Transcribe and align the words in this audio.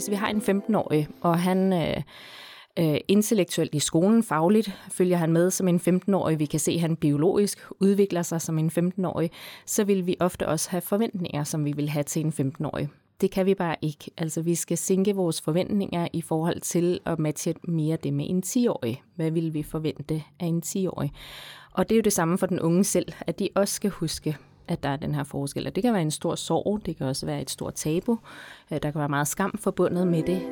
hvis 0.00 0.10
vi 0.10 0.14
har 0.14 0.28
en 0.28 0.62
15-årig, 0.62 1.08
og 1.20 1.38
han 1.38 1.72
øh, 1.72 2.02
øh, 2.78 3.00
intellektuelt 3.08 3.74
i 3.74 3.78
skolen, 3.78 4.22
fagligt, 4.22 4.78
følger 4.90 5.16
han 5.16 5.32
med 5.32 5.50
som 5.50 5.68
en 5.68 5.80
15-årig, 5.88 6.38
vi 6.38 6.46
kan 6.46 6.60
se, 6.60 6.72
at 6.72 6.80
han 6.80 6.96
biologisk 6.96 7.58
udvikler 7.80 8.22
sig 8.22 8.40
som 8.40 8.58
en 8.58 8.70
15-årig, 8.78 9.30
så 9.66 9.84
vil 9.84 10.06
vi 10.06 10.16
ofte 10.20 10.48
også 10.48 10.70
have 10.70 10.80
forventninger, 10.80 11.44
som 11.44 11.64
vi 11.64 11.72
vil 11.72 11.88
have 11.88 12.02
til 12.02 12.24
en 12.24 12.54
15-årig. 12.54 12.88
Det 13.20 13.30
kan 13.30 13.46
vi 13.46 13.54
bare 13.54 13.76
ikke. 13.82 14.10
Altså, 14.16 14.42
vi 14.42 14.54
skal 14.54 14.78
sænke 14.78 15.14
vores 15.14 15.40
forventninger 15.40 16.08
i 16.12 16.22
forhold 16.22 16.60
til 16.60 17.00
at 17.06 17.18
matche 17.18 17.54
mere 17.62 17.96
det 17.96 18.12
med 18.14 18.26
en 18.28 18.42
10-årig. 18.46 19.02
Hvad 19.16 19.30
vil 19.30 19.54
vi 19.54 19.62
forvente 19.62 20.22
af 20.40 20.46
en 20.46 20.62
10-årig? 20.66 21.12
Og 21.72 21.88
det 21.88 21.94
er 21.94 21.96
jo 21.98 22.02
det 22.02 22.12
samme 22.12 22.38
for 22.38 22.46
den 22.46 22.60
unge 22.60 22.84
selv, 22.84 23.12
at 23.20 23.38
de 23.38 23.48
også 23.54 23.74
skal 23.74 23.90
huske, 23.90 24.36
at 24.70 24.82
der 24.82 24.88
er 24.88 24.96
den 24.96 25.14
her 25.14 25.24
forskel. 25.24 25.66
Og 25.66 25.74
det 25.74 25.82
kan 25.82 25.92
være 25.92 26.02
en 26.02 26.10
stor 26.10 26.34
sorg, 26.34 26.86
det 26.86 26.96
kan 26.96 27.06
også 27.06 27.26
være 27.26 27.42
et 27.42 27.50
stort 27.50 27.74
tabu, 27.74 28.18
øh, 28.70 28.82
der 28.82 28.90
kan 28.90 28.98
være 28.98 29.08
meget 29.08 29.28
skam 29.28 29.58
forbundet 29.58 30.06
med 30.06 30.22
det. 30.22 30.42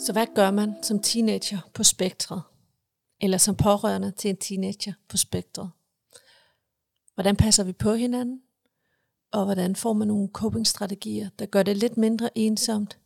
Så 0.00 0.12
hvad 0.12 0.26
gør 0.34 0.50
man 0.50 0.74
som 0.82 0.98
teenager 0.98 1.58
på 1.74 1.82
spektret? 1.82 2.42
Eller 3.20 3.38
som 3.38 3.56
pårørende 3.56 4.10
til 4.10 4.30
en 4.30 4.36
teenager 4.36 4.92
på 5.08 5.16
spektret? 5.16 5.70
Hvordan 7.14 7.36
passer 7.36 7.64
vi 7.64 7.72
på 7.72 7.94
hinanden? 7.94 8.40
Og 9.32 9.44
hvordan 9.44 9.76
får 9.76 9.92
man 9.92 10.08
nogle 10.08 10.28
coping-strategier, 10.32 11.28
der 11.38 11.46
gør 11.46 11.62
det 11.62 11.76
lidt 11.76 11.96
mindre 11.96 12.38
ensomt 12.38 12.98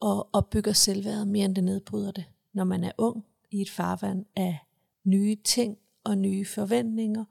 og 0.00 0.28
opbygger 0.32 0.72
selvværdet 0.72 1.28
mere 1.28 1.44
end 1.44 1.54
det 1.54 1.64
nedbryder 1.64 2.12
det, 2.12 2.24
når 2.54 2.64
man 2.64 2.84
er 2.84 2.92
ung 2.98 3.24
i 3.50 3.62
et 3.62 3.70
farvand 3.70 4.24
af 4.36 4.58
nye 5.04 5.36
ting 5.44 5.78
og 6.04 6.18
nye 6.18 6.44
forventninger, 6.44 7.24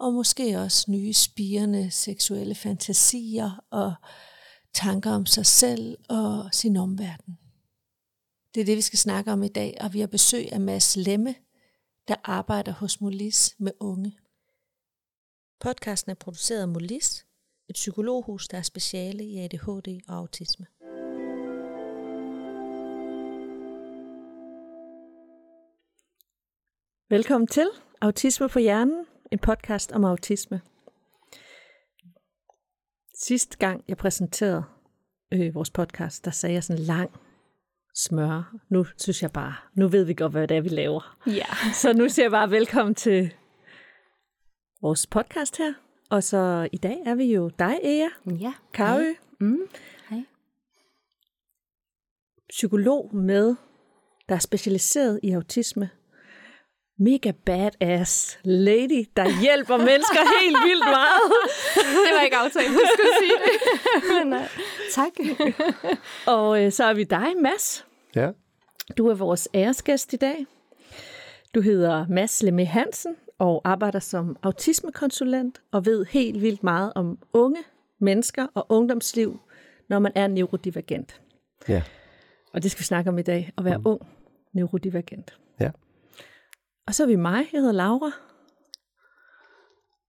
og 0.00 0.12
måske 0.12 0.58
også 0.58 0.90
nye 0.90 1.12
spirende 1.12 1.90
seksuelle 1.90 2.54
fantasier 2.54 3.64
og 3.70 3.94
tanker 4.74 5.10
om 5.10 5.26
sig 5.26 5.46
selv 5.46 5.98
og 6.08 6.48
sin 6.52 6.76
omverden. 6.76 7.38
Det 8.54 8.60
er 8.60 8.64
det, 8.64 8.76
vi 8.76 8.80
skal 8.80 8.98
snakke 8.98 9.32
om 9.32 9.42
i 9.42 9.48
dag, 9.48 9.76
og 9.80 9.92
vi 9.92 10.00
har 10.00 10.06
besøg 10.06 10.52
af 10.52 10.60
Mads 10.60 10.96
Lemme, 10.96 11.34
der 12.08 12.14
arbejder 12.24 12.72
hos 12.72 13.00
Molis 13.00 13.54
med 13.58 13.72
unge. 13.80 14.18
Podcasten 15.60 16.10
er 16.10 16.14
produceret 16.14 16.60
af 16.60 16.68
Molis, 16.68 17.26
et 17.68 17.74
psykologhus, 17.74 18.48
der 18.48 18.58
er 18.58 18.62
speciale 18.62 19.24
i 19.24 19.38
ADHD 19.38 20.00
og 20.08 20.16
autisme. 20.16 20.66
Velkommen 27.10 27.46
til 27.46 27.68
Autisme 28.00 28.48
på 28.48 28.58
Hjernen, 28.58 29.06
en 29.32 29.38
podcast 29.38 29.92
om 29.92 30.04
autisme. 30.04 30.60
Sidste 33.14 33.56
gang 33.58 33.84
jeg 33.88 33.96
præsenterede 33.96 34.64
øh, 35.32 35.54
vores 35.54 35.70
podcast, 35.70 36.24
der 36.24 36.30
sagde 36.30 36.54
jeg 36.54 36.64
sådan 36.64 36.82
lang 36.82 37.10
smør. 37.94 38.54
Nu 38.68 38.84
synes 38.96 39.22
jeg 39.22 39.32
bare, 39.32 39.54
nu 39.74 39.88
ved 39.88 40.04
vi 40.04 40.14
godt, 40.14 40.32
hvad 40.32 40.48
det 40.48 40.56
er, 40.56 40.60
vi 40.60 40.68
laver. 40.68 41.18
Ja. 41.26 41.46
Så 41.82 41.92
nu 41.92 42.08
siger 42.08 42.24
jeg 42.24 42.30
bare 42.30 42.50
velkommen 42.50 42.94
til 42.94 43.34
vores 44.82 45.06
podcast 45.06 45.58
her. 45.58 45.72
Og 46.10 46.22
så 46.22 46.68
i 46.72 46.76
dag 46.76 46.96
er 47.06 47.14
vi 47.14 47.34
jo 47.34 47.48
dig, 47.58 47.78
Ea, 47.82 48.08
Ja. 48.40 48.54
Karø, 48.74 49.12
Mm. 49.40 49.58
Hej. 50.10 50.22
psykolog 52.50 53.14
med, 53.16 53.56
der 54.28 54.34
er 54.34 54.38
specialiseret 54.38 55.20
i 55.22 55.30
autisme. 55.32 55.90
Mega 57.00 57.32
badass 57.46 58.38
lady, 58.44 59.04
der 59.16 59.40
hjælper 59.40 59.76
mennesker 59.90 60.40
helt 60.40 60.56
vildt 60.68 60.84
meget. 60.84 61.22
Det 62.04 62.16
var 62.16 62.22
ikke 62.22 62.36
aftalt, 62.36 62.68
du 62.68 62.80
skulle 62.92 63.14
sige 63.20 63.36
det. 63.44 63.56
Men, 64.24 64.32
uh, 64.32 64.40
tak. 64.92 65.12
Og 66.26 66.64
øh, 66.64 66.72
så 66.72 66.84
er 66.84 66.94
vi 66.94 67.04
dig, 67.04 67.26
Mads. 67.42 67.86
Ja. 68.14 68.30
Du 68.96 69.08
er 69.08 69.14
vores 69.14 69.48
æresgæst 69.54 70.12
i 70.12 70.16
dag. 70.16 70.46
Du 71.54 71.60
hedder 71.60 72.06
Mads 72.08 72.42
Lemme 72.42 72.64
Hansen 72.64 73.16
og 73.38 73.60
arbejder 73.64 73.98
som 73.98 74.36
autismekonsulent 74.42 75.60
og 75.72 75.86
ved 75.86 76.04
helt 76.04 76.42
vildt 76.42 76.62
meget 76.62 76.92
om 76.94 77.18
unge 77.32 77.60
mennesker 78.00 78.46
og 78.54 78.66
ungdomsliv, 78.68 79.40
når 79.88 79.98
man 79.98 80.12
er 80.14 80.26
neurodivergent. 80.26 81.20
Ja. 81.68 81.82
Og 82.52 82.62
det 82.62 82.70
skal 82.70 82.80
vi 82.80 82.84
snakke 82.84 83.10
om 83.10 83.18
i 83.18 83.22
dag, 83.22 83.52
at 83.58 83.64
være 83.64 83.78
mm. 83.78 83.86
ung 83.86 84.00
neurodivergent. 84.52 85.38
Ja. 85.60 85.70
Og 86.88 86.94
så 86.94 87.02
er 87.02 87.06
vi 87.06 87.16
mig, 87.16 87.46
jeg 87.52 87.60
hedder 87.60 87.72
Laura. 87.72 88.10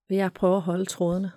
Vil 0.10 0.18
jeg 0.18 0.34
prøve 0.34 0.56
at 0.56 0.62
holde 0.62 0.86
trådene 0.86 1.32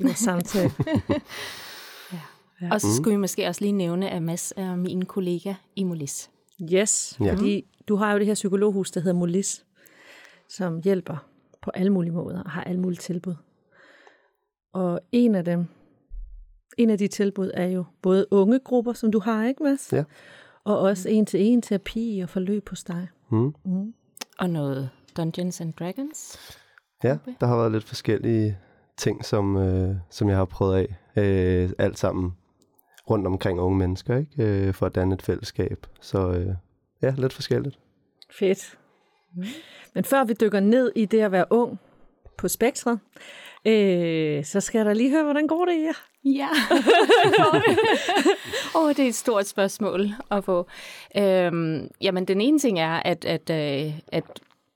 i 0.00 0.04
vores 0.04 0.18
samtale. 0.18 0.70
Og 2.72 2.80
så 2.80 2.96
skulle 2.96 3.16
vi 3.16 3.20
måske 3.20 3.46
også 3.46 3.60
lige 3.60 3.72
nævne, 3.72 4.10
at 4.10 4.22
Mads 4.22 4.52
er 4.56 4.76
min 4.76 5.04
kollega 5.04 5.54
i 5.76 5.84
Molis. 5.84 6.30
Yes, 6.72 7.16
Ja. 7.20 7.24
ja. 7.24 7.32
fordi 7.34 7.66
du 7.88 7.96
har 7.96 8.12
jo 8.12 8.18
det 8.18 8.26
her 8.26 8.34
psykologhus, 8.34 8.90
der 8.90 9.00
hedder 9.00 9.18
Molis, 9.18 9.64
som 10.48 10.80
hjælper 10.84 11.26
på 11.62 11.70
alle 11.74 11.92
mulige 11.92 12.12
måder 12.12 12.42
og 12.42 12.50
har 12.50 12.64
alle 12.64 12.80
mulige 12.80 13.00
tilbud. 13.00 13.34
Og 14.72 15.00
en 15.12 15.34
af 15.34 15.44
dem, 15.44 15.66
en 16.78 16.90
af 16.90 16.98
de 16.98 17.08
tilbud 17.08 17.50
er 17.54 17.66
jo 17.66 17.84
både 18.02 18.26
unge 18.30 18.58
grupper, 18.58 18.92
som 18.92 19.12
du 19.12 19.20
har, 19.20 19.44
ikke 19.46 19.62
Mads? 19.62 19.92
Ja. 19.92 20.04
Og 20.64 20.78
også 20.78 21.08
en 21.08 21.26
til 21.26 21.40
en 21.40 21.62
terapi 21.62 22.20
og 22.22 22.28
forløb 22.28 22.68
hos 22.68 22.84
dig. 22.84 23.08
Mm. 23.30 23.54
Og 24.38 24.50
noget 24.50 24.90
Dungeons 25.16 25.60
and 25.60 25.72
Dragons. 25.72 26.38
Ja, 27.04 27.18
der 27.40 27.46
har 27.46 27.56
været 27.56 27.72
lidt 27.72 27.84
forskellige 27.84 28.58
ting, 28.96 29.24
som, 29.24 29.56
øh, 29.56 29.96
som 30.10 30.28
jeg 30.28 30.36
har 30.36 30.44
prøvet 30.44 30.76
af. 30.76 30.96
Øh, 31.22 31.70
alt 31.78 31.98
sammen 31.98 32.32
rundt 33.10 33.26
omkring 33.26 33.60
unge 33.60 33.78
mennesker, 33.78 34.16
ikke? 34.16 34.42
Øh, 34.42 34.74
for 34.74 34.86
at 34.86 34.94
danne 34.94 35.14
et 35.14 35.22
fællesskab. 35.22 35.86
Så 36.00 36.30
øh, 36.30 36.54
ja, 37.02 37.14
lidt 37.16 37.32
forskelligt. 37.32 37.78
Fedt. 38.30 38.78
Men 39.94 40.04
før 40.04 40.24
vi 40.24 40.32
dykker 40.40 40.60
ned 40.60 40.92
i 40.96 41.04
det 41.04 41.20
at 41.20 41.32
være 41.32 41.44
ung 41.50 41.80
på 42.38 42.48
spektret, 42.48 43.00
øh, 43.66 44.44
så 44.44 44.60
skal 44.60 44.78
jeg 44.78 44.86
da 44.86 44.92
lige 44.92 45.10
høre, 45.10 45.22
hvordan 45.22 45.46
går 45.46 45.64
det 45.64 45.78
her? 45.78 45.92
Ja. 46.24 46.48
Åh, 48.74 48.82
oh, 48.82 48.88
det 48.88 48.98
er 48.98 49.08
et 49.08 49.14
stort 49.14 49.46
spørgsmål 49.46 50.10
at 50.30 50.44
få. 50.44 50.66
Øhm, 51.16 51.88
jamen, 52.00 52.24
den 52.24 52.40
ene 52.40 52.58
ting 52.58 52.80
er, 52.80 53.02
at, 53.04 53.24
at, 53.24 53.50
øh, 53.50 53.92
at 54.12 54.24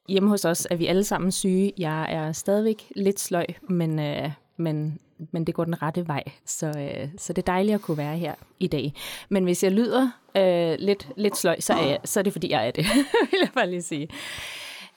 hjemme 0.08 0.28
hos 0.28 0.44
os 0.44 0.66
er 0.70 0.76
vi 0.76 0.86
alle 0.86 1.04
sammen 1.04 1.32
syge. 1.32 1.72
Jeg 1.78 2.12
er 2.12 2.32
stadigvæk 2.32 2.92
lidt 2.96 3.20
sløj, 3.20 3.46
men, 3.68 3.98
øh, 3.98 4.30
men, 4.56 4.98
men 5.30 5.44
det 5.44 5.54
går 5.54 5.64
den 5.64 5.82
rette 5.82 6.08
vej. 6.08 6.22
Så, 6.46 6.66
øh, 6.66 7.08
så 7.18 7.32
det 7.32 7.42
er 7.42 7.52
dejligt 7.52 7.74
at 7.74 7.82
kunne 7.82 7.98
være 7.98 8.16
her 8.16 8.34
i 8.58 8.66
dag. 8.66 8.92
Men 9.28 9.44
hvis 9.44 9.64
jeg 9.64 9.72
lyder 9.72 10.10
øh, 10.36 10.76
lidt, 10.78 11.08
lidt 11.16 11.36
sløj, 11.36 11.60
så 11.60 11.72
er, 11.72 11.86
jeg, 11.86 11.98
så 12.04 12.20
er 12.20 12.24
det, 12.24 12.32
fordi 12.32 12.50
jeg 12.50 12.66
er 12.66 12.70
det, 12.70 12.84
vil 13.30 13.38
jeg 13.40 13.50
bare 13.54 13.70
lige 13.70 13.82
sige. 13.82 14.08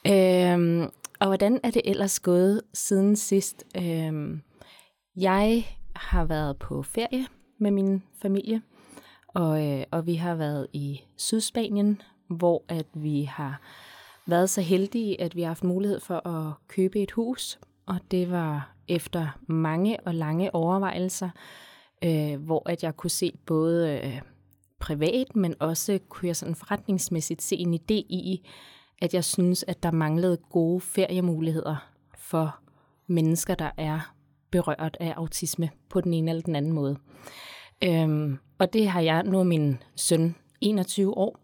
Øhm, 0.08 0.90
og 1.23 1.29
hvordan 1.29 1.59
er 1.63 1.72
det 1.72 1.81
ellers 1.85 2.19
gået 2.19 2.61
siden 2.73 3.16
sidst? 3.16 3.63
Øhm, 3.78 4.41
jeg 5.16 5.66
har 5.95 6.25
været 6.25 6.57
på 6.57 6.84
ferie 6.84 7.28
med 7.59 7.72
min 7.72 8.03
familie, 8.22 8.61
og, 9.28 9.67
øh, 9.67 9.83
og 9.91 10.06
vi 10.06 10.16
har 10.16 10.35
været 10.35 10.67
i 10.73 11.01
Sydspanien, 11.17 12.01
hvor 12.28 12.63
at 12.67 12.85
vi 12.94 13.23
har 13.23 13.62
været 14.28 14.50
så 14.50 14.62
heldige, 14.62 15.22
at 15.22 15.35
vi 15.35 15.41
har 15.41 15.47
haft 15.47 15.63
mulighed 15.63 16.00
for 16.00 16.28
at 16.28 16.53
købe 16.67 17.00
et 17.00 17.12
hus, 17.12 17.59
og 17.85 18.00
det 18.12 18.31
var 18.31 18.75
efter 18.88 19.39
mange 19.47 20.00
og 20.06 20.16
lange 20.16 20.56
overvejelser, 20.56 21.29
øh, 22.03 22.45
hvor 22.45 22.69
at 22.69 22.83
jeg 22.83 22.97
kunne 22.97 23.12
se 23.12 23.38
både 23.45 24.01
øh, 24.03 24.22
privat, 24.79 25.35
men 25.35 25.56
også 25.59 26.00
kunne 26.09 26.28
jeg 26.28 26.35
sådan 26.35 26.56
forretningsmæssigt 26.56 27.42
se 27.42 27.56
en 27.56 27.74
idé 27.74 28.06
i, 28.09 28.48
at 29.03 29.13
jeg 29.13 29.23
synes, 29.23 29.65
at 29.67 29.83
der 29.83 29.91
manglede 29.91 30.38
gode 30.38 30.81
feriemuligheder 30.81 31.75
for 32.17 32.55
mennesker, 33.07 33.55
der 33.55 33.71
er 33.77 34.13
berørt 34.51 34.97
af 35.00 35.13
autisme 35.17 35.69
på 35.89 36.01
den 36.01 36.13
ene 36.13 36.31
eller 36.31 36.44
den 36.44 36.55
anden 36.55 36.73
måde. 36.73 36.97
Øhm, 37.83 38.38
og 38.57 38.73
det 38.73 38.88
har 38.88 39.01
jeg, 39.01 39.23
nu 39.23 39.44
min 39.44 39.77
søn 39.95 40.35
21 40.61 41.17
år, 41.17 41.39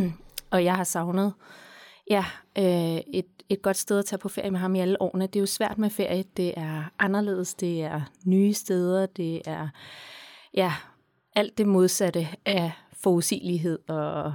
og 0.52 0.64
jeg 0.64 0.76
har 0.76 0.84
savnet 0.84 1.32
ja, 2.10 2.24
øh, 2.58 3.00
et, 3.14 3.26
et 3.48 3.62
godt 3.62 3.76
sted 3.76 3.98
at 3.98 4.04
tage 4.04 4.18
på 4.18 4.28
ferie 4.28 4.50
med 4.50 4.60
ham 4.60 4.74
i 4.74 4.80
alle 4.80 5.02
årene. 5.02 5.26
Det 5.26 5.36
er 5.36 5.40
jo 5.40 5.46
svært 5.46 5.78
med 5.78 5.90
ferie, 5.90 6.24
det 6.36 6.54
er 6.56 6.82
anderledes, 6.98 7.54
det 7.54 7.82
er 7.82 8.00
nye 8.24 8.52
steder, 8.52 9.06
det 9.06 9.42
er 9.44 9.68
ja, 10.54 10.72
alt 11.36 11.58
det 11.58 11.66
modsatte 11.66 12.28
af 12.46 12.72
forudsigelighed 12.92 13.78
og 13.88 14.34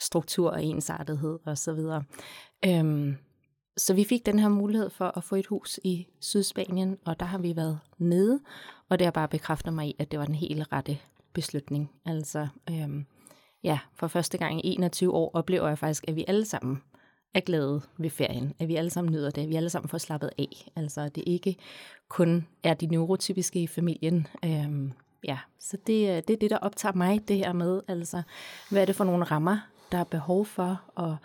struktur 0.00 0.50
og 0.50 0.64
ensartethed 0.64 1.38
og 1.44 1.58
så 1.58 1.72
videre. 1.72 2.04
Øhm, 2.66 3.16
så 3.76 3.94
vi 3.94 4.04
fik 4.04 4.26
den 4.26 4.38
her 4.38 4.48
mulighed 4.48 4.90
for 4.90 5.16
at 5.18 5.24
få 5.24 5.36
et 5.36 5.46
hus 5.46 5.80
i 5.84 6.06
Sydspanien, 6.20 6.98
og 7.04 7.20
der 7.20 7.26
har 7.26 7.38
vi 7.38 7.56
været 7.56 7.78
nede, 7.98 8.40
og 8.88 8.98
det 8.98 9.06
har 9.06 9.12
bare 9.12 9.28
bekræftet 9.28 9.72
mig 9.72 9.86
i, 9.86 9.96
at 9.98 10.10
det 10.10 10.18
var 10.18 10.24
den 10.24 10.34
helt 10.34 10.72
rette 10.72 10.98
beslutning. 11.32 11.90
Altså, 12.06 12.48
øhm, 12.70 13.06
ja, 13.64 13.78
for 13.94 14.06
første 14.06 14.38
gang 14.38 14.66
i 14.66 14.74
21 14.74 15.14
år 15.14 15.30
oplever 15.34 15.68
jeg 15.68 15.78
faktisk, 15.78 16.04
at 16.08 16.16
vi 16.16 16.24
alle 16.28 16.44
sammen 16.44 16.82
er 17.34 17.40
glade 17.40 17.82
ved 17.98 18.10
ferien, 18.10 18.54
at 18.58 18.68
vi 18.68 18.76
alle 18.76 18.90
sammen 18.90 19.12
nyder 19.12 19.30
det, 19.30 19.42
at 19.42 19.48
vi 19.48 19.56
alle 19.56 19.70
sammen 19.70 19.88
får 19.88 19.98
slappet 19.98 20.30
af. 20.38 20.70
Altså, 20.76 21.00
at 21.00 21.14
det 21.14 21.24
ikke 21.26 21.56
kun 22.08 22.46
er 22.62 22.74
de 22.74 22.86
neurotypiske 22.86 23.62
i 23.62 23.66
familien, 23.66 24.26
øhm, 24.44 24.92
ja, 25.24 25.38
så 25.58 25.76
det, 25.86 26.08
øh, 26.08 26.16
det 26.16 26.30
er 26.30 26.36
det, 26.36 26.50
der 26.50 26.58
optager 26.58 26.94
mig, 26.94 27.28
det 27.28 27.36
her 27.36 27.52
med, 27.52 27.80
altså, 27.88 28.22
hvad 28.70 28.82
er 28.82 28.86
det 28.86 28.96
for 28.96 29.04
nogle 29.04 29.24
rammer, 29.24 29.58
der 29.92 29.98
er 29.98 30.04
behov 30.04 30.46
for, 30.46 30.82
og 30.94 31.16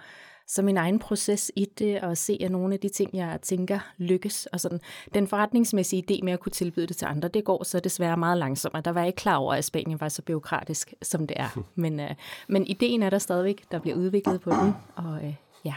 så 0.48 0.62
min 0.62 0.78
egen 0.78 1.00
proces 1.00 1.52
i 1.56 1.66
det, 1.80 2.02
og 2.02 2.18
se, 2.18 2.38
at 2.42 2.52
nogle 2.52 2.74
af 2.74 2.80
de 2.80 2.90
ting, 2.90 3.10
jeg 3.14 3.40
tænker, 3.42 3.80
lykkes. 3.98 4.46
Og 4.46 4.60
sådan, 4.60 4.80
den 5.14 5.28
forretningsmæssige 5.28 6.04
idé 6.10 6.24
med 6.24 6.34
at 6.34 6.40
kunne 6.40 6.52
tilbyde 6.52 6.88
det 6.88 6.98
til 6.98 7.06
andre, 7.06 7.28
det 7.28 7.44
går 7.44 7.64
så 7.64 7.80
desværre 7.80 8.18
meget 8.18 8.38
langsommere. 8.38 8.82
Der 8.82 8.92
var 8.92 9.02
jeg 9.02 9.08
ikke 9.08 9.18
klar 9.18 9.36
over, 9.36 9.54
at 9.54 9.66
Spanien 9.66 10.02
var 10.02 10.10
så 10.10 10.22
byråkratisk, 10.22 10.94
som 11.02 11.28
det 11.28 11.40
er. 11.40 11.60
Men, 11.76 12.00
øh, 12.00 12.10
men 12.48 12.68
ideen 12.68 13.04
er 13.04 13.10
der 13.10 13.18
stadigvæk, 13.18 13.64
der 13.72 13.80
bliver 13.80 13.98
udviklet 13.98 14.42
på 14.42 14.50
den, 14.50 14.74
og 14.96 15.26
øh, 15.26 15.36
ja, 15.66 15.76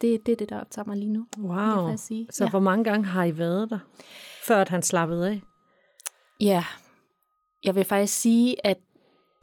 det, 0.00 0.26
det 0.26 0.32
er 0.32 0.36
det, 0.36 0.48
der 0.48 0.60
optager 0.60 0.86
mig 0.86 0.96
lige 0.96 1.12
nu. 1.12 1.26
jeg 1.36 1.44
Wow. 1.44 1.88
faktisk 1.88 2.06
sige. 2.06 2.28
Så 2.30 2.44
ja. 2.44 2.50
hvor 2.50 2.60
mange 2.60 2.84
gange 2.84 3.04
har 3.06 3.24
I 3.24 3.38
været 3.38 3.70
der, 3.70 3.78
før 4.46 4.60
at 4.60 4.68
han 4.68 4.82
slappede 4.82 5.28
af? 5.28 5.40
Ja, 6.40 6.64
jeg 7.64 7.74
vil 7.74 7.84
faktisk 7.84 8.20
sige, 8.20 8.66
at 8.66 8.78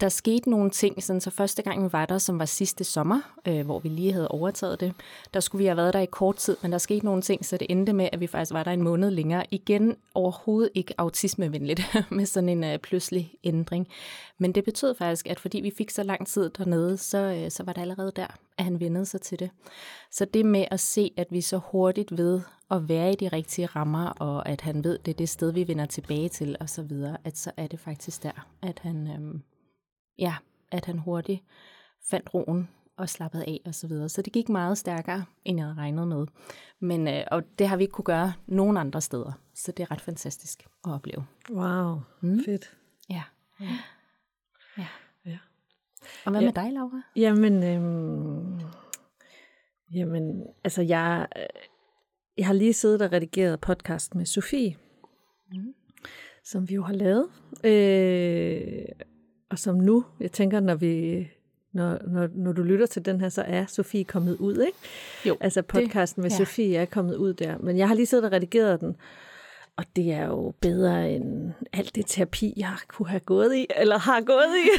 der 0.02 0.10
skete 0.10 0.50
nogle 0.50 0.70
ting, 0.70 1.04
sådan, 1.04 1.22
så 1.22 1.30
første 1.30 1.62
gang 1.62 1.84
vi 1.84 1.94
var 1.94 2.06
der, 2.06 2.18
som 2.18 2.40
var 2.40 2.46
sidste 2.46 2.84
sommer, 2.84 3.22
øh, 3.48 3.66
hvor 3.66 3.80
vi 3.80 3.90
lige 3.90 4.14
havde 4.14 4.28
overtaget 4.28 4.80
det, 4.80 4.94
der 5.34 5.40
skulle 5.40 5.60
vi 5.60 5.66
have 5.66 5.78
været 5.78 5.94
der 5.94 6.00
i 6.00 6.06
kort 6.06 6.36
tid, 6.36 6.58
men 6.62 6.72
der 6.72 6.78
skete 6.78 7.06
nogle 7.06 7.22
ting, 7.22 7.46
så 7.46 7.58
det 7.58 7.68
endte 7.70 7.94
med, 7.94 8.10
at 8.12 8.20
vi 8.20 8.28
faktisk 8.28 8.54
var 8.54 8.64
der 8.64 8.72
en 8.72 8.82
måned 8.82 9.12
længere. 9.12 9.46
Igen 9.52 9.96
overhovedet 10.14 10.72
ikke 10.76 10.94
autismevenligt 10.98 11.82
med 12.12 12.26
sådan 12.26 12.50
en 12.50 12.64
øh, 12.64 12.80
pludselig 12.80 13.34
ændring. 13.44 13.88
Men 14.38 14.52
det 14.52 14.64
betød 14.64 14.96
faktisk, 14.96 15.28
at 15.28 15.40
fordi 15.40 15.60
vi 15.60 15.72
fik 15.78 15.90
så 15.90 16.04
lang 16.04 16.28
tid 16.28 16.50
dernede, 16.50 16.98
så, 16.98 17.18
øh, 17.18 17.52
så 17.52 17.64
var 17.64 17.74
det 17.74 17.82
allerede 17.82 18.12
der, 18.16 18.28
at 18.58 18.64
han 18.64 18.80
vendede 18.80 19.06
sig 19.06 19.22
til 19.22 19.40
det. 19.40 19.50
Så 20.12 20.26
det 20.26 20.46
med 20.46 20.66
at 20.72 20.80
se, 20.80 21.12
at 21.18 21.28
vi 21.30 21.42
så 21.42 21.58
hurtigt 21.58 22.18
ved 22.18 22.42
at 22.72 22.90
være 22.90 23.12
i 23.12 23.16
de 23.16 23.28
rigtige 23.28 23.66
rammer, 23.66 24.06
og 24.06 24.50
at 24.50 24.62
han 24.62 24.84
ved, 24.84 25.00
det 25.06 25.12
er 25.12 25.16
det 25.16 25.30
sted, 25.30 25.52
vi 25.52 25.68
vender 25.68 25.86
tilbage 25.86 26.30
til, 26.30 26.56
og 26.60 26.70
så 26.70 26.82
videre, 26.82 27.18
at 27.24 27.38
så 27.38 27.52
er 27.58 27.68
det 27.68 27.80
faktisk 27.80 28.24
der, 28.24 28.48
at 28.62 28.80
han, 28.80 29.08
Øh, 29.08 29.40
ja, 30.20 30.36
at 30.72 30.86
han 30.86 30.98
hurtigt 30.98 31.44
fandt 32.10 32.34
roen 32.34 32.70
og 32.98 33.10
slappede 33.10 33.46
af 33.46 33.62
og 33.66 33.76
så 33.76 33.88
videre. 33.88 34.10
Så 34.10 34.22
det 34.22 34.34
gik 34.34 34.50
meget 34.50 34.78
stærkere, 34.78 35.26
end 35.46 35.58
jeg 35.58 35.66
havde 35.66 35.78
regnet 35.78 36.08
med. 36.08 36.28
Men, 36.80 37.08
øh, 37.08 37.24
og 37.32 37.44
det 37.60 37.68
har 37.68 37.78
vi 37.78 37.84
ikke 37.84 37.92
kunne 37.92 38.06
gøre 38.06 38.34
nogen 38.48 38.78
andre 38.78 39.02
steder. 39.02 39.32
Så 39.56 39.72
det 39.72 39.84
er 39.84 39.92
ret 39.92 40.02
fantastisk 40.02 40.64
at 40.86 40.92
opleve. 40.92 41.26
Wow, 41.52 42.00
Mm. 42.22 42.44
fedt. 42.46 42.78
Ja. 43.10 43.24
ja. 43.62 43.78
Ja. 45.26 45.38
Og 46.26 46.32
hvad 46.32 46.42
Ja. 46.42 46.48
med 46.48 46.54
dig, 46.54 46.72
Laura? 46.74 47.02
Jamen, 47.16 47.64
øhm, 47.64 48.60
jamen, 49.94 50.44
altså 50.64 50.82
jeg, 50.82 51.28
øh, 51.38 51.44
jeg 52.38 52.46
har 52.48 52.54
lige 52.54 52.74
siddet 52.74 53.02
og 53.02 53.12
redigeret 53.12 53.60
podcast 53.62 54.16
med 54.16 54.26
Sofie, 54.26 54.78
Mm. 55.54 55.74
som 56.44 56.70
vi 56.70 56.74
jo 56.76 56.84
har 56.84 56.94
lavet. 56.94 57.30
Øh, 57.64 58.86
og 59.52 59.60
som 59.60 59.76
nu, 59.76 60.06
jeg 60.20 60.32
tænker, 60.32 60.60
når 60.60 60.76
vi 60.76 61.28
når, 61.74 61.98
når, 62.08 62.28
når 62.36 62.52
du 62.52 62.64
lytter 62.64 62.86
til 62.86 63.06
den 63.06 63.22
her, 63.22 63.30
så 63.30 63.44
er 63.48 63.66
Sofie 63.66 64.04
kommet 64.04 64.38
ud, 64.38 64.58
ikke? 64.58 64.78
Jo, 65.26 65.38
Altså 65.40 65.62
podcasten 65.62 66.22
med 66.22 66.30
ja. 66.30 66.38
Sofie 66.38 66.78
er 66.78 66.86
kommet 66.86 67.16
ud 67.16 67.34
der. 67.34 67.58
Men 67.60 67.78
jeg 67.78 67.88
har 67.88 67.96
lige 67.96 68.06
siddet 68.06 68.26
og 68.26 68.32
redigeret 68.32 68.82
den, 68.82 68.96
og 69.78 69.84
det 69.96 70.12
er 70.12 70.28
jo 70.28 70.54
bedre 70.62 71.12
end 71.12 71.52
alt 71.74 71.96
det 71.96 72.06
terapi, 72.08 72.54
jeg 72.58 72.76
kunne 72.88 73.10
have 73.10 73.20
gået 73.20 73.56
i, 73.56 73.68
eller 73.76 73.98
har 73.98 74.22
gået 74.22 74.56
i. 74.66 74.70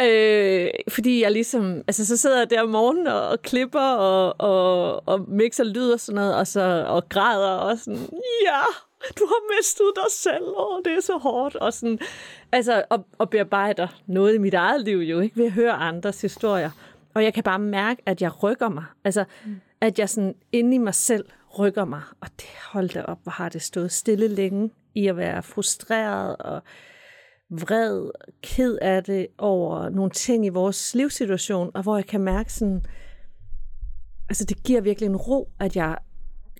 øh, 0.04 0.70
fordi 0.88 1.22
jeg 1.22 1.30
ligesom, 1.30 1.76
altså 1.86 2.06
så 2.06 2.16
sidder 2.16 2.38
jeg 2.38 2.50
der 2.50 2.62
om 2.62 2.68
morgenen 2.68 3.06
og, 3.06 3.28
og 3.28 3.42
klipper 3.42 3.80
og, 3.80 4.34
og, 4.38 5.02
og 5.08 5.28
mixer 5.28 5.64
lyd 5.64 5.90
og 5.90 6.00
sådan 6.00 6.14
noget, 6.14 6.36
og, 6.36 6.46
så, 6.46 6.84
og 6.88 7.08
græder 7.08 7.52
og 7.52 7.78
sådan, 7.78 8.08
ja, 8.46 8.62
du 9.18 9.26
har 9.26 9.56
mistet 9.56 9.92
dig 9.96 10.10
selv, 10.10 10.44
og 10.44 10.80
det 10.84 10.92
er 10.92 11.00
så 11.00 11.18
hårdt. 11.18 11.56
Og 11.56 11.72
sådan, 11.72 11.98
altså, 12.52 12.82
og, 12.90 13.06
og 13.18 13.30
bearbejder 13.30 13.88
noget 14.06 14.34
i 14.34 14.38
mit 14.38 14.54
eget 14.54 14.84
liv 14.84 14.98
jo, 14.98 15.20
ikke 15.20 15.36
ved 15.36 15.46
at 15.46 15.52
høre 15.52 15.72
andres 15.72 16.20
historier. 16.20 16.70
Og 17.14 17.24
jeg 17.24 17.34
kan 17.34 17.42
bare 17.42 17.58
mærke, 17.58 18.02
at 18.06 18.22
jeg 18.22 18.42
rykker 18.42 18.68
mig. 18.68 18.84
Altså, 19.04 19.24
mm. 19.44 19.60
at 19.80 19.98
jeg 19.98 20.08
sådan 20.08 20.34
inde 20.52 20.74
i 20.74 20.78
mig 20.78 20.94
selv 20.94 21.24
rykker 21.58 21.84
mig. 21.84 22.02
Og 22.20 22.28
det 22.36 22.48
holdt 22.72 22.94
da 22.94 23.02
op, 23.02 23.18
hvor 23.22 23.30
har 23.30 23.48
det 23.48 23.62
stået 23.62 23.92
stille 23.92 24.28
længe 24.28 24.70
i 24.94 25.06
at 25.06 25.16
være 25.16 25.42
frustreret 25.42 26.36
og 26.36 26.62
vred, 27.50 28.10
ked 28.42 28.78
af 28.82 29.04
det 29.04 29.26
over 29.38 29.88
nogle 29.88 30.10
ting 30.10 30.46
i 30.46 30.48
vores 30.48 30.94
livssituation, 30.94 31.70
og 31.74 31.82
hvor 31.82 31.96
jeg 31.96 32.06
kan 32.06 32.20
mærke 32.20 32.52
sådan, 32.52 32.84
altså 34.28 34.44
det 34.44 34.62
giver 34.62 34.80
virkelig 34.80 35.06
en 35.06 35.16
ro, 35.16 35.52
at 35.60 35.76
jeg 35.76 35.98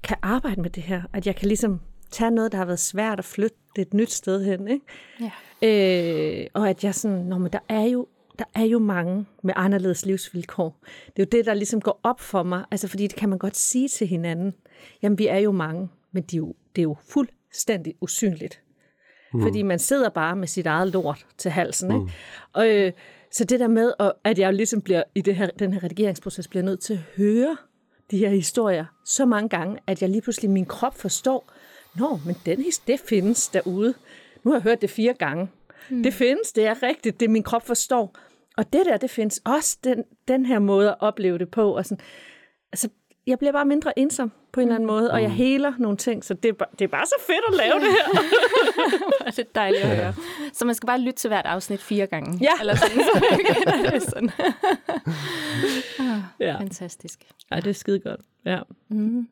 kan 0.02 0.16
arbejde 0.22 0.60
med 0.60 0.70
det 0.70 0.82
her, 0.82 1.02
at 1.12 1.26
jeg 1.26 1.36
kan 1.36 1.48
ligesom 1.48 1.80
tage 2.10 2.30
noget, 2.30 2.52
der 2.52 2.58
har 2.58 2.64
været 2.64 2.78
svært 2.78 3.18
at 3.18 3.24
flytte 3.24 3.56
det 3.76 3.82
et 3.82 3.94
nyt 3.94 4.12
sted 4.12 4.44
hen, 4.44 4.68
ikke? 4.68 4.84
Ja. 5.20 5.30
Øh, 5.68 6.46
og 6.54 6.68
at 6.68 6.84
jeg 6.84 6.94
sådan, 6.94 7.16
Nå, 7.18 7.38
men 7.38 7.52
der 7.52 7.58
er 7.68 7.82
jo 7.82 8.06
der 8.38 8.44
er 8.54 8.64
jo 8.64 8.78
mange 8.78 9.26
med 9.42 9.54
anderledes 9.56 10.06
livsvilkår. 10.06 10.76
Det 11.06 11.22
er 11.22 11.26
jo 11.26 11.38
det, 11.38 11.46
der 11.46 11.54
ligesom 11.54 11.80
går 11.80 12.00
op 12.02 12.20
for 12.20 12.42
mig. 12.42 12.64
Altså, 12.70 12.88
fordi 12.88 13.06
det 13.06 13.16
kan 13.16 13.28
man 13.28 13.38
godt 13.38 13.56
sige 13.56 13.88
til 13.88 14.06
hinanden. 14.06 14.54
Jamen, 15.02 15.18
vi 15.18 15.26
er 15.26 15.38
jo 15.38 15.52
mange, 15.52 15.88
men 16.12 16.22
de 16.22 16.36
er 16.36 16.38
jo, 16.38 16.54
det 16.76 16.82
er 16.82 16.82
jo 16.82 16.96
fuldstændig 17.08 17.94
usynligt. 18.00 18.60
Mm. 19.34 19.42
Fordi 19.42 19.62
man 19.62 19.78
sidder 19.78 20.08
bare 20.08 20.36
med 20.36 20.48
sit 20.48 20.66
eget 20.66 20.88
lort 20.92 21.26
til 21.38 21.50
halsen. 21.50 21.90
Ikke? 22.00 22.12
Og, 22.52 22.68
øh, 22.68 22.92
så 23.32 23.44
det 23.44 23.60
der 23.60 23.68
med, 23.68 23.92
at- 23.98 24.12
at 24.24 24.38
jeg 24.38 24.54
ligesom 24.54 24.80
bliver 24.80 25.02
i 25.14 25.20
det 25.20 25.36
her, 25.36 25.46
den 25.58 25.72
her 25.72 25.84
redigeringsproces, 25.84 26.48
bliver 26.48 26.62
nødt 26.64 26.80
til 26.80 26.92
at 26.92 27.00
høre 27.16 27.56
de 28.10 28.18
her 28.18 28.30
historier 28.30 28.84
så 29.06 29.26
mange 29.26 29.48
gange, 29.48 29.78
at 29.86 30.02
jeg 30.02 30.10
lige 30.10 30.22
pludselig 30.22 30.50
min 30.50 30.66
krop 30.66 30.94
forstår, 30.98 31.52
Nå, 31.94 32.20
men 32.26 32.36
den 32.46 32.64
det 32.86 33.00
findes 33.08 33.48
derude. 33.48 33.94
Nu 34.44 34.50
har 34.50 34.58
jeg 34.58 34.62
hørt 34.62 34.80
det 34.80 34.90
fire 34.90 35.14
gange. 35.14 35.48
Mm. 35.88 36.02
Det 36.02 36.14
findes, 36.14 36.52
det 36.52 36.66
er 36.66 36.82
rigtigt, 36.82 37.20
det 37.20 37.30
min 37.30 37.42
krop 37.42 37.66
forstår. 37.66 38.16
Og 38.56 38.72
det 38.72 38.86
der, 38.86 38.96
det 38.96 39.10
findes 39.10 39.40
også 39.44 39.78
den, 39.84 40.04
den 40.28 40.46
her 40.46 40.58
måde 40.58 40.88
at 40.88 40.96
opleve 41.00 41.38
det 41.38 41.50
på. 41.50 41.76
Og 41.76 41.84
sådan, 41.84 42.04
altså, 42.72 42.88
jeg 43.26 43.38
bliver 43.38 43.52
bare 43.52 43.64
mindre 43.64 43.98
ensom 43.98 44.32
på 44.52 44.60
en 44.60 44.66
eller 44.66 44.74
anden 44.74 44.86
måde, 44.86 45.10
og 45.10 45.22
jeg 45.22 45.30
heler 45.30 45.72
nogle 45.78 45.96
ting, 45.96 46.24
så 46.24 46.34
det 46.34 46.48
er, 46.48 46.52
bare, 46.52 46.68
det 46.78 46.84
er 46.84 46.88
bare 46.88 47.06
så 47.06 47.14
fedt 47.26 47.44
at 47.48 47.54
lave 47.54 47.80
det 47.80 47.88
her. 47.88 48.08
Hvor 49.18 49.26
er 49.26 49.30
det 49.30 49.54
dejligt 49.54 49.82
at 49.82 49.96
høre. 49.96 50.14
Så 50.52 50.64
man 50.64 50.74
skal 50.74 50.86
bare 50.86 51.00
lytte 51.00 51.18
til 51.18 51.28
hvert 51.28 51.46
afsnit 51.46 51.82
fire 51.82 52.06
gange. 52.06 52.38
Ja. 52.40 52.60
Eller 52.60 52.74
sådan, 52.76 52.96
så 53.02 53.90
det 53.92 54.02
sådan. 54.02 54.30
ah, 56.10 56.20
Ja. 56.40 56.56
Fantastisk. 56.58 57.24
Ej, 57.50 57.60
det 57.60 57.70
er 57.70 57.74
skide 57.74 58.00
godt. 58.00 58.20
Ja. 58.44 58.58
Mm. 58.88 59.28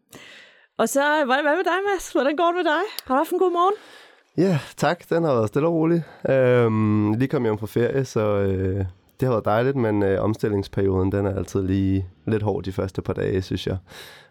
Og 0.78 0.88
så, 0.88 1.00
hvad, 1.00 1.42
hvad 1.42 1.56
med 1.56 1.64
dig, 1.64 1.80
Mads? 1.92 2.12
Hvordan 2.12 2.36
går 2.36 2.46
det 2.46 2.54
med 2.54 2.64
dig? 2.64 2.82
Har 3.04 3.14
du 3.14 3.18
haft 3.18 3.30
en 3.30 3.38
god 3.38 3.52
morgen? 3.52 3.74
Ja, 4.36 4.58
tak. 4.76 5.10
Den 5.10 5.24
har 5.24 5.34
været 5.34 5.48
stille 5.48 5.68
og 5.68 5.74
rolig. 5.74 6.02
Øhm, 6.28 7.12
lige 7.12 7.28
kom 7.28 7.42
hjem 7.42 7.58
fra 7.58 7.66
ferie, 7.66 8.04
så 8.04 8.20
øh, 8.20 8.84
det 9.20 9.26
har 9.26 9.30
været 9.30 9.44
dejligt, 9.44 9.76
men 9.76 10.02
øh, 10.02 10.24
omstillingsperioden, 10.24 11.12
den 11.12 11.26
er 11.26 11.36
altid 11.36 11.62
lige 11.62 12.06
lidt 12.26 12.42
hård 12.42 12.64
de 12.64 12.72
første 12.72 13.02
par 13.02 13.12
dage, 13.12 13.42
synes 13.42 13.66
jeg. 13.66 13.76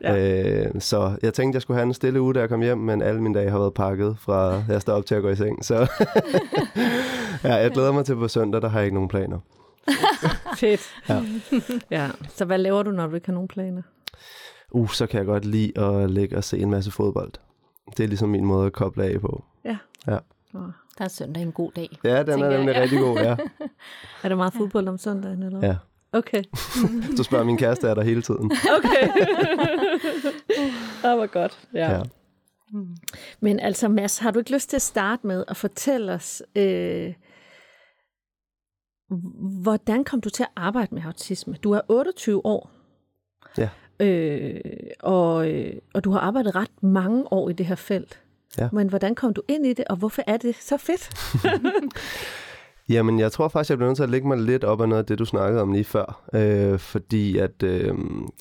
Ja. 0.02 0.66
Øh, 0.66 0.72
så 0.80 1.18
jeg 1.22 1.34
tænkte, 1.34 1.56
jeg 1.56 1.62
skulle 1.62 1.78
have 1.78 1.88
en 1.88 1.94
stille 1.94 2.22
uge, 2.22 2.34
da 2.34 2.40
jeg 2.40 2.50
kom 2.50 2.62
hjem, 2.62 2.78
men 2.78 3.02
alle 3.02 3.22
mine 3.22 3.40
dage 3.40 3.50
har 3.50 3.60
været 3.60 3.74
pakket 3.74 4.18
fra 4.20 4.64
jeg 4.70 4.82
står 4.82 4.94
op 4.94 5.06
til 5.06 5.16
at 5.16 5.22
gå 5.22 5.30
i 5.30 5.36
seng. 5.36 5.66
Så 5.66 5.76
ja, 7.44 7.56
jeg 7.56 7.72
glæder 7.72 7.92
mig 7.92 8.06
til 8.06 8.16
på 8.16 8.28
søndag, 8.28 8.62
der 8.62 8.70
har 8.70 8.80
jeg 8.80 8.86
ikke 8.86 8.96
nogen 8.96 9.10
planer. 9.10 9.40
Fedt. 10.60 10.82
Ja. 11.10 11.22
ja. 11.92 12.10
Så 12.36 12.46
hvad 12.46 12.58
laver 12.58 12.84
du, 12.84 12.92
når 12.92 13.08
du 13.08 13.16
ikke 13.16 13.28
har 13.28 13.34
nogen 13.34 13.48
planer? 13.48 13.82
Uh, 14.72 14.90
så 14.90 15.08
kan 15.08 15.18
jeg 15.18 15.26
godt 15.26 15.46
lide 15.46 15.80
at 15.80 16.12
ligge 16.12 16.38
og 16.38 16.44
se 16.44 16.58
en 16.60 16.72
masse 16.72 16.92
fodbold. 16.92 17.32
Det 17.98 18.04
er 18.04 18.08
ligesom 18.08 18.30
min 18.30 18.46
måde 18.46 18.66
at 18.66 18.74
koble 18.74 19.04
af 19.04 19.22
på. 19.22 19.44
Ja. 19.66 19.78
Ja. 20.08 20.18
Der 20.98 21.04
er 21.04 21.08
søndag 21.08 21.44
en 21.44 21.52
god 21.52 21.72
dag. 21.72 21.98
Ja, 22.04 22.24
den 22.24 22.42
er 22.42 22.58
nemlig 22.58 22.74
ja. 22.76 22.82
rigtig 22.82 23.00
god, 23.00 23.18
ja. 23.18 23.36
Er 24.24 24.30
der 24.30 24.36
meget 24.36 24.54
fodbold 24.54 24.88
om 24.88 24.98
søndagen, 24.98 25.44
eller? 25.44 25.68
ja. 25.68 25.76
Okay. 26.12 26.44
Du 27.18 27.24
spørger 27.24 27.46
min 27.46 27.58
kæreste, 27.58 27.88
er 27.88 27.94
der 27.94 28.04
hele 28.04 28.22
tiden. 28.22 28.52
Okay. 28.78 29.08
det 31.02 31.18
var 31.18 31.28
godt. 31.28 31.68
Ja. 31.74 31.92
Ja. 31.92 32.04
Men 33.40 33.60
altså, 33.60 33.88
Mads, 33.88 34.18
har 34.18 34.32
du 34.32 34.40
ikke 34.40 34.54
lyst 34.54 34.70
til 34.70 34.76
at 34.78 34.82
starte 34.82 35.28
med 35.28 35.44
at 35.48 35.58
fortælle 35.58 36.14
os, 36.14 36.44
øh, 36.56 37.14
hvordan 39.64 40.04
kom 40.04 40.22
du 40.22 40.30
til 40.30 40.44
at 40.44 40.50
arbejde 40.56 40.96
med 40.96 41.02
autisme? 41.06 41.54
Du 41.64 41.72
er 41.72 41.82
28 41.90 42.46
år. 42.46 42.72
Ja. 43.58 43.70
Øh, 44.00 44.60
og, 45.00 45.52
øh, 45.52 45.74
og 45.94 46.04
du 46.04 46.12
har 46.12 46.20
arbejdet 46.20 46.56
ret 46.56 46.84
mange 46.84 47.34
år 47.34 47.50
i 47.50 47.54
det 47.54 47.66
her 47.66 47.76
felt. 47.76 48.20
Ja. 48.58 48.70
Men 48.72 48.90
hvordan 48.90 49.16
kom 49.16 49.34
du 49.34 49.42
ind 49.48 49.66
i 49.66 49.74
det, 49.74 49.86
og 49.90 49.96
hvorfor 49.96 50.22
er 50.28 50.38
det 50.38 50.56
så 50.56 50.78
fedt? 50.78 51.10
Jamen, 52.90 53.20
jeg 53.20 53.32
tror 53.32 53.48
faktisk, 53.48 53.70
jeg 53.70 53.78
bliver 53.78 53.90
nødt 53.90 53.96
til 53.96 54.04
at 54.04 54.10
lægge 54.10 54.28
mig 54.28 54.38
lidt 54.38 54.64
op 54.64 54.82
af 54.82 54.90
noget 54.90 55.02
af 55.02 55.06
det, 55.06 55.20
du 55.20 55.26
snakkede 55.26 55.62
om 55.62 55.74
lige 55.74 55.84
før. 55.84 56.30
Øh, 56.34 56.80
fordi 56.80 57.38
at 57.38 57.64
øh, 57.64 57.94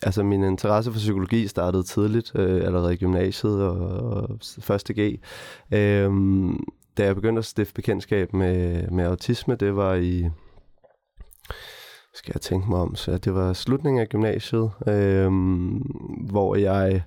altså 0.02 0.22
min 0.22 0.44
interesse 0.44 0.92
for 0.92 0.98
psykologi 0.98 1.48
startede 1.48 1.82
tidligt, 1.82 2.32
øh, 2.34 2.66
allerede 2.66 2.94
i 2.94 2.96
gymnasiet 2.96 3.62
og, 3.62 3.78
og 3.78 4.38
første 4.60 4.94
G. 4.94 5.20
Øh, 5.72 6.10
da 6.96 7.04
jeg 7.04 7.14
begyndte 7.14 7.38
at 7.38 7.44
stifte 7.44 7.74
bekendtskab 7.74 8.32
med, 8.32 8.88
med 8.88 9.04
autisme, 9.04 9.54
det 9.54 9.76
var 9.76 9.94
i 9.94 10.28
skal 12.16 12.32
jeg 12.34 12.40
tænke 12.40 12.70
mig 12.70 12.78
om, 12.78 12.94
så 12.94 13.18
det 13.18 13.34
var 13.34 13.52
slutningen 13.52 14.00
af 14.00 14.08
gymnasiet, 14.08 14.70
øh, 14.88 15.32
hvor 16.30 16.56
jeg 16.56 17.02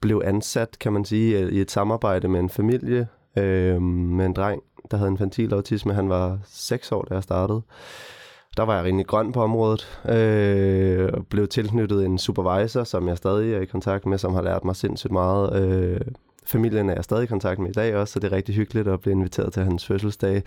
blev 0.00 0.22
ansat, 0.24 0.78
kan 0.80 0.92
man 0.92 1.04
sige, 1.04 1.50
i 1.50 1.60
et 1.60 1.70
samarbejde 1.70 2.28
med 2.28 2.40
en 2.40 2.50
familie, 2.50 3.08
øh, 3.36 3.82
med 3.82 4.26
en 4.26 4.32
dreng, 4.32 4.62
der 4.90 4.96
havde 4.96 5.10
infantil 5.10 5.52
autisme. 5.54 5.94
Han 5.94 6.08
var 6.08 6.38
6 6.44 6.92
år, 6.92 7.02
da 7.02 7.14
jeg 7.14 7.22
startede. 7.22 7.62
Der 8.56 8.62
var 8.62 8.76
jeg 8.76 8.84
rimelig 8.84 9.06
grøn 9.06 9.32
på 9.32 9.42
området, 9.42 10.00
øh, 10.08 11.10
og 11.12 11.26
blev 11.26 11.48
tilknyttet 11.48 12.04
en 12.04 12.18
supervisor, 12.18 12.84
som 12.84 13.08
jeg 13.08 13.16
stadig 13.16 13.54
er 13.54 13.60
i 13.60 13.64
kontakt 13.64 14.06
med, 14.06 14.18
som 14.18 14.34
har 14.34 14.42
lært 14.42 14.64
mig 14.64 14.76
sindssygt 14.76 15.12
meget. 15.12 15.62
Øh, 15.62 16.00
familien 16.44 16.90
er 16.90 16.94
jeg 16.94 17.04
stadig 17.04 17.22
i 17.22 17.26
kontakt 17.26 17.58
med 17.58 17.70
i 17.70 17.72
dag 17.72 17.96
også, 17.96 18.12
så 18.12 18.20
det 18.20 18.32
er 18.32 18.36
rigtig 18.36 18.54
hyggeligt 18.54 18.88
at 18.88 19.00
blive 19.00 19.12
inviteret 19.12 19.52
til 19.52 19.62
hans 19.62 19.86
fødselsdag. 19.86 20.42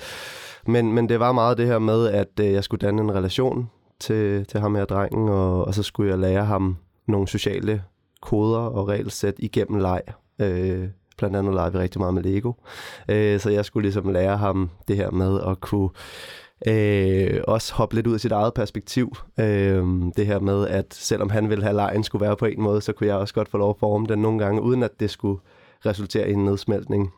Men, 0.68 0.94
men 0.94 1.10
det 1.10 1.20
var 1.20 1.32
meget 1.32 1.58
det 1.58 1.68
her 1.68 1.80
med, 1.80 2.08
at 2.08 2.40
øh, 2.40 2.52
jeg 2.52 2.64
skulle 2.64 2.88
danne 2.88 3.02
en 3.02 3.16
relation 3.16 3.70
til, 4.04 4.46
til 4.46 4.60
ham 4.60 4.76
her 4.76 4.86
drengen, 4.86 5.30
og, 5.30 5.66
og 5.66 5.74
så 5.74 5.84
skulle 5.84 6.12
jeg 6.12 6.20
lære 6.20 6.46
ham 6.46 6.78
nogle 7.08 7.28
sociale 7.28 7.84
koder 8.22 8.60
og 8.60 8.88
regelsæt 8.88 9.36
igennem 9.38 9.80
leg. 9.80 10.02
Øh, 10.40 10.88
blandt 11.18 11.36
andet 11.36 11.54
leger 11.54 11.70
vi 11.70 11.78
rigtig 11.78 12.02
meget 12.02 12.14
med 12.14 12.24
Lego. 12.24 12.54
Øh, 13.10 13.40
så 13.40 13.50
jeg 13.50 13.66
skulle 13.66 13.84
ligesom 13.84 14.10
lære 14.10 14.38
ham 14.38 14.70
det 14.88 14.96
her 14.96 15.12
med 15.12 15.40
at 15.48 15.62
kunne 15.62 15.90
øh, 16.68 17.42
også 17.48 17.74
hoppe 17.74 17.96
lidt 17.96 18.08
ud 18.08 18.14
af 18.14 18.20
sit 18.20 18.32
eget 18.32 18.54
perspektiv. 18.54 19.16
Øh, 19.40 19.86
det 20.18 20.26
her 20.26 20.40
med, 20.40 20.68
at 20.68 20.86
selvom 20.94 21.30
han 21.30 21.50
ville 21.50 21.64
have 21.64 21.76
lejen 21.76 22.04
skulle 22.04 22.26
være 22.26 22.36
på 22.36 22.46
en 22.46 22.62
måde, 22.62 22.82
så 22.82 22.94
kunne 22.94 23.08
jeg 23.08 23.16
også 23.16 23.34
godt 23.34 23.50
få 23.50 23.58
lov 23.58 23.70
at 23.70 23.80
forme 23.80 24.06
den 24.10 24.20
nogle 24.20 24.40
gange, 24.40 24.62
uden 24.62 24.84
at 24.84 25.00
det 25.00 25.10
skulle 25.10 25.40
resultere 25.86 26.30
i 26.30 26.34
en 26.34 26.46
nedsmeltning. 26.46 27.14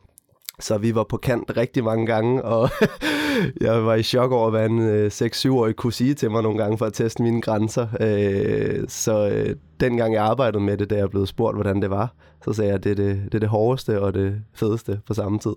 Så 0.60 0.78
vi 0.78 0.96
var 0.96 1.04
på 1.04 1.18
kant 1.18 1.58
rigtig 1.58 1.84
mange 1.84 2.06
gange, 2.06 2.44
og 2.44 2.70
jeg 3.62 3.86
var 3.86 3.96
i 3.96 4.04
chok 4.04 4.32
over, 4.32 4.50
hvad 4.50 4.66
en 4.66 4.80
øh, 4.80 5.12
6-7-årig 5.14 5.76
kunne 5.76 5.94
sige 5.94 6.14
til 6.14 6.32
mig 6.32 6.44
nogle 6.44 6.58
gange 6.58 6.78
for 6.78 6.86
at 6.86 6.94
teste 6.94 7.24
mine 7.24 7.42
grænser. 7.42 7.88
Øh, 8.00 8.84
så 8.88 9.30
øh, 9.30 9.56
dengang 9.80 10.14
jeg 10.14 10.24
arbejdede 10.24 10.64
med 10.64 10.78
det, 10.78 10.90
da 10.90 10.96
jeg 10.96 11.10
blev 11.10 11.26
spurgt, 11.26 11.58
hvordan 11.58 11.82
det 11.82 11.90
var, 11.90 12.14
så 12.46 12.54
sagde 12.54 12.68
jeg, 12.68 12.76
at 12.76 12.84
det 12.84 12.92
er 12.92 12.96
det, 12.96 13.24
det, 13.26 13.36
er 13.36 13.40
det 13.40 13.50
hårdeste 13.50 14.02
og 14.02 14.14
det 14.14 14.42
fedeste 14.54 15.00
på 15.08 15.14
samme 15.14 15.40
tid. 15.40 15.56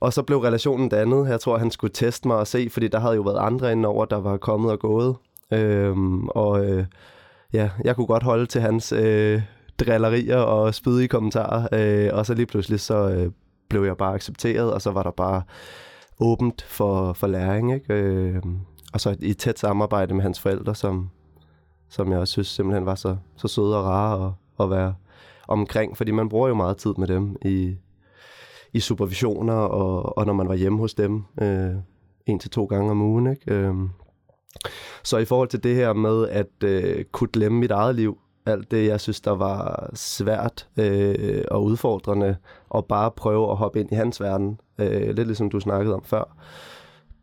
Og 0.00 0.12
så 0.12 0.22
blev 0.22 0.38
relationen 0.38 0.88
dannet. 0.88 1.28
Jeg 1.28 1.40
tror, 1.40 1.58
han 1.58 1.70
skulle 1.70 1.92
teste 1.92 2.28
mig 2.28 2.36
og 2.36 2.46
se, 2.46 2.68
fordi 2.70 2.88
der 2.88 3.00
havde 3.00 3.14
jo 3.14 3.22
været 3.22 3.38
andre 3.38 3.72
indover, 3.72 4.04
der 4.04 4.20
var 4.20 4.36
kommet 4.36 4.72
og 4.72 4.78
gået. 4.78 5.16
Øhm, 5.52 6.28
og 6.28 6.64
øh, 6.66 6.84
ja, 7.52 7.70
jeg 7.84 7.96
kunne 7.96 8.06
godt 8.06 8.22
holde 8.22 8.46
til 8.46 8.60
hans 8.60 8.92
øh, 8.92 9.42
drillerier 9.78 10.36
og 10.36 10.74
spydige 10.74 11.08
kommentarer. 11.08 11.68
Øh, 11.72 12.10
og 12.12 12.26
så 12.26 12.34
lige 12.34 12.46
pludselig 12.46 12.80
så 12.80 13.08
øh, 13.08 13.30
blev 13.72 13.84
jeg 13.84 13.96
bare 13.96 14.14
accepteret, 14.14 14.72
og 14.72 14.82
så 14.82 14.90
var 14.90 15.02
der 15.02 15.10
bare 15.10 15.42
åbent 16.20 16.62
for, 16.62 17.12
for 17.12 17.26
læring. 17.26 17.74
Ikke? 17.74 17.94
Øh, 17.94 18.42
og 18.92 19.00
så 19.00 19.16
i 19.20 19.32
tæt 19.32 19.58
samarbejde 19.58 20.14
med 20.14 20.22
hans 20.22 20.40
forældre, 20.40 20.74
som, 20.74 21.10
som 21.88 22.10
jeg 22.10 22.18
også 22.18 22.32
synes 22.32 22.48
simpelthen 22.48 22.86
var 22.86 22.94
så, 22.94 23.16
så 23.36 23.48
søde 23.48 23.78
og 23.78 23.84
rare 23.84 24.26
at, 24.26 24.64
at 24.64 24.70
være 24.70 24.94
omkring, 25.48 25.96
fordi 25.96 26.10
man 26.10 26.28
bruger 26.28 26.48
jo 26.48 26.54
meget 26.54 26.76
tid 26.76 26.94
med 26.98 27.06
dem 27.06 27.36
i, 27.44 27.76
i 28.72 28.80
supervisioner, 28.80 29.54
og, 29.54 30.18
og 30.18 30.26
når 30.26 30.32
man 30.32 30.48
var 30.48 30.54
hjemme 30.54 30.78
hos 30.78 30.94
dem 30.94 31.24
øh, 31.42 31.74
en 32.26 32.38
til 32.38 32.50
to 32.50 32.64
gange 32.64 32.90
om 32.90 33.02
ugen. 33.02 33.26
Ikke? 33.26 33.54
Øh, 33.54 33.74
så 35.02 35.18
i 35.18 35.24
forhold 35.24 35.48
til 35.48 35.62
det 35.62 35.74
her 35.74 35.92
med 35.92 36.28
at 36.28 36.64
øh, 36.64 37.04
kunne 37.04 37.30
glemme 37.32 37.58
mit 37.58 37.70
eget 37.70 37.94
liv, 37.94 38.18
alt 38.46 38.70
det, 38.70 38.86
jeg 38.86 39.00
synes, 39.00 39.20
der 39.20 39.30
var 39.30 39.90
svært 39.94 40.68
øh, 40.76 41.44
og 41.50 41.64
udfordrende, 41.64 42.36
og 42.68 42.86
bare 42.86 43.10
prøve 43.10 43.50
at 43.50 43.56
hoppe 43.56 43.80
ind 43.80 43.92
i 43.92 43.94
hans 43.94 44.20
verden, 44.20 44.60
øh, 44.78 45.16
lidt 45.16 45.26
ligesom 45.26 45.50
du 45.50 45.60
snakkede 45.60 45.94
om 45.94 46.04
før, 46.04 46.36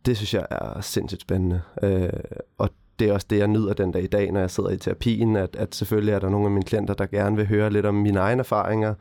det 0.05 0.17
synes 0.17 0.33
jeg 0.33 0.45
er 0.51 0.81
sindssygt 0.81 1.21
spændende. 1.21 1.61
Øh, 1.83 2.09
og 2.57 2.69
det 2.99 3.09
er 3.09 3.13
også 3.13 3.27
det, 3.29 3.37
jeg 3.37 3.47
nyder 3.47 3.73
den 3.73 3.91
dag 3.91 4.03
i 4.03 4.07
dag, 4.07 4.31
når 4.31 4.39
jeg 4.39 4.51
sidder 4.51 4.69
i 4.69 4.77
terapien, 4.77 5.35
at, 5.35 5.55
at 5.55 5.75
selvfølgelig 5.75 6.13
er 6.13 6.19
der 6.19 6.29
nogle 6.29 6.45
af 6.45 6.51
mine 6.51 6.65
klienter, 6.65 6.93
der 6.93 7.05
gerne 7.05 7.35
vil 7.35 7.47
høre 7.47 7.69
lidt 7.69 7.85
om 7.85 7.95
mine 7.95 8.19
egne 8.19 8.39
erfaringer, 8.39 8.93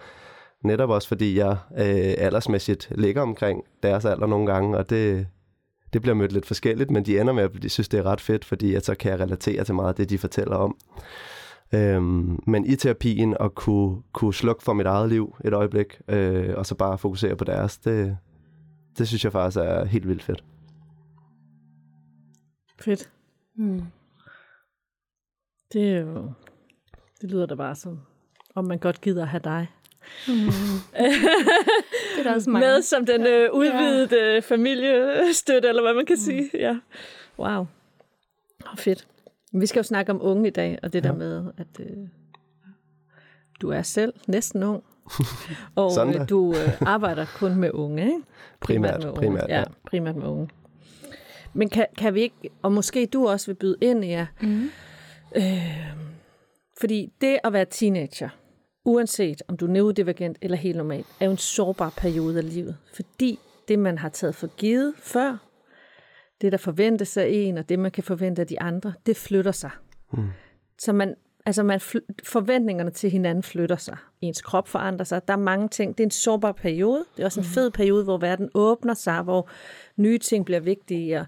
netop 0.64 0.90
også 0.90 1.08
fordi 1.08 1.38
jeg 1.38 1.56
øh, 1.78 2.14
aldersmæssigt 2.18 2.88
ligger 2.90 3.22
omkring 3.22 3.64
deres 3.82 4.04
alder 4.04 4.26
nogle 4.26 4.52
gange, 4.52 4.78
og 4.78 4.90
det, 4.90 5.26
det 5.92 6.02
bliver 6.02 6.14
mødt 6.14 6.32
lidt 6.32 6.46
forskelligt, 6.46 6.90
men 6.90 7.06
de 7.06 7.20
ender 7.20 7.32
med 7.32 7.42
at 7.42 7.50
de 7.62 7.68
synes, 7.68 7.88
det 7.88 7.98
er 8.00 8.06
ret 8.06 8.20
fedt, 8.20 8.44
fordi 8.44 8.74
at 8.74 8.84
så 8.84 8.94
kan 8.94 9.10
jeg 9.10 9.20
relatere 9.20 9.64
til 9.64 9.74
meget 9.74 9.88
af 9.88 9.94
det, 9.94 10.10
de 10.10 10.18
fortæller 10.18 10.56
om. 10.56 10.76
Øhm, 11.72 12.42
men 12.46 12.66
i 12.66 12.76
terapien 12.76 13.36
at 13.40 13.54
kunne, 13.54 14.02
kunne 14.12 14.34
slukke 14.34 14.62
for 14.62 14.72
mit 14.72 14.86
eget 14.86 15.08
liv 15.08 15.36
et 15.44 15.52
øjeblik, 15.52 16.00
øh, 16.08 16.54
og 16.56 16.66
så 16.66 16.74
bare 16.74 16.98
fokusere 16.98 17.36
på 17.36 17.44
deres, 17.44 17.78
det, 17.78 18.18
det 18.98 19.08
synes 19.08 19.24
jeg 19.24 19.32
faktisk 19.32 19.58
er 19.58 19.84
helt 19.84 20.08
vildt 20.08 20.22
fedt. 20.22 20.44
Fedt. 22.80 23.10
Mm. 23.56 23.82
Det 25.72 25.90
er 25.90 26.00
jo, 26.00 26.32
det 27.20 27.30
lyder 27.30 27.46
da 27.46 27.54
bare 27.54 27.74
som, 27.74 28.00
om 28.54 28.64
man 28.64 28.78
godt 28.78 29.00
gider 29.00 29.22
at 29.22 29.28
have 29.28 29.40
dig. 29.44 29.66
Mm. 30.28 30.34
det 32.14 32.18
er 32.18 32.22
der 32.22 32.34
også 32.34 32.50
mange. 32.50 32.66
Med 32.66 32.82
som 32.82 33.06
den 33.06 33.26
øh, 33.26 33.52
udvidede 33.52 34.34
ja. 34.34 34.38
familiestøtte, 34.38 35.68
eller 35.68 35.82
hvad 35.82 35.94
man 35.94 36.06
kan 36.06 36.14
mm. 36.14 36.20
sige. 36.20 36.50
Ja. 36.54 36.78
Wow. 37.38 37.66
Oh, 38.66 38.76
fedt. 38.76 39.06
Vi 39.52 39.66
skal 39.66 39.80
jo 39.80 39.84
snakke 39.84 40.12
om 40.12 40.18
unge 40.22 40.48
i 40.48 40.50
dag, 40.50 40.78
og 40.82 40.92
det 40.92 41.04
ja. 41.04 41.08
der 41.08 41.14
med, 41.14 41.52
at 41.56 41.80
øh, 41.80 41.96
du 43.60 43.70
er 43.70 43.82
selv 43.82 44.12
næsten 44.26 44.62
ung, 44.62 44.84
og 45.74 46.08
øh, 46.08 46.28
du 46.28 46.54
øh, 46.54 46.82
arbejder 46.82 47.26
kun 47.38 47.54
med 47.54 47.70
unge, 47.70 48.02
ikke? 48.02 48.20
Primært, 48.60 48.90
primært, 48.90 49.02
med 49.02 49.10
unge. 49.10 49.20
primært 49.20 49.48
ja. 49.48 49.58
ja. 49.58 49.64
primært 49.86 50.16
med 50.16 50.26
unge. 50.26 50.48
Men 51.52 51.68
kan, 51.68 51.86
kan 51.98 52.14
vi 52.14 52.20
ikke, 52.20 52.50
og 52.62 52.72
måske 52.72 53.06
du 53.06 53.28
også 53.28 53.46
vil 53.46 53.54
byde 53.54 53.76
ind, 53.80 54.04
ja, 54.04 54.26
mm. 54.42 54.70
øh, 55.36 55.86
fordi 56.80 57.12
det 57.20 57.38
at 57.44 57.52
være 57.52 57.64
teenager, 57.64 58.28
uanset 58.84 59.42
om 59.48 59.56
du 59.56 59.66
er 59.66 59.70
neurodivergent 59.70 60.38
eller 60.42 60.56
helt 60.56 60.76
normal, 60.76 61.04
er 61.20 61.24
jo 61.24 61.30
en 61.30 61.38
sårbar 61.38 61.92
periode 61.96 62.38
af 62.38 62.50
livet, 62.50 62.76
fordi 62.94 63.38
det, 63.68 63.78
man 63.78 63.98
har 63.98 64.08
taget 64.08 64.34
for 64.34 64.46
givet 64.46 64.94
før, 64.98 65.47
det, 66.40 66.52
der 66.52 66.58
forventes 66.58 67.16
af 67.16 67.28
en, 67.32 67.58
og 67.58 67.68
det, 67.68 67.78
man 67.78 67.90
kan 67.90 68.04
forvente 68.04 68.42
af 68.42 68.46
de 68.46 68.60
andre, 68.60 68.92
det 69.06 69.16
flytter 69.16 69.52
sig. 69.52 69.70
Mm. 70.12 70.28
Så 70.78 70.92
man, 70.92 71.14
altså 71.46 71.62
man 71.62 71.80
forventningerne 72.24 72.90
til 72.90 73.10
hinanden 73.10 73.42
flytter 73.42 73.76
sig. 73.76 73.96
Ens 74.20 74.42
krop 74.42 74.68
forandrer 74.68 75.04
sig. 75.04 75.28
Der 75.28 75.34
er 75.34 75.38
mange 75.38 75.68
ting. 75.68 75.98
Det 75.98 76.04
er 76.04 76.06
en 76.06 76.10
sårbar 76.10 76.52
periode. 76.52 77.04
Det 77.16 77.22
er 77.22 77.26
også 77.26 77.40
en 77.40 77.46
mm. 77.46 77.52
fed 77.52 77.70
periode, 77.70 78.04
hvor 78.04 78.18
verden 78.18 78.50
åbner 78.54 78.94
sig, 78.94 79.22
hvor 79.22 79.48
nye 79.96 80.18
ting 80.18 80.44
bliver 80.44 80.60
vigtige. 80.60 81.26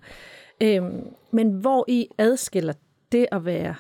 Øhm, 0.63 1.07
men 1.31 1.51
hvor 1.51 1.85
I 1.89 2.09
adskiller 2.19 2.73
det 3.13 3.27
at 3.33 3.45
være 3.45 3.75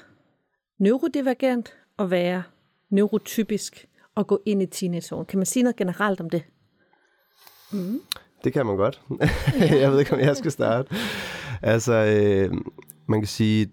neurodivergent 0.78 1.76
og 1.96 2.10
være 2.10 2.42
neurotypisk 2.90 3.88
og 4.14 4.26
gå 4.26 4.42
ind 4.46 4.62
i 4.62 4.66
teenageåren. 4.66 5.26
Kan 5.26 5.38
man 5.38 5.46
sige 5.46 5.62
noget 5.62 5.76
generelt 5.76 6.20
om 6.20 6.30
det? 6.30 6.42
Mm. 7.72 8.00
Det 8.44 8.52
kan 8.52 8.66
man 8.66 8.76
godt. 8.76 9.00
jeg 9.80 9.92
ved 9.92 9.98
ikke, 9.98 10.14
om 10.14 10.20
jeg 10.20 10.36
skal 10.36 10.50
starte. 10.50 10.88
Altså, 11.62 11.92
øh, 11.92 12.60
man 13.06 13.20
kan 13.20 13.28
sige, 13.28 13.66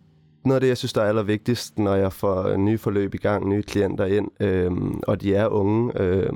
noget 0.46 0.56
af 0.56 0.62
det, 0.62 0.68
jeg 0.68 0.78
synes, 0.78 0.94
der 0.94 1.02
er 1.02 1.08
allervigtigst, 1.08 1.80
når 1.80 1.96
jeg 1.96 2.14
får 2.14 2.56
nye 2.58 2.78
forløb 2.78 3.16
i 3.16 3.18
gang, 3.18 3.50
nye 3.50 3.64
klienter 3.64 4.06
ind, 4.06 4.42
øh, 4.42 4.72
og 5.08 5.22
de 5.22 5.36
er 5.36 5.48
unge, 5.48 6.02
øh, 6.02 6.30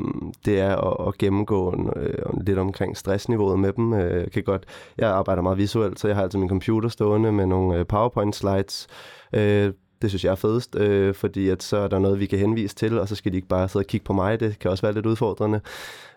det 0.45 0.59
er 0.59 0.75
at, 0.75 1.07
at 1.07 1.17
gennemgå 1.17 1.69
en, 1.69 1.89
øh, 1.95 2.45
lidt 2.45 2.59
omkring 2.59 2.97
stressniveauet 2.97 3.59
med 3.59 3.73
dem. 3.73 3.93
Øh, 3.93 4.31
kan 4.31 4.43
godt, 4.43 4.65
jeg 4.97 5.09
arbejder 5.09 5.41
meget 5.41 5.57
visuelt, 5.57 5.99
så 5.99 6.07
jeg 6.07 6.15
har 6.15 6.23
altid 6.23 6.39
min 6.39 6.49
computer 6.49 6.89
stående 6.89 7.31
med 7.31 7.45
nogle 7.45 7.79
øh, 7.79 7.85
PowerPoint-slides. 7.85 8.87
Øh, 9.33 9.73
det 10.01 10.09
synes 10.11 10.23
jeg 10.23 10.31
er 10.31 10.35
fedest, 10.35 10.75
øh, 10.75 11.13
fordi 11.13 11.49
at 11.49 11.63
så 11.63 11.77
er 11.77 11.87
der 11.87 11.99
noget, 11.99 12.19
vi 12.19 12.25
kan 12.25 12.39
henvise 12.39 12.75
til, 12.75 12.99
og 12.99 13.07
så 13.07 13.15
skal 13.15 13.31
de 13.31 13.37
ikke 13.37 13.47
bare 13.47 13.69
sidde 13.69 13.83
og 13.83 13.87
kigge 13.87 14.03
på 14.03 14.13
mig. 14.13 14.39
Det 14.39 14.59
kan 14.59 14.71
også 14.71 14.81
være 14.81 14.93
lidt 14.93 15.05
udfordrende. 15.05 15.61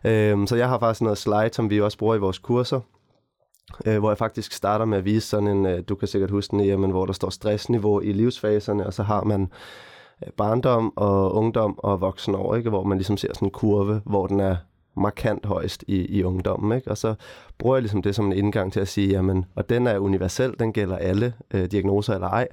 Øh, 0.04 0.46
så 0.46 0.56
jeg 0.56 0.68
har 0.68 0.78
faktisk 0.78 1.02
noget 1.02 1.18
slide, 1.18 1.50
som 1.52 1.70
vi 1.70 1.80
også 1.80 1.98
bruger 1.98 2.14
i 2.14 2.18
vores 2.18 2.38
kurser, 2.38 2.80
øh, 3.86 3.98
hvor 3.98 4.10
jeg 4.10 4.18
faktisk 4.18 4.52
starter 4.52 4.84
med 4.84 4.98
at 4.98 5.04
vise 5.04 5.28
sådan 5.28 5.48
en, 5.48 5.66
øh, 5.66 5.82
du 5.88 5.94
kan 5.94 6.08
sikkert 6.08 6.30
huske 6.30 6.50
den, 6.50 6.64
jamen, 6.64 6.90
hvor 6.90 7.06
der 7.06 7.12
står 7.12 7.30
stressniveau 7.30 8.00
i 8.00 8.12
livsfaserne, 8.12 8.86
og 8.86 8.94
så 8.94 9.02
har 9.02 9.24
man 9.24 9.50
øh, 10.26 10.32
barndom 10.32 10.92
og 10.96 11.34
ungdom 11.34 11.78
og 11.78 12.00
voksenår, 12.00 12.54
ikke? 12.54 12.70
hvor 12.70 12.84
man 12.84 12.98
ligesom 12.98 13.16
ser 13.16 13.34
sådan 13.34 13.48
en 13.48 13.52
kurve, 13.52 14.00
hvor 14.04 14.26
den 14.26 14.40
er 14.40 14.56
markant 14.96 15.46
højst 15.46 15.84
i, 15.88 16.18
i 16.18 16.22
ungdommen. 16.22 16.76
Ikke? 16.76 16.90
Og 16.90 16.98
så 16.98 17.14
bruger 17.58 17.76
jeg 17.76 17.82
ligesom 17.82 18.02
det 18.02 18.14
som 18.14 18.26
en 18.26 18.32
indgang 18.32 18.72
til 18.72 18.80
at 18.80 18.88
sige, 18.88 19.08
jamen, 19.08 19.44
og 19.54 19.68
den 19.68 19.86
er 19.86 19.98
universel, 19.98 20.54
den 20.58 20.72
gælder 20.72 20.96
alle 20.96 21.32
øh, 21.54 21.64
diagnoser 21.64 22.14
eller 22.14 22.28
ej. 22.28 22.48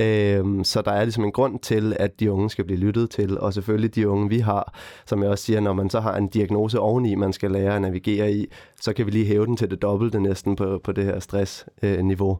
Øh, 0.00 0.64
så 0.64 0.82
der 0.84 0.92
er 0.92 1.04
ligesom 1.04 1.24
en 1.24 1.32
grund 1.32 1.58
til, 1.58 1.96
at 1.98 2.20
de 2.20 2.32
unge 2.32 2.50
skal 2.50 2.64
blive 2.64 2.78
lyttet 2.78 3.10
til, 3.10 3.38
og 3.38 3.54
selvfølgelig 3.54 3.94
de 3.94 4.08
unge, 4.08 4.28
vi 4.28 4.38
har, 4.38 4.74
som 5.06 5.22
jeg 5.22 5.30
også 5.30 5.44
siger, 5.44 5.60
når 5.60 5.72
man 5.72 5.90
så 5.90 6.00
har 6.00 6.16
en 6.16 6.28
diagnose 6.28 6.80
oveni, 6.80 7.14
man 7.14 7.32
skal 7.32 7.50
lære 7.50 7.76
at 7.76 7.82
navigere 7.82 8.32
i, 8.32 8.46
så 8.80 8.92
kan 8.92 9.06
vi 9.06 9.10
lige 9.10 9.26
hæve 9.26 9.46
den 9.46 9.56
til 9.56 9.70
det 9.70 9.82
dobbelte 9.82 10.20
næsten 10.20 10.56
på, 10.56 10.80
på 10.84 10.92
det 10.92 11.04
her 11.04 11.20
stressniveau. 11.20 12.38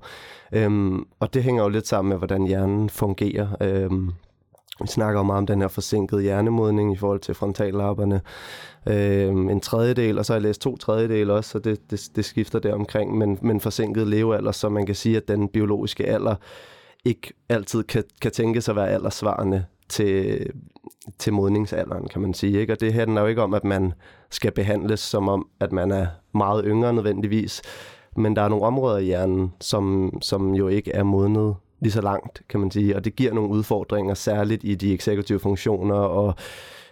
Øh, 0.53 0.65
øh, 0.65 0.99
og 1.21 1.35
det 1.35 1.43
hænger 1.43 1.63
jo 1.63 1.69
lidt 1.69 1.87
sammen 1.87 2.09
med, 2.09 2.19
hvordan 2.19 2.47
hjernen 2.47 2.91
fungerer. 2.91 3.49
Øh, 3.61 3.91
vi 4.83 4.89
snakker 4.89 5.21
jo 5.21 5.25
meget 5.25 5.39
om 5.39 5.47
den 5.47 5.61
her 5.61 5.69
forsinkede 5.69 6.23
hjernemodning 6.23 6.93
i 6.93 6.97
forhold 6.97 7.21
til 7.21 7.35
frontallapperne. 7.35 8.21
Øh, 8.87 9.29
en 9.29 9.61
tredjedel, 9.61 10.19
og 10.19 10.27
så 10.27 10.33
har 10.33 10.37
jeg 10.37 10.43
læst 10.43 10.61
to 10.61 10.77
tredjedel 10.77 11.31
også, 11.31 11.51
så 11.51 11.59
det, 11.59 11.91
det, 11.91 12.09
det 12.17 12.25
skifter 12.25 12.59
der 12.59 12.75
omkring, 12.75 13.19
men, 13.19 13.39
men 13.43 13.61
forsinket 13.61 14.07
levealder, 14.07 14.53
så 14.53 14.69
man 14.69 14.87
kan 14.87 14.95
sige, 14.95 15.17
at 15.17 15.29
den 15.29 15.49
biologiske 15.49 16.07
alder 16.07 16.35
ikke 17.05 17.33
altid 17.49 17.83
kan, 17.83 18.05
kan 18.21 18.31
tænkes 18.31 18.69
at 18.69 18.77
være 18.77 18.91
aldersvarende 18.91 19.65
til, 19.89 20.47
til 21.19 21.33
modningsalderen, 21.33 22.09
kan 22.09 22.23
man 22.23 22.35
sige. 22.35 22.61
Ikke? 22.61 22.73
Og 22.73 22.81
det 22.81 22.93
her 22.93 23.01
handler 23.01 23.21
jo 23.21 23.27
ikke 23.27 23.43
om, 23.43 23.55
at 23.55 23.65
man 23.65 23.93
skal 24.31 24.53
behandles 24.53 25.01
som 25.01 25.29
om, 25.29 25.49
at 25.61 25.73
man 25.73 25.91
er 25.91 26.07
meget 26.35 26.65
yngre 26.67 26.93
nødvendigvis. 26.93 27.63
Men 28.17 28.37
der 28.37 28.43
er 28.43 28.49
nogle 28.49 28.65
områder 28.65 28.99
i 28.99 29.05
hjernen, 29.05 29.53
som, 29.61 30.13
som 30.23 30.55
jo 30.55 30.69
ikke 30.69 30.93
er 30.93 31.03
modnet 31.03 31.55
lige 31.83 31.93
så 31.93 32.01
langt, 32.01 32.43
kan 32.49 32.61
man 32.61 32.71
sige. 32.71 32.97
Og 32.97 33.05
det 33.05 33.17
giver 33.17 33.35
nogle 33.35 33.51
udfordringer, 33.51 34.15
særligt 34.15 34.65
i 34.65 34.75
de 34.75 34.93
eksekutive 34.93 35.39
funktioner, 35.39 35.95
og 35.95 36.35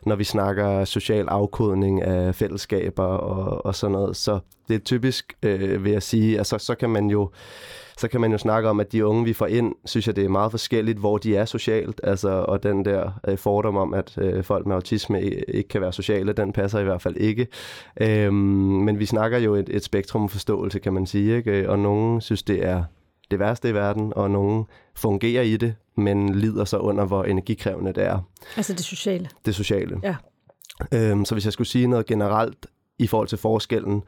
når 0.06 0.16
vi 0.16 0.24
snakker 0.24 0.84
social 0.84 1.28
afkodning 1.28 2.02
af 2.02 2.34
fællesskaber 2.34 3.04
og, 3.04 3.66
og 3.66 3.74
sådan 3.74 3.92
noget. 3.92 4.16
Så 4.16 4.38
det 4.68 4.74
er 4.74 4.78
typisk, 4.78 5.34
øh, 5.42 5.84
vil 5.84 5.92
jeg 5.92 6.02
sige, 6.02 6.38
altså 6.38 6.58
så 6.58 6.74
kan 6.74 6.90
man 6.90 7.10
jo 7.10 7.30
så 7.98 8.08
kan 8.08 8.20
man 8.20 8.32
jo 8.32 8.38
snakke 8.38 8.68
om, 8.68 8.80
at 8.80 8.92
de 8.92 9.06
unge, 9.06 9.24
vi 9.24 9.32
får 9.32 9.46
ind, 9.46 9.74
synes 9.84 10.06
jeg, 10.06 10.16
det 10.16 10.24
er 10.24 10.28
meget 10.28 10.50
forskelligt, 10.50 10.98
hvor 10.98 11.18
de 11.18 11.36
er 11.36 11.44
socialt. 11.44 12.00
Altså, 12.04 12.28
og 12.28 12.62
den 12.62 12.84
der 12.84 13.20
øh, 13.28 13.38
fordom 13.38 13.76
om, 13.76 13.94
at 13.94 14.18
øh, 14.18 14.44
folk 14.44 14.66
med 14.66 14.74
autisme 14.74 15.22
ikke 15.22 15.68
kan 15.68 15.80
være 15.80 15.92
sociale, 15.92 16.32
den 16.32 16.52
passer 16.52 16.78
i 16.78 16.84
hvert 16.84 17.02
fald 17.02 17.16
ikke. 17.16 17.46
Øhm, 18.00 18.34
men 18.84 18.98
vi 18.98 19.06
snakker 19.06 19.38
jo 19.38 19.54
et, 19.54 19.68
et 19.68 19.84
spektrum 19.84 20.28
forståelse, 20.28 20.78
kan 20.78 20.92
man 20.92 21.06
sige. 21.06 21.36
Ikke? 21.36 21.70
Og 21.70 21.78
nogen 21.78 22.20
synes, 22.20 22.42
det 22.42 22.66
er 22.66 22.84
det 23.30 23.38
værste 23.38 23.68
i 23.68 23.74
verden, 23.74 24.12
og 24.16 24.30
nogen 24.30 24.64
fungerer 24.94 25.42
i 25.42 25.56
det, 25.56 25.74
men 25.96 26.34
lider 26.34 26.64
så 26.64 26.78
under, 26.78 27.04
hvor 27.04 27.24
energikrævende 27.24 27.92
det 27.92 28.04
er. 28.04 28.18
Altså 28.56 28.72
det 28.72 28.84
sociale? 28.84 29.28
Det 29.46 29.54
sociale. 29.54 30.00
Ja. 30.02 30.16
Øhm, 30.94 31.24
så 31.24 31.34
hvis 31.34 31.44
jeg 31.44 31.52
skulle 31.52 31.68
sige 31.68 31.86
noget 31.86 32.06
generelt 32.06 32.66
i 32.98 33.06
forhold 33.06 33.28
til 33.28 33.38
forskellen, 33.38 34.02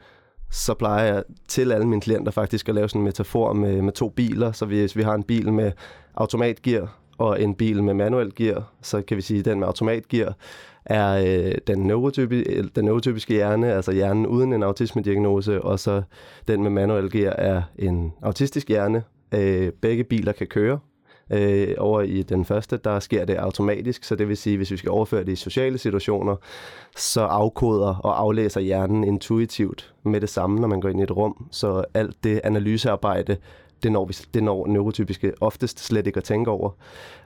så 0.51 0.73
plejer 0.73 1.13
jeg 1.13 1.23
til 1.47 1.71
alle 1.71 1.87
mine 1.87 2.01
klienter 2.01 2.31
faktisk 2.31 2.69
at 2.69 2.75
lave 2.75 2.89
sådan 2.89 3.01
en 3.01 3.05
metafor 3.05 3.53
med, 3.53 3.81
med 3.81 3.93
to 3.93 4.09
biler. 4.09 4.51
Så 4.51 4.65
hvis 4.65 4.97
vi 4.97 5.03
har 5.03 5.13
en 5.13 5.23
bil 5.23 5.53
med 5.53 5.71
automatgear 6.15 6.99
og 7.17 7.41
en 7.41 7.55
bil 7.55 7.83
med 7.83 7.93
manuel 7.93 8.35
gear, 8.35 8.71
så 8.81 9.01
kan 9.01 9.17
vi 9.17 9.21
sige, 9.21 9.39
at 9.39 9.45
den 9.45 9.59
med 9.59 9.67
automatgear 9.67 10.33
er 10.85 11.13
øh, 11.25 11.55
den, 11.67 11.79
neurotypi, 11.79 12.39
øh, 12.39 12.63
den 12.75 12.85
neurotypiske 12.85 13.33
hjerne, 13.33 13.73
altså 13.73 13.91
hjernen 13.91 14.27
uden 14.27 14.53
en 14.53 14.63
autismediagnose, 14.63 15.61
og 15.61 15.79
så 15.79 16.01
den 16.47 16.63
med 16.63 16.71
manuel 16.71 17.11
gear 17.11 17.33
er 17.33 17.61
en 17.79 18.13
autistisk 18.21 18.67
hjerne. 18.67 19.03
Øh, 19.33 19.71
begge 19.81 20.03
biler 20.03 20.31
kan 20.31 20.47
køre, 20.47 20.79
Øh, 21.31 21.75
over 21.77 22.01
i 22.01 22.21
den 22.21 22.45
første, 22.45 22.77
der 22.77 22.99
sker 22.99 23.25
det 23.25 23.35
automatisk, 23.35 24.03
så 24.03 24.15
det 24.15 24.27
vil 24.27 24.37
sige, 24.37 24.57
hvis 24.57 24.71
vi 24.71 24.77
skal 24.77 24.91
overføre 24.91 25.23
det 25.23 25.31
i 25.31 25.35
sociale 25.35 25.77
situationer, 25.77 26.35
så 26.97 27.21
afkoder 27.21 27.95
og 27.95 28.19
aflæser 28.19 28.61
hjernen 28.61 29.03
intuitivt 29.03 29.93
med 30.03 30.21
det 30.21 30.29
samme, 30.29 30.59
når 30.59 30.67
man 30.67 30.81
går 30.81 30.89
ind 30.89 30.99
i 30.99 31.03
et 31.03 31.11
rum. 31.11 31.47
Så 31.51 31.83
alt 31.93 32.23
det 32.23 32.41
analysearbejde, 32.43 33.37
det 33.83 33.91
når, 33.91 34.05
vi, 34.05 34.13
det 34.33 34.43
når 34.43 34.67
neurotypiske 34.67 35.33
oftest 35.41 35.79
slet 35.79 36.07
ikke 36.07 36.17
at 36.17 36.23
tænke 36.23 36.51
over. 36.51 36.69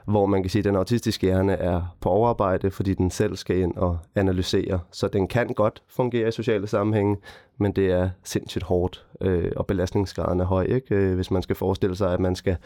Hvor 0.04 0.26
man 0.26 0.42
kan 0.42 0.50
sige, 0.50 0.60
at 0.60 0.64
den 0.64 0.76
autistiske 0.76 1.26
hjerne 1.26 1.52
er 1.52 1.96
på 2.00 2.08
overarbejde, 2.08 2.70
fordi 2.70 2.94
den 2.94 3.10
selv 3.10 3.36
skal 3.36 3.58
ind 3.58 3.76
og 3.76 3.98
analysere. 4.14 4.80
Så 4.90 5.08
den 5.08 5.28
kan 5.28 5.48
godt 5.48 5.82
fungere 5.88 6.28
i 6.28 6.32
sociale 6.32 6.66
sammenhænge, 6.66 7.16
men 7.58 7.72
det 7.72 7.90
er 7.90 8.10
sindssygt 8.24 8.64
hårdt, 8.64 9.06
øh, 9.20 9.52
og 9.56 9.66
belastningsgraden 9.66 10.40
er 10.40 10.44
høj, 10.44 10.64
ikke? 10.64 10.94
Øh, 10.94 11.14
hvis 11.14 11.30
man 11.30 11.42
skal 11.42 11.56
forestille 11.56 11.96
sig, 11.96 12.12
at 12.12 12.20
man 12.20 12.34
skal 12.34 12.56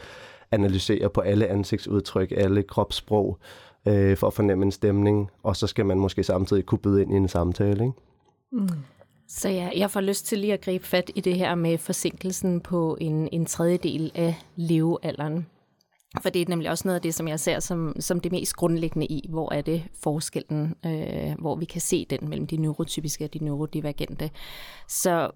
analysere 0.50 1.08
på 1.08 1.20
alle 1.20 1.46
ansigtsudtryk, 1.46 2.32
alle 2.36 2.62
kropssprog, 2.62 3.38
øh, 3.88 4.16
for 4.16 4.26
at 4.26 4.34
fornemme 4.34 4.64
en 4.64 4.72
stemning, 4.72 5.30
og 5.42 5.56
så 5.56 5.66
skal 5.66 5.86
man 5.86 5.98
måske 5.98 6.22
samtidig 6.22 6.66
kunne 6.66 6.78
byde 6.78 7.02
ind 7.02 7.12
i 7.12 7.16
en 7.16 7.28
samtale. 7.28 7.84
Ikke? 7.84 7.92
Mm. 8.52 8.68
Så 9.34 9.48
ja, 9.48 9.70
jeg 9.76 9.90
får 9.90 10.00
lyst 10.00 10.26
til 10.26 10.38
lige 10.38 10.52
at 10.52 10.60
gribe 10.60 10.86
fat 10.86 11.10
i 11.14 11.20
det 11.20 11.36
her 11.36 11.54
med 11.54 11.78
forsinkelsen 11.78 12.60
på 12.60 12.96
en, 13.00 13.28
en 13.32 13.46
tredjedel 13.46 14.12
af 14.14 14.34
levealderen. 14.56 15.46
For 16.22 16.30
det 16.30 16.42
er 16.42 16.46
nemlig 16.48 16.70
også 16.70 16.88
noget 16.88 16.96
af 16.96 17.02
det, 17.02 17.14
som 17.14 17.28
jeg 17.28 17.40
ser 17.40 17.60
som, 17.60 17.94
som 18.00 18.20
det 18.20 18.32
mest 18.32 18.56
grundlæggende 18.56 19.06
i, 19.06 19.26
hvor 19.28 19.52
er 19.52 19.62
det 19.62 19.84
forskellen, 20.02 20.74
øh, 20.86 21.34
hvor 21.38 21.56
vi 21.56 21.64
kan 21.64 21.80
se 21.80 22.06
den 22.10 22.28
mellem 22.28 22.46
de 22.46 22.56
neurotypiske 22.56 23.24
og 23.24 23.34
de 23.34 23.44
neurodivergente. 23.44 24.30
Så 24.88 25.30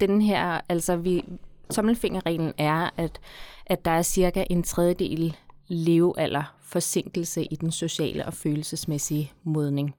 den 0.00 0.22
her, 0.22 0.60
altså 0.68 0.96
vi, 0.96 1.24
tommelfingerreglen 1.70 2.52
er, 2.58 2.90
at, 2.96 3.20
at 3.66 3.84
der 3.84 3.90
er 3.90 4.02
cirka 4.02 4.44
en 4.50 4.62
tredjedel 4.62 5.36
levealder 5.68 6.61
forsinkelse 6.72 7.44
i 7.44 7.56
den 7.56 7.70
sociale 7.70 8.26
og 8.26 8.34
følelsesmæssige 8.34 9.32
modning. 9.44 9.94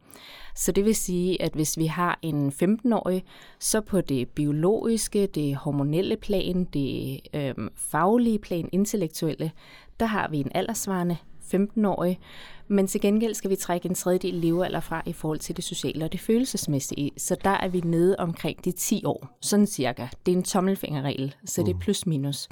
Så 0.55 0.71
det 0.71 0.85
vil 0.85 0.95
sige, 0.95 1.41
at 1.41 1.53
hvis 1.53 1.77
vi 1.77 1.85
har 1.85 2.19
en 2.21 2.53
15-årig, 2.63 3.23
så 3.59 3.81
på 3.81 4.01
det 4.01 4.29
biologiske, 4.29 5.27
det 5.27 5.55
hormonelle 5.55 6.17
plan, 6.17 6.63
det 6.63 7.19
øh, 7.33 7.53
faglige 7.75 8.39
plan, 8.39 8.69
intellektuelle, 8.71 9.51
der 9.99 10.05
har 10.05 10.27
vi 10.29 10.37
en 10.37 10.51
aldersvarende 10.55 11.17
15-årig, 11.53 12.19
men 12.67 12.87
til 12.87 13.01
gengæld 13.01 13.33
skal 13.33 13.49
vi 13.49 13.55
trække 13.55 13.89
en 13.89 13.95
tredjedel 13.95 14.33
levealder 14.33 14.79
fra 14.79 15.03
i 15.05 15.13
forhold 15.13 15.39
til 15.39 15.55
det 15.55 15.63
sociale 15.63 16.05
og 16.05 16.11
det 16.11 16.19
følelsesmæssige. 16.19 17.11
Så 17.17 17.35
der 17.43 17.49
er 17.49 17.67
vi 17.67 17.79
nede 17.79 18.15
omkring 18.19 18.65
de 18.65 18.71
10 18.71 19.05
år, 19.05 19.37
sådan 19.41 19.67
cirka. 19.67 20.07
Det 20.25 20.31
er 20.31 20.35
en 20.37 20.43
tommelfingerregel, 20.43 21.35
så 21.45 21.61
det 21.61 21.69
er 21.69 21.73
mm. 21.73 21.79
plus 21.79 22.05
minus. 22.05 22.49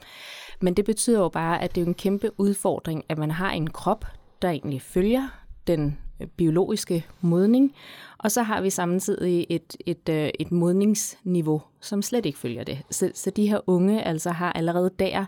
Men 0.61 0.73
det 0.73 0.85
betyder 0.85 1.19
jo 1.19 1.29
bare, 1.29 1.61
at 1.61 1.75
det 1.75 1.81
er 1.81 1.85
en 1.85 1.93
kæmpe 1.93 2.31
udfordring, 2.37 3.03
at 3.09 3.17
man 3.17 3.31
har 3.31 3.51
en 3.51 3.69
krop, 3.69 4.05
der 4.41 4.49
egentlig 4.49 4.81
følger 4.81 5.27
den 5.67 5.97
øh, 6.21 6.27
biologiske 6.27 7.05
modning, 7.21 7.75
og 8.17 8.31
så 8.31 8.43
har 8.43 8.61
vi 8.61 8.69
samtidig 8.69 9.45
et, 9.49 9.77
et, 9.85 10.09
øh, 10.09 10.29
et 10.39 10.51
modningsniveau, 10.51 11.61
som 11.81 12.01
slet 12.01 12.25
ikke 12.25 12.39
følger 12.39 12.63
det. 12.63 12.79
Så, 12.89 13.11
så 13.13 13.29
de 13.29 13.49
her 13.49 13.59
unge 13.67 14.03
altså 14.03 14.29
har 14.29 14.53
allerede 14.53 14.91
der 14.99 15.25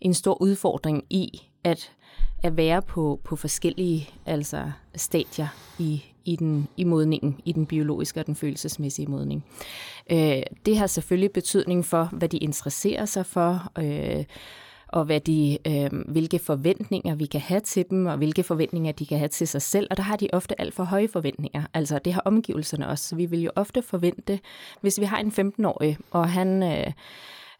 en 0.00 0.14
stor 0.14 0.42
udfordring 0.42 1.04
i, 1.10 1.42
at 1.64 1.92
at 2.44 2.56
være 2.56 2.82
på, 2.82 3.20
på 3.24 3.36
forskellige 3.36 4.10
altså 4.26 4.70
stadier 4.94 5.48
i, 5.78 6.04
i, 6.24 6.36
den, 6.36 6.68
i 6.76 6.84
modningen, 6.84 7.40
i 7.44 7.52
den 7.52 7.66
biologiske 7.66 8.20
og 8.20 8.26
den 8.26 8.36
følelsesmæssige 8.36 9.06
modning. 9.06 9.44
Øh, 10.10 10.42
det 10.66 10.78
har 10.78 10.86
selvfølgelig 10.86 11.32
betydning 11.32 11.84
for, 11.84 12.04
hvad 12.12 12.28
de 12.28 12.38
interesserer 12.38 13.04
sig 13.04 13.26
for, 13.26 13.72
øh, 13.78 14.24
og 14.88 15.04
hvad 15.04 15.20
de, 15.20 15.58
øh, 15.66 15.90
hvilke 16.08 16.38
forventninger 16.38 17.14
vi 17.14 17.26
kan 17.26 17.40
have 17.40 17.60
til 17.60 17.84
dem, 17.90 18.06
og 18.06 18.16
hvilke 18.16 18.42
forventninger 18.42 18.92
de 18.92 19.06
kan 19.06 19.18
have 19.18 19.28
til 19.28 19.48
sig 19.48 19.62
selv. 19.62 19.86
Og 19.90 19.96
der 19.96 20.02
har 20.02 20.16
de 20.16 20.28
ofte 20.32 20.60
alt 20.60 20.74
for 20.74 20.84
høje 20.84 21.08
forventninger. 21.08 21.62
Altså 21.74 21.98
det 21.98 22.12
har 22.12 22.22
omgivelserne 22.24 22.88
også. 22.88 23.08
Så 23.08 23.16
vi 23.16 23.26
vil 23.26 23.42
jo 23.42 23.50
ofte 23.56 23.82
forvente, 23.82 24.40
hvis 24.80 25.00
vi 25.00 25.04
har 25.04 25.18
en 25.18 25.52
15-årig, 25.58 25.98
og 26.10 26.28
han... 26.28 26.62
Øh, 26.62 26.92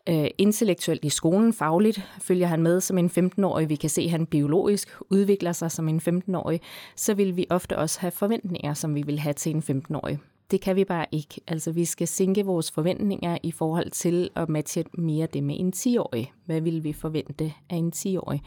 øh, 0.08 0.26
intellektuelt 0.38 1.04
i 1.04 1.08
skolen, 1.08 1.52
fagligt 1.52 2.02
følger 2.20 2.46
han 2.46 2.62
med 2.62 2.80
som 2.80 2.98
en 2.98 3.10
15-årig. 3.18 3.68
Vi 3.68 3.76
kan 3.76 3.90
se, 3.90 4.02
at 4.02 4.10
han 4.10 4.26
biologisk 4.26 4.88
udvikler 5.10 5.52
sig 5.52 5.70
som 5.70 5.88
en 5.88 6.00
15-årig. 6.08 6.60
Så 6.96 7.14
vil 7.14 7.36
vi 7.36 7.46
ofte 7.50 7.78
også 7.78 8.00
have 8.00 8.10
forventninger, 8.10 8.74
som 8.74 8.94
vi 8.94 9.02
vil 9.02 9.18
have 9.18 9.32
til 9.32 9.54
en 9.54 9.62
15-årig. 9.70 10.18
Det 10.50 10.60
kan 10.60 10.76
vi 10.76 10.84
bare 10.84 11.06
ikke. 11.12 11.40
Altså, 11.46 11.72
vi 11.72 11.84
skal 11.84 12.08
sænke 12.08 12.44
vores 12.44 12.70
forventninger 12.70 13.38
i 13.42 13.52
forhold 13.52 13.90
til 13.90 14.30
at 14.36 14.48
matche 14.48 14.84
mere 14.92 15.26
det 15.26 15.42
med 15.42 15.56
en 15.58 15.72
10-årig. 15.76 16.32
Hvad 16.44 16.60
vil 16.60 16.84
vi 16.84 16.92
forvente 16.92 17.52
af 17.70 17.76
en 17.76 17.92
10-årig? 17.96 18.42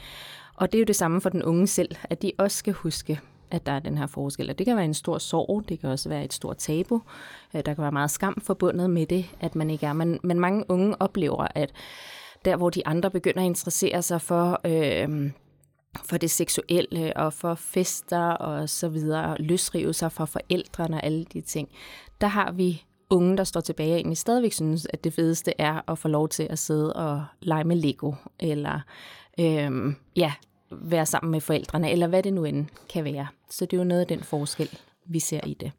Og 0.56 0.72
det 0.72 0.78
er 0.78 0.80
jo 0.82 0.86
det 0.86 0.96
samme 0.96 1.22
for 1.22 1.30
den 1.30 1.43
unge 1.43 1.67
selv, 1.67 1.96
at 2.04 2.22
de 2.22 2.32
også 2.38 2.58
skal 2.58 2.74
huske, 2.74 3.20
at 3.52 3.66
der 3.66 3.72
er 3.72 3.80
den 3.80 3.98
her 3.98 4.08
forskel. 4.08 4.50
Og 4.50 4.58
det 4.58 4.66
kan 4.66 4.76
være 4.76 4.86
en 4.86 4.94
stor 4.94 5.18
sorg, 5.18 5.64
det 5.70 5.80
kan 5.80 5.90
også 5.90 6.10
være 6.10 6.26
et 6.26 6.34
stort 6.34 6.58
tabu. 6.58 7.02
Øh, 7.54 7.66
der 7.66 7.74
kan 7.74 7.82
være 7.82 7.92
meget 7.92 8.12
skam 8.12 8.42
forbundet 8.42 8.90
med 8.90 9.06
det, 9.06 9.26
at 9.40 9.56
man 9.56 9.70
ikke 9.70 9.86
er. 9.86 9.94
Men, 9.94 10.20
men 10.24 10.40
mange 10.40 10.66
unge 10.70 11.02
oplever, 11.02 11.48
at 11.56 11.72
der 12.46 12.56
hvor 12.56 12.70
de 12.70 12.88
andre 12.88 13.12
begynder 13.12 13.42
at 13.42 13.46
interessere 13.46 14.02
sig 14.02 14.22
for... 14.22 14.62
Øh, 14.66 15.32
for 16.06 16.18
det 16.18 16.32
seksuelle 16.32 17.18
og 17.18 17.34
for 17.34 17.56
fester 17.56 18.30
og 18.30 18.70
så 18.70 18.90
videre, 18.90 19.38
løsrive 19.40 19.94
sig 19.94 20.12
fra 20.12 20.26
forældrene 20.26 20.98
og 20.98 21.04
alle 21.04 21.26
de 21.34 21.42
ting. 21.42 21.70
Der 22.22 22.28
har 22.28 22.52
vi 22.52 22.84
unge, 23.10 23.38
der 23.38 23.44
står 23.44 23.62
tilbage 23.62 23.94
og 23.94 23.96
egentlig 23.96 24.18
stadigvæk 24.18 24.54
synes, 24.54 24.88
at 24.94 25.04
det 25.04 25.14
fedeste 25.14 25.54
er 25.58 25.92
at 25.92 25.98
få 25.98 26.08
lov 26.08 26.30
til 26.30 26.48
at 26.50 26.60
sidde 26.60 26.94
og 26.94 27.26
lege 27.42 27.64
med 27.64 27.76
Lego, 27.76 28.14
eller 28.40 28.80
øhm, 29.40 29.96
ja, 30.16 30.34
være 30.71 31.06
sammen 31.06 31.32
med 31.32 31.41
forældrene, 31.41 31.91
eller 31.91 32.08
hvad 32.08 32.23
det 32.23 32.34
nu 32.34 32.45
end 32.45 32.65
kan 32.89 33.03
være. 33.03 33.27
Så 33.49 33.65
det 33.65 33.73
er 33.73 33.82
jo 33.82 33.84
noget 33.84 34.01
af 34.01 34.08
den 34.08 34.23
forskel, 34.23 34.69
vi 35.06 35.19
ser 35.19 35.41
i 35.45 35.53
det. 35.53 35.71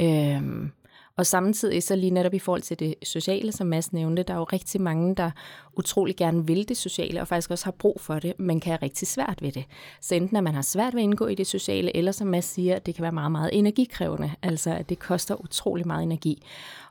Øhm, 0.00 0.72
og 1.16 1.26
samtidig 1.26 1.82
så 1.82 1.96
lige 1.96 2.10
netop 2.10 2.34
i 2.34 2.38
forhold 2.38 2.62
til 2.62 2.78
det 2.78 2.94
sociale, 3.02 3.52
som 3.52 3.66
Mads 3.66 3.92
nævnte, 3.92 4.22
der 4.22 4.34
er 4.34 4.38
jo 4.38 4.44
rigtig 4.44 4.80
mange, 4.80 5.14
der 5.14 5.30
utrolig 5.76 6.16
gerne 6.16 6.46
vil 6.46 6.68
det 6.68 6.76
sociale, 6.76 7.20
og 7.20 7.28
faktisk 7.28 7.50
også 7.50 7.64
har 7.64 7.72
brug 7.78 8.00
for 8.00 8.18
det, 8.18 8.32
men 8.38 8.60
kan 8.60 8.70
have 8.70 8.82
rigtig 8.82 9.08
svært 9.08 9.42
ved 9.42 9.52
det. 9.52 9.64
Så 10.00 10.14
enten 10.14 10.36
at 10.36 10.44
man 10.44 10.54
har 10.54 10.62
svært 10.62 10.94
ved 10.94 11.00
at 11.00 11.04
indgå 11.04 11.26
i 11.26 11.34
det 11.34 11.46
sociale, 11.46 11.96
eller 11.96 12.12
som 12.12 12.26
Mads 12.26 12.44
siger, 12.44 12.78
det 12.78 12.94
kan 12.94 13.02
være 13.02 13.12
meget, 13.12 13.32
meget 13.32 13.50
energikrævende, 13.52 14.30
altså 14.42 14.70
at 14.70 14.88
det 14.88 14.98
koster 14.98 15.44
utrolig 15.44 15.86
meget 15.86 16.02
energi. 16.02 16.42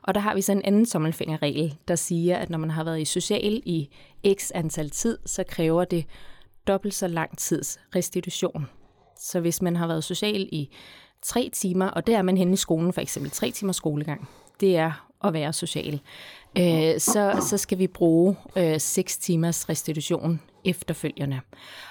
Og 0.02 0.14
der 0.14 0.20
har 0.20 0.34
vi 0.34 0.40
så 0.40 0.52
en 0.52 0.62
anden 0.64 0.86
tommelfingerregel, 0.86 1.74
der 1.88 1.96
siger, 1.96 2.36
at 2.36 2.50
når 2.50 2.58
man 2.58 2.70
har 2.70 2.84
været 2.84 3.00
i 3.00 3.04
social 3.04 3.62
i 3.64 3.88
x 4.34 4.50
antal 4.54 4.90
tid, 4.90 5.18
så 5.26 5.44
kræver 5.48 5.84
det 5.84 6.04
dobbelt 6.66 6.94
så 6.94 7.06
lang 7.06 7.38
tids 7.38 7.78
restitution. 7.96 8.66
Så 9.18 9.40
hvis 9.40 9.62
man 9.62 9.76
har 9.76 9.86
været 9.86 10.04
social 10.04 10.48
i 10.52 10.70
tre 11.22 11.50
timer, 11.52 11.86
og 11.86 12.06
der 12.06 12.18
er 12.18 12.22
man 12.22 12.36
henne 12.36 12.52
i 12.52 12.56
skolen 12.56 12.92
for 12.92 13.00
eksempel, 13.00 13.30
tre 13.30 13.50
timer 13.50 13.72
skolegang, 13.72 14.28
det 14.60 14.76
er 14.76 15.08
at 15.24 15.32
være 15.32 15.52
social, 15.52 16.00
øh, 16.58 17.00
så, 17.00 17.46
så 17.48 17.58
skal 17.58 17.78
vi 17.78 17.86
bruge 17.86 18.36
øh, 18.56 18.80
seks 18.80 19.18
timers 19.18 19.68
restitution 19.68 20.40
efterfølgende. 20.64 21.40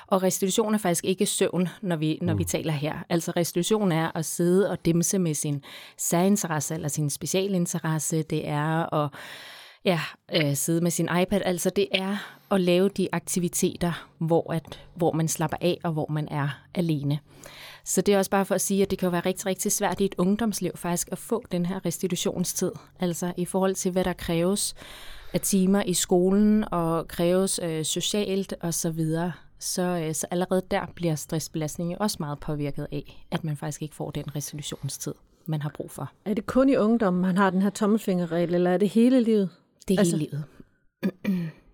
Og 0.08 0.24
restitution 0.24 0.74
er 0.74 0.78
faktisk 0.78 1.06
ikke 1.06 1.26
søvn, 1.26 1.70
når 1.82 1.96
vi, 1.96 2.20
når 2.22 2.34
mm. 2.34 2.40
vi 2.40 2.44
taler 2.44 2.74
her. 2.74 3.06
Altså 3.10 3.32
restitution 3.32 3.92
er 3.92 4.12
at 4.16 4.26
sidde 4.26 4.70
og 4.70 4.86
dimse 4.86 5.20
med 5.20 5.34
sin 5.34 5.64
særinteresse 5.98 6.74
eller 6.74 6.88
sin 6.88 7.10
specialinteresse. 7.10 8.22
Det 8.22 8.48
er 8.48 8.94
at 8.94 9.10
ja, 9.86 10.00
øh, 10.36 10.56
sidde 10.56 10.82
med 10.82 10.91
sin 10.91 11.10
iPad. 11.21 11.41
Altså 11.45 11.69
det 11.69 11.88
er 11.91 12.17
at 12.52 12.62
lave 12.62 12.89
de 12.89 13.08
aktiviteter, 13.12 14.08
hvor, 14.17 14.54
at, 14.54 14.80
hvor 14.95 15.12
man 15.12 15.28
slapper 15.28 15.58
af 15.62 15.78
og 15.84 15.91
hvor 15.91 16.08
man 16.10 16.28
er 16.32 16.50
alene. 16.76 17.19
Så 17.84 18.02
det 18.02 18.13
er 18.13 18.17
også 18.17 18.32
bare 18.32 18.45
for 18.45 18.56
at 18.56 18.62
sige, 18.62 18.82
at 18.82 18.91
det 18.91 19.00
kan 19.00 19.12
være 19.12 19.21
rigtig, 19.26 19.45
rigtig 19.45 19.71
svært 19.71 20.02
i 20.02 20.06
et 20.06 20.15
ungdomsliv 20.17 20.71
faktisk 20.76 21.10
at 21.12 21.17
få 21.17 21.43
den 21.52 21.65
her 21.65 21.86
restitutionstid. 21.86 22.71
Altså 23.00 23.34
i 23.38 23.45
forhold 23.45 23.76
til, 23.76 23.91
hvad 23.91 24.04
der 24.04 24.13
kræves 24.13 24.76
af 25.34 25.41
timer 25.41 25.84
i 25.84 25.93
skolen 25.93 26.65
og 26.71 27.08
kræves 27.08 27.60
øh, 27.63 27.86
socialt 27.86 28.54
osv., 28.62 28.71
så, 28.71 28.89
videre. 28.89 29.32
så, 29.60 29.82
øh, 29.82 30.13
så 30.13 30.28
allerede 30.32 30.62
der 30.71 30.86
bliver 30.95 31.15
stressbelastningen 31.15 31.98
også 32.00 32.17
meget 32.19 32.39
påvirket 32.39 32.88
af, 32.91 33.26
at 33.32 33.43
man 33.43 33.58
faktisk 33.58 33.82
ikke 33.82 33.95
får 33.95 34.12
den 34.12 34.36
restitutionstid, 34.36 35.13
man 35.45 35.62
har 35.62 35.71
brug 35.76 35.91
for. 35.91 36.12
Er 36.26 36.34
det 36.34 36.45
kun 36.45 36.69
i 36.69 36.76
ungdommen, 36.76 37.21
man 37.21 37.38
har 37.38 37.50
den 37.50 37.62
her 37.62 37.69
tommelfingerregel, 37.69 38.56
eller 38.56 38.71
er 38.71 38.78
det 38.78 38.89
hele 38.89 39.21
livet? 39.21 39.50
Det 39.88 39.95
er 39.95 40.00
altså... 40.00 40.17
hele 40.17 40.30
livet. 40.32 40.43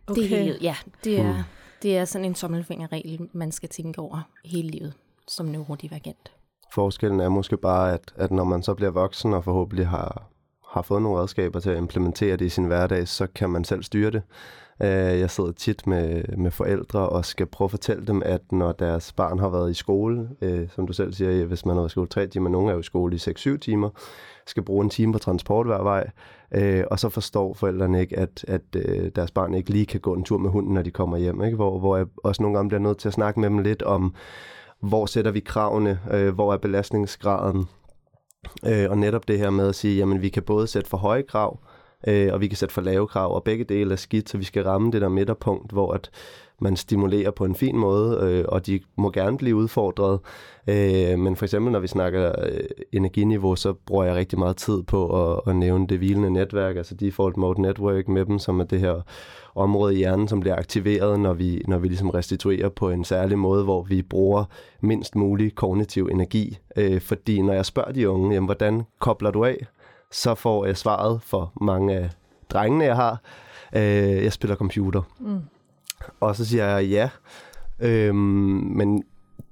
okay. 0.08 0.22
Det 0.22 0.24
er 0.24 0.28
hele 0.28 0.44
livet, 0.44 0.62
ja. 0.62 0.76
Det 1.04 1.20
er, 1.20 1.34
hmm. 1.34 1.44
det 1.82 1.98
er 1.98 2.06
sådan 2.06 2.26
en 2.26 2.34
tommelfingerregel, 2.34 3.30
man 3.34 3.52
skal 3.52 3.70
tænke 3.70 4.00
over 4.02 4.30
hele 4.46 4.70
livet 4.70 4.94
som 5.28 5.46
neurodivergent. 5.46 6.32
Forskellen 6.74 7.20
er 7.20 7.30
måske 7.30 7.58
bare, 7.58 7.94
at, 7.94 8.14
at 8.16 8.32
når 8.32 8.44
man 8.44 8.64
så 8.64 8.74
bliver 8.74 8.92
voksen 8.92 9.34
og 9.34 9.44
forhåbentlig 9.44 9.88
har, 9.88 10.32
har 10.72 10.82
fået 10.82 11.02
nogle 11.02 11.20
redskaber 11.20 11.60
til 11.60 11.70
at 11.70 11.78
implementere 11.78 12.38
det 12.38 12.46
i 12.46 12.50
sin 12.50 12.66
hverdag, 12.66 13.08
så 13.08 13.28
kan 13.36 13.50
man 13.50 13.64
selv 13.64 13.84
styre 13.84 14.12
det. 14.12 14.22
Øh, 14.82 15.20
jeg 15.20 15.30
sidder 15.30 15.52
tit 15.52 15.88
med, 15.88 16.24
med 16.38 16.52
forældre 16.52 17.10
og 17.10 17.26
skal 17.26 17.46
prøve 17.46 17.66
at 17.66 17.72
fortælle 17.72 18.08
dem, 18.08 18.22
at 18.26 18.52
når 18.52 18.72
deres 18.72 19.14
barn 19.14 19.40
har 19.40 19.50
været 19.50 19.72
i 19.72 19.74
skole, 19.74 20.30
øh, 20.42 20.70
som 20.76 20.88
du 20.88 20.94
selv 20.94 21.14
siger, 21.14 21.46
hvis 21.46 21.66
man 21.66 21.76
har 21.76 21.82
været 21.82 21.90
i 21.90 21.92
skole 21.92 22.08
3 22.08 22.28
timer, 22.28 22.50
nogen 22.50 22.70
er 22.70 22.74
jo 22.74 22.80
i 22.80 22.84
skole 22.84 23.16
i 23.16 23.20
6-7 23.20 23.58
timer, 23.58 23.90
skal 24.46 24.64
bruge 24.64 24.84
en 24.84 24.90
time 24.90 25.14
på 25.14 25.20
transport 25.20 25.66
hver 25.66 25.84
vej, 25.84 26.10
øh, 26.52 26.84
og 26.92 27.00
så 27.00 27.10
forstår 27.10 27.54
forældrene 27.54 28.02
ikke, 28.02 28.20
at, 28.20 28.46
at 28.48 28.62
øh, 28.76 29.12
deres 29.16 29.32
barn 29.32 29.54
ikke 29.54 29.70
lige 29.70 29.86
kan 29.86 30.00
gå 30.00 30.14
en 30.14 30.24
tur 30.24 30.38
med 30.38 30.50
hunden, 30.50 30.74
når 30.74 30.82
de 30.82 30.92
kommer 30.92 31.18
hjem. 31.18 31.44
Ikke? 31.44 31.56
Hvor, 31.56 31.80
hvor 31.80 31.98
jeg 31.98 32.06
også 32.24 32.42
nogle 32.42 32.58
gange 32.58 32.70
bliver 32.70 32.82
nødt 32.82 32.98
til 32.98 33.08
at 33.08 33.14
snakke 33.14 33.40
med 33.40 33.50
dem 33.50 33.60
lidt 33.60 33.82
om, 33.82 34.16
hvor 34.80 35.06
sætter 35.06 35.32
vi 35.32 35.40
kravene, 35.40 36.00
øh, 36.12 36.34
hvor 36.34 36.54
er 36.54 36.58
belastningsgraden, 36.58 37.68
øh, 38.66 38.90
og 38.90 38.98
netop 38.98 39.28
det 39.28 39.38
her 39.38 39.50
med 39.50 39.68
at 39.68 39.76
sige, 39.76 39.98
jamen 39.98 40.22
vi 40.22 40.30
kan 40.30 40.44
både 40.44 40.68
sætte 40.68 40.90
for 40.90 40.98
høje 40.98 41.22
krav, 41.22 41.60
øh, 42.08 42.34
og 42.34 42.42
vi 42.42 42.48
kan 42.48 42.58
sætte 42.58 42.74
for 42.74 42.82
lave 42.82 43.08
krav, 43.08 43.36
og 43.36 43.44
begge 43.44 43.64
dele 43.64 43.92
er 43.92 43.96
skidt, 43.96 44.30
så 44.30 44.38
vi 44.38 44.44
skal 44.44 44.64
ramme 44.64 44.92
det 44.92 45.02
der 45.02 45.10
midterpunkt, 45.10 45.72
hvor 45.72 45.94
at 45.94 46.10
man 46.62 46.76
stimulerer 46.76 47.32
på 47.32 47.46
en 47.46 47.56
fin 47.56 47.78
måde, 47.78 48.20
øh, 48.22 48.46
og 48.48 48.66
de 48.68 48.80
må 48.96 49.12
gerne 49.12 49.38
blive 49.38 49.56
udfordret. 49.56 50.20
Øh, 50.68 51.20
men 51.20 51.36
for 51.36 51.46
eksempel, 51.46 51.72
når 51.72 51.80
vi 51.80 51.88
snakker 51.88 52.32
øh, 52.46 52.60
energiniveau, 52.94 53.56
så 53.56 53.74
bruger 53.74 54.04
jeg 54.06 54.16
rigtig 54.16 54.40
meget 54.40 54.58
tid 54.58 54.84
på 54.84 55.32
at, 55.32 55.42
at 55.48 55.56
nævne 55.56 55.88
det 55.88 55.98
hvilende 55.98 56.30
netværk, 56.30 56.78
altså 56.78 56.96
default 56.96 57.38
mode 57.38 57.62
network 57.62 58.08
med 58.08 58.26
dem, 58.26 58.40
som 58.40 58.60
er 58.60 58.64
det 58.64 58.80
her 58.80 59.02
område 59.56 59.94
i 59.94 59.98
hjernen, 59.98 60.28
som 60.28 60.40
bliver 60.40 60.56
aktiveret, 60.56 61.20
når 61.20 61.34
vi, 61.34 61.64
når 61.68 61.78
vi 61.78 61.88
ligesom 61.88 62.10
restituerer 62.10 62.70
på 62.70 62.90
en 62.90 63.04
særlig 63.04 63.38
måde, 63.38 63.64
hvor 63.64 63.82
vi 63.82 64.02
bruger 64.02 64.44
mindst 64.82 65.16
mulig 65.16 65.56
kognitiv 65.56 66.10
energi. 66.12 66.58
Øh, 66.76 67.02
fordi 67.02 67.42
når 67.42 67.54
jeg 67.54 67.66
spørger 67.66 67.92
de 67.92 68.10
unge, 68.10 68.34
jamen, 68.34 68.48
hvordan 68.48 68.84
kobler 69.00 69.32
du 69.32 69.46
af, 69.46 69.68
så 70.12 70.36
får 70.36 70.66
jeg 70.66 70.78
svaret 70.78 71.22
for 71.22 71.52
mange 71.62 71.94
af 71.94 72.10
drengene, 72.50 72.86
jeg 72.86 72.96
har, 72.96 73.22
øh, 73.76 74.24
jeg 74.24 74.34
spiller 74.34 74.56
computer. 74.56 75.02
Mm. 75.20 75.42
Og 76.20 76.36
så 76.36 76.46
siger 76.46 76.66
jeg 76.66 76.86
ja, 76.86 77.10
øhm, 77.80 78.16
men 78.76 79.04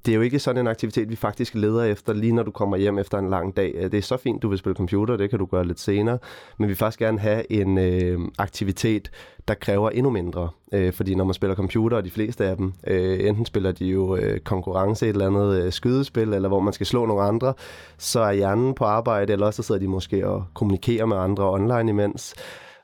det 0.05 0.11
er 0.11 0.15
jo 0.15 0.21
ikke 0.21 0.39
sådan 0.39 0.59
en 0.59 0.67
aktivitet, 0.67 1.09
vi 1.09 1.15
faktisk 1.15 1.55
leder 1.55 1.83
efter, 1.83 2.13
lige 2.13 2.33
når 2.33 2.43
du 2.43 2.51
kommer 2.51 2.77
hjem 2.77 2.97
efter 2.97 3.17
en 3.17 3.29
lang 3.29 3.57
dag. 3.57 3.73
Øh, 3.75 3.91
det 3.91 3.97
er 3.97 4.01
så 4.01 4.17
fint, 4.17 4.41
du 4.41 4.49
vil 4.49 4.57
spille 4.57 4.75
computer, 4.75 5.17
det 5.17 5.29
kan 5.29 5.39
du 5.39 5.45
gøre 5.45 5.67
lidt 5.67 5.79
senere, 5.79 6.17
men 6.57 6.67
vi 6.67 6.71
vil 6.71 6.77
faktisk 6.77 6.99
gerne 6.99 7.19
have 7.19 7.51
en 7.51 7.77
øh, 7.77 8.19
aktivitet, 8.37 9.11
der 9.47 9.53
kræver 9.53 9.89
endnu 9.89 10.09
mindre. 10.09 10.49
Øh, 10.71 10.93
fordi 10.93 11.15
når 11.15 11.23
man 11.23 11.33
spiller 11.33 11.55
computer, 11.55 11.97
og 11.97 12.03
de 12.03 12.11
fleste 12.11 12.45
af 12.45 12.57
dem, 12.57 12.73
øh, 12.87 13.27
enten 13.27 13.45
spiller 13.45 13.71
de 13.71 13.85
jo 13.85 14.15
øh, 14.15 14.39
konkurrence, 14.39 15.05
et 15.05 15.09
eller 15.09 15.27
andet 15.27 15.63
øh, 15.63 15.71
skydespil, 15.71 16.33
eller 16.33 16.49
hvor 16.49 16.59
man 16.59 16.73
skal 16.73 16.85
slå 16.85 17.05
nogle 17.05 17.23
andre, 17.23 17.53
så 17.97 18.19
er 18.19 18.33
hjernen 18.33 18.73
på 18.73 18.85
arbejde, 18.85 19.33
eller 19.33 19.45
også 19.45 19.61
så 19.61 19.67
sidder 19.67 19.81
de 19.81 19.87
måske 19.87 20.27
og 20.27 20.45
kommunikerer 20.53 21.05
med 21.05 21.17
andre 21.17 21.51
online 21.51 21.89
imens 21.89 22.35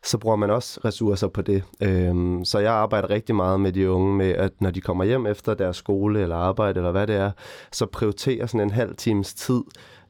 så 0.06 0.18
bruger 0.18 0.36
man 0.36 0.50
også 0.50 0.80
ressourcer 0.86 1.28
på 1.28 1.42
det. 1.42 1.64
Øhm, 1.82 2.46
så 2.46 2.60
jeg 2.60 2.74
arbejder 2.74 3.10
rigtig 3.10 3.36
meget 3.36 3.60
med 3.60 3.72
de 3.72 3.90
unge 3.90 4.16
med, 4.16 4.32
at 4.32 4.52
når 4.60 4.72
de 4.72 4.82
kommer 4.82 5.04
hjem 5.04 5.26
efter 5.26 5.54
deres 5.54 5.78
skole 5.78 6.22
eller 6.22 6.36
arbejde 6.36 6.80
eller 6.80 6.92
hvad 6.92 7.08
det 7.08 7.16
er, 7.16 7.32
så 7.72 7.86
prioriterer 7.86 8.46
sådan 8.46 8.62
en 8.62 8.70
halv 8.70 8.96
times 8.96 9.34
tid 9.34 9.62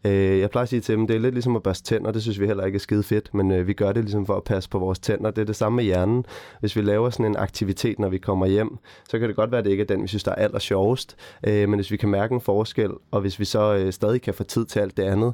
Øh, 0.05 0.39
jeg 0.39 0.49
plejer 0.49 0.63
at 0.63 0.69
sige 0.69 0.81
til 0.81 0.95
dem, 0.95 1.07
det 1.07 1.15
er 1.15 1.19
lidt 1.19 1.35
ligesom 1.35 1.55
at 1.55 1.63
børste 1.63 1.83
tænder, 1.83 2.11
det 2.11 2.21
synes 2.21 2.39
vi 2.39 2.47
heller 2.47 2.65
ikke 2.65 2.75
er 2.75 2.79
skide 2.79 3.03
fedt, 3.03 3.33
men 3.33 3.51
øh, 3.51 3.67
vi 3.67 3.73
gør 3.73 3.91
det 3.91 4.03
ligesom 4.03 4.25
for 4.25 4.35
at 4.37 4.43
passe 4.43 4.69
på 4.69 4.79
vores 4.79 4.99
tænder. 4.99 5.31
Det 5.31 5.41
er 5.41 5.45
det 5.45 5.55
samme 5.55 5.75
med 5.75 5.83
hjernen. 5.83 6.25
Hvis 6.59 6.75
vi 6.75 6.81
laver 6.81 7.09
sådan 7.09 7.25
en 7.25 7.35
aktivitet, 7.35 7.99
når 7.99 8.09
vi 8.09 8.17
kommer 8.17 8.45
hjem, 8.45 8.77
så 9.09 9.19
kan 9.19 9.27
det 9.27 9.35
godt 9.35 9.51
være, 9.51 9.59
at 9.59 9.65
det 9.65 9.71
ikke 9.71 9.81
er 9.81 9.87
den, 9.87 10.03
vi 10.03 10.07
synes, 10.07 10.23
der 10.23 10.31
er 10.31 10.35
aller 10.35 10.59
sjovest. 10.59 11.15
Øh, 11.47 11.69
men 11.69 11.73
hvis 11.73 11.91
vi 11.91 11.97
kan 11.97 12.09
mærke 12.09 12.33
en 12.33 12.41
forskel, 12.41 12.91
og 13.11 13.21
hvis 13.21 13.39
vi 13.39 13.45
så 13.45 13.75
øh, 13.75 13.93
stadig 13.93 14.21
kan 14.21 14.33
få 14.33 14.43
tid 14.43 14.65
til 14.65 14.79
alt 14.79 14.97
det 14.97 15.03
andet, 15.03 15.33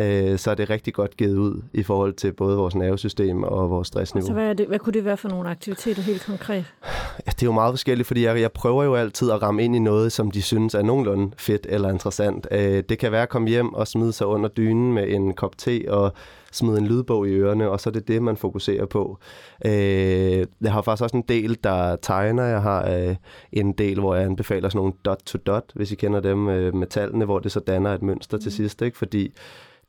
øh, 0.00 0.38
så 0.38 0.50
er 0.50 0.54
det 0.54 0.70
rigtig 0.70 0.94
godt 0.94 1.16
givet 1.16 1.36
ud 1.36 1.62
i 1.72 1.82
forhold 1.82 2.12
til 2.12 2.32
både 2.32 2.56
vores 2.56 2.74
nervesystem 2.74 3.42
og 3.42 3.70
vores 3.70 3.88
stressniveau. 3.88 4.26
Så 4.26 4.32
hvad, 4.32 4.48
er 4.48 4.52
det, 4.52 4.66
hvad 4.66 4.78
kunne 4.78 4.92
det 4.92 5.04
være 5.04 5.16
for 5.16 5.28
nogle 5.28 5.50
aktiviteter 5.50 6.02
helt 6.02 6.24
konkret? 6.26 6.64
Ja, 7.26 7.30
det 7.30 7.42
er 7.42 7.46
jo 7.46 7.52
meget 7.52 7.72
forskelligt, 7.72 8.06
fordi 8.06 8.24
jeg, 8.24 8.40
jeg 8.40 8.52
prøver 8.52 8.84
jo 8.84 8.94
altid 8.94 9.30
at 9.30 9.42
ramme 9.42 9.64
ind 9.64 9.76
i 9.76 9.78
noget, 9.78 10.12
som 10.12 10.30
de 10.30 10.42
synes 10.42 10.74
er 10.74 10.82
nogenlunde 10.82 11.30
fedt 11.36 11.66
eller 11.70 11.90
interessant. 11.90 12.46
Øh, 12.50 12.82
det 12.88 12.98
kan 12.98 13.12
være 13.12 13.22
at 13.22 13.28
komme 13.28 13.48
hjem 13.48 13.74
og 13.74 13.88
smide 13.88 14.12
sig 14.12 14.26
under 14.26 14.48
dynen 14.48 14.92
med 14.92 15.08
en 15.08 15.34
kop 15.34 15.58
te 15.58 15.84
og 15.88 16.12
smide 16.52 16.78
en 16.78 16.86
lydbog 16.86 17.28
i 17.28 17.30
ørerne, 17.30 17.70
og 17.70 17.80
så 17.80 17.90
er 17.90 17.92
det 17.92 18.08
det, 18.08 18.22
man 18.22 18.36
fokuserer 18.36 18.86
på. 18.86 19.18
Øh, 19.64 20.46
jeg 20.60 20.72
har 20.72 20.82
faktisk 20.82 21.02
også 21.02 21.16
en 21.16 21.24
del, 21.28 21.58
der 21.64 21.96
tegner. 21.96 22.44
Jeg 22.44 22.62
har 22.62 22.90
øh, 22.90 23.16
en 23.52 23.72
del, 23.72 24.00
hvor 24.00 24.14
jeg 24.14 24.24
anbefaler 24.24 24.68
sådan 24.68 24.78
nogle 24.78 24.92
dot-to-dot, 25.04 25.64
hvis 25.74 25.92
I 25.92 25.94
kender 25.94 26.20
dem 26.20 26.48
øh, 26.48 26.74
med 26.74 26.86
tallene, 26.86 27.24
hvor 27.24 27.38
det 27.38 27.52
så 27.52 27.60
danner 27.60 27.94
et 27.94 28.02
mønster 28.02 28.36
mm. 28.36 28.42
til 28.42 28.52
sidst, 28.52 28.82
ikke? 28.82 28.98
fordi 28.98 29.32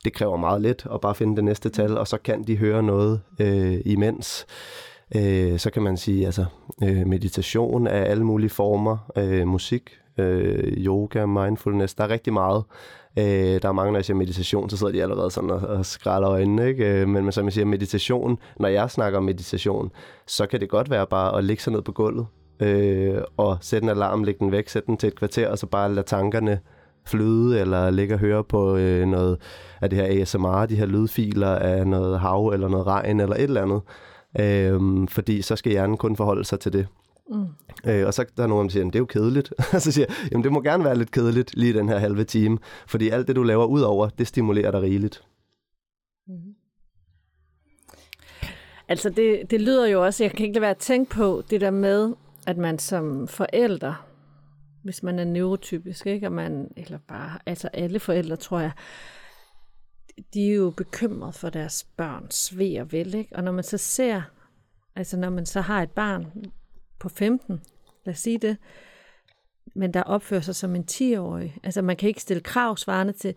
det 0.06 0.14
kræver 0.14 0.38
meget 0.38 0.62
lidt 0.62 0.88
at 0.94 1.02
bare 1.02 1.16
finde 1.16 1.36
det 1.36 1.44
næste 1.44 1.70
tal, 1.70 1.98
og 1.98 2.08
så 2.08 2.18
kan 2.18 2.44
de 2.44 2.58
høre 2.58 2.84
noget 2.84 3.22
øh, 3.40 3.78
imens. 3.86 4.46
Øh, 5.16 5.60
så 5.60 5.70
kan 5.70 5.82
man 5.82 5.98
sige, 5.98 6.26
altså 6.26 6.46
øh, 6.84 7.08
meditation 7.08 7.88
af 7.88 8.10
alle 8.10 8.24
mulige 8.24 8.50
former, 8.50 8.98
øh, 9.18 9.48
musik, 9.48 9.90
øh, 10.18 10.74
yoga, 10.78 11.26
mindfulness, 11.26 11.94
der 11.94 12.04
er 12.04 12.10
rigtig 12.10 12.34
meget. 12.34 12.64
Øh, 13.20 13.62
der 13.62 13.68
er 13.68 13.72
mange, 13.72 13.92
når 13.92 14.00
jeg 14.00 14.06
siger 14.06 14.18
meditation, 14.18 14.70
så 14.70 14.78
sidder 14.78 14.94
de 14.94 15.02
allerede 15.02 15.32
sådan 15.32 15.50
og, 15.50 15.60
og 15.60 15.86
skræller 15.86 16.30
øjnene, 16.30 16.68
ikke? 16.68 17.02
Øh, 17.02 17.08
men, 17.08 17.24
men 17.24 17.32
som 17.32 17.46
jeg 17.46 17.54
siger 17.54 17.66
meditation, 17.66 18.38
når 18.60 18.70
jeg 18.70 18.92
snakker 18.92 19.18
om 19.18 19.24
meditation, 19.26 19.92
så 20.28 20.46
kan 20.46 20.60
det 20.60 20.70
godt 20.70 20.90
være 20.90 21.08
bare 21.08 21.38
at 21.38 21.44
ligge 21.44 21.64
sig 21.64 21.74
ned 21.74 21.82
på 21.82 21.92
gulvet, 21.92 22.26
øh, 22.60 23.22
og 23.38 23.58
sætte 23.62 23.86
en 23.86 23.90
alarm, 23.90 24.24
lægge 24.24 24.40
den 24.40 24.52
væk, 24.52 24.70
sætte 24.70 24.88
den 24.88 24.98
til 24.98 25.08
et 25.08 25.16
kvarter, 25.16 25.50
og 25.50 25.58
så 25.58 25.68
bare 25.68 25.94
lade 25.94 26.08
tankerne 26.08 26.60
flyde, 27.06 27.60
eller 27.60 27.90
ligge 27.90 28.14
og 28.14 28.20
høre 28.20 28.44
på 28.44 28.78
øh, 28.78 29.08
noget 29.08 29.38
af 29.82 29.90
det 29.90 30.00
her 30.00 30.22
ASMR, 30.22 30.66
de 30.66 30.76
her 30.76 30.86
lydfiler 30.86 31.56
af 31.56 31.88
noget 31.88 32.20
hav, 32.20 32.48
eller 32.48 32.68
noget 32.68 32.88
regn, 32.88 33.20
eller 33.20 33.36
et 33.36 33.44
eller 33.44 33.62
andet. 33.62 33.82
Øh, 34.40 35.08
fordi 35.08 35.42
så 35.42 35.56
skal 35.56 35.72
hjernen 35.72 35.98
kun 35.98 36.16
forholde 36.16 36.44
sig 36.44 36.60
til 36.60 36.74
det. 36.74 36.88
Mm. 37.30 37.46
Øh, 37.86 38.08
og 38.08 38.14
så 38.14 38.26
der 38.38 38.44
er 38.44 38.48
nogen, 38.48 38.68
der 38.68 38.72
siger, 38.72 38.86
det 38.86 38.96
er 38.96 39.00
jo 39.00 39.06
kedeligt. 39.06 39.54
så 39.84 39.92
siger 39.92 40.06
jeg, 40.10 40.32
jamen 40.32 40.44
det 40.44 40.52
må 40.52 40.62
gerne 40.62 40.84
være 40.84 40.98
lidt 40.98 41.12
kedeligt 41.12 41.58
lige 41.58 41.74
den 41.74 41.90
her 41.90 41.98
halve 41.98 42.24
time, 42.24 42.58
fordi 42.88 43.10
alt 43.10 43.28
det, 43.28 43.36
du 43.36 43.44
laver 43.44 43.66
ud 43.66 43.82
over, 43.82 44.10
det 44.10 44.28
stimulerer 44.28 44.72
dig 44.72 44.82
rigeligt. 44.82 45.24
Mm. 46.28 46.34
Altså 48.88 49.10
det, 49.10 49.52
det 49.52 49.62
lyder 49.62 49.88
jo 49.88 50.06
også, 50.06 50.24
jeg 50.24 50.32
kan 50.32 50.46
ikke 50.46 50.54
lade 50.54 50.62
være 50.62 50.72
at 50.72 50.78
tænke 50.78 51.12
på 51.12 51.44
det 51.50 51.62
der 51.62 51.72
med, 51.72 52.14
at 52.48 52.58
man 52.58 52.80
som 52.80 53.28
forældre, 53.28 53.96
hvis 54.84 55.04
man 55.04 55.20
er 55.20 55.24
neurotypisk, 55.24 56.08
ikke? 56.08 56.28
Og 56.28 56.34
man, 56.34 56.72
eller 56.78 57.00
bare, 57.08 57.40
altså 57.46 57.68
alle 57.68 58.00
forældre, 58.00 58.36
tror 58.36 58.60
jeg, 58.60 58.72
de 60.34 60.50
er 60.50 60.56
jo 60.56 60.74
bekymret 60.78 61.36
for 61.36 61.50
deres 61.50 61.84
børns 61.98 62.58
ved 62.58 62.80
og 62.80 62.92
vel, 62.92 63.16
ikke? 63.16 63.36
Og 63.36 63.44
når 63.44 63.52
man 63.52 63.64
så 63.64 63.78
ser, 63.78 64.22
altså 64.96 65.18
når 65.18 65.30
man 65.30 65.46
så 65.46 65.62
har 65.62 65.84
et 65.84 65.92
barn 65.92 66.26
på 67.00 67.10
15, 67.10 67.62
lad 68.06 68.14
os 68.14 68.20
sige 68.20 68.38
det, 68.38 68.58
men 69.76 69.94
der 69.94 70.04
opfører 70.04 70.42
sig 70.42 70.56
som 70.56 70.76
en 70.76 70.86
10-årig. 70.92 71.58
Altså 71.64 71.82
man 71.82 71.98
kan 71.98 72.08
ikke 72.08 72.22
stille 72.22 72.44
krav 72.44 72.78
svarende 72.78 73.14
til, 73.14 73.36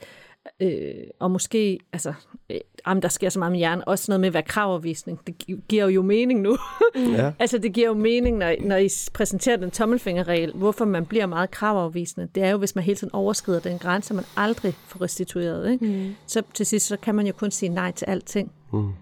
øh, 0.60 0.94
og 1.20 1.30
måske, 1.30 1.78
altså, 1.92 2.14
øh, 2.50 2.56
jamen, 2.86 3.02
der 3.02 3.08
sker 3.08 3.28
så 3.28 3.38
meget 3.38 3.52
med 3.52 3.58
hjernen, 3.58 3.84
også 3.86 4.04
noget 4.08 4.20
med, 4.20 4.30
hvad 4.30 4.42
kravafvisning, 4.42 5.20
det 5.26 5.34
giver 5.68 5.88
jo 5.88 6.02
mening 6.02 6.40
nu. 6.40 6.56
Ja. 6.96 7.32
altså 7.38 7.58
det 7.58 7.72
giver 7.72 7.86
jo 7.86 7.94
mening, 7.94 8.38
når, 8.38 8.54
når 8.60 8.76
I 8.76 8.88
præsenterer 9.14 9.56
den 9.56 9.70
tommelfingerregel, 9.70 10.52
hvorfor 10.52 10.84
man 10.84 11.06
bliver 11.06 11.26
meget 11.26 11.50
kravafvisende. 11.50 12.28
Det 12.34 12.42
er 12.42 12.50
jo, 12.50 12.56
hvis 12.56 12.74
man 12.74 12.84
hele 12.84 12.96
tiden 12.96 13.14
overskrider 13.14 13.60
den 13.60 13.78
grænse, 13.78 14.14
man 14.14 14.24
aldrig 14.36 14.74
får 14.86 15.02
restitueret. 15.02 15.72
Ikke? 15.72 15.86
Mm. 15.86 16.14
Så 16.26 16.42
til 16.54 16.66
sidst, 16.66 16.86
så 16.86 16.96
kan 16.96 17.14
man 17.14 17.26
jo 17.26 17.32
kun 17.32 17.50
sige 17.50 17.68
nej 17.68 17.92
til 17.92 18.04
alting. 18.04 18.52
Mm. 18.72 18.92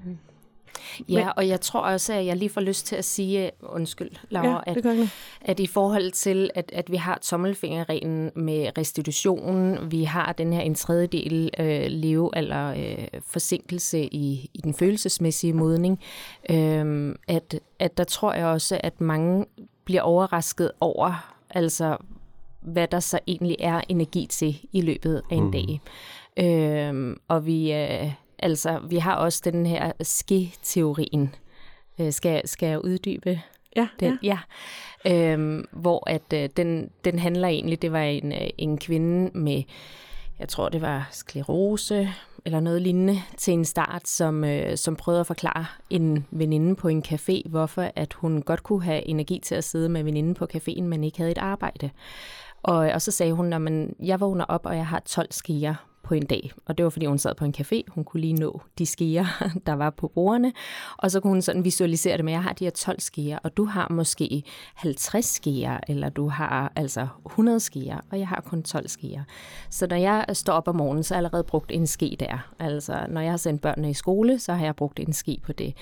Ja, 1.08 1.30
og 1.36 1.48
jeg 1.48 1.60
tror 1.60 1.80
også, 1.80 2.12
at 2.12 2.26
jeg 2.26 2.36
lige 2.36 2.50
får 2.50 2.60
lyst 2.60 2.86
til 2.86 2.96
at 2.96 3.04
sige, 3.04 3.50
undskyld, 3.62 4.10
Laura, 4.30 4.64
Ja, 4.66 4.72
at, 4.72 5.10
at 5.40 5.60
i 5.60 5.66
forhold 5.66 6.12
til, 6.12 6.50
at, 6.54 6.70
at 6.74 6.90
vi 6.90 6.96
har 6.96 7.18
tommelfingerreglen 7.22 8.30
med 8.36 8.78
restitution, 8.78 9.78
vi 9.90 10.04
har 10.04 10.32
den 10.32 10.52
her 10.52 10.60
en 10.60 10.74
tredjedel 10.74 11.50
øh, 11.58 11.86
levealder 11.88 12.70
øh, 12.70 13.20
forsinkelse 13.26 14.04
i, 14.04 14.50
i 14.54 14.60
den 14.64 14.74
følelsesmæssige 14.74 15.52
modning, 15.52 16.00
øh, 16.50 17.14
at, 17.28 17.60
at 17.78 17.96
der 17.96 18.04
tror 18.04 18.32
jeg 18.32 18.46
også, 18.46 18.80
at 18.82 19.00
mange 19.00 19.46
bliver 19.84 20.02
overrasket 20.02 20.70
over, 20.80 21.34
altså 21.50 21.96
hvad 22.60 22.88
der 22.88 23.00
så 23.00 23.18
egentlig 23.26 23.56
er 23.58 23.80
energi 23.88 24.26
til 24.26 24.60
i 24.72 24.80
løbet 24.80 25.22
af 25.30 25.36
en 25.36 25.44
mm. 25.44 25.52
dag. 25.52 25.80
Øh, 26.36 27.16
og 27.28 27.46
vi, 27.46 27.72
øh, 27.72 28.12
altså, 28.42 28.80
vi 28.88 28.96
har 28.96 29.14
også 29.14 29.40
den 29.44 29.66
her 29.66 29.92
ske-teorien. 30.02 31.34
Øh, 32.00 32.12
skal, 32.12 32.48
skal 32.48 32.68
jeg 32.68 32.84
uddybe 32.84 33.40
Ja, 33.76 33.88
den, 34.00 34.18
ja. 34.22 34.38
ja. 35.04 35.32
Øhm, 35.32 35.68
hvor 35.72 36.10
at 36.10 36.32
øh, 36.34 36.48
den, 36.56 36.90
den 37.04 37.18
handler 37.18 37.48
egentlig, 37.48 37.82
det 37.82 37.92
var 37.92 38.02
en, 38.02 38.32
øh, 38.32 38.48
en 38.58 38.78
kvinde 38.78 39.38
med, 39.38 39.62
jeg 40.38 40.48
tror 40.48 40.68
det 40.68 40.80
var 40.80 41.08
sklerose 41.10 42.08
eller 42.44 42.60
noget 42.60 42.82
lignende, 42.82 43.16
til 43.36 43.54
en 43.54 43.64
start, 43.64 44.08
som, 44.08 44.44
øh, 44.44 44.76
som 44.76 44.96
prøvede 44.96 45.20
at 45.20 45.26
forklare 45.26 45.66
en 45.90 46.26
veninde 46.30 46.76
på 46.76 46.88
en 46.88 47.04
café, 47.08 47.48
hvorfor 47.48 47.90
at 47.96 48.12
hun 48.12 48.42
godt 48.42 48.62
kunne 48.62 48.84
have 48.84 49.08
energi 49.08 49.40
til 49.44 49.54
at 49.54 49.64
sidde 49.64 49.88
med 49.88 50.02
veninden 50.02 50.34
på 50.34 50.46
caféen, 50.54 50.82
men 50.82 51.04
ikke 51.04 51.18
havde 51.18 51.30
et 51.30 51.38
arbejde. 51.38 51.90
Og, 52.62 52.76
og 52.76 53.02
så 53.02 53.10
sagde 53.10 53.32
hun, 53.32 53.52
at 53.52 53.88
jeg 54.00 54.20
vågner 54.20 54.44
op, 54.44 54.66
og 54.66 54.76
jeg 54.76 54.86
har 54.86 55.02
12 55.06 55.32
skier 55.32 55.74
på 56.12 56.16
en 56.16 56.26
dag. 56.26 56.52
Og 56.66 56.78
det 56.78 56.84
var, 56.84 56.90
fordi 56.90 57.06
hun 57.06 57.18
sad 57.18 57.34
på 57.34 57.44
en 57.44 57.54
café. 57.60 57.82
Hun 57.88 58.04
kunne 58.04 58.20
lige 58.20 58.34
nå 58.34 58.60
de 58.78 58.86
skeer, 58.86 59.24
der 59.66 59.72
var 59.72 59.90
på 59.90 60.08
bordene. 60.08 60.52
Og 60.98 61.10
så 61.10 61.20
kunne 61.20 61.30
hun 61.30 61.42
sådan 61.42 61.64
visualisere 61.64 62.16
det 62.16 62.24
med, 62.24 62.32
at 62.32 62.36
jeg 62.36 62.42
har 62.42 62.52
de 62.52 62.64
her 62.64 62.70
12 62.70 63.00
skeer, 63.00 63.38
og 63.38 63.56
du 63.56 63.64
har 63.64 63.88
måske 63.90 64.42
50 64.74 65.26
skeer, 65.26 65.78
eller 65.88 66.08
du 66.08 66.28
har 66.28 66.72
altså 66.76 67.06
100 67.26 67.60
skeer, 67.60 67.98
og 68.10 68.18
jeg 68.18 68.28
har 68.28 68.40
kun 68.46 68.62
12 68.62 68.88
skeer. 68.88 69.22
Så 69.70 69.86
når 69.86 69.96
jeg 69.96 70.24
står 70.32 70.52
op 70.52 70.68
om 70.68 70.76
morgenen, 70.76 71.02
så 71.02 71.14
har 71.14 71.16
jeg 71.16 71.24
allerede 71.24 71.44
brugt 71.44 71.72
en 71.72 71.86
ske 71.86 72.16
der. 72.20 72.52
Altså, 72.58 73.06
når 73.08 73.20
jeg 73.20 73.32
har 73.32 73.36
sendt 73.36 73.62
børnene 73.62 73.90
i 73.90 73.94
skole, 73.94 74.38
så 74.38 74.52
har 74.52 74.64
jeg 74.64 74.76
brugt 74.76 75.00
en 75.00 75.12
ske 75.12 75.40
på 75.44 75.52
det. 75.52 75.74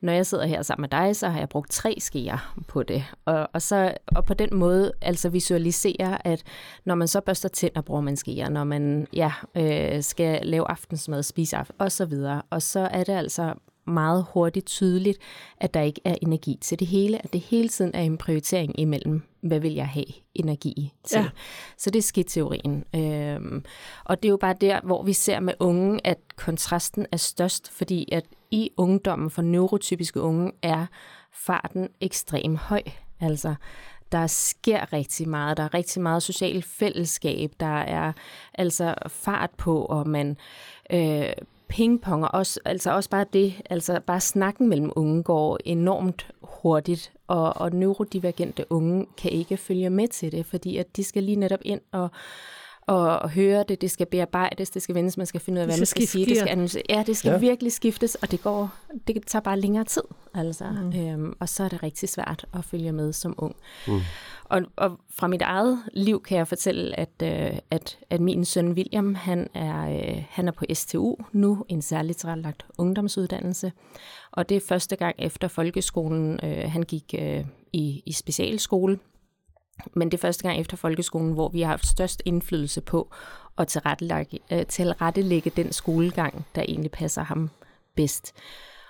Når 0.00 0.12
jeg 0.12 0.26
sidder 0.26 0.46
her 0.46 0.62
sammen 0.62 0.82
med 0.82 0.88
dig, 1.00 1.16
så 1.16 1.28
har 1.28 1.38
jeg 1.38 1.48
brugt 1.48 1.70
tre 1.70 1.96
skeer 1.98 2.54
på 2.68 2.82
det. 2.82 3.04
Og, 3.24 3.48
og, 3.52 3.62
så, 3.62 3.94
og 4.06 4.24
på 4.24 4.34
den 4.34 4.48
måde 4.52 4.92
altså 5.02 5.28
visualisere, 5.28 6.26
at 6.26 6.42
når 6.84 6.94
man 6.94 7.08
så 7.08 7.20
børster 7.20 7.48
tænder, 7.48 7.80
bruger 7.80 8.00
man 8.00 8.16
skeer. 8.16 8.48
Når 8.48 8.64
man 8.64 9.06
ja, 9.12 9.32
øh, 9.54 9.62
skal 10.02 10.46
lave 10.46 10.70
aftensmad, 10.70 11.22
spise 11.22 11.56
aften 11.56 11.76
og 11.78 11.92
så 11.92 12.04
videre. 12.04 12.42
Og 12.50 12.62
så 12.62 12.80
er 12.80 13.04
det 13.04 13.12
altså 13.12 13.54
meget 13.86 14.26
hurtigt 14.32 14.66
tydeligt, 14.66 15.18
at 15.56 15.74
der 15.74 15.80
ikke 15.80 16.00
er 16.04 16.14
energi 16.22 16.58
til 16.60 16.78
det 16.78 16.86
hele, 16.86 17.24
at 17.24 17.32
det 17.32 17.40
hele 17.40 17.68
tiden 17.68 17.90
er 17.94 18.00
en 18.00 18.18
prioritering 18.18 18.80
imellem, 18.80 19.22
hvad 19.40 19.60
vil 19.60 19.74
jeg 19.74 19.88
have 19.88 20.06
energi 20.34 20.92
til. 21.04 21.18
Ja. 21.18 21.28
Så 21.78 21.90
det 21.90 21.98
er 21.98 22.02
skidteorien. 22.02 22.84
Øhm, 22.94 23.64
og 24.04 24.22
det 24.22 24.28
er 24.28 24.30
jo 24.30 24.36
bare 24.36 24.54
der, 24.60 24.80
hvor 24.84 25.02
vi 25.02 25.12
ser 25.12 25.40
med 25.40 25.54
unge, 25.60 26.00
at 26.04 26.18
kontrasten 26.36 27.06
er 27.12 27.16
størst, 27.16 27.70
fordi 27.70 28.08
at 28.12 28.24
i 28.50 28.70
ungdommen 28.76 29.30
for 29.30 29.42
neurotypiske 29.42 30.20
unge 30.20 30.52
er 30.62 30.86
farten 31.32 31.88
ekstrem 32.00 32.56
høj. 32.56 32.82
Altså, 33.20 33.54
der 34.12 34.26
sker 34.26 34.92
rigtig 34.92 35.28
meget. 35.28 35.56
Der 35.56 35.62
er 35.62 35.74
rigtig 35.74 36.02
meget 36.02 36.22
socialt 36.22 36.64
fællesskab. 36.64 37.52
Der 37.60 37.76
er 37.80 38.12
altså 38.54 38.94
fart 39.08 39.50
på, 39.50 39.84
og 39.84 40.08
man 40.08 40.36
øh, 40.90 41.32
pingpong, 41.68 42.24
og 42.24 42.30
også, 42.34 42.60
altså 42.64 42.92
også 42.92 43.10
bare 43.10 43.26
det, 43.32 43.54
altså 43.70 44.00
bare 44.06 44.20
snakken 44.20 44.68
mellem 44.68 44.92
unge 44.96 45.22
går 45.22 45.58
enormt 45.64 46.26
hurtigt, 46.42 47.12
og, 47.26 47.56
og 47.56 47.72
neurodivergente 47.72 48.64
unge 48.72 49.06
kan 49.16 49.30
ikke 49.30 49.56
følge 49.56 49.90
med 49.90 50.08
til 50.08 50.32
det, 50.32 50.46
fordi 50.46 50.76
at 50.76 50.96
de 50.96 51.04
skal 51.04 51.22
lige 51.22 51.36
netop 51.36 51.60
ind 51.64 51.80
og 51.92 52.10
og 52.86 53.30
høre 53.30 53.64
det, 53.68 53.80
det 53.80 53.90
skal 53.90 54.06
bearbejdes, 54.06 54.70
det 54.70 54.82
skal 54.82 54.94
vendes, 54.94 55.16
man 55.16 55.26
skal 55.26 55.40
finde 55.40 55.58
ud 55.58 55.60
af, 55.60 55.66
hvad 55.66 55.78
man 55.78 55.86
skal 55.86 56.06
sige, 56.06 56.26
det 56.26 56.36
skal 56.36 56.48
analysere. 56.48 56.82
Ja, 56.88 57.02
det 57.06 57.16
skal 57.16 57.30
ja. 57.30 57.38
virkelig 57.38 57.72
skiftes, 57.72 58.14
og 58.14 58.30
det 58.30 58.42
går, 58.42 58.74
det 59.06 59.26
tager 59.26 59.42
bare 59.42 59.60
længere 59.60 59.84
tid, 59.84 60.02
altså. 60.34 60.64
Mm. 60.64 61.00
Øhm, 61.00 61.32
og 61.40 61.48
så 61.48 61.64
er 61.64 61.68
det 61.68 61.82
rigtig 61.82 62.08
svært 62.08 62.46
at 62.54 62.64
følge 62.64 62.92
med 62.92 63.12
som 63.12 63.34
ung. 63.38 63.56
Mm. 63.88 64.00
Og, 64.44 64.62
og 64.76 65.00
fra 65.10 65.26
mit 65.26 65.42
eget 65.42 65.82
liv 65.92 66.22
kan 66.22 66.38
jeg 66.38 66.48
fortælle, 66.48 67.00
at, 67.00 67.22
øh, 67.22 67.58
at, 67.70 67.98
at 68.10 68.20
min 68.20 68.44
søn 68.44 68.72
William, 68.72 69.14
han 69.14 69.48
er, 69.54 69.88
øh, 69.88 70.24
han 70.30 70.48
er 70.48 70.52
på 70.52 70.64
STU 70.72 71.14
nu, 71.32 71.64
en 71.68 71.82
særligt 71.82 72.18
tilrettelagt 72.18 72.66
ungdomsuddannelse. 72.78 73.72
Og 74.32 74.48
det 74.48 74.56
er 74.56 74.60
første 74.68 74.96
gang 74.96 75.16
efter 75.18 75.48
folkeskolen, 75.48 76.40
øh, 76.42 76.70
han 76.70 76.82
gik 76.82 77.14
øh, 77.18 77.44
i, 77.72 78.02
i 78.06 78.12
specialskole, 78.12 78.98
men 79.94 80.10
det 80.10 80.16
er 80.18 80.20
første 80.20 80.42
gang 80.42 80.60
efter 80.60 80.76
folkeskolen, 80.76 81.32
hvor 81.32 81.48
vi 81.48 81.60
har 81.60 81.68
haft 81.68 81.86
størst 81.86 82.22
indflydelse 82.24 82.80
på 82.80 83.10
at 83.58 83.68
tilrettelægge, 83.68 84.38
øh, 84.52 84.66
tilrettelægge 84.66 85.50
den 85.50 85.72
skolegang, 85.72 86.46
der 86.54 86.62
egentlig 86.62 86.90
passer 86.90 87.22
ham 87.22 87.50
bedst. 87.94 88.34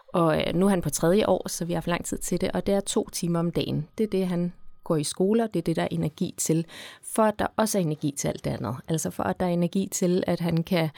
Og 0.09 0.41
øh, 0.41 0.55
nu 0.55 0.67
er 0.67 0.71
han 0.71 0.83
på 0.83 0.91
tredje 0.91 1.29
år, 1.29 1.49
så 1.49 1.65
vi 1.65 1.73
har 1.73 1.77
haft 1.77 1.87
lang 1.87 2.05
tid 2.05 2.19
til 2.19 2.41
det, 2.41 2.51
og 2.53 2.67
det 2.67 2.75
er 2.75 2.81
to 2.81 3.09
timer 3.09 3.39
om 3.39 3.51
dagen. 3.51 3.89
Det 3.99 4.05
er 4.05 4.11
det, 4.11 4.27
han 4.27 4.53
går 4.85 4.97
i 4.97 5.05
skole, 5.05 5.45
og 5.45 5.55
det 5.55 5.61
er 5.61 5.65
det, 5.65 5.77
der 5.77 5.83
er 5.83 5.89
energi 5.91 6.35
til, 6.39 6.67
for 7.15 7.23
at 7.23 7.39
der 7.39 7.47
også 7.57 7.79
er 7.79 7.83
energi 7.83 8.15
til 8.19 8.29
alt 8.29 8.45
det 8.45 8.51
andet. 8.51 8.77
Altså 8.89 9.11
for 9.11 9.23
at 9.23 9.41
der 9.41 9.47
er 9.47 9.51
energi 9.51 9.89
til, 9.93 10.25
at 10.27 10.41
han 10.41 10.63
kan... 10.63 10.91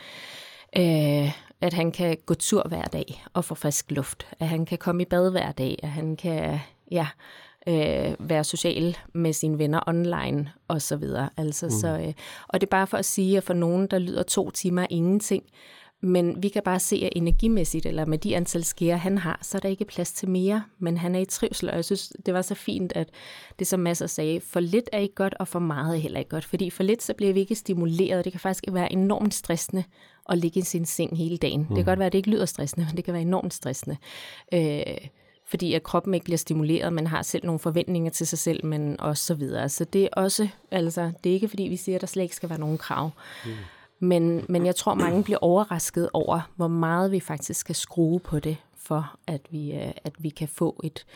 Øh, 0.77 1.33
at 1.61 1.73
han 1.73 1.93
kan 1.93 2.17
gå 2.27 2.35
tur 2.35 2.63
hver 2.69 2.85
dag 2.85 3.25
og 3.33 3.45
få 3.45 3.55
frisk 3.55 3.91
luft, 3.91 4.27
at 4.41 4.49
han 4.49 4.67
kan 4.67 4.79
komme 4.79 5.03
i 5.03 5.05
bad 5.05 5.31
hver 5.31 5.53
dag, 5.53 5.79
at 5.83 5.89
han 5.89 6.17
kan 6.17 6.61
ja, 6.91 7.07
øh, 7.67 8.15
være 8.19 8.45
social 8.45 8.97
med 9.15 9.33
sine 9.33 9.59
venner 9.59 9.81
online 9.87 10.53
og 10.69 10.83
så 10.83 10.97
videre. 10.97 11.31
Altså, 11.37 11.67
mm. 11.67 11.71
så, 11.71 11.89
øh, 11.89 12.13
og 12.49 12.61
det 12.61 12.67
er 12.67 12.71
bare 12.71 12.87
for 12.87 12.97
at 12.97 13.05
sige, 13.05 13.37
at 13.37 13.45
for 13.45 13.55
nogen, 13.55 13.87
der 13.87 13.99
lyder 13.99 14.23
to 14.23 14.51
timer 14.51 14.87
ingenting, 14.91 15.45
men 16.01 16.43
vi 16.43 16.49
kan 16.49 16.63
bare 16.65 16.81
se, 16.81 16.97
at 16.97 17.13
energimæssigt, 17.17 17.87
eller 17.87 18.05
med 18.05 18.19
de 18.19 18.37
antal 18.37 18.65
skære, 18.65 18.99
han 18.99 19.19
har, 19.19 19.39
så 19.43 19.59
er 19.59 19.61
der 19.61 19.69
ikke 19.69 19.85
plads 19.85 20.13
til 20.13 20.29
mere, 20.29 20.65
men 20.79 20.97
han 20.97 21.15
er 21.15 21.19
i 21.19 21.25
trivsel, 21.25 21.71
og 21.71 21.77
jeg 21.77 21.85
synes, 21.85 22.13
det 22.27 22.35
var 22.35 22.43
så 22.43 22.55
fint, 22.55 22.93
at 22.97 23.11
det 23.59 23.67
som 23.67 23.81
Masser 23.81 24.07
sagde, 24.07 24.41
for 24.41 24.61
lidt 24.61 24.89
er 24.93 24.99
ikke 24.99 25.15
godt, 25.15 25.35
og 25.41 25.49
for 25.49 25.59
meget 25.59 25.97
er 25.97 26.01
heller 26.01 26.19
ikke 26.19 26.29
godt, 26.29 26.45
fordi 26.45 26.71
for 26.71 26.83
lidt, 26.83 27.03
så 27.03 27.15
bliver 27.15 27.33
vi 27.33 27.41
ikke 27.41 27.55
stimuleret, 27.55 28.25
det 28.25 28.33
kan 28.33 28.41
faktisk 28.41 28.65
være 28.73 28.93
enormt 28.93 29.35
stressende 29.35 29.85
at 30.29 30.39
ligge 30.39 30.61
i 30.61 30.63
sin 30.63 30.85
seng 30.85 31.17
hele 31.17 31.37
dagen. 31.37 31.61
Mm. 31.61 31.67
Det 31.67 31.77
kan 31.77 31.85
godt 31.85 31.99
være, 31.99 32.07
at 32.07 32.13
det 32.13 32.19
ikke 32.19 32.31
lyder 32.31 32.47
stressende, 32.47 32.87
men 32.87 32.97
det 32.97 33.05
kan 33.05 33.15
være 33.15 33.23
enormt 33.23 33.55
stressende. 33.55 33.97
Øh, 34.55 35.09
fordi 35.49 35.75
at 35.75 35.83
kroppen 35.83 36.15
ikke 36.15 36.25
bliver 36.25 36.39
stimuleret, 36.39 36.93
man 36.93 37.07
har 37.07 37.23
selv 37.23 37.47
nogle 37.47 37.59
forventninger 37.59 38.11
til 38.11 38.27
sig 38.27 38.39
selv, 38.39 38.65
men 38.65 39.01
også 39.01 39.25
så 39.25 39.35
videre. 39.35 39.69
Så 39.69 39.85
det 39.85 40.05
er 40.05 40.09
også, 40.13 40.49
altså, 40.71 41.13
det 41.25 41.31
er 41.31 41.35
ikke 41.35 41.49
fordi, 41.49 41.63
vi 41.63 41.77
siger, 41.77 41.97
at 41.97 42.01
der 42.01 42.07
slet 42.07 42.23
ikke 42.23 42.37
skal 42.37 42.49
være 42.49 42.61
nogen 42.61 42.79
krav. 42.79 43.11
Mm. 43.45 43.51
Men, 44.01 44.45
men 44.49 44.67
jeg 44.67 44.77
tror, 44.77 44.95
mange 44.95 45.25
bliver 45.25 45.39
overrasket 45.39 46.11
over, 46.13 46.51
hvor 46.57 46.69
meget 46.69 47.13
vi 47.13 47.21
faktisk 47.21 47.61
skal 47.61 47.75
skrue 47.75 48.21
på 48.21 48.39
det, 48.39 48.57
for 48.83 49.17
at 49.27 49.41
vi, 49.51 49.73
øh, 49.73 49.93
at 50.05 50.13
vi 50.19 50.29
kan 50.29 50.49
få 50.49 50.81
et, 50.85 51.07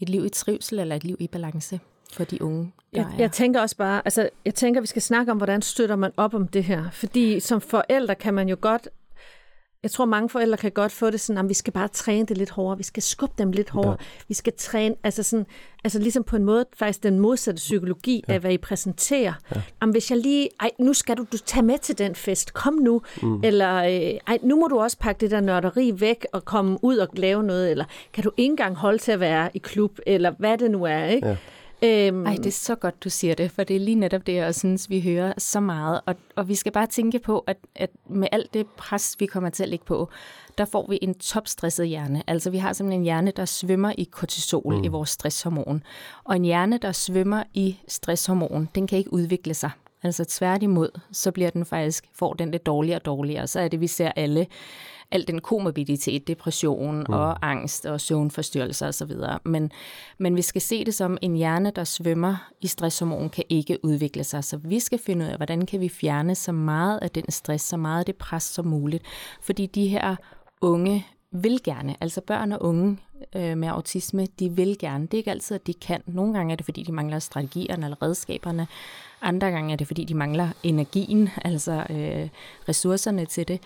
et 0.00 0.08
liv 0.08 0.24
i 0.24 0.28
trivsel 0.28 0.78
eller 0.78 0.96
et 0.96 1.04
liv 1.04 1.16
i 1.20 1.28
balance 1.28 1.80
for 2.12 2.24
de 2.24 2.42
unge. 2.42 2.72
Jeg, 2.92 3.06
jeg 3.18 3.32
tænker 3.32 3.60
også 3.60 3.76
bare, 3.76 4.02
altså 4.04 4.28
jeg 4.44 4.54
tænker, 4.54 4.80
vi 4.80 4.86
skal 4.86 5.02
snakke 5.02 5.32
om, 5.32 5.38
hvordan 5.38 5.62
støtter 5.62 5.96
man 5.96 6.12
op 6.16 6.34
om 6.34 6.48
det 6.48 6.64
her. 6.64 6.90
Fordi 6.90 7.40
som 7.40 7.60
forældre 7.60 8.14
kan 8.14 8.34
man 8.34 8.48
jo 8.48 8.56
godt 8.60 8.88
jeg 9.82 9.90
tror, 9.90 10.04
mange 10.04 10.28
forældre 10.28 10.56
kan 10.56 10.70
godt 10.72 10.92
få 10.92 11.10
det 11.10 11.20
sådan, 11.20 11.44
at 11.44 11.48
vi 11.48 11.54
skal 11.54 11.72
bare 11.72 11.88
træne 11.88 12.26
det 12.26 12.38
lidt 12.38 12.50
hårdere, 12.50 12.76
vi 12.76 12.82
skal 12.82 13.02
skubbe 13.02 13.34
dem 13.38 13.52
lidt 13.52 13.70
hårdere, 13.70 13.96
ja. 14.00 14.22
vi 14.28 14.34
skal 14.34 14.52
træne, 14.58 14.94
altså 15.04 15.22
sådan, 15.22 15.46
altså 15.84 15.98
ligesom 15.98 16.24
på 16.24 16.36
en 16.36 16.44
måde, 16.44 16.64
faktisk 16.76 17.02
den 17.02 17.18
modsatte 17.18 17.56
psykologi 17.56 18.24
ja. 18.28 18.32
af, 18.34 18.40
hvad 18.40 18.52
I 18.52 18.58
præsenterer. 18.58 19.32
Ja. 19.54 19.60
Jamen, 19.82 19.92
hvis 19.92 20.10
jeg 20.10 20.18
lige, 20.18 20.48
ej, 20.60 20.70
nu 20.78 20.92
skal 20.92 21.16
du, 21.16 21.26
du 21.32 21.38
tage 21.38 21.62
med 21.62 21.78
til 21.78 21.98
den 21.98 22.14
fest, 22.14 22.54
kom 22.54 22.74
nu, 22.74 23.02
mm. 23.22 23.40
eller 23.44 23.76
øh, 23.76 24.18
ej, 24.26 24.38
nu 24.42 24.56
må 24.56 24.68
du 24.68 24.80
også 24.80 24.98
pakke 24.98 25.20
det 25.20 25.30
der 25.30 25.40
nørderi 25.40 25.92
væk 26.00 26.26
og 26.32 26.44
komme 26.44 26.78
ud 26.84 26.96
og 26.96 27.08
lave 27.12 27.42
noget, 27.42 27.70
eller 27.70 27.84
kan 28.12 28.24
du 28.24 28.30
ikke 28.36 28.50
engang 28.50 28.76
holde 28.76 28.98
til 28.98 29.12
at 29.12 29.20
være 29.20 29.50
i 29.54 29.58
klub, 29.58 29.98
eller 30.06 30.32
hvad 30.38 30.58
det 30.58 30.70
nu 30.70 30.84
er, 30.84 31.04
ikke? 31.04 31.28
Ja. 31.28 31.36
Øhm, 31.84 32.26
Ej, 32.26 32.34
det 32.34 32.46
er 32.46 32.50
så 32.50 32.74
godt, 32.74 33.04
du 33.04 33.10
siger 33.10 33.34
det, 33.34 33.50
for 33.50 33.64
det 33.64 33.76
er 33.76 33.80
lige 33.80 33.94
netop 33.94 34.26
det, 34.26 34.34
jeg 34.34 34.54
synes, 34.54 34.90
vi 34.90 35.00
hører 35.00 35.32
så 35.38 35.60
meget. 35.60 36.00
Og, 36.06 36.14
og 36.36 36.48
vi 36.48 36.54
skal 36.54 36.72
bare 36.72 36.86
tænke 36.86 37.18
på, 37.18 37.38
at, 37.38 37.56
at 37.74 37.90
med 38.08 38.28
alt 38.32 38.54
det 38.54 38.66
pres, 38.66 39.16
vi 39.18 39.26
kommer 39.26 39.50
til 39.50 39.62
at 39.62 39.68
lægge 39.68 39.84
på, 39.84 40.08
der 40.58 40.64
får 40.64 40.86
vi 40.88 40.98
en 41.02 41.14
topstresset 41.14 41.88
hjerne. 41.88 42.22
Altså 42.26 42.50
vi 42.50 42.58
har 42.58 42.72
simpelthen 42.72 43.00
en 43.00 43.04
hjerne, 43.04 43.30
der 43.30 43.44
svømmer 43.44 43.92
i 43.98 44.04
kortisol, 44.04 44.76
mm. 44.76 44.84
i 44.84 44.88
vores 44.88 45.10
stresshormon. 45.10 45.82
Og 46.24 46.36
en 46.36 46.44
hjerne, 46.44 46.78
der 46.78 46.92
svømmer 46.92 47.42
i 47.54 47.78
stresshormon, 47.88 48.68
den 48.74 48.86
kan 48.86 48.98
ikke 48.98 49.12
udvikle 49.12 49.54
sig. 49.54 49.70
Altså 50.02 50.24
tværtimod, 50.24 51.00
så 51.12 51.32
bliver 51.32 51.50
den 51.50 51.64
faktisk, 51.64 52.04
får 52.14 52.32
den 52.32 52.50
lidt 52.50 52.66
dårligere 52.66 52.98
og 52.98 53.04
dårligere. 53.04 53.46
Så 53.46 53.60
er 53.60 53.68
det, 53.68 53.80
vi 53.80 53.86
ser 53.86 54.12
alle 54.16 54.46
al 55.12 55.26
den 55.26 55.40
komorbiditet, 55.40 56.28
depression 56.28 56.98
mm. 56.98 57.14
og 57.14 57.50
angst 57.50 57.86
og 57.86 58.00
søvnforstyrrelser 58.00 58.88
osv. 58.88 59.12
Men, 59.44 59.70
men 60.18 60.36
vi 60.36 60.42
skal 60.42 60.62
se 60.62 60.84
det 60.84 60.94
som 60.94 61.18
en 61.22 61.34
hjerne, 61.34 61.72
der 61.76 61.84
svømmer 61.84 62.50
i 62.60 62.66
stresshormon, 62.66 63.30
kan 63.30 63.44
ikke 63.48 63.78
udvikle 63.82 64.24
sig. 64.24 64.44
Så 64.44 64.56
vi 64.56 64.80
skal 64.80 64.98
finde 64.98 65.24
ud 65.24 65.30
af, 65.30 65.36
hvordan 65.36 65.66
kan 65.66 65.80
vi 65.80 65.88
fjerne 65.88 66.34
så 66.34 66.52
meget 66.52 66.98
af 67.02 67.10
den 67.10 67.30
stress, 67.30 67.64
så 67.64 67.76
meget 67.76 67.98
af 67.98 68.06
det 68.06 68.16
pres 68.16 68.42
som 68.42 68.66
muligt. 68.66 69.04
Fordi 69.42 69.66
de 69.66 69.88
her 69.88 70.16
unge 70.60 71.06
vil 71.32 71.62
gerne, 71.64 71.96
altså 72.00 72.20
børn 72.20 72.52
og 72.52 72.62
unge 72.62 72.98
øh, 73.36 73.58
med 73.58 73.68
autisme, 73.68 74.26
de 74.26 74.50
vil 74.50 74.78
gerne. 74.78 75.04
Det 75.04 75.14
er 75.14 75.18
ikke 75.18 75.30
altid, 75.30 75.54
at 75.54 75.66
de 75.66 75.74
kan. 75.74 76.02
Nogle 76.06 76.34
gange 76.34 76.52
er 76.52 76.56
det, 76.56 76.64
fordi 76.64 76.82
de 76.82 76.92
mangler 76.92 77.18
strategierne 77.18 77.86
eller 77.86 78.02
redskaberne. 78.02 78.66
Andre 79.22 79.50
gange 79.50 79.72
er 79.72 79.76
det, 79.76 79.86
fordi 79.86 80.04
de 80.04 80.14
mangler 80.14 80.48
energien, 80.62 81.28
altså 81.44 81.86
øh, 81.90 82.28
ressourcerne 82.68 83.26
til 83.26 83.48
det. 83.48 83.60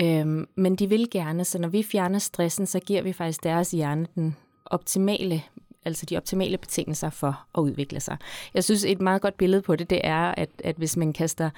Øh, 0.00 0.46
men 0.54 0.76
de 0.76 0.88
vil 0.88 1.10
gerne, 1.10 1.44
så 1.44 1.58
når 1.58 1.68
vi 1.68 1.82
fjerner 1.82 2.18
stressen, 2.18 2.66
så 2.66 2.80
giver 2.80 3.02
vi 3.02 3.12
faktisk 3.12 3.44
deres 3.44 3.70
hjerne 3.70 4.06
den 4.14 4.36
optimale 4.66 5.42
altså 5.84 6.06
de 6.06 6.16
optimale 6.16 6.58
betingelser 6.58 7.10
for 7.10 7.44
at 7.58 7.60
udvikle 7.60 8.00
sig. 8.00 8.16
Jeg 8.54 8.64
synes, 8.64 8.84
et 8.84 9.00
meget 9.00 9.22
godt 9.22 9.36
billede 9.36 9.62
på 9.62 9.76
det, 9.76 9.90
det 9.90 10.00
er, 10.04 10.34
at, 10.36 10.48
at 10.64 10.76
hvis 10.76 10.96
man 10.96 11.12
kaster 11.12 11.50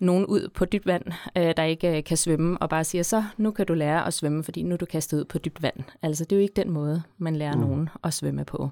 nogen 0.00 0.26
ud 0.26 0.48
på 0.48 0.64
dybt 0.64 0.86
vand, 0.86 1.04
øh, 1.36 1.54
der 1.56 1.62
ikke 1.62 1.96
øh, 1.96 2.04
kan 2.04 2.16
svømme, 2.16 2.58
og 2.58 2.68
bare 2.68 2.84
siger, 2.84 3.02
så 3.02 3.24
nu 3.36 3.50
kan 3.50 3.66
du 3.66 3.74
lære 3.74 4.06
at 4.06 4.14
svømme, 4.14 4.44
fordi 4.44 4.62
nu 4.62 4.72
er 4.72 4.76
du 4.76 4.86
kastet 4.86 5.18
ud 5.18 5.24
på 5.24 5.38
dybt 5.38 5.62
vand. 5.62 5.76
Altså 6.02 6.24
det 6.24 6.32
er 6.32 6.36
jo 6.36 6.42
ikke 6.42 6.62
den 6.62 6.70
måde, 6.70 7.02
man 7.18 7.36
lærer 7.36 7.54
mm. 7.54 7.60
nogen 7.60 7.88
at 8.04 8.14
svømme 8.14 8.44
på. 8.44 8.70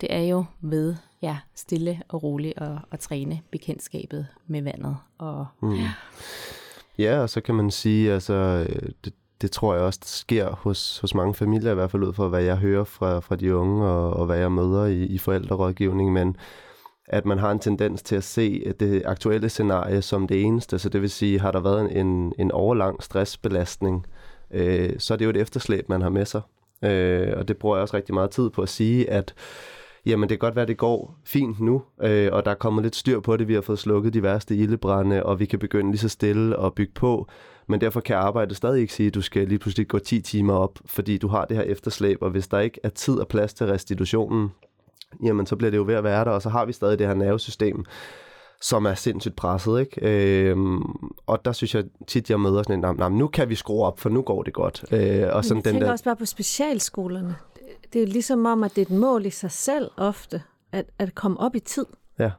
Det 0.00 0.14
er 0.14 0.20
jo 0.20 0.44
ved 0.60 0.94
ja, 1.22 1.38
stille 1.54 2.02
og 2.08 2.22
roligt 2.22 2.58
at, 2.58 2.78
at 2.92 3.00
træne 3.00 3.40
bekendtskabet 3.50 4.26
med 4.46 4.62
vandet. 4.62 4.96
Og, 5.18 5.46
mm. 5.62 5.74
ja. 5.74 5.92
ja, 6.98 7.18
og 7.18 7.30
så 7.30 7.40
kan 7.40 7.54
man 7.54 7.70
sige, 7.70 8.12
altså 8.12 8.66
øh, 8.68 8.88
det, 9.04 9.14
det 9.42 9.50
tror 9.50 9.74
jeg 9.74 9.82
også 9.82 10.00
der 10.02 10.08
sker 10.08 10.50
hos, 10.50 10.98
hos 10.98 11.14
mange 11.14 11.34
familier, 11.34 11.70
i 11.70 11.74
hvert 11.74 11.90
fald 11.90 12.02
ud 12.02 12.12
fra, 12.12 12.28
hvad 12.28 12.42
jeg 12.42 12.56
hører 12.56 12.84
fra, 12.84 13.20
fra 13.20 13.36
de 13.36 13.56
unge, 13.56 13.86
og, 13.86 14.10
og 14.10 14.26
hvad 14.26 14.38
jeg 14.38 14.52
møder 14.52 14.84
i, 14.84 15.02
i 15.02 15.18
forældrerådgivning, 15.18 16.12
men 16.12 16.36
at 17.08 17.26
man 17.26 17.38
har 17.38 17.50
en 17.50 17.58
tendens 17.58 18.02
til 18.02 18.16
at 18.16 18.24
se 18.24 18.72
det 18.80 19.02
aktuelle 19.04 19.48
scenarie 19.48 20.02
som 20.02 20.26
det 20.26 20.42
eneste. 20.42 20.78
Så 20.78 20.88
det 20.88 21.00
vil 21.00 21.10
sige, 21.10 21.40
har 21.40 21.50
der 21.50 21.60
været 21.60 21.96
en, 21.96 22.32
en 22.38 22.52
overlang 22.52 23.02
stressbelastning, 23.02 24.06
øh, 24.50 24.90
så 24.98 25.14
er 25.14 25.18
det 25.18 25.24
jo 25.24 25.30
et 25.30 25.36
efterslæb, 25.36 25.88
man 25.88 26.02
har 26.02 26.10
med 26.10 26.24
sig. 26.24 26.40
Øh, 26.82 27.32
og 27.36 27.48
det 27.48 27.56
bruger 27.56 27.76
jeg 27.76 27.82
også 27.82 27.96
rigtig 27.96 28.14
meget 28.14 28.30
tid 28.30 28.50
på 28.50 28.62
at 28.62 28.68
sige, 28.68 29.10
at 29.10 29.34
jamen 30.06 30.28
det 30.28 30.40
kan 30.40 30.46
godt 30.46 30.56
være, 30.56 30.66
det 30.66 30.76
går 30.76 31.18
fint 31.24 31.60
nu, 31.60 31.82
øh, 32.02 32.28
og 32.32 32.44
der 32.44 32.50
er 32.50 32.54
kommet 32.54 32.82
lidt 32.82 32.96
styr 32.96 33.20
på 33.20 33.36
det. 33.36 33.48
Vi 33.48 33.54
har 33.54 33.60
fået 33.60 33.78
slukket 33.78 34.14
de 34.14 34.22
værste 34.22 34.56
ildebrænde, 34.56 35.22
og 35.22 35.40
vi 35.40 35.46
kan 35.46 35.58
begynde 35.58 35.90
lige 35.90 36.00
så 36.00 36.08
stille 36.08 36.56
og 36.56 36.74
bygge 36.74 36.92
på. 36.94 37.28
Men 37.66 37.80
derfor 37.80 38.00
kan 38.00 38.16
arbejdet 38.16 38.56
stadig 38.56 38.80
ikke 38.80 38.92
sige, 38.92 39.06
at 39.06 39.14
du 39.14 39.22
skal 39.22 39.48
lige 39.48 39.58
pludselig 39.58 39.88
gå 39.88 39.98
10 39.98 40.20
timer 40.20 40.54
op, 40.54 40.78
fordi 40.86 41.18
du 41.18 41.28
har 41.28 41.44
det 41.44 41.56
her 41.56 41.64
efterslæb, 41.64 42.22
og 42.22 42.30
hvis 42.30 42.48
der 42.48 42.60
ikke 42.60 42.80
er 42.82 42.88
tid 42.88 43.18
og 43.18 43.28
plads 43.28 43.54
til 43.54 43.66
restitutionen, 43.66 44.50
jamen 45.24 45.46
så 45.46 45.56
bliver 45.56 45.70
det 45.70 45.78
jo 45.78 45.84
ved 45.84 45.94
at 45.94 46.04
være 46.04 46.24
der, 46.24 46.30
og 46.30 46.42
så 46.42 46.48
har 46.48 46.64
vi 46.64 46.72
stadig 46.72 46.98
det 46.98 47.06
her 47.06 47.14
nervesystem, 47.14 47.84
som 48.60 48.84
er 48.84 48.94
sindssygt 48.94 49.36
presset, 49.36 49.80
ikke? 49.80 50.48
Øhm, 50.50 50.82
og 51.26 51.44
der 51.44 51.52
synes 51.52 51.74
jeg 51.74 51.84
tit, 52.06 52.30
jeg 52.30 52.40
møder 52.40 52.62
sådan 52.62 52.84
en, 52.84 52.96
nah, 52.96 53.12
nu 53.12 53.26
kan 53.26 53.48
vi 53.48 53.54
skrue 53.54 53.84
op, 53.84 54.00
for 54.00 54.08
nu 54.08 54.22
går 54.22 54.42
det 54.42 54.54
godt. 54.54 54.84
Øh, 54.92 55.28
og 55.32 55.44
sådan 55.44 55.62
jeg 55.64 55.72
den 55.72 55.82
der... 55.82 55.90
også 55.90 56.04
bare 56.04 56.16
på 56.16 56.26
specialskolerne. 56.26 57.36
Det 57.94 58.02
er 58.02 58.06
jo 58.06 58.12
ligesom 58.12 58.46
om, 58.46 58.64
at 58.64 58.76
det 58.76 58.82
er 58.82 58.86
et 58.86 59.00
mål 59.00 59.26
i 59.26 59.30
sig 59.30 59.50
selv 59.50 59.90
ofte, 59.96 60.42
at, 60.72 60.86
at 60.98 61.14
komme 61.14 61.40
op 61.40 61.54
i 61.54 61.60
tid. 61.60 61.86
Ja. 62.18 62.30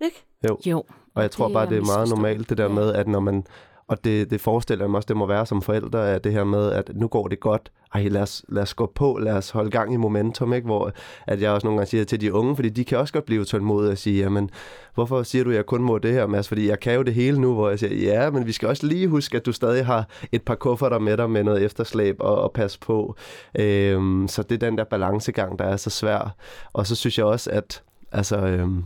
Ikke? 0.00 0.24
Jo. 0.48 0.58
jo. 0.66 0.84
Og 1.14 1.22
jeg 1.22 1.30
tror 1.30 1.48
bare, 1.48 1.68
det 1.68 1.76
er 1.76 1.84
meget 1.84 2.08
normalt, 2.08 2.48
det 2.48 2.58
der 2.58 2.68
med, 2.68 2.92
at 2.94 3.08
når 3.08 3.20
man 3.20 3.46
og 3.92 4.04
det, 4.04 4.30
det 4.30 4.40
forestiller 4.40 4.84
jeg 4.84 4.90
mig 4.90 4.96
også, 4.96 5.06
det 5.06 5.16
må 5.16 5.26
være 5.26 5.46
som 5.46 5.62
forældre, 5.62 6.14
at 6.14 6.24
det 6.24 6.32
her 6.32 6.44
med, 6.44 6.72
at 6.72 6.90
nu 6.94 7.08
går 7.08 7.28
det 7.28 7.40
godt, 7.40 7.72
ej, 7.94 8.02
lad 8.02 8.22
os, 8.22 8.44
lad 8.48 8.62
os 8.62 8.74
gå 8.74 8.92
på, 8.94 9.18
lad 9.22 9.32
os 9.32 9.50
holde 9.50 9.70
gang 9.70 9.94
i 9.94 9.96
momentum, 9.96 10.52
ikke? 10.52 10.66
hvor 10.66 10.92
at 11.26 11.42
jeg 11.42 11.50
også 11.50 11.66
nogle 11.66 11.78
gange 11.78 11.90
siger 11.90 12.04
til 12.04 12.20
de 12.20 12.32
unge, 12.32 12.56
fordi 12.56 12.68
de 12.68 12.84
kan 12.84 12.98
også 12.98 13.12
godt 13.12 13.24
blive 13.24 13.44
tålmodige 13.44 13.92
og 13.92 13.98
sige, 13.98 14.22
jamen, 14.22 14.50
hvorfor 14.94 15.22
siger 15.22 15.44
du, 15.44 15.50
at 15.50 15.56
jeg 15.56 15.66
kun 15.66 15.82
må 15.82 15.98
det 15.98 16.12
her, 16.12 16.26
Mads? 16.26 16.48
Fordi 16.48 16.68
jeg 16.68 16.80
kan 16.80 16.94
jo 16.94 17.02
det 17.02 17.14
hele 17.14 17.40
nu, 17.40 17.54
hvor 17.54 17.68
jeg 17.68 17.78
siger, 17.78 17.94
ja, 17.94 18.30
men 18.30 18.46
vi 18.46 18.52
skal 18.52 18.68
også 18.68 18.86
lige 18.86 19.08
huske, 19.08 19.36
at 19.36 19.46
du 19.46 19.52
stadig 19.52 19.86
har 19.86 20.08
et 20.32 20.42
par 20.42 20.54
kufferter 20.54 20.98
med 20.98 21.16
dig 21.16 21.30
med 21.30 21.44
noget 21.44 21.62
efterslæb 21.62 22.16
og, 22.20 22.36
og 22.42 22.52
passe 22.52 22.78
på. 22.78 23.16
Øhm, 23.58 24.28
så 24.28 24.42
det 24.42 24.62
er 24.62 24.68
den 24.68 24.78
der 24.78 24.84
balancegang, 24.84 25.58
der 25.58 25.64
er 25.64 25.76
så 25.76 25.90
svær. 25.90 26.34
Og 26.72 26.86
så 26.86 26.94
synes 26.94 27.18
jeg 27.18 27.26
også, 27.26 27.50
at 27.50 27.82
altså, 28.12 28.36
øhm, 28.36 28.84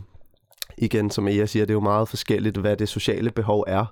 igen, 0.77 1.09
som 1.09 1.27
Ea 1.27 1.45
siger, 1.45 1.65
det 1.65 1.71
er 1.71 1.77
jo 1.77 1.79
meget 1.79 2.07
forskelligt, 2.07 2.57
hvad 2.57 2.77
det 2.77 2.89
sociale 2.89 3.31
behov 3.31 3.63
er. 3.67 3.85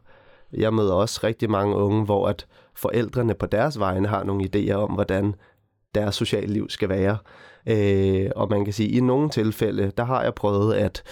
Jeg 0.54 0.74
møder 0.74 0.94
også 0.94 1.20
rigtig 1.24 1.50
mange 1.50 1.76
unge, 1.76 2.06
hvor 2.06 2.28
at 2.28 2.48
forældrene 2.76 3.34
på 3.34 3.46
deres 3.46 3.80
vegne 3.80 4.08
har 4.08 4.24
nogle 4.24 4.50
idéer 4.56 4.74
om, 4.74 4.92
hvordan 4.92 5.36
deres 5.96 6.16
sociale 6.16 6.54
liv 6.54 6.70
skal 6.70 6.90
være. 6.90 7.18
Øh, 7.68 8.30
og 8.36 8.50
man 8.50 8.66
kan 8.66 8.74
sige, 8.74 8.90
at 8.90 8.96
i 8.96 9.00
nogle 9.00 9.30
tilfælde, 9.30 9.92
der 9.98 10.04
har 10.04 10.24
jeg 10.24 10.34
prøvet, 10.34 10.74
at 10.74 11.04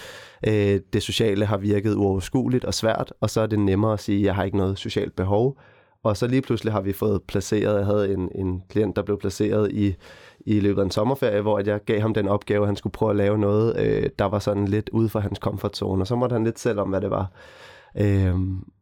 øh, 0.46 0.80
det 0.92 1.02
sociale 1.02 1.46
har 1.46 1.56
virket 1.56 1.94
uoverskueligt 1.94 2.64
og 2.64 2.74
svært, 2.74 3.12
og 3.20 3.30
så 3.30 3.40
er 3.40 3.46
det 3.46 3.58
nemmere 3.58 3.92
at 3.92 4.00
sige, 4.00 4.18
at 4.18 4.24
jeg 4.24 4.34
har 4.34 4.44
ikke 4.44 4.56
noget 4.56 4.78
socialt 4.78 5.16
behov. 5.16 5.58
Og 6.02 6.16
så 6.16 6.26
lige 6.26 6.42
pludselig 6.42 6.72
har 6.72 6.80
vi 6.80 6.92
fået 6.92 7.22
placeret, 7.22 7.78
jeg 7.78 7.86
havde 7.86 8.12
en, 8.12 8.28
en 8.34 8.62
klient, 8.68 8.96
der 8.96 9.02
blev 9.02 9.18
placeret 9.18 9.72
i, 9.72 9.94
i 10.40 10.60
løbet 10.60 10.80
af 10.80 10.84
en 10.84 10.90
sommerferie, 10.90 11.40
hvor 11.40 11.62
jeg 11.66 11.84
gav 11.84 12.00
ham 12.00 12.14
den 12.14 12.28
opgave, 12.28 12.62
at 12.62 12.68
han 12.68 12.76
skulle 12.76 12.92
prøve 12.92 13.10
at 13.10 13.16
lave 13.16 13.38
noget, 13.38 13.76
øh, 13.78 14.10
der 14.18 14.24
var 14.24 14.38
sådan 14.38 14.68
lidt 14.68 14.88
ude 14.88 15.08
for 15.08 15.20
hans 15.20 15.38
komfortzone, 15.38 16.02
og 16.02 16.06
så 16.06 16.16
måtte 16.16 16.32
han 16.32 16.44
lidt 16.44 16.58
selv 16.58 16.80
om, 16.80 16.88
hvad 16.88 17.00
det 17.00 17.10
var. 17.10 17.30
Øh, 17.98 18.34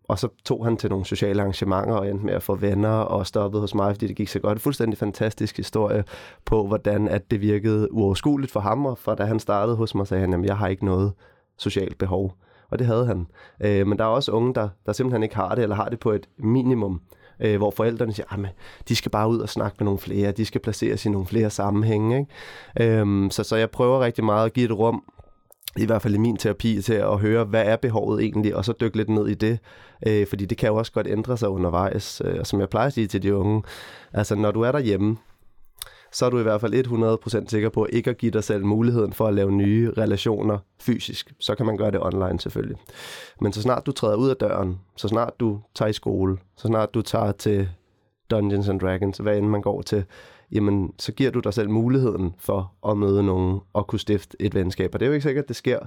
og 0.08 0.18
så 0.18 0.28
tog 0.44 0.64
han 0.64 0.76
til 0.76 0.90
nogle 0.90 1.06
sociale 1.06 1.40
arrangementer 1.40 1.94
og 1.94 2.08
endte 2.08 2.24
med 2.24 2.34
at 2.34 2.42
få 2.42 2.54
venner 2.54 2.88
og 2.88 3.26
stoppede 3.26 3.60
hos 3.60 3.74
mig, 3.74 3.94
fordi 3.94 4.06
det 4.06 4.16
gik 4.16 4.28
så 4.28 4.38
godt. 4.38 4.56
En 4.56 4.60
Fuldstændig 4.60 4.98
fantastisk 4.98 5.56
historie 5.56 6.04
på, 6.44 6.66
hvordan 6.66 7.08
at 7.08 7.30
det 7.30 7.40
virkede 7.40 7.92
uoverskueligt 7.92 8.52
for 8.52 8.60
ham, 8.60 8.86
og 8.86 8.98
for 8.98 9.14
da 9.14 9.24
han 9.24 9.40
startede 9.40 9.76
hos 9.76 9.94
mig, 9.94 10.06
sagde 10.06 10.20
han, 10.20 10.34
at 10.34 10.44
jeg 10.44 10.56
har 10.56 10.68
ikke 10.68 10.84
noget 10.84 11.12
socialt 11.56 11.98
behov. 11.98 12.34
Og 12.70 12.78
det 12.78 12.86
havde 12.86 13.06
han. 13.06 13.26
Øh, 13.60 13.86
men 13.86 13.98
der 13.98 14.04
er 14.04 14.08
også 14.08 14.32
unge, 14.32 14.54
der, 14.54 14.68
der 14.86 14.92
simpelthen 14.92 15.22
ikke 15.22 15.36
har 15.36 15.54
det, 15.54 15.62
eller 15.62 15.76
har 15.76 15.88
det 15.88 15.98
på 15.98 16.10
et 16.10 16.28
minimum, 16.38 17.00
øh, 17.40 17.56
hvor 17.56 17.70
forældrene 17.70 18.12
siger, 18.12 18.32
at 18.32 18.38
de 18.88 18.96
skal 18.96 19.10
bare 19.10 19.28
ud 19.28 19.38
og 19.38 19.48
snakke 19.48 19.76
med 19.80 19.84
nogle 19.84 19.98
flere, 19.98 20.32
de 20.32 20.44
skal 20.44 20.60
placeres 20.60 21.06
i 21.06 21.10
nogle 21.10 21.26
flere 21.26 21.50
sammenhænge. 21.50 22.18
Ikke? 22.18 23.00
Øh, 23.00 23.30
så, 23.30 23.42
så 23.42 23.56
jeg 23.56 23.70
prøver 23.70 24.00
rigtig 24.00 24.24
meget 24.24 24.46
at 24.46 24.52
give 24.52 24.64
et 24.64 24.78
rum 24.78 25.04
i 25.76 25.86
hvert 25.86 26.02
fald 26.02 26.14
i 26.14 26.18
min 26.18 26.36
terapi, 26.36 26.82
til 26.82 26.94
at 26.94 27.18
høre, 27.18 27.44
hvad 27.44 27.64
er 27.64 27.76
behovet 27.76 28.22
egentlig, 28.22 28.56
og 28.56 28.64
så 28.64 28.72
dykke 28.80 28.96
lidt 28.96 29.08
ned 29.08 29.28
i 29.28 29.34
det, 29.34 29.58
øh, 30.06 30.26
fordi 30.26 30.44
det 30.44 30.58
kan 30.58 30.68
jo 30.68 30.76
også 30.76 30.92
godt 30.92 31.06
ændre 31.06 31.36
sig 31.36 31.48
undervejs, 31.48 32.22
øh, 32.24 32.36
og 32.40 32.46
som 32.46 32.60
jeg 32.60 32.68
plejer 32.68 32.86
at 32.86 32.92
sige 32.92 33.06
til 33.06 33.22
de 33.22 33.36
unge, 33.36 33.62
altså 34.12 34.34
når 34.34 34.50
du 34.50 34.60
er 34.60 34.72
derhjemme, 34.72 35.16
så 36.12 36.26
er 36.26 36.30
du 36.30 36.38
i 36.38 36.42
hvert 36.42 36.60
fald 36.60 36.74
100% 36.74 37.48
sikker 37.48 37.68
på 37.68 37.86
ikke 37.92 38.10
at 38.10 38.18
give 38.18 38.30
dig 38.30 38.44
selv 38.44 38.64
muligheden 38.64 39.12
for 39.12 39.26
at 39.26 39.34
lave 39.34 39.52
nye 39.52 39.92
relationer 39.98 40.58
fysisk. 40.80 41.32
Så 41.40 41.54
kan 41.54 41.66
man 41.66 41.76
gøre 41.76 41.90
det 41.90 42.00
online 42.02 42.40
selvfølgelig. 42.40 42.76
Men 43.40 43.52
så 43.52 43.62
snart 43.62 43.86
du 43.86 43.92
træder 43.92 44.16
ud 44.16 44.30
af 44.30 44.36
døren, 44.36 44.80
så 44.96 45.08
snart 45.08 45.40
du 45.40 45.60
tager 45.74 45.88
i 45.88 45.92
skole, 45.92 46.38
så 46.56 46.68
snart 46.68 46.94
du 46.94 47.02
tager 47.02 47.32
til 47.32 47.68
Dungeons 48.30 48.68
and 48.68 48.80
Dragons, 48.80 49.18
hvad 49.18 49.38
end 49.38 49.46
man 49.46 49.62
går 49.62 49.82
til, 49.82 50.04
jamen 50.52 50.92
så 50.98 51.12
giver 51.12 51.30
du 51.30 51.40
dig 51.40 51.54
selv 51.54 51.70
muligheden 51.70 52.34
for 52.38 52.72
at 52.88 52.96
møde 52.96 53.22
nogen 53.22 53.60
og 53.72 53.86
kunne 53.86 54.00
stifte 54.00 54.36
et 54.40 54.54
venskab. 54.54 54.94
Og 54.94 55.00
det 55.00 55.06
er 55.06 55.08
jo 55.08 55.14
ikke 55.14 55.22
sikkert, 55.22 55.42
at 55.42 55.48
det 55.48 55.56
sker, 55.56 55.78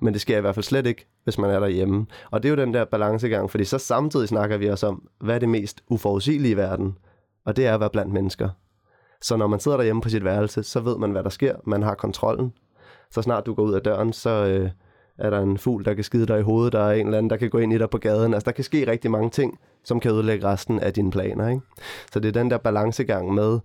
men 0.00 0.12
det 0.12 0.20
sker 0.20 0.38
i 0.38 0.40
hvert 0.40 0.54
fald 0.54 0.64
slet 0.64 0.86
ikke, 0.86 1.06
hvis 1.24 1.38
man 1.38 1.50
er 1.50 1.60
derhjemme. 1.60 2.06
Og 2.30 2.42
det 2.42 2.48
er 2.48 2.50
jo 2.50 2.64
den 2.64 2.74
der 2.74 2.84
balancegang, 2.84 3.50
fordi 3.50 3.64
så 3.64 3.78
samtidig 3.78 4.28
snakker 4.28 4.56
vi 4.56 4.68
også 4.68 4.86
om, 4.86 5.08
hvad 5.20 5.34
er 5.34 5.38
det 5.38 5.48
mest 5.48 5.82
uforudsigelige 5.88 6.52
i 6.52 6.56
verden? 6.56 6.98
Og 7.46 7.56
det 7.56 7.66
er 7.66 7.74
at 7.74 7.80
være 7.80 7.90
blandt 7.90 8.12
mennesker. 8.12 8.48
Så 9.22 9.36
når 9.36 9.46
man 9.46 9.60
sidder 9.60 9.76
derhjemme 9.76 10.02
på 10.02 10.08
sit 10.08 10.24
værelse, 10.24 10.62
så 10.62 10.80
ved 10.80 10.98
man, 10.98 11.10
hvad 11.10 11.22
der 11.22 11.30
sker. 11.30 11.56
Man 11.66 11.82
har 11.82 11.94
kontrollen. 11.94 12.52
Så 13.10 13.22
snart 13.22 13.46
du 13.46 13.54
går 13.54 13.62
ud 13.62 13.74
af 13.74 13.82
døren, 13.82 14.12
så 14.12 14.30
øh, 14.30 14.70
er 15.18 15.30
der 15.30 15.40
en 15.40 15.58
fugl, 15.58 15.84
der 15.84 15.94
kan 15.94 16.04
skide 16.04 16.26
dig 16.26 16.38
i 16.38 16.42
hovedet. 16.42 16.72
Der 16.72 16.80
er 16.80 16.92
en 16.92 17.06
eller 17.06 17.18
anden, 17.18 17.30
der 17.30 17.36
kan 17.36 17.50
gå 17.50 17.58
ind 17.58 17.72
i 17.72 17.78
dig 17.78 17.90
på 17.90 17.98
gaden. 17.98 18.34
Altså, 18.34 18.44
der 18.44 18.52
kan 18.52 18.64
ske 18.64 18.90
rigtig 18.90 19.10
mange 19.10 19.30
ting, 19.30 19.58
som 19.84 20.00
kan 20.00 20.10
ødelægge 20.10 20.46
resten 20.46 20.80
af 20.80 20.92
dine 20.92 21.10
planer. 21.10 21.48
Ikke? 21.48 21.60
Så 22.12 22.20
det 22.20 22.28
er 22.28 22.32
den 22.32 22.50
der 22.50 22.58
balancegang 22.58 23.34
med, 23.34 23.58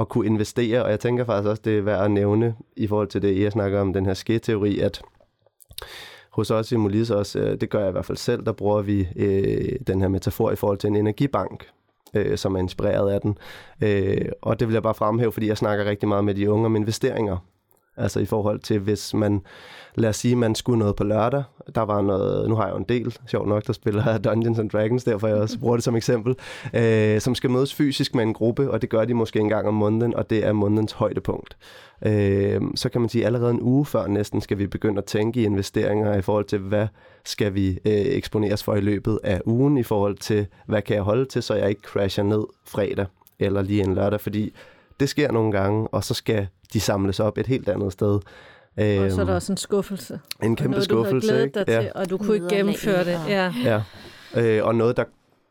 at 0.00 0.08
kunne 0.08 0.26
investere, 0.26 0.84
og 0.84 0.90
jeg 0.90 1.00
tænker 1.00 1.24
faktisk 1.24 1.48
også, 1.48 1.62
det 1.64 1.78
er 1.78 1.82
værd 1.82 2.04
at 2.04 2.10
nævne 2.10 2.54
i 2.76 2.86
forhold 2.86 3.08
til 3.08 3.22
det, 3.22 3.40
jeg 3.40 3.52
snakker 3.52 3.80
om, 3.80 3.92
den 3.92 4.06
her 4.06 4.14
sketeori, 4.14 4.78
at 4.78 5.02
hos 6.30 6.50
os 6.50 6.72
i 6.72 6.76
Molis 6.76 7.10
også, 7.10 7.38
øh, 7.38 7.60
det 7.60 7.70
gør 7.70 7.78
jeg 7.78 7.88
i 7.88 7.92
hvert 7.92 8.04
fald 8.04 8.18
selv, 8.18 8.44
der 8.44 8.52
bruger 8.52 8.82
vi 8.82 9.08
øh, 9.16 9.78
den 9.86 10.00
her 10.00 10.08
metafor 10.08 10.50
i 10.50 10.56
forhold 10.56 10.78
til 10.78 10.88
en 10.88 10.96
energibank, 10.96 11.66
øh, 12.14 12.38
som 12.38 12.54
er 12.54 12.58
inspireret 12.58 13.10
af 13.10 13.20
den. 13.20 13.38
Øh, 13.82 14.28
og 14.42 14.60
det 14.60 14.68
vil 14.68 14.72
jeg 14.72 14.82
bare 14.82 14.94
fremhæve, 14.94 15.32
fordi 15.32 15.48
jeg 15.48 15.56
snakker 15.56 15.84
rigtig 15.84 16.08
meget 16.08 16.24
med 16.24 16.34
de 16.34 16.50
unge 16.50 16.66
om 16.66 16.76
investeringer. 16.76 17.36
Altså 17.98 18.20
i 18.20 18.24
forhold 18.24 18.58
til, 18.58 18.78
hvis 18.78 19.14
man, 19.14 19.40
lad 19.94 20.08
os 20.08 20.16
sige, 20.16 20.36
man 20.36 20.54
skulle 20.54 20.78
noget 20.78 20.96
på 20.96 21.04
lørdag. 21.04 21.42
Der 21.74 21.80
var 21.80 22.02
noget, 22.02 22.48
nu 22.48 22.54
har 22.54 22.64
jeg 22.64 22.72
jo 22.72 22.78
en 22.78 22.86
del, 22.88 23.16
sjov 23.26 23.48
nok, 23.48 23.66
der 23.66 23.72
spiller 23.72 24.18
Dungeons 24.24 24.58
and 24.58 24.70
Dragons, 24.70 25.04
derfor 25.04 25.28
jeg 25.28 25.36
også 25.36 25.58
bruger 25.58 25.76
det 25.76 25.84
som 25.84 25.96
eksempel, 25.96 26.34
øh, 26.74 27.20
som 27.20 27.34
skal 27.34 27.50
mødes 27.50 27.74
fysisk 27.74 28.14
med 28.14 28.24
en 28.24 28.34
gruppe, 28.34 28.70
og 28.70 28.82
det 28.82 28.90
gør 28.90 29.04
de 29.04 29.14
måske 29.14 29.38
en 29.38 29.48
gang 29.48 29.68
om 29.68 29.74
måneden, 29.74 30.14
og 30.14 30.30
det 30.30 30.46
er 30.46 30.52
månedens 30.52 30.92
højdepunkt. 30.92 31.56
Øh, 32.06 32.60
så 32.74 32.88
kan 32.88 33.00
man 33.00 33.10
sige, 33.10 33.26
allerede 33.26 33.50
en 33.50 33.60
uge 33.62 33.86
før 33.86 34.06
næsten 34.06 34.40
skal 34.40 34.58
vi 34.58 34.66
begynde 34.66 34.98
at 34.98 35.04
tænke 35.04 35.40
i 35.40 35.44
investeringer 35.44 36.14
i 36.14 36.22
forhold 36.22 36.44
til, 36.44 36.58
hvad 36.58 36.86
skal 37.24 37.54
vi 37.54 37.68
øh, 37.68 37.92
eksponeres 37.92 38.64
for 38.64 38.74
i 38.74 38.80
løbet 38.80 39.18
af 39.24 39.40
ugen, 39.44 39.78
i 39.78 39.82
forhold 39.82 40.16
til, 40.16 40.46
hvad 40.66 40.82
kan 40.82 40.96
jeg 40.96 41.02
holde 41.02 41.24
til, 41.24 41.42
så 41.42 41.54
jeg 41.54 41.68
ikke 41.68 41.82
crasher 41.84 42.24
ned 42.24 42.44
fredag 42.64 43.06
eller 43.38 43.62
lige 43.62 43.82
en 43.82 43.94
lørdag, 43.94 44.20
fordi 44.20 44.52
det 45.00 45.08
sker 45.08 45.32
nogle 45.32 45.52
gange, 45.52 45.88
og 45.88 46.04
så 46.04 46.14
skal 46.14 46.46
de 46.72 46.80
samles 46.80 47.20
op 47.20 47.38
et 47.38 47.46
helt 47.46 47.68
andet 47.68 47.92
sted. 47.92 48.14
Og 48.14 48.22
så 48.76 48.82
er 48.82 49.08
der 49.08 49.20
øhm, 49.20 49.28
også 49.28 49.52
en 49.52 49.56
skuffelse. 49.56 50.20
En 50.42 50.56
kæmpe 50.56 50.70
noget, 50.70 50.84
skuffelse. 50.84 51.28
Du 51.28 51.34
havde 51.34 51.50
dig 51.54 51.64
ja. 51.68 51.80
til, 51.80 51.92
og 51.94 52.10
du 52.10 52.18
kunne 52.18 52.34
ikke 52.34 52.48
gennemføre 52.48 53.04
det. 53.04 53.20
Ja. 53.28 53.54
ja. 53.64 53.82
Øh, 54.34 54.64
og 54.64 54.74
noget, 54.74 54.96
der, 54.96 55.04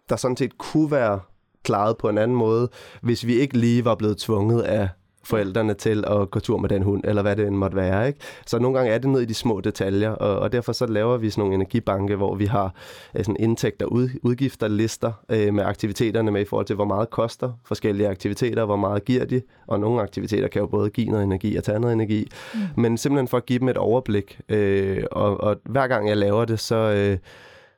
der 0.10 0.16
sådan 0.16 0.38
set 0.38 0.58
kunne 0.58 0.92
være 0.92 1.20
klaret 1.64 1.98
på 1.98 2.10
en 2.10 2.18
anden 2.18 2.38
måde, 2.38 2.70
hvis 3.02 3.26
vi 3.26 3.34
ikke 3.34 3.58
lige 3.58 3.86
var 3.86 3.96
blevet 3.96 4.18
tvunget 4.18 4.62
af 4.62 4.90
forældrene 5.28 5.74
til 5.74 6.04
at 6.08 6.32
gå 6.32 6.40
tur 6.40 6.58
med 6.58 6.70
den 6.70 6.84
hund, 6.84 7.04
eller 7.06 7.22
hvad 7.22 7.36
det 7.36 7.48
end 7.48 7.56
måtte 7.56 7.78
være. 7.78 8.08
Ikke? 8.08 8.20
Så 8.46 8.60
nogle 8.60 8.78
gange 8.78 8.94
er 8.94 8.98
det 8.98 9.10
ned 9.10 9.22
i 9.22 9.26
de 9.26 9.34
små 9.34 9.62
detaljer, 9.62 10.10
og, 10.10 10.40
og 10.40 10.52
derfor 10.52 10.72
så 10.72 10.86
laver 10.86 11.18
vi 11.18 11.30
sådan 11.30 11.42
nogle 11.42 11.56
energibanke, 11.56 12.16
hvor 12.16 12.36
vi 12.36 12.46
har 12.46 12.74
øh, 13.16 13.24
sådan 13.24 13.36
indtægter, 13.40 13.86
ud, 13.86 14.10
udgifter, 14.24 14.68
lister 14.68 15.12
øh, 15.30 15.54
med 15.54 15.64
aktiviteterne 15.64 16.32
med 16.32 16.42
i 16.42 16.46
forhold 16.46 16.66
til, 16.66 16.76
hvor 16.76 16.86
meget 16.86 17.10
koster 17.10 17.52
forskellige 17.66 18.10
aktiviteter, 18.10 18.66
hvor 18.66 18.76
meget 18.76 19.06
giver 19.06 19.26
de, 19.26 19.42
og 19.68 19.80
nogle 19.80 20.02
aktiviteter 20.02 20.48
kan 20.48 20.60
jo 20.60 20.68
både 20.68 20.90
give 20.90 21.08
noget 21.08 21.24
energi 21.24 21.56
og 21.56 21.64
tage 21.64 21.80
noget 21.80 21.94
energi, 21.94 22.28
mm. 22.54 22.60
men 22.82 22.98
simpelthen 22.98 23.28
for 23.28 23.38
at 23.38 23.46
give 23.46 23.60
dem 23.60 23.70
et 23.70 23.78
overblik, 23.78 24.40
øh, 24.50 25.04
og, 25.12 25.42
og 25.42 25.56
hver 25.66 25.88
gang 25.88 26.10
jeg 26.10 26.18
laver 26.18 26.46
det, 26.46 26.60
så... 26.60 26.76
Øh, 26.76 27.18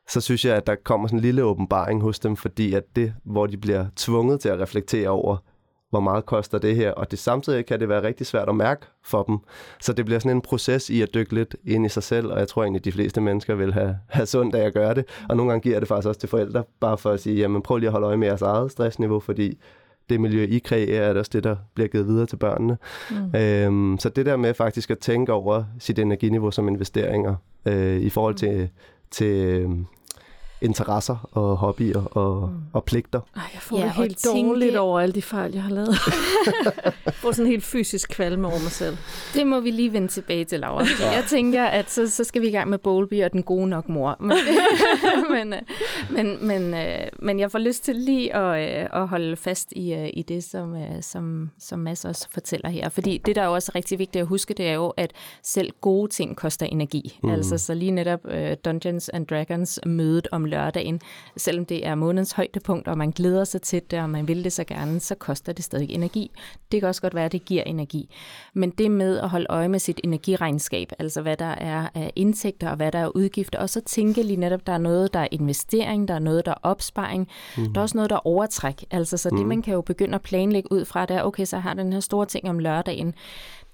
så 0.10 0.22
synes 0.22 0.46
jeg, 0.46 0.56
at 0.56 0.68
der 0.68 0.76
kommer 0.84 1.08
sådan 1.08 1.20
en 1.20 1.22
lille 1.22 1.44
åbenbaring 1.44 2.02
hos 2.02 2.20
dem, 2.20 2.36
fordi 2.36 2.74
at 2.74 2.84
det, 2.96 3.14
hvor 3.24 3.48
de 3.48 3.58
bliver 3.58 3.86
tvunget 3.96 4.40
til 4.40 4.50
at 4.50 4.60
reflektere 4.60 5.10
over, 5.10 5.38
hvor 5.90 6.00
meget 6.00 6.26
koster 6.26 6.58
det 6.58 6.76
her, 6.76 6.92
og 6.92 7.12
det 7.12 7.20
samtidig 7.20 7.66
kan 7.66 7.80
det 7.80 7.90
være 7.90 8.04
rigtig 8.04 8.28
svært 8.28 8.50
at 8.50 8.56
mærke 8.56 8.86
for 9.04 9.24
dem. 9.24 9.38
Så 9.82 9.94
det 9.94 10.06
bliver 10.06 10.20
sådan 10.20 10.38
en 10.38 10.42
proces 10.42 10.90
i 10.90 11.02
at 11.02 11.14
dykke 11.14 11.34
lidt 11.34 11.56
ind 11.66 11.86
i 11.86 11.90
sig 11.90 12.04
selv, 12.04 12.28
og 12.28 12.40
jeg 12.40 12.48
tror 12.48 12.64
egentlig, 12.64 12.80
at 12.80 12.86
de 12.86 12.92
fleste 12.92 13.22
mennesker 13.22 13.56
vil 13.56 13.74
have, 13.74 13.98
have 14.08 14.26
sundt 14.26 14.56
af 14.56 14.66
at 14.66 14.74
gøre 14.74 14.94
det. 14.94 15.06
Og 15.30 15.38
nogle 15.38 15.52
gange 15.52 15.62
giver 15.62 15.76
jeg 15.76 15.82
det 15.82 15.88
faktisk 15.88 16.08
også 16.08 16.20
til 16.20 16.30
forældre, 16.30 16.64
bare 16.80 16.98
for 16.98 17.12
at 17.12 17.20
sige, 17.20 17.36
jamen 17.36 17.62
prøv 17.62 17.78
lige 17.78 17.88
at 17.88 17.92
holde 17.92 18.08
øje 18.08 18.18
med 18.18 18.28
jeres 18.28 18.42
eget 18.42 18.72
stressniveau, 18.72 19.20
fordi 19.20 19.58
det 20.10 20.22
miljø, 20.22 20.44
I 20.44 20.60
kreerer, 20.60 21.02
er 21.02 21.08
det 21.08 21.18
også 21.18 21.32
det, 21.34 21.44
der 21.44 21.56
bliver 21.74 21.88
givet 21.88 22.08
videre 22.08 22.26
til 22.26 22.38
børnene. 22.38 22.78
Mm. 23.12 23.40
Øhm, 23.40 23.98
så 24.00 24.10
det 24.10 24.26
der 24.26 24.38
med 24.38 24.54
faktisk 24.54 24.92
at 24.92 25.00
tænke 25.00 25.34
over 25.34 25.64
sit 25.80 26.00
energiniveau 26.00 26.52
som 26.52 26.68
investeringer 26.68 27.36
øh, 27.66 28.00
i 28.00 28.10
forhold 28.10 28.36
til, 28.36 28.70
til 29.12 29.46
øhm, 29.46 29.86
interesser 30.62 31.30
og 31.32 31.58
hobbyer 31.58 32.04
og, 32.18 32.50
mm. 32.50 32.56
og 32.74 32.84
pligter. 32.84 33.20
Ej, 33.36 33.42
jeg 33.54 33.62
får 33.62 33.78
ja, 33.78 33.84
det 33.84 33.92
helt 33.92 34.26
dårligt 34.26 34.70
tænke... 34.70 34.80
over 34.80 35.00
alle 35.00 35.14
de 35.14 35.22
fejl, 35.22 35.54
jeg 35.54 35.64
har 35.64 35.72
lavet. 35.72 35.98
jeg 37.06 37.14
får 37.22 37.32
sådan 37.32 37.46
en 37.46 37.52
helt 37.52 37.64
fysisk 37.64 38.10
kvalme 38.10 38.48
over 38.48 38.60
mig 38.60 38.72
selv. 38.72 38.98
Det 39.34 39.48
må 39.48 39.60
vi 39.60 39.72
lige 39.72 39.94
vende 39.94 40.08
tilbage 40.08 40.46
til, 40.46 40.60
Laura. 40.60 40.86
Ja. 41.00 41.12
Jeg 41.12 41.24
tænker, 41.30 41.66
at 41.66 41.92
så, 41.92 42.10
så 42.10 42.24
skal 42.24 42.42
vi 42.42 42.48
i 42.48 42.52
gang 42.52 42.70
med 42.70 42.78
Bowlby 42.78 43.24
og 43.24 43.34
den 43.34 43.44
gode 43.44 43.68
nok 43.68 43.90
mor. 43.90 44.18
Men, 44.20 44.38
men, 45.36 45.54
øh, 45.54 45.60
men, 46.10 46.48
men, 46.48 46.74
øh, 46.74 47.08
men 47.20 47.40
jeg 47.40 47.52
får 47.52 47.60
lyst 47.60 47.84
til 47.84 47.96
lige 47.96 48.36
at, 48.36 48.82
øh, 48.82 49.02
at 49.02 49.08
holde 49.08 49.36
fast 49.36 49.72
i, 49.72 50.10
i 50.14 50.22
det, 50.22 50.44
som, 50.44 50.76
som, 51.02 51.50
som 51.60 51.80
Mads 51.80 52.06
også 52.06 52.28
fortæller 52.32 52.70
her. 52.70 52.90
Fordi 52.90 53.22
det, 53.26 53.36
der 53.36 53.42
er 53.42 53.48
også 53.48 53.72
rigtig 53.76 54.00
vigtigt 54.00 54.22
at 54.22 54.28
huske, 54.28 54.54
det 54.54 54.68
er 54.68 54.74
jo, 54.74 54.88
at 54.88 55.12
selv 55.44 55.72
gode 55.82 56.12
ting 56.12 56.36
koster 56.36 56.66
energi. 56.66 57.20
Mm. 57.24 57.30
Altså 57.30 57.58
så 57.58 57.74
lige 57.74 57.92
netop 57.92 58.20
uh, 58.24 58.54
Dungeons 58.66 59.10
and 59.10 59.28
Dragons 59.28 59.80
mødet 59.86 60.28
om 60.32 60.46
lørdagen, 60.50 61.02
selvom 61.38 61.66
det 61.66 61.88
er 61.88 61.96
månedens 61.96 62.32
højdepunkt, 62.32 62.88
og 62.88 62.98
man 62.98 63.12
glæder 63.12 63.44
sig 63.44 63.62
til 63.62 63.82
det, 63.92 64.00
og 64.00 64.10
man 64.10 64.28
vil 64.28 64.44
det 64.44 64.54
så 64.54 64.64
gerne, 64.64 65.00
så 65.00 65.16
koster 65.16 65.54
det 65.54 65.66
stadig 65.66 65.92
energi. 65.92 66.32
Det 66.72 66.82
kan 66.82 66.90
også 66.90 67.02
godt 67.02 67.16
være, 67.16 67.26
at 67.26 67.32
det 67.32 67.46
giver 67.46 67.64
energi. 67.64 68.10
Men 68.54 68.70
det 68.70 68.92
med 68.92 69.20
at 69.20 69.30
holde 69.30 69.46
øje 69.50 69.68
med 69.68 69.80
sit 69.80 70.02
energiregnskab, 70.04 70.92
altså 71.00 71.22
hvad 71.22 71.38
der 71.38 71.46
er 71.46 71.88
af 71.96 72.12
indtægter 72.16 72.70
og 72.70 72.76
hvad 72.76 72.92
der 72.92 73.00
er 73.00 73.08
udgifter, 73.08 73.60
og 73.60 73.70
så 73.70 73.82
tænke 73.82 74.24
lige 74.24 74.38
netop, 74.38 74.68
der 74.68 74.74
er 74.74 74.78
noget, 74.78 75.14
der 75.14 75.20
er 75.20 75.28
investering, 75.32 76.08
der 76.08 76.14
er 76.14 76.20
noget, 76.20 76.46
der 76.46 76.52
er 76.52 76.60
opsparing, 76.64 77.28
mm. 77.58 77.74
der 77.74 77.80
er 77.80 77.82
også 77.82 77.98
noget, 77.98 78.10
der 78.10 78.16
er 78.16 78.28
overtræk. 78.28 78.86
Altså 78.92 79.18
så 79.18 79.30
det, 79.30 79.40
mm. 79.40 79.48
man 79.48 79.62
kan 79.62 79.74
jo 79.74 79.82
begynde 79.82 80.16
at 80.16 80.22
planlægge 80.22 80.72
ud 80.72 80.86
fra, 80.86 81.06
det 81.06 81.18
er, 81.18 81.24
okay, 81.24 81.46
så 81.46 81.60
har 81.60 81.74
den 81.74 81.94
her 81.94 82.00
store 82.00 82.26
ting 82.26 82.50
om 82.50 82.60
lørdagen 82.60 83.14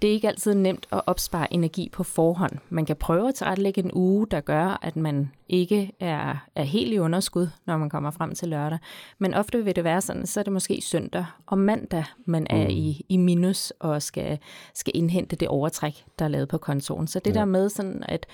det 0.01 0.09
er 0.09 0.13
ikke 0.13 0.27
altid 0.27 0.53
nemt 0.53 0.87
at 0.91 1.01
opspare 1.05 1.53
energi 1.53 1.89
på 1.89 2.03
forhånd. 2.03 2.57
Man 2.69 2.85
kan 2.85 2.95
prøve 2.95 3.27
at 3.27 3.35
tilrettelægge 3.35 3.83
en 3.83 3.91
uge, 3.93 4.27
der 4.31 4.41
gør, 4.41 4.79
at 4.81 4.95
man 4.95 5.31
ikke 5.49 5.91
er, 5.99 6.45
er 6.55 6.63
helt 6.63 6.93
i 6.93 6.99
underskud, 6.99 7.47
når 7.65 7.77
man 7.77 7.89
kommer 7.89 8.11
frem 8.11 8.35
til 8.35 8.47
lørdag. 8.47 8.79
Men 9.19 9.33
ofte 9.33 9.63
vil 9.63 9.75
det 9.75 9.83
være 9.83 10.01
sådan, 10.01 10.25
så 10.25 10.39
er 10.39 10.43
det 10.43 10.53
måske 10.53 10.81
søndag 10.81 11.25
og 11.45 11.57
mandag, 11.57 12.03
man 12.25 12.47
er 12.49 12.63
mm. 12.63 12.69
i, 12.69 13.05
i 13.09 13.17
minus 13.17 13.73
og 13.79 14.01
skal, 14.01 14.39
skal 14.73 14.91
indhente 14.95 15.35
det 15.35 15.47
overtræk, 15.47 16.05
der 16.19 16.25
er 16.25 16.29
lavet 16.29 16.47
på 16.47 16.57
kontoen. 16.57 17.07
Så 17.07 17.19
det 17.19 17.35
ja. 17.35 17.39
der 17.39 17.45
med 17.45 17.69
sådan, 17.69 18.03
at 18.07 18.25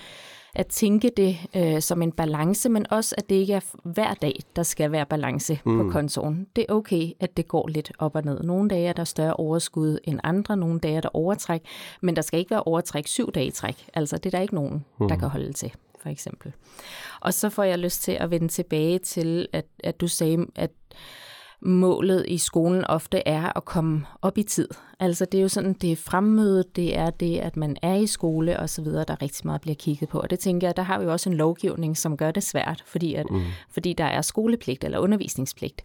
at 0.54 0.66
tænke 0.66 1.10
det 1.16 1.36
øh, 1.56 1.82
som 1.82 2.02
en 2.02 2.12
balance, 2.12 2.68
men 2.68 2.86
også 2.90 3.14
at 3.18 3.28
det 3.28 3.34
ikke 3.34 3.52
er 3.52 3.60
hver 3.84 4.14
dag, 4.14 4.40
der 4.56 4.62
skal 4.62 4.92
være 4.92 5.06
balance 5.06 5.60
mm. 5.64 5.78
på 5.78 5.92
kontoen. 5.92 6.46
Det 6.56 6.66
er 6.68 6.72
okay, 6.74 7.12
at 7.20 7.36
det 7.36 7.48
går 7.48 7.68
lidt 7.68 7.92
op 7.98 8.16
og 8.16 8.24
ned. 8.24 8.42
Nogle 8.42 8.68
dage 8.68 8.88
er 8.88 8.92
der 8.92 9.04
større 9.04 9.34
overskud 9.34 9.98
end 10.04 10.20
andre, 10.24 10.56
nogle 10.56 10.80
dage 10.80 10.96
er 10.96 11.00
der 11.00 11.16
overtræk, 11.16 11.62
men 12.00 12.16
der 12.16 12.22
skal 12.22 12.38
ikke 12.38 12.50
være 12.50 12.62
overtræk 12.62 13.06
syv 13.06 13.32
dage 13.32 13.46
i 13.46 13.50
træk. 13.50 13.88
Altså 13.94 14.16
det 14.16 14.26
er 14.26 14.30
der 14.30 14.42
ikke 14.42 14.54
nogen, 14.54 14.84
mm. 15.00 15.08
der 15.08 15.16
kan 15.16 15.28
holde 15.28 15.52
til 15.52 15.72
for 16.02 16.08
eksempel. 16.08 16.52
Og 17.20 17.34
så 17.34 17.50
får 17.50 17.62
jeg 17.62 17.78
lyst 17.78 18.02
til 18.02 18.12
at 18.12 18.30
vende 18.30 18.48
tilbage 18.48 18.98
til, 18.98 19.48
at, 19.52 19.66
at 19.84 20.00
du 20.00 20.08
sagde, 20.08 20.46
at 20.54 20.70
målet 21.62 22.24
i 22.28 22.38
skolen 22.38 22.84
ofte 22.84 23.28
er 23.28 23.56
at 23.56 23.64
komme 23.64 24.06
op 24.22 24.38
i 24.38 24.42
tid. 24.42 24.68
Altså 25.00 25.24
det 25.24 25.38
er 25.38 25.42
jo 25.42 25.48
sådan, 25.48 25.72
det 25.72 25.92
er 25.92 25.96
fremmødet, 25.96 26.76
det 26.76 26.98
er 26.98 27.10
det, 27.10 27.38
at 27.38 27.56
man 27.56 27.76
er 27.82 27.94
i 27.94 28.06
skole 28.06 28.58
og 28.58 28.70
så 28.70 28.82
videre, 28.82 29.04
der 29.08 29.22
rigtig 29.22 29.46
meget 29.46 29.60
bliver 29.60 29.74
kigget 29.74 30.08
på. 30.08 30.20
Og 30.20 30.30
det 30.30 30.38
tænker 30.38 30.66
jeg, 30.66 30.76
der 30.76 30.82
har 30.82 30.98
vi 30.98 31.04
jo 31.04 31.12
også 31.12 31.30
en 31.30 31.36
lovgivning, 31.36 31.96
som 31.96 32.16
gør 32.16 32.30
det 32.30 32.42
svært, 32.42 32.82
fordi, 32.86 33.14
at, 33.14 33.26
mm. 33.30 33.42
fordi 33.70 33.92
der 33.92 34.04
er 34.04 34.22
skolepligt 34.22 34.84
eller 34.84 34.98
undervisningspligt. 34.98 35.84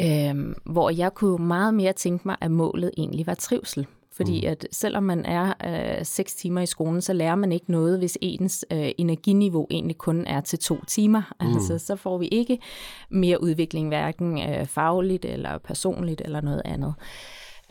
Øhm, 0.00 0.54
hvor 0.64 0.90
jeg 0.90 1.14
kunne 1.14 1.46
meget 1.46 1.74
mere 1.74 1.92
tænke 1.92 2.28
mig, 2.28 2.36
at 2.40 2.50
målet 2.50 2.90
egentlig 2.96 3.26
var 3.26 3.34
trivsel. 3.34 3.86
Fordi 4.20 4.40
mm. 4.40 4.50
at 4.50 4.66
selvom 4.72 5.02
man 5.02 5.24
er 5.24 5.52
øh, 5.64 6.04
seks 6.04 6.34
timer 6.34 6.60
i 6.60 6.66
skolen, 6.66 7.00
så 7.00 7.12
lærer 7.12 7.34
man 7.34 7.52
ikke 7.52 7.72
noget, 7.72 7.98
hvis 7.98 8.18
ens 8.20 8.64
øh, 8.72 8.90
energiniveau 8.98 9.66
egentlig 9.70 9.98
kun 9.98 10.26
er 10.26 10.40
til 10.40 10.58
to 10.58 10.84
timer. 10.84 11.32
Mm. 11.40 11.46
Altså, 11.46 11.78
så 11.78 11.96
får 11.96 12.18
vi 12.18 12.26
ikke 12.26 12.58
mere 13.10 13.42
udvikling, 13.42 13.88
hverken 13.88 14.38
øh, 14.50 14.66
fagligt 14.66 15.24
eller 15.24 15.58
personligt 15.58 16.22
eller 16.24 16.40
noget 16.40 16.62
andet. 16.64 16.94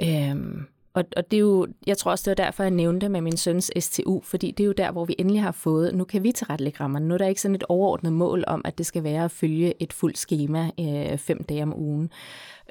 Øhm, 0.02 0.66
og, 0.94 1.04
og 1.18 1.32
det 1.32 1.38
er 1.38 1.42
jo, 1.42 1.68
jeg 1.88 1.98
tror 1.98 2.12
også, 2.12 2.32
det 2.32 2.38
var 2.38 2.46
derfor, 2.46 2.64
jeg 2.64 2.72
nævnte 2.72 3.10
med 3.10 3.22
min 3.22 3.38
søns 3.38 3.72
STU, 3.80 4.22
fordi 4.24 4.52
det 4.52 4.64
er 4.64 4.68
jo 4.68 4.74
der, 4.78 4.92
hvor 4.92 5.06
vi 5.06 5.16
endelig 5.20 5.42
har 5.42 5.52
fået, 5.52 5.96
nu 5.96 6.04
kan 6.04 6.24
vi 6.24 6.32
tilrettelægge 6.32 6.80
rammerne. 6.80 7.08
Nu 7.08 7.14
er 7.14 7.18
der 7.18 7.28
ikke 7.28 7.42
sådan 7.42 7.56
et 7.56 7.64
overordnet 7.70 8.14
mål 8.14 8.44
om, 8.48 8.62
at 8.66 8.78
det 8.78 8.86
skal 8.86 9.04
være 9.04 9.24
at 9.24 9.32
følge 9.32 9.74
et 9.84 9.94
fuldt 9.94 10.18
schema 10.18 10.70
øh, 10.80 11.18
fem 11.18 11.44
dage 11.44 11.64
om 11.64 11.80
ugen. 11.80 12.10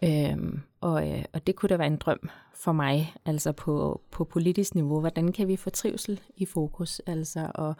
Øhm, 0.04 0.60
og, 0.80 1.08
øh, 1.08 1.24
og 1.32 1.46
det 1.46 1.56
kunne 1.56 1.68
da 1.68 1.76
være 1.76 1.86
en 1.86 1.96
drøm 1.96 2.28
for 2.54 2.72
mig, 2.72 3.14
altså 3.24 3.52
på, 3.52 4.00
på 4.10 4.24
politisk 4.24 4.74
niveau. 4.74 5.00
Hvordan 5.00 5.32
kan 5.32 5.48
vi 5.48 5.56
få 5.56 5.70
trivsel 5.70 6.20
i 6.36 6.46
fokus? 6.46 7.00
Altså 7.06 7.50
at, 7.54 7.74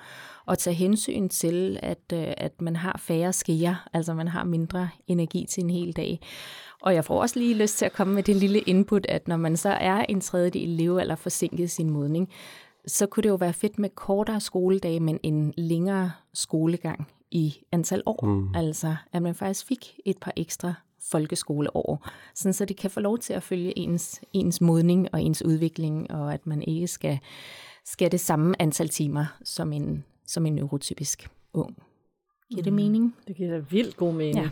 at 0.52 0.58
tage 0.58 0.74
hensyn 0.74 1.28
til, 1.28 1.78
at, 1.82 2.12
øh, 2.12 2.34
at 2.36 2.60
man 2.60 2.76
har 2.76 2.96
færre 2.98 3.32
skeer, 3.32 3.88
altså 3.92 4.14
man 4.14 4.28
har 4.28 4.44
mindre 4.44 4.88
energi 5.06 5.46
til 5.50 5.64
en 5.64 5.70
hel 5.70 5.92
dag. 5.92 6.20
Og 6.82 6.94
jeg 6.94 7.04
får 7.04 7.20
også 7.20 7.38
lige 7.38 7.54
lyst 7.54 7.78
til 7.78 7.84
at 7.84 7.92
komme 7.92 8.14
med 8.14 8.22
det 8.22 8.36
lille 8.36 8.60
input, 8.60 9.06
at 9.06 9.28
når 9.28 9.36
man 9.36 9.56
så 9.56 9.68
er 9.68 10.04
en 10.08 10.20
tredjedel 10.20 10.68
levealder 10.68 11.14
forsinket 11.14 11.70
sin 11.70 11.90
modning, 11.90 12.28
så 12.86 13.06
kunne 13.06 13.22
det 13.22 13.28
jo 13.28 13.34
være 13.34 13.52
fedt 13.52 13.78
med 13.78 13.88
kortere 13.88 14.40
skoledage, 14.40 15.00
men 15.00 15.20
en 15.22 15.54
længere 15.56 16.12
skolegang 16.34 17.08
i 17.30 17.54
antal 17.72 18.02
år. 18.06 18.26
Mm. 18.26 18.54
Altså, 18.54 18.96
at 19.12 19.22
man 19.22 19.34
faktisk 19.34 19.66
fik 19.66 20.00
et 20.04 20.18
par 20.18 20.32
ekstra 20.36 20.74
folkeskoleår, 21.10 22.08
sådan 22.34 22.52
så 22.52 22.64
de 22.64 22.74
kan 22.74 22.90
få 22.90 23.00
lov 23.00 23.18
til 23.18 23.32
at 23.32 23.42
følge 23.42 23.78
ens, 23.78 24.20
ens 24.32 24.60
modning 24.60 25.08
og 25.12 25.22
ens 25.22 25.44
udvikling, 25.44 26.10
og 26.10 26.34
at 26.34 26.46
man 26.46 26.62
ikke 26.62 26.86
skal, 26.86 27.18
skal 27.84 28.12
det 28.12 28.20
samme 28.20 28.62
antal 28.62 28.88
timer 28.88 29.26
som 29.44 29.72
en, 29.72 30.04
som 30.26 30.46
en 30.46 30.54
neurotypisk 30.54 31.28
ung. 31.54 31.76
Giver 32.50 32.62
det 32.62 32.72
mm. 32.72 32.76
mening? 32.76 33.16
Det 33.28 33.36
giver 33.36 33.50
da 33.50 33.58
vildt 33.70 33.96
god 33.96 34.12
mening. 34.12 34.36
Ja. 34.36 34.50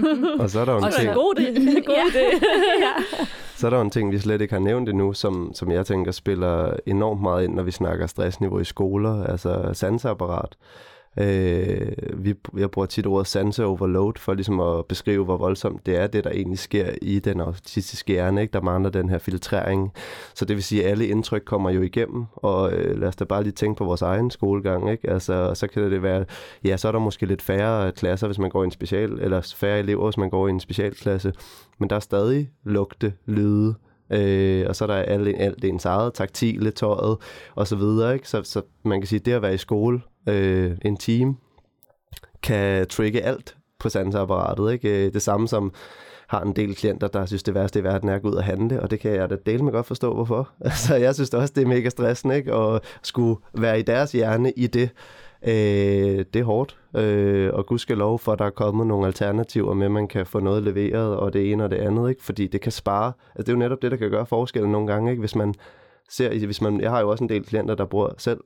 og 0.42 0.50
så 0.50 0.60
er 0.60 0.64
der 0.64 0.72
jo 0.72 0.78
en 0.78 0.92
ting... 0.92 1.14
God 1.14 1.34
det. 1.34 1.54
God 1.86 2.12
det. 2.12 2.42
ja. 2.84 3.24
Så 3.56 3.66
er 3.66 3.70
der 3.70 3.80
en 3.80 3.90
ting, 3.90 4.12
vi 4.12 4.18
slet 4.18 4.40
ikke 4.40 4.54
har 4.54 4.60
nævnt 4.60 4.88
endnu, 4.88 5.12
som, 5.12 5.50
som 5.54 5.70
jeg 5.70 5.86
tænker 5.86 6.12
spiller 6.12 6.76
enormt 6.86 7.22
meget 7.22 7.44
ind, 7.44 7.54
når 7.54 7.62
vi 7.62 7.70
snakker 7.70 8.06
stressniveau 8.06 8.58
i 8.58 8.64
skoler, 8.64 9.24
altså 9.24 9.70
sanseapparat. 9.72 10.56
Øh, 11.20 11.92
vi, 12.24 12.34
jeg 12.56 12.70
bruger 12.70 12.86
tit 12.86 13.06
ordet 13.06 13.26
sanse 13.26 13.64
overload 13.64 14.12
for 14.16 14.34
ligesom 14.34 14.60
at 14.60 14.86
beskrive, 14.86 15.24
hvor 15.24 15.36
voldsomt 15.36 15.86
det 15.86 15.96
er, 15.96 16.06
det 16.06 16.24
der 16.24 16.30
egentlig 16.30 16.58
sker 16.58 16.90
i 17.02 17.18
den 17.18 17.40
autistiske 17.40 18.12
hjerne. 18.12 18.42
Ikke? 18.42 18.52
Der 18.52 18.60
mangler 18.60 18.90
den 18.90 19.08
her 19.08 19.18
filtrering. 19.18 19.92
Så 20.34 20.44
det 20.44 20.56
vil 20.56 20.64
sige, 20.64 20.84
at 20.84 20.90
alle 20.90 21.06
indtryk 21.06 21.42
kommer 21.46 21.70
jo 21.70 21.82
igennem, 21.82 22.24
og 22.36 22.72
øh, 22.72 23.00
lad 23.00 23.08
os 23.08 23.16
da 23.16 23.24
bare 23.24 23.42
lige 23.42 23.52
tænke 23.52 23.78
på 23.78 23.84
vores 23.84 24.02
egen 24.02 24.30
skolegang. 24.30 24.90
Ikke? 24.90 25.10
Altså, 25.10 25.54
så 25.54 25.66
kan 25.66 25.90
det 25.90 26.02
være, 26.02 26.24
ja, 26.64 26.76
så 26.76 26.88
er 26.88 26.92
der 26.92 26.98
måske 26.98 27.26
lidt 27.26 27.42
færre 27.42 27.92
klasser, 27.92 28.26
hvis 28.26 28.38
man 28.38 28.50
går 28.50 28.62
i 28.62 28.64
en 28.64 28.70
special, 28.70 29.18
eller 29.20 29.54
færre 29.56 29.78
elever, 29.78 30.04
hvis 30.04 30.16
man 30.16 30.30
går 30.30 30.48
i 30.48 30.50
en 30.50 30.60
specialklasse, 30.60 31.32
men 31.78 31.90
der 31.90 31.96
er 31.96 32.00
stadig 32.00 32.50
lugte, 32.64 33.12
lyde, 33.26 33.74
Øh, 34.10 34.66
og 34.68 34.76
så 34.76 34.84
er 34.84 34.86
der 34.86 34.94
alt, 34.94 35.36
alt 35.38 35.64
ens 35.64 35.84
eget 35.84 36.14
taktile, 36.14 36.70
tøjet 36.70 37.16
og 37.54 37.66
så 37.66 37.76
videre. 37.76 38.14
Ikke? 38.14 38.28
Så, 38.28 38.42
så 38.42 38.62
man 38.82 39.00
kan 39.00 39.08
sige, 39.08 39.20
at 39.20 39.26
det 39.26 39.32
at 39.32 39.42
være 39.42 39.54
i 39.54 39.58
skole 39.58 40.00
øh, 40.28 40.76
en 40.84 40.96
time 40.96 41.36
kan 42.42 42.86
trigge 42.86 43.22
alt 43.22 43.56
på 43.78 43.88
sanseapparatet. 43.88 44.72
Ikke? 44.72 45.06
Øh, 45.06 45.12
det 45.12 45.22
samme 45.22 45.48
som 45.48 45.72
har 46.28 46.40
en 46.40 46.52
del 46.52 46.74
klienter, 46.74 47.08
der 47.08 47.26
synes, 47.26 47.42
det 47.42 47.54
værste 47.54 47.78
i 47.78 47.84
verden 47.84 48.08
er 48.08 48.14
at 48.14 48.22
gå 48.22 48.28
ud 48.28 48.34
og 48.34 48.44
handle, 48.44 48.82
og 48.82 48.90
det 48.90 49.00
kan 49.00 49.10
jeg 49.10 49.30
da 49.30 49.36
dele 49.46 49.62
med 49.62 49.72
godt 49.72 49.86
forstå, 49.86 50.14
hvorfor. 50.14 50.50
Altså, 50.60 50.94
jeg 50.94 51.14
synes 51.14 51.34
også, 51.34 51.52
det 51.56 51.62
er 51.62 51.66
mega 51.66 51.88
stressende, 51.88 52.36
ikke? 52.36 52.54
At 52.54 52.82
skulle 53.02 53.40
være 53.54 53.78
i 53.78 53.82
deres 53.82 54.12
hjerne 54.12 54.52
i 54.56 54.66
det. 54.66 54.90
Øh, 55.42 56.24
det 56.34 56.36
er 56.36 56.44
hårdt, 56.44 56.76
øh, 56.96 57.50
og 57.54 57.66
gud 57.66 57.78
skal 57.78 57.96
lov 57.96 58.18
for, 58.18 58.32
at 58.32 58.38
der 58.38 58.44
er 58.44 58.50
kommet 58.50 58.86
nogle 58.86 59.06
alternativer 59.06 59.74
med, 59.74 59.86
at 59.86 59.92
man 59.92 60.08
kan 60.08 60.26
få 60.26 60.40
noget 60.40 60.62
leveret, 60.62 61.16
og 61.16 61.32
det 61.32 61.52
ene 61.52 61.64
og 61.64 61.70
det 61.70 61.76
andet, 61.76 62.10
ikke? 62.10 62.24
fordi 62.24 62.46
det 62.46 62.60
kan 62.60 62.72
spare. 62.72 63.12
Altså, 63.34 63.42
det 63.42 63.48
er 63.48 63.52
jo 63.52 63.58
netop 63.58 63.82
det, 63.82 63.90
der 63.90 63.96
kan 63.96 64.10
gøre 64.10 64.26
forskellen 64.26 64.72
nogle 64.72 64.86
gange, 64.86 65.10
ikke? 65.10 65.20
hvis 65.20 65.34
man 65.34 65.54
ser, 66.08 66.46
hvis 66.46 66.60
man, 66.60 66.80
jeg 66.80 66.90
har 66.90 67.00
jo 67.00 67.08
også 67.08 67.24
en 67.24 67.28
del 67.28 67.44
klienter, 67.44 67.74
der 67.74 67.84
bor 67.84 68.14
selv 68.18 68.40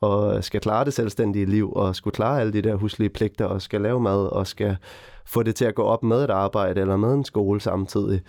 og 0.00 0.44
skal 0.44 0.60
klare 0.60 0.84
det 0.84 0.92
selvstændige 0.92 1.46
liv, 1.46 1.72
og 1.72 1.96
skulle 1.96 2.14
klare 2.14 2.40
alle 2.40 2.52
de 2.52 2.62
der 2.62 2.74
huslige 2.74 3.10
pligter, 3.10 3.44
og 3.44 3.62
skal 3.62 3.80
lave 3.80 4.00
mad, 4.00 4.26
og 4.26 4.46
skal 4.46 4.76
få 5.24 5.42
det 5.42 5.54
til 5.54 5.64
at 5.64 5.74
gå 5.74 5.82
op 5.82 6.02
med 6.02 6.24
et 6.24 6.30
arbejde 6.30 6.80
eller 6.80 6.96
med 6.96 7.14
en 7.14 7.24
skole 7.24 7.60
samtidig. 7.60 8.20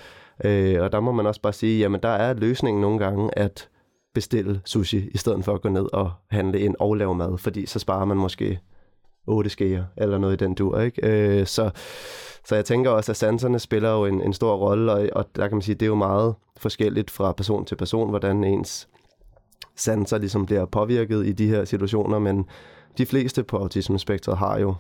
Øh, 0.46 0.82
og 0.82 0.92
der 0.92 1.00
må 1.00 1.12
man 1.12 1.26
også 1.26 1.42
bare 1.42 1.54
sige, 1.54 1.80
jamen 1.80 2.02
der 2.04 2.10
er 2.10 2.34
løsningen 2.34 2.82
nogle 2.82 3.00
gange, 3.00 3.38
at 3.38 3.70
bestille 4.18 4.62
sushi, 4.66 5.10
i 5.14 5.18
stedet 5.18 5.46
for 5.46 5.54
at 5.54 5.62
gå 5.62 5.70
ned 5.70 5.94
og 5.94 6.12
handle 6.30 6.60
ind 6.60 6.76
og 6.80 6.96
lave 6.96 7.16
mad, 7.16 7.38
fordi 7.38 7.66
så 7.66 7.80
sparer 7.80 8.06
man 8.06 8.18
måske 8.18 8.60
otte 9.28 9.50
skeer, 9.50 9.84
eller 9.98 10.18
noget 10.18 10.42
i 10.42 10.46
den 10.46 10.54
dur, 10.56 10.80
ikke? 10.80 11.02
Øh, 11.04 11.46
så, 11.46 11.72
så 12.46 12.56
jeg 12.56 12.66
tænker 12.66 12.92
også, 12.92 13.12
at 13.12 13.16
sanserne 13.16 13.60
spiller 13.60 13.90
jo 13.90 14.06
en, 14.06 14.22
en 14.22 14.34
stor 14.34 14.56
rolle, 14.56 14.92
og, 14.92 15.10
og 15.12 15.26
der 15.36 15.48
kan 15.48 15.56
man 15.56 15.62
sige, 15.62 15.76
det 15.76 15.82
er 15.86 15.88
jo 15.88 15.96
meget 15.96 16.36
forskelligt 16.58 17.12
fra 17.12 17.32
person 17.32 17.66
til 17.66 17.76
person, 17.76 18.10
hvordan 18.10 18.44
ens 18.44 18.90
sanser 19.76 20.18
ligesom 20.18 20.46
bliver 20.46 20.66
påvirket 20.66 21.28
i 21.28 21.32
de 21.32 21.48
her 21.48 21.66
situationer, 21.66 22.20
men 22.20 22.46
de 22.98 23.06
fleste 23.06 23.44
på 23.44 23.58
autismespektret 23.58 24.38
har 24.38 24.60
jo 24.60 24.76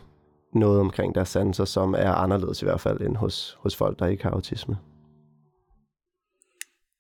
noget 0.53 0.79
omkring 0.79 1.15
deres 1.15 1.29
sanser, 1.29 1.65
som 1.65 1.95
er 1.97 2.11
anderledes 2.11 2.61
i 2.61 2.65
hvert 2.65 2.81
fald 2.81 3.01
end 3.01 3.15
hos, 3.15 3.57
hos 3.59 3.75
folk, 3.75 3.99
der 3.99 4.07
ikke 4.07 4.23
har 4.23 4.31
autisme. 4.31 4.77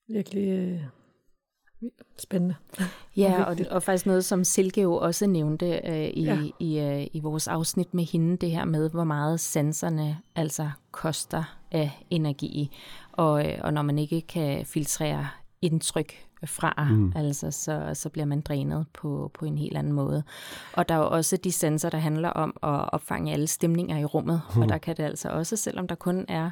Virkelig 0.07 0.49
øh, 0.49 0.96
spændende. 2.17 2.55
Ja, 3.17 3.43
og, 3.43 3.57
og 3.71 3.83
faktisk 3.83 4.05
noget, 4.05 4.25
som 4.25 4.43
Silke 4.43 4.81
jo 4.81 4.95
også 4.95 5.27
nævnte 5.27 5.81
øh, 5.85 6.07
i, 6.13 6.23
ja. 6.23 6.39
i, 6.59 6.79
øh, 6.79 7.07
i 7.13 7.19
vores 7.19 7.47
afsnit 7.47 7.93
med 7.93 8.03
hende, 8.03 8.37
det 8.37 8.51
her 8.51 8.65
med, 8.65 8.89
hvor 8.89 9.03
meget 9.03 9.39
sanserne 9.39 10.17
altså 10.35 10.69
koster 10.91 11.57
af 11.71 11.91
energi. 12.09 12.71
Og, 13.11 13.47
øh, 13.47 13.59
og 13.61 13.73
når 13.73 13.81
man 13.81 13.99
ikke 13.99 14.21
kan 14.21 14.65
filtrere 14.65 15.27
indtryk 15.61 16.26
fra, 16.45 16.87
mm. 16.89 17.13
altså 17.15 17.51
så, 17.51 17.91
så 17.93 18.09
bliver 18.09 18.25
man 18.25 18.41
drænet 18.41 18.85
på, 18.93 19.31
på 19.33 19.45
en 19.45 19.57
helt 19.57 19.77
anden 19.77 19.93
måde. 19.93 20.23
Og 20.73 20.89
der 20.89 20.95
er 20.95 20.99
jo 20.99 21.09
også 21.09 21.37
de 21.37 21.51
sensorer, 21.51 21.89
der 21.89 21.97
handler 21.97 22.29
om 22.29 22.49
at 22.63 22.93
opfange 22.93 23.33
alle 23.33 23.47
stemninger 23.47 23.97
i 23.97 24.05
rummet, 24.05 24.41
mm. 24.55 24.61
og 24.61 24.69
der 24.69 24.77
kan 24.77 24.97
det 24.97 25.03
altså 25.03 25.29
også, 25.29 25.55
selvom 25.55 25.87
der 25.87 25.95
kun 25.95 26.25
er 26.27 26.49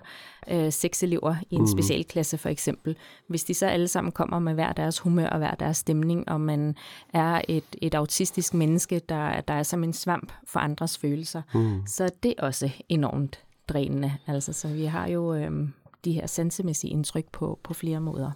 øh, 0.51 0.71
seks 0.71 1.03
elever 1.03 1.35
i 1.49 1.55
en 1.55 1.61
mm. 1.61 1.67
specialklasse 1.67 2.37
for 2.37 2.49
eksempel, 2.49 2.97
hvis 3.27 3.43
de 3.43 3.53
så 3.53 3.65
alle 3.65 3.87
sammen 3.87 4.11
kommer 4.11 4.39
med 4.39 4.53
hver 4.53 4.73
deres 4.73 4.99
humør 4.99 5.27
og 5.29 5.37
hver 5.37 5.55
deres 5.55 5.77
stemning, 5.77 6.29
og 6.29 6.41
man 6.41 6.75
er 7.13 7.41
et, 7.47 7.75
et 7.81 7.95
autistisk 7.95 8.53
menneske, 8.53 9.01
der, 9.09 9.41
der 9.41 9.53
er 9.53 9.63
som 9.63 9.83
en 9.83 9.93
svamp 9.93 10.31
for 10.47 10.59
andres 10.59 10.97
følelser, 10.97 11.41
mm. 11.53 11.81
så 11.87 12.09
det 12.23 12.33
er 12.37 12.43
også 12.43 12.69
enormt 12.89 13.43
drænende. 13.67 14.13
Altså, 14.27 14.53
så 14.53 14.67
vi 14.67 14.85
har 14.85 15.07
jo 15.07 15.33
øh, 15.33 15.69
de 16.05 16.11
her 16.11 16.27
sansemæssige 16.27 16.91
indtryk 16.91 17.25
på, 17.31 17.59
på 17.63 17.73
flere 17.73 17.99
måder. 17.99 18.31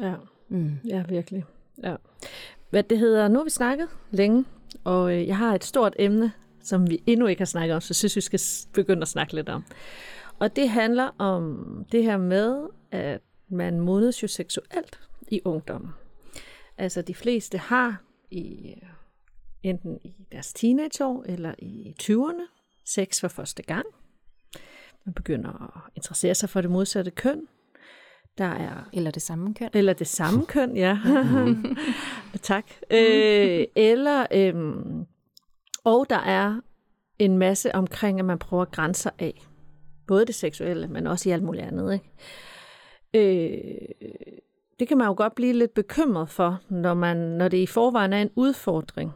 Ja. 0.00 0.14
Mm. 0.50 0.78
Ja, 0.84 1.04
virkelig. 1.08 1.44
Ja. 1.82 1.96
Hvad 2.70 2.82
det 2.82 2.98
hedder, 2.98 3.28
nu 3.28 3.38
har 3.38 3.44
vi 3.44 3.50
snakket 3.50 3.88
længe, 4.10 4.44
og 4.84 5.12
øh, 5.12 5.26
jeg 5.26 5.36
har 5.36 5.54
et 5.54 5.64
stort 5.64 5.94
emne, 5.98 6.32
som 6.62 6.90
vi 6.90 7.02
endnu 7.06 7.26
ikke 7.26 7.40
har 7.40 7.46
snakket 7.46 7.74
om, 7.74 7.80
så 7.80 7.94
synes 7.94 8.16
vi 8.16 8.20
skal 8.20 8.40
begynde 8.72 9.02
at 9.02 9.08
snakke 9.08 9.34
lidt 9.34 9.48
om. 9.48 9.64
Og 10.38 10.56
det 10.56 10.68
handler 10.68 11.10
om 11.18 11.66
det 11.92 12.04
her 12.04 12.16
med, 12.16 12.66
at 12.90 13.20
man 13.48 13.80
modnes 13.80 14.22
jo 14.22 14.28
seksuelt 14.28 15.00
i 15.28 15.40
ungdommen. 15.44 15.90
Altså 16.78 17.02
de 17.02 17.14
fleste 17.14 17.58
har 17.58 18.02
i 18.30 18.74
øh, 18.82 18.88
enten 19.62 19.98
i 20.04 20.14
deres 20.32 20.52
teenageår 20.52 21.24
eller 21.26 21.54
i 21.58 21.94
20'erne 22.02 22.42
sex 22.84 23.20
for 23.20 23.28
første 23.28 23.62
gang. 23.62 23.86
Man 25.04 25.14
begynder 25.14 25.76
at 25.76 25.92
interessere 25.96 26.34
sig 26.34 26.48
for 26.48 26.60
det 26.60 26.70
modsatte 26.70 27.10
køn. 27.10 27.48
Der 28.40 28.46
er, 28.46 28.88
eller 28.92 29.10
det 29.10 29.22
samme 29.22 29.54
køn. 29.54 29.68
Eller 29.74 29.92
det 29.92 30.06
samme 30.06 30.46
køn, 30.46 30.76
ja. 30.76 30.98
tak. 32.42 32.64
Øh, 32.90 33.64
eller, 33.76 34.26
øhm, 34.32 35.06
og 35.84 36.06
der 36.10 36.18
er 36.18 36.60
en 37.18 37.38
masse 37.38 37.74
omkring, 37.74 38.18
at 38.18 38.24
man 38.24 38.38
prøver 38.38 38.64
grænser 38.64 39.10
af. 39.18 39.46
Både 40.06 40.26
det 40.26 40.34
seksuelle, 40.34 40.88
men 40.88 41.06
også 41.06 41.28
i 41.28 41.32
alt 41.32 41.42
muligt 41.42 41.64
andet. 41.64 41.92
Ikke? 41.92 42.10
Øh, 43.14 44.14
det 44.78 44.88
kan 44.88 44.98
man 44.98 45.06
jo 45.06 45.14
godt 45.16 45.34
blive 45.34 45.52
lidt 45.52 45.74
bekymret 45.74 46.28
for, 46.28 46.60
når, 46.68 46.94
man, 46.94 47.16
når 47.16 47.48
det 47.48 47.58
i 47.58 47.66
forvejen 47.66 48.12
er 48.12 48.22
en 48.22 48.30
udfordring 48.36 49.12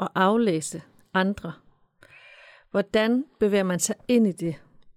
at 0.00 0.08
aflæse 0.14 0.82
andre. 1.14 1.52
Hvordan 2.70 3.24
bevæger 3.40 3.64
man 3.64 3.80
sig 3.80 3.96
ind 4.08 4.26
i 4.26 4.32
det? 4.32 4.54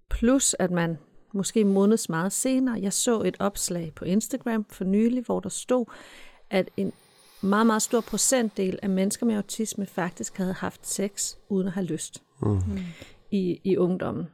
Plus 0.10 0.56
at 0.60 0.72
man 0.72 0.98
måske 1.36 1.66
modnes 1.66 2.10
meget 2.10 2.32
senere. 2.32 2.80
Jeg 2.82 2.94
så 2.94 3.22
et 3.22 3.38
opslag 3.40 3.92
på 3.96 4.06
Instagram 4.06 4.66
for 4.70 4.84
nylig, 4.84 5.24
hvor 5.24 5.40
der 5.40 5.50
stod, 5.50 5.86
at 6.50 6.70
en 6.78 6.94
meget, 7.42 7.68
meget 7.68 7.82
stor 7.82 8.02
procentdel 8.02 8.80
af 8.82 8.90
mennesker 8.90 9.26
med 9.26 9.36
autisme 9.36 9.86
faktisk 9.86 10.38
havde 10.38 10.54
haft 10.54 10.88
sex 10.88 11.36
uden 11.50 11.68
at 11.68 11.74
have 11.74 11.86
lyst 11.86 12.24
mm. 12.42 12.60
i, 13.32 13.60
i 13.64 13.78
ungdommen. 13.78 14.28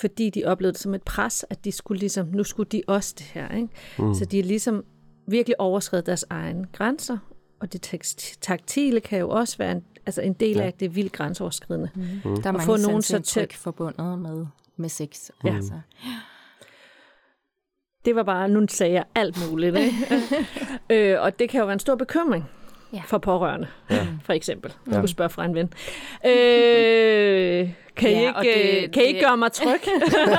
Fordi 0.00 0.30
de 0.30 0.44
oplevede 0.44 0.72
det 0.72 0.80
som 0.80 0.94
et 0.94 1.02
pres, 1.02 1.44
at 1.50 1.64
de 1.64 1.72
skulle 1.72 1.98
ligesom, 1.98 2.26
nu 2.26 2.44
skulle 2.44 2.68
de 2.72 2.82
også 2.86 3.14
det 3.18 3.26
her. 3.26 3.54
Ikke? 3.54 3.68
Mm. 3.98 4.14
Så 4.14 4.24
de 4.24 4.38
er 4.38 4.44
ligesom 4.44 4.84
virkelig 5.26 5.60
overskrevet 5.60 6.06
deres 6.06 6.24
egne 6.30 6.66
grænser, 6.72 7.18
og 7.60 7.72
det 7.72 7.82
taktile 8.40 9.00
kan 9.00 9.18
jo 9.18 9.30
også 9.30 9.58
være 9.58 9.72
en, 9.72 9.84
altså 10.06 10.20
en 10.20 10.32
del 10.32 10.56
ja. 10.56 10.62
af 10.62 10.72
det 10.72 10.94
vildt 10.94 11.12
grænseoverskridende. 11.12 11.90
Mm. 11.94 12.02
Mm. 12.02 12.42
Der 12.42 12.48
er 12.48 12.52
mange 12.52 12.64
få 12.64 12.76
nogen 12.76 13.02
så 13.02 13.18
tæt 13.18 13.52
forbundet 13.52 14.18
med, 14.18 14.46
med 14.76 14.88
sex. 14.88 15.30
Ja. 15.44 15.56
Altså. 15.56 15.80
Det 18.08 18.16
var 18.16 18.22
bare, 18.22 18.48
nu 18.48 18.66
sagde 18.68 18.92
jeg 18.92 19.04
alt 19.14 19.50
muligt. 19.50 19.76
Ikke? 19.76 19.94
øh, 21.12 21.22
og 21.22 21.38
det 21.38 21.48
kan 21.48 21.60
jo 21.60 21.66
være 21.66 21.72
en 21.72 21.78
stor 21.78 21.94
bekymring 21.94 22.48
ja. 22.92 23.02
for 23.06 23.18
pårørende, 23.18 23.66
ja. 23.90 24.06
for 24.24 24.32
eksempel. 24.32 24.72
Jeg 24.86 24.94
skulle 24.94 25.10
spørge 25.10 25.30
fra 25.30 25.44
en 25.44 25.54
ven. 25.54 25.72
Øh, 26.26 27.70
kan, 27.98 28.10
ja, 28.10 28.18
I 28.18 28.46
ikke, 28.46 28.58
det, 28.58 28.84
øh, 28.84 28.92
kan 28.92 29.02
I 29.02 29.06
ikke 29.06 29.20
gøre 29.20 29.36
mig 29.36 29.52
tryg? 29.52 29.80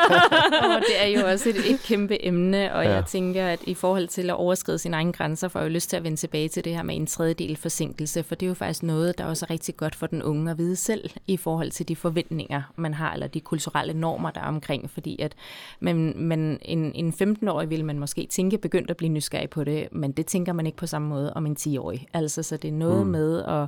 og 0.76 0.82
det 0.88 1.02
er 1.02 1.06
jo 1.06 1.28
også 1.28 1.50
et, 1.50 1.72
et 1.72 1.80
kæmpe 1.84 2.26
emne, 2.26 2.74
og 2.74 2.84
ja. 2.84 2.94
jeg 2.94 3.06
tænker, 3.06 3.48
at 3.48 3.60
i 3.64 3.74
forhold 3.74 4.08
til 4.08 4.30
at 4.30 4.36
overskride 4.36 4.80
sine 4.80 4.96
egne 4.96 5.14
grænser, 5.14 5.48
får 5.48 5.60
jeg 5.60 5.68
jo 5.70 5.74
lyst 5.74 5.90
til 5.90 5.98
at 5.98 6.04
vende 6.04 6.18
tilbage 6.18 6.50
til 6.50 6.66
det 6.66 6.76
her 6.76 6.84
med 6.84 6.96
en 6.96 7.06
tredjedel 7.06 7.58
forsinkelse, 7.58 8.24
for 8.24 8.36
det 8.36 8.46
er 8.46 8.48
jo 8.48 8.54
faktisk 8.54 8.84
noget, 8.84 9.18
der 9.18 9.26
også 9.26 9.46
er 9.46 9.54
rigtig 9.54 9.78
godt 9.78 9.96
for 9.96 10.08
den 10.08 10.24
unge 10.24 10.52
at 10.52 10.58
vide 10.58 10.76
selv, 10.76 11.10
i 11.28 11.38
forhold 11.38 11.72
til 11.72 11.88
de 11.88 11.96
forventninger, 11.96 12.62
man 12.76 12.94
har, 12.94 13.14
eller 13.14 13.28
de 13.28 13.40
kulturelle 13.40 13.94
normer, 13.94 14.32
der 14.32 14.42
er 14.42 14.48
omkring, 14.48 14.90
fordi 14.90 15.22
at 15.22 15.36
men, 15.80 16.28
men 16.28 16.60
en, 16.62 16.92
en 16.96 17.14
15-årig 17.22 17.70
vil 17.70 17.86
man 17.86 18.00
måske 18.00 18.28
tænke 18.30 18.58
begyndt 18.58 18.90
at 18.90 18.98
blive 18.98 19.10
nysgerrig 19.10 19.50
på 19.50 19.64
det, 19.64 19.88
men 19.92 20.12
det 20.12 20.26
tænker 20.26 20.54
man 20.54 20.66
ikke 20.66 20.78
på 20.78 20.88
samme 20.88 21.08
måde 21.08 21.34
om 21.34 21.46
en 21.46 21.58
10-årig. 21.60 22.08
Altså, 22.14 22.44
så 22.44 22.58
det 22.58 22.68
er 22.68 22.72
noget 22.74 23.06
mm. 23.06 23.12
med 23.12 23.44
at 23.44 23.68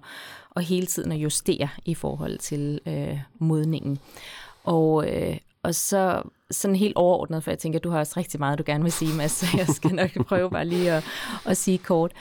og 0.51 0.61
hele 0.61 0.85
tiden 0.85 1.11
at 1.11 1.17
justere 1.17 1.69
i 1.85 1.93
forhold 1.93 2.37
til 2.37 2.79
øh, 2.85 3.19
modningen. 3.39 3.99
Og, 4.63 5.09
øh, 5.09 5.37
og 5.63 5.75
så 5.75 6.21
sådan 6.51 6.75
helt 6.75 6.95
overordnet, 6.95 7.43
for 7.43 7.51
jeg 7.51 7.59
tænker, 7.59 7.79
at 7.79 7.83
du 7.83 7.89
har 7.89 7.99
også 7.99 8.13
rigtig 8.17 8.39
meget, 8.39 8.59
du 8.59 8.63
gerne 8.65 8.83
vil 8.83 8.91
sige, 8.91 9.13
Mads, 9.13 9.31
så 9.39 9.45
jeg 9.57 9.67
skal 9.67 9.95
nok 9.95 10.25
prøve 10.27 10.49
bare 10.49 10.65
lige 10.65 10.91
at, 10.91 11.03
at 11.45 11.57
sige 11.57 11.77
kort. 11.77 12.11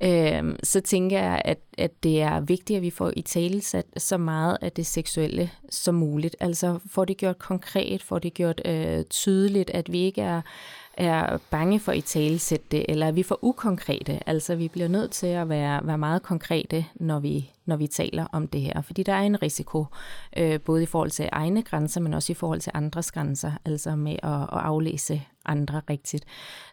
Øhm, 0.00 0.56
så 0.62 0.80
tænker 0.80 1.18
jeg, 1.18 1.42
at, 1.44 1.58
at 1.78 2.02
det 2.02 2.22
er 2.22 2.40
vigtigt, 2.40 2.76
at 2.76 2.82
vi 2.82 2.90
får 2.90 3.12
i 3.16 3.22
tale 3.22 3.60
sat 3.60 3.86
så 3.96 4.16
meget 4.16 4.58
af 4.60 4.72
det 4.72 4.86
seksuelle 4.86 5.50
som 5.70 5.94
muligt. 5.94 6.36
Altså 6.40 6.78
får 6.90 7.04
det 7.04 7.16
gjort 7.16 7.38
konkret, 7.38 8.02
får 8.02 8.18
det 8.18 8.34
gjort 8.34 8.60
øh, 8.64 9.04
tydeligt, 9.04 9.70
at 9.70 9.92
vi 9.92 9.98
ikke 9.98 10.22
er 10.22 10.42
er 10.96 11.38
bange 11.50 11.80
for 11.80 11.92
at 11.92 12.04
talesætte 12.04 12.66
det, 12.70 12.86
eller 12.88 13.06
er 13.06 13.12
vi 13.12 13.22
for 13.22 13.38
ukonkrete. 13.42 14.28
Altså, 14.28 14.54
vi 14.54 14.68
bliver 14.68 14.88
nødt 14.88 15.10
til 15.10 15.26
at 15.26 15.48
være, 15.48 15.86
være 15.86 15.98
meget 15.98 16.22
konkrete, 16.22 16.86
når 16.94 17.18
vi, 17.18 17.50
når 17.66 17.76
vi 17.76 17.86
taler 17.86 18.26
om 18.32 18.48
det 18.48 18.60
her. 18.60 18.82
Fordi 18.82 19.02
der 19.02 19.12
er 19.12 19.22
en 19.22 19.42
risiko, 19.42 19.84
øh, 20.36 20.60
både 20.60 20.82
i 20.82 20.86
forhold 20.86 21.10
til 21.10 21.28
egne 21.32 21.62
grænser, 21.62 22.00
men 22.00 22.14
også 22.14 22.32
i 22.32 22.34
forhold 22.34 22.60
til 22.60 22.72
andres 22.74 23.12
grænser, 23.12 23.52
altså 23.64 23.96
med 23.96 24.16
at, 24.22 24.42
at 24.42 24.48
aflæse 24.50 25.22
andre 25.44 25.82
rigtigt. 25.90 26.24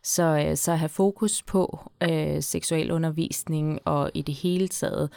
Så, 0.04 0.46
øh, 0.48 0.58
så 0.58 0.76
have 0.76 0.90
fokus 0.90 1.44
på 1.44 1.92
øh, 2.04 2.44
seksuel 2.44 2.92
undervisning 2.92 3.80
og 3.86 4.12
i 4.14 4.22
det 4.22 4.36
hele 4.36 4.68
taget 4.68 5.10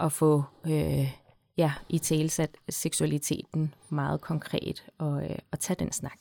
at 0.00 0.12
få 0.12 0.42
øh, 0.66 1.12
ja, 1.56 1.72
i 1.88 1.98
talesat 1.98 2.50
seksualiteten 2.68 3.74
meget 3.88 4.20
konkret 4.20 4.84
og, 4.98 5.22
øh, 5.24 5.38
og 5.52 5.60
tage 5.60 5.76
den 5.78 5.92
snak 5.92 6.18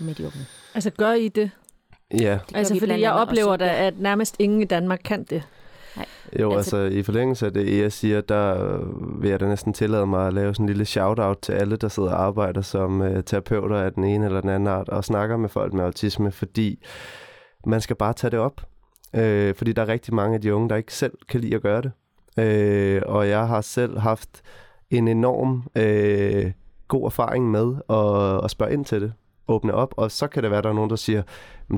med 0.00 0.14
de 0.14 0.24
unge. 0.24 0.46
Altså 0.74 0.90
gør 0.90 1.12
I 1.12 1.28
det 1.28 1.50
Ja. 2.20 2.38
Altså, 2.54 2.78
fordi 2.78 3.00
jeg 3.00 3.12
oplever 3.12 3.56
da, 3.56 3.86
at 3.86 3.98
nærmest 3.98 4.36
ingen 4.38 4.60
i 4.60 4.64
Danmark 4.64 5.00
kan 5.04 5.22
det. 5.22 5.42
Nej. 5.96 6.06
Jo, 6.40 6.52
altså, 6.52 6.76
altså 6.76 6.98
i 6.98 7.02
forlængelse 7.02 7.46
af 7.46 7.52
det, 7.52 7.78
jeg 7.78 7.92
siger, 7.92 8.20
der 8.20 8.78
vil 9.20 9.30
jeg 9.30 9.40
da 9.40 9.48
næsten 9.48 9.72
tillade 9.72 10.06
mig 10.06 10.26
at 10.26 10.32
lave 10.32 10.54
sådan 10.54 10.64
en 10.64 10.68
lille 10.68 10.84
shout-out 10.84 11.38
til 11.42 11.52
alle, 11.52 11.76
der 11.76 11.88
sidder 11.88 12.10
og 12.10 12.22
arbejder 12.22 12.60
som 12.60 13.00
uh, 13.00 13.20
terapeuter 13.26 13.76
af 13.76 13.92
den 13.92 14.04
ene 14.04 14.26
eller 14.26 14.40
den 14.40 14.50
anden 14.50 14.66
art, 14.66 14.88
og 14.88 15.04
snakker 15.04 15.36
med 15.36 15.48
folk 15.48 15.72
med 15.72 15.84
autisme, 15.84 16.32
fordi 16.32 16.84
man 17.66 17.80
skal 17.80 17.96
bare 17.96 18.12
tage 18.12 18.30
det 18.30 18.38
op. 18.38 18.60
Uh, 19.12 19.54
fordi 19.56 19.72
der 19.72 19.82
er 19.82 19.88
rigtig 19.88 20.14
mange 20.14 20.34
af 20.34 20.40
de 20.40 20.54
unge, 20.54 20.68
der 20.68 20.76
ikke 20.76 20.94
selv 20.94 21.12
kan 21.28 21.40
lide 21.40 21.54
at 21.54 21.62
gøre 21.62 21.82
det. 21.82 21.92
Uh, 22.36 23.14
og 23.14 23.28
jeg 23.28 23.48
har 23.48 23.60
selv 23.60 23.98
haft 23.98 24.42
en 24.90 25.08
enorm 25.08 25.62
øh, 25.76 26.52
god 26.88 27.04
erfaring 27.04 27.50
med 27.50 27.74
at, 27.90 28.44
at 28.44 28.50
spørge 28.50 28.72
ind 28.72 28.84
til 28.84 29.00
det, 29.00 29.12
åbne 29.48 29.74
op, 29.74 29.94
og 29.96 30.10
så 30.10 30.26
kan 30.26 30.42
det 30.42 30.50
være, 30.50 30.58
at 30.58 30.64
der 30.64 30.70
er 30.70 30.74
nogen, 30.74 30.90
der 30.90 30.96
siger, 30.96 31.22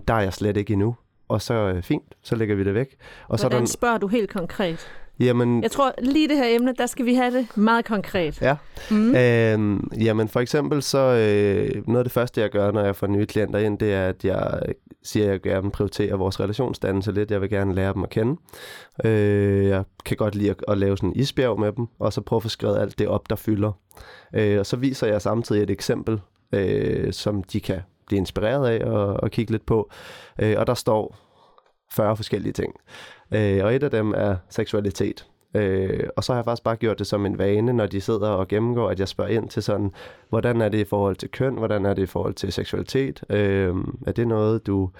der 0.08 0.14
er 0.14 0.20
jeg 0.20 0.32
slet 0.32 0.56
ikke 0.56 0.72
endnu, 0.72 0.96
og 1.28 1.42
så 1.42 1.54
øh, 1.54 1.82
fint, 1.82 2.14
så 2.22 2.36
lægger 2.36 2.54
vi 2.54 2.64
det 2.64 2.74
væk. 2.74 2.96
Og 3.28 3.38
Hvordan 3.38 3.38
så 3.38 3.46
er 3.56 3.60
der, 3.60 3.66
spørger 3.66 3.98
du 3.98 4.06
helt 4.06 4.30
konkret? 4.30 4.88
jamen, 5.20 5.62
Jeg 5.62 5.70
tror, 5.70 5.92
lige 5.98 6.28
det 6.28 6.36
her 6.36 6.54
emne, 6.56 6.74
der 6.78 6.86
skal 6.86 7.06
vi 7.06 7.14
have 7.14 7.30
det 7.38 7.56
meget 7.56 7.84
konkret. 7.84 8.42
Ja. 8.42 8.56
Mm. 8.90 9.14
Øhm, 9.16 9.90
jamen 10.00 10.28
for 10.28 10.40
eksempel 10.40 10.82
så, 10.82 10.98
øh, 10.98 11.82
noget 11.86 11.98
af 11.98 12.04
det 12.04 12.12
første, 12.12 12.40
jeg 12.40 12.50
gør, 12.50 12.70
når 12.70 12.84
jeg 12.84 12.96
får 12.96 13.06
nye 13.06 13.26
klienter 13.26 13.58
ind, 13.58 13.78
det 13.78 13.94
er, 13.94 14.06
at 14.06 14.24
jeg 14.24 14.60
siger, 15.02 15.26
at 15.26 15.32
jeg 15.32 15.40
gerne 15.40 15.70
prioriterer 15.70 16.16
vores 16.16 16.40
relationsdannelse 16.40 17.12
lidt. 17.12 17.30
Jeg 17.30 17.40
vil 17.40 17.50
gerne 17.50 17.74
lære 17.74 17.92
dem 17.94 18.02
at 18.02 18.10
kende. 18.10 18.36
Øh, 19.04 19.66
jeg 19.66 19.84
kan 20.04 20.16
godt 20.16 20.34
lide 20.34 20.50
at, 20.50 20.56
at 20.68 20.78
lave 20.78 20.96
sådan 20.96 21.08
en 21.08 21.16
isbjerg 21.16 21.60
med 21.60 21.72
dem, 21.72 21.86
og 21.98 22.12
så 22.12 22.20
prøve 22.20 22.38
at 22.38 22.42
få 22.42 22.48
skrevet 22.48 22.78
alt 22.78 22.98
det 22.98 23.08
op, 23.08 23.30
der 23.30 23.36
fylder. 23.36 23.72
Øh, 24.34 24.58
og 24.58 24.66
så 24.66 24.76
viser 24.76 25.06
jeg 25.06 25.22
samtidig 25.22 25.62
et 25.62 25.70
eksempel, 25.70 26.20
øh, 26.52 27.12
som 27.12 27.42
de 27.42 27.60
kan 27.60 27.80
blive 28.06 28.18
inspireret 28.18 28.68
af 28.68 28.84
og, 28.84 29.06
og 29.06 29.30
kigge 29.30 29.52
lidt 29.52 29.66
på. 29.66 29.90
Øh, 30.38 30.54
og 30.58 30.66
der 30.66 30.74
står 30.74 31.16
40 31.92 32.16
forskellige 32.16 32.52
ting. 32.52 32.74
Øh, 33.34 33.64
og 33.64 33.74
et 33.74 33.82
af 33.82 33.90
dem 33.90 34.14
er 34.16 34.36
seksualitet. 34.48 35.26
Øh, 35.54 36.08
og 36.16 36.24
så 36.24 36.32
har 36.32 36.38
jeg 36.38 36.44
faktisk 36.44 36.64
bare 36.64 36.76
gjort 36.76 36.98
det 36.98 37.06
som 37.06 37.26
en 37.26 37.38
vane, 37.38 37.72
når 37.72 37.86
de 37.86 38.00
sidder 38.00 38.28
og 38.28 38.48
gennemgår, 38.48 38.90
at 38.90 39.00
jeg 39.00 39.08
spørger 39.08 39.30
ind 39.30 39.48
til 39.48 39.62
sådan, 39.62 39.90
hvordan 40.28 40.60
er 40.60 40.68
det 40.68 40.78
i 40.78 40.84
forhold 40.84 41.16
til 41.16 41.30
køn, 41.30 41.54
hvordan 41.54 41.86
er 41.86 41.94
det 41.94 42.02
i 42.02 42.06
forhold 42.06 42.34
til 42.34 42.52
seksualitet? 42.52 43.24
Øh, 43.30 43.74
er 44.06 44.12
det 44.12 44.28
noget, 44.28 44.66
du 44.66 44.90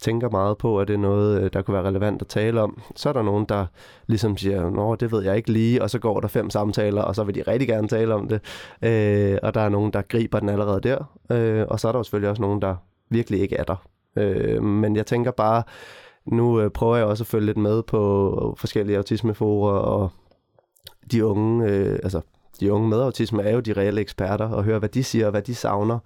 tænker 0.00 0.30
meget 0.30 0.58
på, 0.58 0.80
at 0.80 0.88
det 0.88 0.94
er 0.94 0.98
noget, 0.98 1.42
øh, 1.42 1.50
der 1.52 1.62
kunne 1.62 1.74
være 1.74 1.84
relevant 1.84 2.22
at 2.22 2.28
tale 2.28 2.60
om? 2.60 2.82
Så 2.96 3.08
er 3.08 3.12
der 3.12 3.22
nogen, 3.22 3.44
der 3.44 3.66
ligesom 4.06 4.36
siger, 4.36 4.70
nå, 4.70 4.94
det 4.94 5.12
ved 5.12 5.24
jeg 5.24 5.36
ikke 5.36 5.52
lige, 5.52 5.82
og 5.82 5.90
så 5.90 5.98
går 5.98 6.20
der 6.20 6.28
fem 6.28 6.50
samtaler, 6.50 7.02
og 7.02 7.14
så 7.14 7.24
vil 7.24 7.34
de 7.34 7.42
rigtig 7.42 7.68
gerne 7.68 7.88
tale 7.88 8.14
om 8.14 8.28
det. 8.28 8.40
Øh, 8.82 9.38
og 9.42 9.54
der 9.54 9.60
er 9.60 9.68
nogen, 9.68 9.92
der 9.92 10.02
griber 10.02 10.40
den 10.40 10.48
allerede 10.48 10.80
der, 10.80 11.04
øh, 11.30 11.66
og 11.68 11.80
så 11.80 11.88
er 11.88 11.92
der 11.92 11.98
jo 11.98 12.02
selvfølgelig 12.02 12.30
også 12.30 12.42
nogen, 12.42 12.62
der 12.62 12.76
virkelig 13.10 13.40
ikke 13.40 13.56
er 13.56 13.64
der. 13.64 13.76
Øh, 14.16 14.62
men 14.62 14.96
jeg 14.96 15.06
tænker 15.06 15.30
bare, 15.30 15.62
nu 16.26 16.60
øh, 16.60 16.70
prøver 16.70 16.96
jeg 16.96 17.06
også 17.06 17.22
at 17.22 17.28
følge 17.28 17.46
lidt 17.46 17.56
med 17.56 17.82
på 17.82 18.54
forskellige 18.58 18.96
autismeforer, 18.96 19.78
og 19.78 20.10
de 21.12 21.26
unge, 21.26 21.70
øh, 21.70 21.98
altså 22.02 22.20
de 22.60 22.72
unge 22.72 22.88
med 22.88 23.00
autisme 23.00 23.42
er 23.42 23.54
jo 23.54 23.60
de 23.60 23.72
reelle 23.72 24.00
eksperter, 24.00 24.48
og 24.48 24.64
høre, 24.64 24.78
hvad 24.78 24.88
de 24.88 25.04
siger, 25.04 25.24
og 25.26 25.30
hvad 25.30 25.42
de 25.42 25.54
savner. 25.54 25.98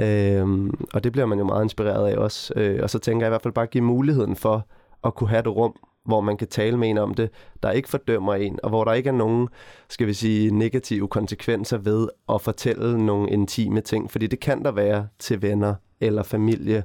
Øhm, 0.00 0.70
og 0.94 1.04
det 1.04 1.12
bliver 1.12 1.26
man 1.26 1.38
jo 1.38 1.44
meget 1.44 1.64
inspireret 1.64 2.08
af 2.08 2.16
også. 2.16 2.52
Øh, 2.56 2.80
og 2.82 2.90
så 2.90 2.98
tænker 2.98 3.26
jeg 3.26 3.28
i 3.28 3.32
hvert 3.32 3.42
fald 3.42 3.54
bare 3.54 3.62
at 3.62 3.70
give 3.70 3.84
muligheden 3.84 4.36
for 4.36 4.66
at 5.04 5.14
kunne 5.14 5.28
have 5.28 5.40
et 5.40 5.48
rum, 5.48 5.74
hvor 6.04 6.20
man 6.20 6.36
kan 6.36 6.48
tale 6.48 6.76
med 6.76 6.90
en 6.90 6.98
om 6.98 7.14
det, 7.14 7.30
der 7.62 7.70
ikke 7.70 7.88
fordømmer 7.88 8.34
en, 8.34 8.58
og 8.62 8.68
hvor 8.68 8.84
der 8.84 8.92
ikke 8.92 9.08
er 9.08 9.14
nogen, 9.14 9.48
skal 9.90 10.06
vi 10.06 10.12
sige, 10.12 10.50
negative 10.50 11.08
konsekvenser 11.08 11.78
ved 11.78 12.08
at 12.28 12.40
fortælle 12.40 13.06
nogle 13.06 13.30
intime 13.30 13.80
ting, 13.80 14.10
fordi 14.10 14.26
det 14.26 14.40
kan 14.40 14.64
der 14.64 14.72
være 14.72 15.06
til 15.18 15.42
venner 15.42 15.74
eller 16.00 16.22
familie, 16.22 16.84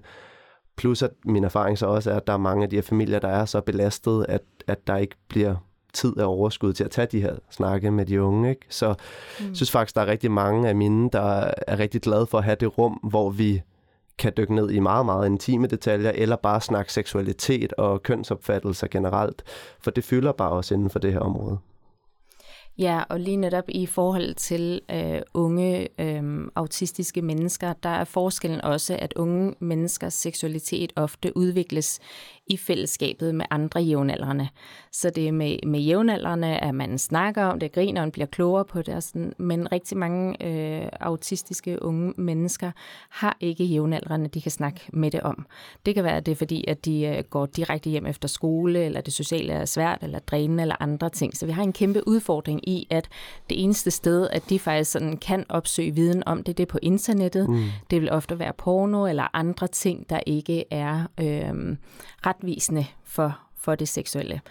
Plus 0.78 1.04
at 1.04 1.12
min 1.26 1.44
erfaring 1.44 1.78
så 1.78 1.86
også 1.86 2.12
er, 2.12 2.16
at 2.16 2.28
der 2.28 2.34
er 2.34 2.38
mange 2.38 2.64
af 2.64 2.70
de 2.70 2.76
her 2.76 2.82
familier, 2.82 3.20
der 3.20 3.28
er 3.28 3.46
så 3.46 3.62
belastet, 3.62 4.26
at, 4.30 4.42
at 4.68 4.88
der 4.88 4.98
ikke 4.98 5.16
bliver 5.28 5.56
tid 5.94 6.18
af 6.18 6.26
overskud 6.26 6.74
til 6.74 6.84
at 6.84 6.92
tage 6.92 7.08
de 7.12 7.22
her 7.22 7.36
snakke 7.50 7.92
med 7.92 8.06
de 8.06 8.22
unge. 8.22 8.50
Ikke? 8.50 8.66
Så 8.70 8.88
mm. 9.40 9.46
jeg 9.48 9.56
synes 9.56 9.72
faktisk, 9.72 9.96
der 9.96 10.02
er 10.02 10.08
rigtig 10.08 10.32
mange 10.32 10.70
af 10.70 10.76
mine, 10.76 11.10
der 11.10 11.52
er 11.68 11.80
rigtig 11.80 12.02
glade 12.02 12.26
for 12.26 12.38
at 12.38 12.44
have 12.44 12.58
det 12.60 12.78
rum, 12.78 12.94
hvor 12.94 13.30
vi 13.30 13.62
kan 14.18 14.34
dykke 14.38 14.56
ned 14.56 14.72
i 14.72 14.80
meget, 14.80 15.06
meget 15.06 15.26
intime 15.26 15.68
detaljer, 15.68 16.12
eller 16.16 16.36
bare 16.36 16.62
snakke 16.62 16.94
seksualitet 16.94 17.74
og 17.74 18.04
kønsopfattelser 18.04 18.88
generelt, 18.88 19.44
for 19.80 19.92
det 19.92 20.04
fylder 20.04 20.32
bare 20.32 20.52
også 20.52 20.74
inden 20.74 20.90
for 20.90 21.00
det 21.00 21.14
her 21.14 21.20
område. 21.20 21.58
Ja, 22.80 23.04
og 23.10 23.20
lige 23.20 23.38
netop 23.38 23.64
i 23.68 23.86
forhold 23.86 24.36
til 24.36 24.82
øh, 24.92 25.22
unge 25.34 25.88
øh, 26.00 26.48
autistiske 26.56 27.22
mennesker, 27.22 27.74
der 27.74 27.90
er 27.90 28.04
forskellen 28.04 28.62
også, 28.62 28.98
at 29.02 29.14
unge 29.16 29.54
menneskers 29.60 30.14
seksualitet 30.14 30.94
ofte 30.96 31.38
udvikles 31.38 32.00
i 32.50 32.58
fællesskabet 32.58 33.36
med 33.36 33.46
andre 33.50 33.82
jævnaldrende. 33.82 34.48
Så 34.92 35.10
det 35.10 35.28
er 35.28 35.32
med, 35.32 35.58
med 35.68 35.80
jævnaldrende, 35.80 36.48
at 36.48 36.76
man 36.76 36.98
snakker 36.98 37.44
om 37.44 37.60
det, 37.60 37.72
griner 37.72 38.06
og 38.06 38.12
bliver 38.12 38.26
klogere 38.26 38.66
på 38.66 38.82
det. 38.82 38.96
Og 38.96 39.04
sådan. 39.04 39.34
Men 39.38 39.72
rigtig 39.72 39.98
mange 39.98 40.46
øh, 40.46 40.90
autistiske 41.00 41.84
unge 41.84 42.14
mennesker 42.18 42.72
har 43.10 43.38
ikke 43.40 43.64
jævnaldrende, 43.64 44.28
de 44.28 44.42
kan 44.42 44.52
snakke 44.52 44.82
med 44.94 45.12
det 45.12 45.22
om. 45.22 45.46
Det 45.86 45.96
kan 45.96 46.04
være, 46.04 46.18
at 46.18 46.26
det 46.26 46.32
er 46.32 46.36
fordi, 46.36 46.66
at 46.68 46.86
de 46.86 47.06
øh, 47.06 47.24
går 47.30 47.46
direkte 47.46 47.90
hjem 47.90 48.06
efter 48.06 48.28
skole, 48.28 48.80
eller 48.80 49.02
det 49.02 49.14
sociale 49.14 49.54
er 49.54 49.66
svært, 49.66 50.04
eller 50.04 50.20
drænende, 50.20 50.62
eller 50.62 50.76
andre 50.80 51.10
ting. 51.10 51.38
Så 51.38 51.46
vi 51.46 51.52
har 51.52 51.64
en 51.64 51.74
kæmpe 51.74 52.08
udfordring 52.08 52.70
i, 52.70 52.88
at 52.90 53.10
det 53.50 53.64
eneste 53.64 53.92
sted, 53.92 54.28
at 54.32 54.50
de 54.50 54.60
faktisk 54.60 54.92
sådan 54.92 55.18
kan 55.18 55.46
opsøge 55.50 55.92
viden 55.92 56.24
om 56.26 56.44
det, 56.44 56.58
det 56.58 56.64
er 56.64 56.68
på 56.68 56.80
internettet. 56.82 57.50
Mm. 57.50 57.64
Det 57.92 58.02
vil 58.02 58.12
ofte 58.12 58.40
være 58.40 58.54
porno 58.58 59.06
eller 59.06 59.28
andre 59.34 59.68
ting, 59.68 60.10
der 60.10 60.20
ikke 60.26 60.64
er 60.72 61.08
øh, 61.20 61.78
retvisende 62.38 62.86
for, 63.04 63.40
for 63.56 63.76
det 63.76 63.88
seksuelle. 63.88 64.42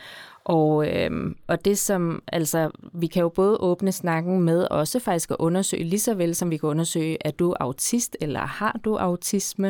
Og, 0.44 0.88
øhm, 0.88 1.36
og 1.46 1.64
det 1.64 1.78
som, 1.78 2.22
altså, 2.32 2.70
vi 2.92 3.06
kan 3.06 3.22
jo 3.22 3.28
både 3.28 3.56
åbne 3.60 3.92
snakken 3.92 4.40
med 4.40 4.66
også 4.70 4.98
faktisk 4.98 5.30
at 5.30 5.36
undersøge, 5.38 5.84
lige 5.84 6.00
så 6.00 6.14
vel 6.14 6.34
som 6.34 6.50
vi 6.50 6.56
kan 6.56 6.68
undersøge, 6.68 7.18
er 7.20 7.30
du 7.30 7.54
autist, 7.60 8.16
eller 8.20 8.40
har 8.40 8.80
du 8.84 8.96
autisme? 8.96 9.68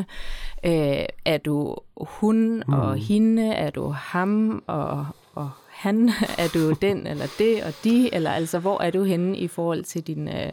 Øh, 0.64 1.04
er 1.24 1.38
du 1.44 1.76
hun 1.96 2.62
mm. 2.66 2.72
og 2.72 2.96
hende? 2.96 3.48
Er 3.48 3.70
du 3.70 3.88
ham 3.88 4.64
og, 4.66 5.06
og 5.34 5.50
han? 5.68 6.10
Er 6.38 6.48
du 6.54 6.72
den 6.72 7.06
eller 7.06 7.26
det 7.38 7.64
og 7.64 7.72
de? 7.84 8.14
Eller 8.14 8.30
altså, 8.30 8.58
hvor 8.58 8.82
er 8.82 8.90
du 8.90 9.04
henne 9.04 9.38
i 9.38 9.48
forhold 9.48 9.84
til 9.84 10.02
din, 10.02 10.28
øh, 10.28 10.52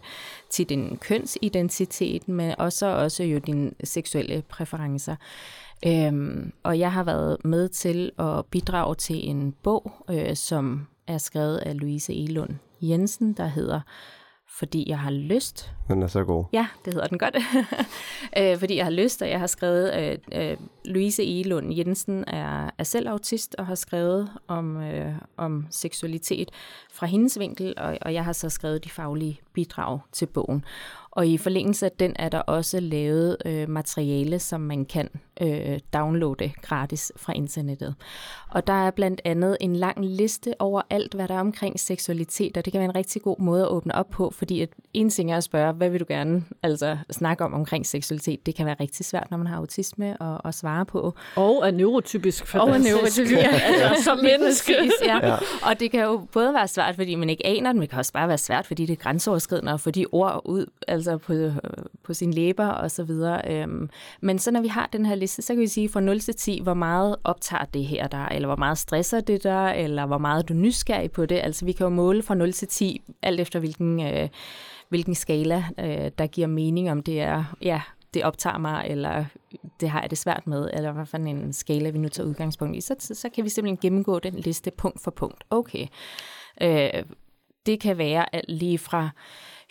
til 0.50 0.70
din 0.70 0.98
kønsidentitet, 1.02 2.28
men 2.28 2.54
også, 2.58 2.86
også 2.86 3.24
jo 3.24 3.38
dine 3.38 3.72
seksuelle 3.84 4.44
præferencer? 4.50 5.16
Øhm, 5.86 6.54
og 6.64 6.80
jeg 6.80 6.92
har 6.92 7.04
været 7.04 7.38
med 7.46 7.70
til 7.70 8.12
at 8.20 8.46
bidrage 8.46 8.96
til 8.96 9.30
en 9.30 9.54
bog, 9.64 9.92
øh, 10.10 10.36
som 10.36 10.88
er 11.08 11.18
skrevet 11.18 11.58
af 11.58 11.80
Louise 11.80 12.14
Elund 12.14 12.56
Jensen, 12.82 13.34
der 13.34 13.48
hedder 13.48 13.82
Fordi 14.60 14.90
jeg 14.90 15.00
har 15.00 15.12
lyst. 15.12 15.74
Den 15.88 16.04
er 16.04 16.08
så 16.08 16.24
god. 16.24 16.46
Ja, 16.54 16.68
det 16.86 16.94
hedder 16.94 17.08
den 17.08 17.18
godt. 17.18 17.36
øh, 18.38 18.58
fordi 18.58 18.76
jeg 18.76 18.86
har 18.86 18.92
lyst, 18.92 19.22
og 19.22 19.30
jeg 19.30 19.40
har 19.40 19.48
skrevet, 19.48 19.94
øh, 20.34 20.50
øh, 20.50 20.58
Louise 20.86 21.24
Egelund 21.24 21.74
Jensen 21.74 22.24
er, 22.28 22.70
er 22.78 22.84
selv 22.84 23.10
autist 23.10 23.56
og 23.58 23.66
har 23.66 23.76
skrevet 23.76 24.30
om, 24.48 24.78
øh, 24.78 25.14
om 25.38 25.68
seksualitet 25.70 26.52
fra 26.94 27.08
hendes 27.08 27.40
vinkel, 27.40 27.74
og, 27.78 27.98
og 28.02 28.14
jeg 28.14 28.26
har 28.26 28.34
så 28.34 28.50
skrevet 28.50 28.84
de 28.84 28.90
faglige 28.90 29.40
bidrag 29.54 30.00
til 30.12 30.26
bogen. 30.26 30.66
Og 31.16 31.28
i 31.28 31.38
forlængelse 31.38 31.86
af 31.86 31.92
den 31.92 32.16
er 32.16 32.30
der 32.30 32.40
også 32.40 32.80
lavet 32.80 33.38
øh, 33.46 33.70
materiale, 33.70 34.40
som 34.40 34.62
man 34.62 34.86
kan 34.86 35.10
øh, 35.42 35.80
downloade 35.94 36.52
gratis 36.62 37.12
fra 37.16 37.34
internettet. 37.34 37.96
Og 38.50 38.68
der 38.68 38.74
er 38.74 38.92
blandt 38.92 39.22
andet 39.26 39.58
en 39.62 39.76
lang 39.76 40.06
liste 40.06 40.54
over 40.60 40.82
alt, 40.90 41.14
hvad 41.14 41.28
der 41.28 41.36
er 41.36 41.40
omkring 41.40 41.80
seksualitet, 41.80 42.58
og 42.58 42.66
det 42.66 42.74
kan 42.74 42.80
være 42.80 42.90
en 42.90 42.96
rigtig 42.96 43.22
god 43.22 43.40
måde 43.40 43.62
at 43.62 43.70
åbne 43.70 43.96
op 43.96 44.10
på, 44.10 44.30
fordi 44.30 44.62
at 44.62 44.70
en 44.94 45.10
ting 45.10 45.32
er 45.32 45.38
at 45.38 45.44
spørge, 45.44 45.73
hvad 45.74 45.90
vil 45.90 46.00
du 46.00 46.06
gerne 46.08 46.44
altså, 46.64 46.98
snakke 47.12 47.44
om 47.44 47.54
omkring 47.54 47.86
seksualitet? 47.86 48.46
Det 48.46 48.56
kan 48.56 48.66
være 48.66 48.76
rigtig 48.80 49.06
svært, 49.06 49.28
når 49.32 49.38
man 49.38 49.48
har 49.48 49.58
autisme 49.58 50.18
og, 50.18 50.46
og 50.46 50.54
svare 50.54 50.86
på. 50.86 51.16
Og 51.36 51.68
er 51.68 51.72
neurotypisk 51.72 52.48
for 52.48 52.60
Og 52.60 52.70
er 52.70 52.78
neurotypisk, 52.78 53.34
ja. 53.34 53.50
altså, 53.70 54.04
som 54.04 54.18
menneske. 54.18 54.76
Præcis, 54.80 54.94
ja. 55.06 55.28
ja. 55.28 55.36
Og 55.70 55.80
det 55.80 55.92
kan 55.92 56.04
jo 56.04 56.28
både 56.32 56.54
være 56.54 56.68
svært, 56.68 56.96
fordi 56.96 57.16
man 57.16 57.30
ikke 57.30 57.46
aner 57.46 57.70
det, 57.70 57.76
men 57.76 57.82
det 57.82 57.90
kan 57.90 58.00
også 58.00 58.14
bare 58.14 58.28
være 58.28 58.38
svært, 58.38 58.68
fordi 58.68 58.86
det 58.86 58.94
er 58.94 59.04
grænseoverskridende 59.04 59.72
at 59.72 59.82
få 59.82 59.92
de 59.92 60.06
ord 60.12 60.42
ud 60.46 60.66
altså 60.88 61.18
på, 61.18 61.34
på 62.04 62.14
sine 62.14 62.34
læber 62.34 62.68
og 62.68 62.92
så 62.92 63.04
videre. 63.04 63.42
Øhm, 63.52 63.90
men 64.22 64.40
så 64.40 64.52
når 64.52 64.62
vi 64.62 64.68
har 64.68 64.90
den 64.94 65.06
her 65.06 65.16
liste, 65.16 65.42
så 65.42 65.54
kan 65.54 65.62
vi 65.62 65.68
sige 65.68 65.90
fra 65.90 66.00
0 66.00 66.20
til 66.20 66.36
10, 66.36 66.60
hvor 66.64 66.74
meget 66.74 67.16
optager 67.24 67.66
det 67.66 67.86
her 67.86 68.08
der, 68.08 68.26
eller 68.26 68.48
hvor 68.48 68.56
meget 68.56 68.78
stresser 68.78 69.22
det 69.22 69.44
der, 69.44 69.68
eller 69.68 70.06
hvor 70.06 70.18
meget 70.18 70.50
du 70.50 70.54
er 70.54 70.58
nysgerrig 70.58 71.12
på 71.12 71.26
det. 71.26 71.40
Altså 71.44 71.66
vi 71.66 71.72
kan 71.72 71.84
jo 71.84 71.90
måle 71.90 72.24
fra 72.24 72.36
0 72.36 72.54
til 72.54 72.68
10, 72.68 73.02
alt 73.22 73.40
efter 73.40 73.60
hvilken, 73.60 74.02
øh, 74.02 74.30
hvilken 74.94 75.16
skala, 75.16 75.64
øh, 75.80 76.12
der 76.18 76.28
giver 76.28 76.48
mening, 76.48 76.92
om 76.92 77.04
det 77.04 77.22
er, 77.22 77.56
ja, 77.62 77.82
det 78.14 78.24
optager 78.24 78.58
mig, 78.58 78.86
eller 78.90 79.26
det 79.80 79.90
har 79.90 80.02
jeg 80.02 80.10
det 80.10 80.18
svært 80.18 80.48
med, 80.48 80.70
eller 80.74 80.92
hvad 80.92 81.06
for 81.06 81.18
en 81.18 81.54
skala 81.54 81.90
vi 81.90 81.98
nu 81.98 82.10
tager 82.10 82.30
udgangspunkt 82.30 82.78
i, 82.78 82.82
så, 82.82 82.96
så, 83.00 83.16
så 83.16 83.30
kan 83.30 83.44
vi 83.44 83.50
simpelthen 83.50 83.78
gennemgå 83.78 84.20
den 84.20 84.34
liste 84.34 84.72
punkt 84.72 85.02
for 85.02 85.12
punkt. 85.12 85.44
Okay. 85.50 85.88
Øh, 86.62 87.04
det 87.66 87.80
kan 87.80 87.98
være 87.98 88.26
lige 88.48 88.78
fra 88.78 89.10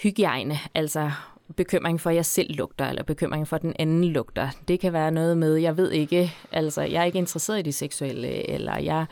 hygiejne, 0.03 0.59
altså 0.75 1.11
bekymring 1.57 2.01
for, 2.01 2.11
at 2.11 2.17
jeg 2.17 2.27
selv 2.27 2.57
lugter, 2.57 2.87
eller 2.87 3.03
bekymring 3.03 3.49
for, 3.49 3.57
at 3.57 3.63
den 3.63 3.75
anden 3.79 4.05
lugter. 4.05 4.49
Det 4.69 4.81
kan 4.81 4.93
være 4.93 5.11
noget 5.11 5.39
med, 5.39 5.57
jeg 5.57 5.77
ved 5.77 5.91
ikke, 5.91 6.33
altså 6.53 6.83
jeg 6.83 7.01
er 7.01 7.05
ikke 7.05 7.19
interesseret 7.19 7.59
i 7.59 7.63
det 7.63 7.75
seksuelle, 7.75 8.51
eller 8.51 8.79
jeg 8.79 9.07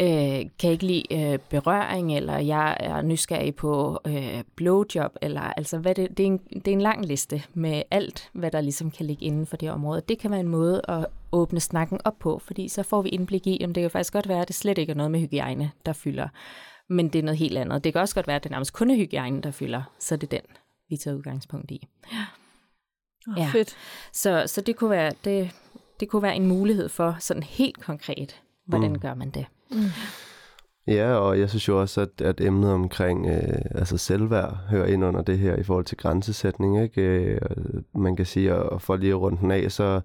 øh, 0.00 0.50
kan 0.58 0.70
ikke 0.70 0.86
lide 0.86 1.32
øh, 1.32 1.38
berøring, 1.38 2.16
eller 2.16 2.38
jeg 2.38 2.76
er 2.80 3.02
nysgerrig 3.02 3.54
på 3.54 4.00
øh, 4.06 4.42
blowjob, 4.56 5.16
eller 5.22 5.40
altså 5.40 5.78
hvad 5.78 5.94
det, 5.94 6.16
det, 6.16 6.22
er 6.22 6.26
en, 6.26 6.38
det 6.38 6.68
er 6.68 6.72
en 6.72 6.80
lang 6.80 7.06
liste 7.06 7.42
med 7.54 7.82
alt, 7.90 8.30
hvad 8.32 8.50
der 8.50 8.60
ligesom 8.60 8.90
kan 8.90 9.06
ligge 9.06 9.24
inden 9.24 9.46
for 9.46 9.56
det 9.56 9.70
område. 9.70 10.02
Det 10.08 10.18
kan 10.18 10.30
være 10.30 10.40
en 10.40 10.48
måde 10.48 10.80
at 10.88 11.06
åbne 11.32 11.60
snakken 11.60 12.00
op 12.04 12.18
på, 12.18 12.38
fordi 12.38 12.68
så 12.68 12.82
får 12.82 13.02
vi 13.02 13.08
indblik 13.08 13.46
i, 13.46 13.60
om 13.64 13.74
det 13.74 13.80
kan 13.80 13.90
faktisk 13.90 14.12
godt 14.12 14.28
være, 14.28 14.42
at 14.42 14.48
det 14.48 14.56
slet 14.56 14.78
ikke 14.78 14.90
er 14.90 14.96
noget 14.96 15.10
med 15.10 15.20
hygiejne, 15.20 15.70
der 15.86 15.92
fylder 15.92 16.28
men 16.90 17.08
det 17.08 17.18
er 17.18 17.22
noget 17.22 17.38
helt 17.38 17.58
andet. 17.58 17.84
Det 17.84 17.92
kan 17.92 18.00
også 18.02 18.14
godt 18.14 18.26
være, 18.26 18.36
at 18.36 18.42
det 18.44 18.50
nærmest 18.50 18.72
kun 18.72 18.90
er 18.90 18.96
hygiejnen, 18.96 19.42
der 19.42 19.50
fylder, 19.50 19.82
så 19.98 20.16
det 20.16 20.32
er 20.32 20.36
den, 20.40 20.46
vi 20.88 20.96
tager 20.96 21.16
udgangspunkt 21.16 21.70
i. 21.70 21.88
Oh, 23.28 23.34
Ja. 23.36 23.48
Fedt. 23.52 23.76
Så, 24.12 24.44
så 24.46 24.60
det, 24.60 24.76
kunne 24.76 24.90
være, 24.90 25.12
det, 25.24 25.50
det 26.00 26.08
kunne 26.08 26.22
være 26.22 26.36
en 26.36 26.46
mulighed 26.46 26.88
for 26.88 27.16
sådan 27.18 27.42
helt 27.42 27.80
konkret, 27.80 28.40
hvordan 28.66 28.92
Mm. 28.92 28.98
gør 29.00 29.14
man 29.14 29.30
det? 29.30 29.46
Mm. 29.70 29.78
Ja, 30.86 31.14
og 31.14 31.38
jeg 31.38 31.48
synes 31.50 31.68
jo 31.68 31.80
også, 31.80 32.00
at, 32.00 32.20
at 32.20 32.40
emnet 32.40 32.72
omkring 32.72 33.26
øh, 33.26 33.62
altså 33.74 33.98
selvværd 33.98 34.58
hører 34.70 34.86
ind 34.86 35.04
under 35.04 35.22
det 35.22 35.38
her 35.38 35.56
i 35.56 35.62
forhold 35.62 35.84
til 35.84 35.96
grænsesætning. 35.96 36.82
Ikke? 36.82 37.02
Øh, 37.02 37.40
man 37.94 38.16
kan 38.16 38.26
sige, 38.26 38.54
og 38.54 38.82
for 38.82 38.96
lige 38.96 39.10
at 39.10 39.20
runde 39.20 39.38
den 39.40 39.50
af, 39.50 39.72
så 39.72 40.00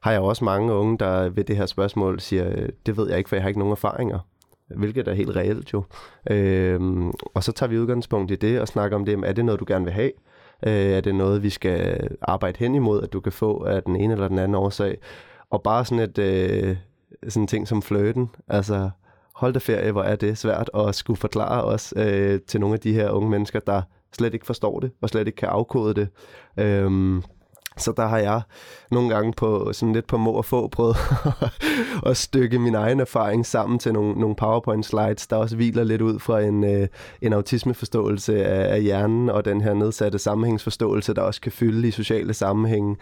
har 0.00 0.12
jeg 0.12 0.18
jo 0.18 0.24
også 0.24 0.44
mange 0.44 0.72
unge, 0.72 0.98
der 0.98 1.28
ved 1.28 1.44
det 1.44 1.56
her 1.56 1.66
spørgsmål 1.66 2.20
siger, 2.20 2.48
øh, 2.48 2.68
det 2.86 2.96
ved 2.96 3.08
jeg 3.08 3.18
ikke, 3.18 3.28
for 3.28 3.36
jeg 3.36 3.42
har 3.42 3.48
ikke 3.48 3.58
nogen 3.58 3.72
erfaringer. 3.72 4.18
Hvilket 4.76 5.08
er 5.08 5.14
helt 5.14 5.36
reelt 5.36 5.72
jo. 5.72 5.84
Øhm, 6.30 7.12
og 7.34 7.44
så 7.44 7.52
tager 7.52 7.70
vi 7.70 7.78
udgangspunkt 7.78 8.30
i 8.30 8.36
det 8.36 8.60
og 8.60 8.68
snakker 8.68 8.96
om 8.96 9.04
det, 9.04 9.18
er 9.24 9.32
det 9.32 9.44
noget, 9.44 9.60
du 9.60 9.64
gerne 9.68 9.84
vil 9.84 9.94
have? 9.94 10.12
Øh, 10.66 10.72
er 10.72 11.00
det 11.00 11.14
noget, 11.14 11.42
vi 11.42 11.50
skal 11.50 12.08
arbejde 12.22 12.58
hen 12.58 12.74
imod, 12.74 13.02
at 13.02 13.12
du 13.12 13.20
kan 13.20 13.32
få 13.32 13.64
af 13.64 13.82
den 13.82 13.96
ene 13.96 14.12
eller 14.12 14.28
den 14.28 14.38
anden 14.38 14.54
årsag? 14.54 14.98
Og 15.50 15.62
bare 15.62 15.84
sådan 15.84 16.04
et 16.04 16.18
øh, 16.18 16.76
sådan 17.28 17.42
en 17.42 17.46
ting 17.46 17.68
som 17.68 17.82
flirten, 17.82 18.30
altså 18.48 18.90
hold 19.34 19.52
da 19.52 19.58
ferie, 19.58 19.92
hvor 19.92 20.02
er 20.02 20.16
det 20.16 20.38
svært 20.38 20.70
at 20.74 20.94
skulle 20.94 21.16
forklare 21.16 21.64
os 21.64 21.94
øh, 21.96 22.40
til 22.40 22.60
nogle 22.60 22.74
af 22.74 22.80
de 22.80 22.92
her 22.92 23.10
unge 23.10 23.30
mennesker, 23.30 23.60
der 23.60 23.82
slet 24.12 24.34
ikke 24.34 24.46
forstår 24.46 24.80
det, 24.80 24.90
og 25.00 25.08
slet 25.08 25.26
ikke 25.26 25.36
kan 25.36 25.48
afkode 25.48 25.94
det. 25.94 26.08
Øhm, 26.56 27.22
så 27.76 27.92
der 27.96 28.06
har 28.06 28.18
jeg 28.18 28.40
nogle 28.90 29.14
gange 29.14 29.32
på 29.32 29.72
sådan 29.72 29.92
lidt 29.92 30.06
på 30.06 30.16
må 30.16 30.30
og 30.30 30.44
få 30.44 30.68
prøvet 30.68 30.96
at 32.06 32.16
stykke 32.16 32.58
min 32.58 32.74
egen 32.74 33.00
erfaring 33.00 33.46
sammen 33.46 33.78
til 33.78 33.92
nogle, 33.92 34.20
nogle 34.20 34.36
PowerPoint 34.36 34.86
slides, 34.86 35.26
der 35.26 35.36
også 35.36 35.56
hviler 35.56 35.84
lidt 35.84 36.02
ud 36.02 36.18
fra 36.18 36.40
en, 36.40 36.64
øh, 36.64 36.88
en 37.22 37.32
autismeforståelse 37.32 38.44
af, 38.44 38.74
af 38.74 38.82
hjernen 38.82 39.30
og 39.30 39.44
den 39.44 39.60
her 39.60 39.74
nedsatte 39.74 40.18
sammenhængsforståelse, 40.18 41.14
der 41.14 41.22
også 41.22 41.40
kan 41.40 41.52
fylde 41.52 41.88
i 41.88 41.90
sociale 41.90 42.34
sammenhænge. 42.34 42.96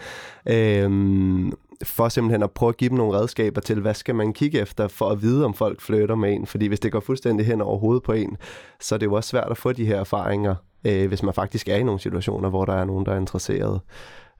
Øhm, 0.48 1.52
for 1.84 2.08
simpelthen 2.08 2.42
at 2.42 2.50
prøve 2.50 2.68
at 2.68 2.76
give 2.76 2.88
dem 2.88 2.98
nogle 2.98 3.18
redskaber 3.18 3.60
til, 3.60 3.80
hvad 3.80 3.94
skal 3.94 4.14
man 4.14 4.32
kigge 4.32 4.60
efter 4.60 4.88
for 4.88 5.08
at 5.08 5.22
vide, 5.22 5.44
om 5.44 5.54
folk 5.54 5.80
flytter 5.80 6.14
med 6.14 6.32
en. 6.32 6.46
Fordi 6.46 6.66
hvis 6.66 6.80
det 6.80 6.92
går 6.92 7.00
fuldstændig 7.00 7.46
hen 7.46 7.60
over 7.60 7.78
hovedet 7.78 8.02
på 8.02 8.12
en, 8.12 8.36
så 8.80 8.94
er 8.94 8.98
det 8.98 9.06
jo 9.06 9.12
også 9.12 9.28
svært 9.28 9.50
at 9.50 9.56
få 9.56 9.72
de 9.72 9.86
her 9.86 9.96
erfaringer, 9.96 10.54
øh, 10.86 11.08
hvis 11.08 11.22
man 11.22 11.34
faktisk 11.34 11.68
er 11.68 11.76
i 11.76 11.82
nogle 11.82 12.00
situationer, 12.00 12.48
hvor 12.48 12.64
der 12.64 12.74
er 12.74 12.84
nogen, 12.84 13.06
der 13.06 13.12
er 13.12 13.20
interesseret. 13.20 13.80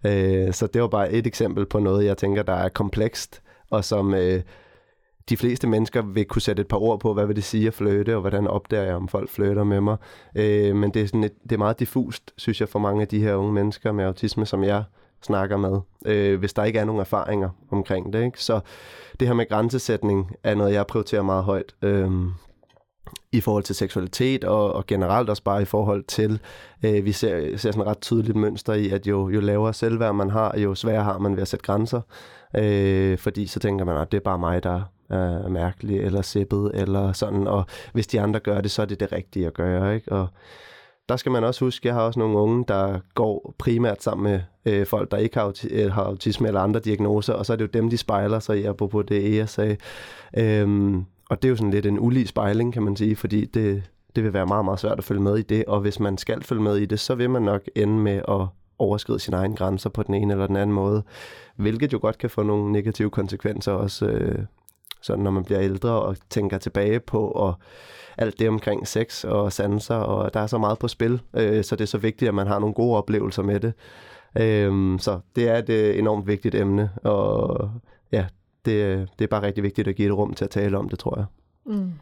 Øh, 0.07 0.53
så 0.53 0.67
det 0.67 0.83
var 0.83 0.89
bare 0.89 1.13
et 1.13 1.27
eksempel 1.27 1.67
på 1.67 1.79
noget, 1.79 2.05
jeg 2.05 2.17
tænker, 2.17 2.43
der 2.43 2.53
er 2.53 2.69
komplekst, 2.69 3.43
og 3.71 3.85
som 3.85 4.15
øh, 4.15 4.43
de 5.29 5.37
fleste 5.37 5.67
mennesker 5.67 6.03
vil 6.03 6.25
kunne 6.25 6.43
sætte 6.43 6.61
et 6.61 6.69
par 6.69 6.83
ord 6.83 7.01
på, 7.01 7.15
hvad 7.15 7.27
vil 7.27 7.37
det 7.37 7.45
sige 7.45 7.67
at 7.67 7.75
flytte, 7.75 8.15
og 8.15 8.21
hvordan 8.21 8.47
opdager 8.47 8.85
jeg, 8.85 8.95
om 8.95 9.09
folk 9.09 9.31
flytter 9.31 9.65
med 9.65 9.81
mig. 9.81 9.97
Øh, 10.35 10.77
men 10.77 10.91
det 10.91 11.03
er, 11.03 11.07
sådan 11.07 11.25
et, 11.25 11.43
det 11.43 11.53
er 11.53 11.59
meget 11.59 11.81
diffust, 11.81 12.33
synes 12.37 12.61
jeg, 12.61 12.69
for 12.69 12.79
mange 12.79 13.03
af 13.03 13.09
de 13.09 13.21
her 13.21 13.35
unge 13.35 13.53
mennesker 13.53 13.93
med 13.93 14.05
autisme, 14.05 14.47
som 14.47 14.65
jeg 14.65 14.85
snakker 15.23 15.57
med, 15.57 15.81
øh, 16.07 16.39
hvis 16.39 16.53
der 16.53 16.65
ikke 16.65 16.79
er 16.79 16.85
nogen 16.85 17.01
erfaringer 17.01 17.51
omkring 17.71 18.13
det. 18.13 18.25
Ikke? 18.25 18.43
Så 18.43 18.61
det 19.21 19.29
her 19.29 19.35
med 19.35 19.49
grænsesætning 19.49 20.37
er 20.45 20.55
noget, 20.55 20.73
jeg 20.73 20.87
prioriterer 20.87 21.23
meget 21.23 21.45
højt. 21.45 21.75
Øh, 21.83 22.11
i 23.33 23.41
forhold 23.41 23.65
til 23.65 23.75
seksualitet, 23.75 24.45
og, 24.45 24.73
og 24.73 24.87
generelt 24.87 25.31
også 25.31 25.43
bare 25.43 25.63
i 25.63 25.65
forhold 25.65 26.05
til, 26.05 26.41
øh, 26.83 27.05
vi 27.05 27.13
ser, 27.13 27.57
ser 27.57 27.71
sådan 27.73 27.81
et 27.81 27.87
ret 27.87 28.01
tydeligt 28.01 28.37
mønster 28.37 28.75
i, 28.75 28.91
at 28.91 29.07
jo, 29.07 29.29
jo 29.29 29.41
lavere 29.41 29.75
selvværd 29.75 30.15
man 30.15 30.31
har, 30.31 30.59
jo 30.59 30.75
sværere 30.75 31.05
har 31.05 31.19
man 31.19 31.37
ved 31.37 31.43
at 31.43 31.49
sætte 31.49 31.65
grænser. 31.65 32.01
Øh, 32.57 33.19
fordi 33.19 33.47
så 33.47 33.61
tænker 33.61 33.85
man, 33.85 33.97
at 33.97 34.13
det 34.13 34.19
er 34.19 34.25
bare 34.25 34.39
mig, 34.39 34.63
der 34.63 34.83
er 35.11 35.49
mærkelig, 35.49 36.01
eller 36.01 36.23
sippet, 36.23 36.71
eller 36.75 37.13
sådan, 37.13 37.47
og 37.47 37.65
hvis 37.93 38.07
de 38.07 38.21
andre 38.21 38.41
gør 38.41 38.61
det, 38.61 38.71
så 38.71 38.83
er 38.83 38.87
det 38.87 39.01
det 39.01 39.13
rigtige 39.13 39.47
at 39.47 39.55
gøre, 39.55 39.95
ikke? 39.95 40.13
Og 40.13 40.29
der 41.09 41.17
skal 41.17 41.33
man 41.33 41.45
også 41.45 41.65
huske, 41.65 41.89
jeg 41.89 41.95
har 41.95 42.03
også 42.03 42.19
nogle 42.19 42.39
unge, 42.39 42.65
der 42.69 42.99
går 43.15 43.55
primært 43.59 44.03
sammen 44.03 44.33
med 44.33 44.41
øh, 44.67 44.87
folk, 44.87 45.11
der 45.11 45.17
ikke 45.17 45.39
har, 45.39 45.51
auti- 45.51 45.75
øh, 45.75 45.93
har 45.93 46.03
autisme 46.03 46.49
eller 46.49 46.61
andre 46.61 46.81
diagnoser, 46.81 47.33
og 47.33 47.47
så 47.47 47.53
er 47.53 47.57
det 47.57 47.65
jo 47.65 47.71
dem, 47.73 47.91
de 47.91 47.97
spejler 47.97 48.39
sig 48.39 48.61
i, 48.61 48.65
apropos 48.65 49.05
det, 49.09 49.37
jeg 49.37 49.49
sagde. 49.49 49.77
Øhm, 50.37 51.05
og 51.31 51.43
det 51.43 51.49
er 51.49 51.51
jo 51.51 51.57
sådan 51.57 51.71
lidt 51.71 51.87
en 51.87 52.01
ulig 52.01 52.29
spejling, 52.29 52.73
kan 52.73 52.83
man 52.83 52.97
sige, 52.97 53.17
fordi 53.17 53.45
det, 53.45 53.83
det 54.17 54.25
vil 54.25 54.33
være 54.33 54.47
meget, 54.47 54.65
meget 54.65 54.81
svært 54.81 54.99
at 54.99 55.05
følge 55.05 55.23
med 55.23 55.39
i 55.39 55.43
det, 55.43 55.65
og 55.65 55.81
hvis 55.81 56.01
man 56.01 56.19
skal 56.19 56.43
følge 56.43 56.63
med 56.63 56.77
i 56.77 56.87
det, 56.87 57.01
så 57.01 57.15
vil 57.15 57.31
man 57.31 57.43
nok 57.43 57.63
ende 57.77 57.99
med 57.99 58.23
at 58.29 58.47
overskride 58.79 59.19
sine 59.19 59.37
egne 59.37 59.57
grænser 59.57 59.91
på 59.91 60.03
den 60.03 60.15
ene 60.15 60.33
eller 60.33 60.47
den 60.47 60.57
anden 60.57 60.75
måde, 60.75 61.03
hvilket 61.57 61.93
jo 61.93 61.99
godt 62.03 62.19
kan 62.19 62.31
få 62.31 62.43
nogle 62.43 62.73
negative 62.73 63.11
konsekvenser 63.11 63.73
også, 63.73 64.07
øh, 64.07 64.45
sådan 65.03 65.25
når 65.25 65.31
man 65.31 65.45
bliver 65.45 65.61
ældre 65.61 65.91
og 65.91 66.17
tænker 66.31 66.59
tilbage 66.59 67.01
på 67.01 67.29
og 67.29 67.55
alt 68.21 68.39
det 68.39 68.49
omkring 68.49 68.89
sex 68.89 69.25
og 69.25 69.53
sanser, 69.53 69.95
og 69.95 70.35
der 70.35 70.41
er 70.41 70.47
så 70.47 70.59
meget 70.59 70.79
på 70.79 70.89
spil, 70.89 71.21
øh, 71.35 71.65
så 71.65 71.77
det 71.77 71.83
er 71.83 71.87
så 71.87 71.99
vigtigt, 71.99 72.29
at 72.29 72.35
man 72.35 72.47
har 72.47 72.59
nogle 72.59 72.75
gode 72.75 72.97
oplevelser 72.97 73.43
med 73.43 73.61
det. 73.61 73.73
Øh, 74.39 74.99
så 75.01 75.21
det 75.37 75.49
er 75.49 75.59
et 75.59 75.69
øh, 75.69 75.99
enormt 75.99 76.27
vigtigt 76.27 76.55
emne, 76.55 76.91
og 77.05 77.71
ja, 78.13 78.27
det, 78.65 79.09
det 79.19 79.25
er 79.25 79.29
bare 79.29 79.43
rigtig 79.43 79.65
vigtigt 79.65 79.89
at 79.89 79.97
give 79.97 80.09
et 80.09 80.17
rum 80.17 80.35
til 80.35 80.45
at 80.45 80.51
tale 80.51 80.79
om 80.79 80.89
det, 80.89 80.99
tror 80.99 81.19
jeg. 81.19 81.27
Mm. 81.67 81.93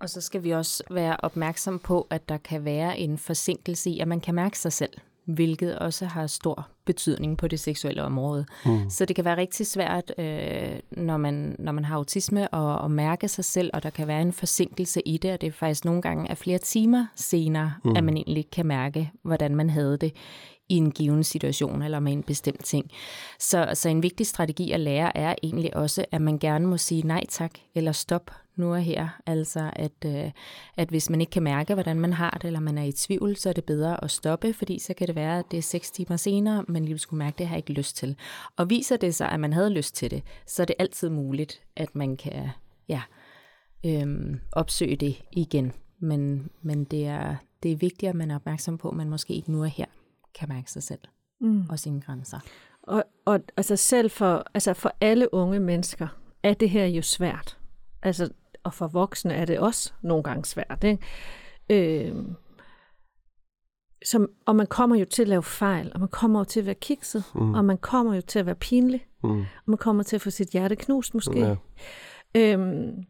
Og 0.00 0.10
så 0.10 0.20
skal 0.20 0.44
vi 0.44 0.50
også 0.50 0.84
være 0.90 1.16
opmærksom 1.22 1.78
på, 1.78 2.06
at 2.10 2.28
der 2.28 2.36
kan 2.36 2.64
være 2.64 2.98
en 2.98 3.18
forsinkelse 3.18 3.90
i, 3.90 4.00
at 4.00 4.08
man 4.08 4.20
kan 4.20 4.34
mærke 4.34 4.58
sig 4.58 4.72
selv, 4.72 4.92
hvilket 5.26 5.78
også 5.78 6.06
har 6.06 6.26
stor 6.26 6.68
betydning 6.84 7.38
på 7.38 7.48
det 7.48 7.60
seksuelle 7.60 8.02
område. 8.02 8.46
Mm. 8.66 8.90
Så 8.90 9.04
det 9.04 9.16
kan 9.16 9.24
være 9.24 9.36
rigtig 9.36 9.66
svært, 9.66 10.12
øh, 10.18 10.78
når, 10.90 11.16
man, 11.16 11.56
når 11.58 11.72
man 11.72 11.84
har 11.84 11.96
autisme, 11.96 12.54
at, 12.54 12.84
at 12.84 12.90
mærke 12.90 13.28
sig 13.28 13.44
selv, 13.44 13.70
og 13.74 13.82
der 13.82 13.90
kan 13.90 14.08
være 14.08 14.22
en 14.22 14.32
forsinkelse 14.32 15.00
i 15.00 15.16
det, 15.16 15.32
og 15.32 15.40
det 15.40 15.46
er 15.46 15.52
faktisk 15.52 15.84
nogle 15.84 16.02
gange 16.02 16.30
er 16.30 16.34
flere 16.34 16.58
timer 16.58 17.06
senere, 17.16 17.74
mm. 17.84 17.96
at 17.96 18.04
man 18.04 18.16
egentlig 18.16 18.50
kan 18.50 18.66
mærke, 18.66 19.10
hvordan 19.22 19.56
man 19.56 19.70
havde 19.70 19.96
det 19.96 20.12
i 20.68 20.76
en 20.76 20.90
given 20.90 21.24
situation 21.24 21.82
eller 21.82 22.00
med 22.00 22.12
en 22.12 22.22
bestemt 22.22 22.64
ting. 22.64 22.90
Så, 23.38 23.70
så 23.74 23.88
en 23.88 24.02
vigtig 24.02 24.26
strategi 24.26 24.70
at 24.70 24.80
lære 24.80 25.16
er 25.16 25.34
egentlig 25.42 25.76
også, 25.76 26.04
at 26.12 26.20
man 26.20 26.38
gerne 26.38 26.66
må 26.66 26.76
sige 26.76 27.06
nej 27.06 27.24
tak 27.28 27.50
eller 27.74 27.92
stop 27.92 28.30
nu 28.56 28.72
og 28.72 28.80
her. 28.80 29.08
Altså 29.26 29.70
at, 29.72 30.04
øh, 30.06 30.30
at 30.76 30.88
hvis 30.88 31.10
man 31.10 31.20
ikke 31.20 31.30
kan 31.30 31.42
mærke, 31.42 31.74
hvordan 31.74 32.00
man 32.00 32.12
har 32.12 32.30
det, 32.30 32.44
eller 32.44 32.60
man 32.60 32.78
er 32.78 32.82
i 32.82 32.92
tvivl, 32.92 33.36
så 33.36 33.48
er 33.48 33.52
det 33.52 33.64
bedre 33.64 34.04
at 34.04 34.10
stoppe, 34.10 34.52
fordi 34.52 34.78
så 34.78 34.94
kan 34.94 35.06
det 35.06 35.16
være, 35.16 35.38
at 35.38 35.44
det 35.50 35.56
er 35.58 35.62
seks 35.62 35.90
timer 35.90 36.16
senere, 36.16 36.64
men 36.68 36.84
lige 36.84 36.98
skulle 36.98 37.18
mærke, 37.18 37.38
det 37.38 37.46
har 37.46 37.54
jeg 37.54 37.68
ikke 37.68 37.72
lyst 37.72 37.96
til. 37.96 38.16
Og 38.56 38.70
viser 38.70 38.96
det 38.96 39.14
sig, 39.14 39.28
at 39.28 39.40
man 39.40 39.52
havde 39.52 39.70
lyst 39.70 39.94
til 39.94 40.10
det, 40.10 40.22
så 40.46 40.62
er 40.62 40.66
det 40.66 40.76
altid 40.78 41.08
muligt, 41.08 41.62
at 41.76 41.94
man 41.94 42.16
kan 42.16 42.48
ja, 42.88 43.02
øh, 43.86 44.36
opsøge 44.52 44.96
det 44.96 45.22
igen. 45.32 45.72
Men, 45.98 46.50
men 46.62 46.84
det, 46.84 47.06
er, 47.06 47.36
det 47.62 47.72
er 47.72 47.76
vigtigt, 47.76 48.10
at 48.10 48.14
man 48.14 48.30
er 48.30 48.34
opmærksom 48.34 48.78
på, 48.78 48.88
at 48.88 48.96
man 48.96 49.08
måske 49.08 49.34
ikke 49.34 49.52
nu 49.52 49.62
er 49.62 49.66
her 49.66 49.86
kan 50.34 50.48
mærke 50.48 50.70
sig 50.70 50.82
selv 50.82 51.00
Mm. 51.40 51.64
og 51.70 51.78
sine 51.78 52.00
grænser. 52.00 52.38
Og, 52.82 53.04
og 53.24 53.40
altså 53.56 53.76
selv 53.76 54.10
for, 54.10 54.44
altså 54.54 54.74
for 54.74 54.92
alle 55.00 55.34
unge 55.34 55.60
mennesker 55.60 56.08
er 56.42 56.54
det 56.54 56.70
her 56.70 56.86
jo 56.86 57.02
svært. 57.02 57.58
Altså, 58.02 58.28
og 58.62 58.74
for 58.74 58.86
voksne 58.86 59.34
er 59.34 59.44
det 59.44 59.58
også 59.58 59.92
nogle 60.02 60.22
gange 60.24 60.44
svært. 60.44 60.84
Ikke? 60.84 61.02
Øh, 62.08 62.14
som, 64.04 64.28
og 64.46 64.56
man 64.56 64.66
kommer 64.66 64.96
jo 64.96 65.04
til 65.04 65.22
at 65.22 65.28
lave 65.28 65.42
fejl, 65.42 65.90
og 65.94 66.00
man 66.00 66.08
kommer 66.08 66.40
jo 66.40 66.44
til 66.44 66.60
at 66.60 66.66
være 66.66 66.74
kikset, 66.74 67.24
mm. 67.34 67.54
og 67.54 67.64
man 67.64 67.78
kommer 67.78 68.14
jo 68.14 68.20
til 68.20 68.38
at 68.38 68.46
være 68.46 68.54
pinlig, 68.54 69.06
Mm. 69.22 69.40
og 69.40 69.46
man 69.66 69.78
kommer 69.78 70.02
til 70.02 70.16
at 70.16 70.22
få 70.22 70.30
sit 70.30 70.48
hjerte 70.48 70.76
knust 70.76 71.14
måske. 71.14 71.38
Ja. 71.40 71.56
Øhm, 72.34 73.04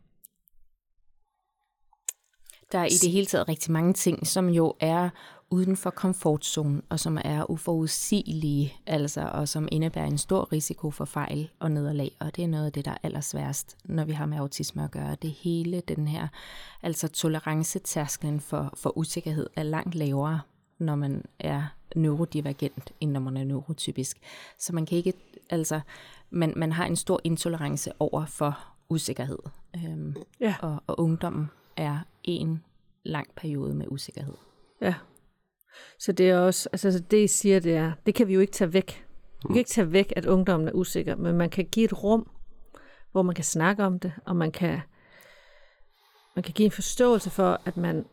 Der 2.72 2.78
er 2.80 2.84
i 2.86 2.98
det 3.02 3.10
hele 3.10 3.26
taget 3.26 3.48
rigtig 3.48 3.72
mange 3.72 3.92
ting, 3.92 4.26
som 4.26 4.48
jo 4.48 4.74
er 4.80 5.10
uden 5.51 5.76
for 5.76 5.90
komfortzonen, 5.90 6.82
og 6.88 7.01
som 7.01 7.18
er 7.24 7.51
uforudsigelige, 7.51 8.74
altså, 8.86 9.30
og 9.32 9.49
som 9.49 9.68
indebærer 9.72 10.07
en 10.07 10.18
stor 10.18 10.53
risiko 10.53 10.90
for 10.90 11.05
fejl 11.05 11.51
og 11.59 11.70
nederlag. 11.70 12.11
Og 12.20 12.36
det 12.36 12.45
er 12.45 12.49
noget 12.49 12.66
af 12.66 12.72
det, 12.72 12.84
der 12.84 12.90
er 12.90 12.99
allersværest, 13.03 13.76
når 13.84 14.05
vi 14.05 14.12
har 14.12 14.26
med 14.26 14.38
autisme 14.38 14.84
at 14.84 14.90
gøre. 14.90 15.16
Det 15.22 15.30
hele 15.30 15.80
den 15.80 16.09
her, 16.09 16.28
altså 16.82 17.09
tolerancetærsklen 17.09 18.40
for, 18.40 18.70
for 18.74 18.99
usikkerhed 18.99 19.47
er 19.57 19.62
langt 19.62 19.95
lavere, 19.95 20.40
når 20.78 20.95
man 20.95 21.24
er 21.38 21.62
neurodivergent, 21.97 22.92
end 23.01 23.11
når 23.11 23.20
man 23.20 23.36
er 23.36 23.45
neurotypisk. 23.45 24.18
Så 24.59 24.74
man 24.74 24.86
kan 24.86 24.99
ikke, 24.99 25.12
altså, 25.51 25.80
man, 26.30 26.53
man 26.57 26.72
har 26.72 26.86
en 26.86 26.97
stor 26.97 27.20
intolerance 27.24 27.92
over 27.99 28.26
for 28.26 28.59
usikkerhed. 28.88 29.38
Øhm, 29.76 30.16
ja, 30.40 30.55
og, 30.62 30.82
og 30.86 31.01
ungdommen 31.01 31.51
er 31.76 31.99
en 32.24 32.62
lang 33.05 33.26
periode 33.36 33.74
med 33.74 33.86
usikkerhed. 33.88 34.34
ja. 34.80 34.95
Så 35.98 36.12
det 36.12 36.30
er 36.30 36.38
også, 36.38 36.68
altså 36.72 37.02
det 37.10 37.24
I 37.24 37.26
siger, 37.26 37.60
det 37.60 37.74
er, 37.74 37.92
det 38.06 38.14
kan 38.14 38.28
vi 38.28 38.34
jo 38.34 38.40
ikke 38.40 38.52
tage 38.52 38.72
væk. 38.72 39.04
Vi 39.42 39.48
kan 39.48 39.56
ikke 39.56 39.70
tage 39.70 39.92
væk, 39.92 40.12
at 40.16 40.26
ungdommen 40.26 40.68
er 40.68 40.72
usikker, 40.72 41.16
men 41.16 41.36
man 41.36 41.50
kan 41.50 41.64
give 41.64 41.84
et 41.84 42.02
rum, 42.04 42.30
hvor 43.12 43.22
man 43.22 43.34
kan 43.34 43.44
snakke 43.44 43.84
om 43.84 43.98
det, 43.98 44.12
og 44.24 44.36
man 44.36 44.52
kan, 44.52 44.80
man 46.36 46.42
kan 46.42 46.54
give 46.54 46.66
en 46.66 46.72
forståelse 46.72 47.30
for, 47.30 47.60
at 47.64 47.76
man 47.76 48.04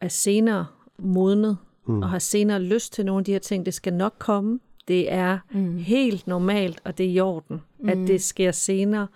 er 0.00 0.08
senere 0.08 0.66
modnet, 0.98 1.58
mm. 1.86 2.02
og 2.02 2.08
har 2.08 2.18
senere 2.18 2.62
lyst 2.62 2.92
til 2.92 3.06
nogle 3.06 3.20
af 3.20 3.24
de 3.24 3.32
her 3.32 3.38
ting. 3.38 3.66
Det 3.66 3.74
skal 3.74 3.92
nok 3.92 4.14
komme. 4.18 4.60
Det 4.88 5.12
er 5.12 5.38
mm. 5.50 5.76
helt 5.76 6.26
normalt, 6.26 6.80
og 6.84 6.98
det 6.98 7.06
er 7.06 7.10
i 7.10 7.20
orden, 7.20 7.62
mm. 7.78 7.88
at 7.88 7.96
det 7.96 8.22
sker 8.22 8.52
senere. 8.52 9.06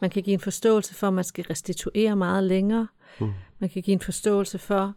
Man 0.00 0.10
kan 0.10 0.22
give 0.22 0.34
en 0.34 0.40
forståelse 0.40 0.94
for, 0.94 1.06
at 1.06 1.12
man 1.12 1.24
skal 1.24 1.44
restituere 1.44 2.16
meget 2.16 2.44
længere. 2.44 2.86
Mm. 3.20 3.30
Man 3.58 3.70
kan 3.70 3.82
give 3.82 3.92
en 3.92 4.00
forståelse 4.00 4.58
for, 4.58 4.94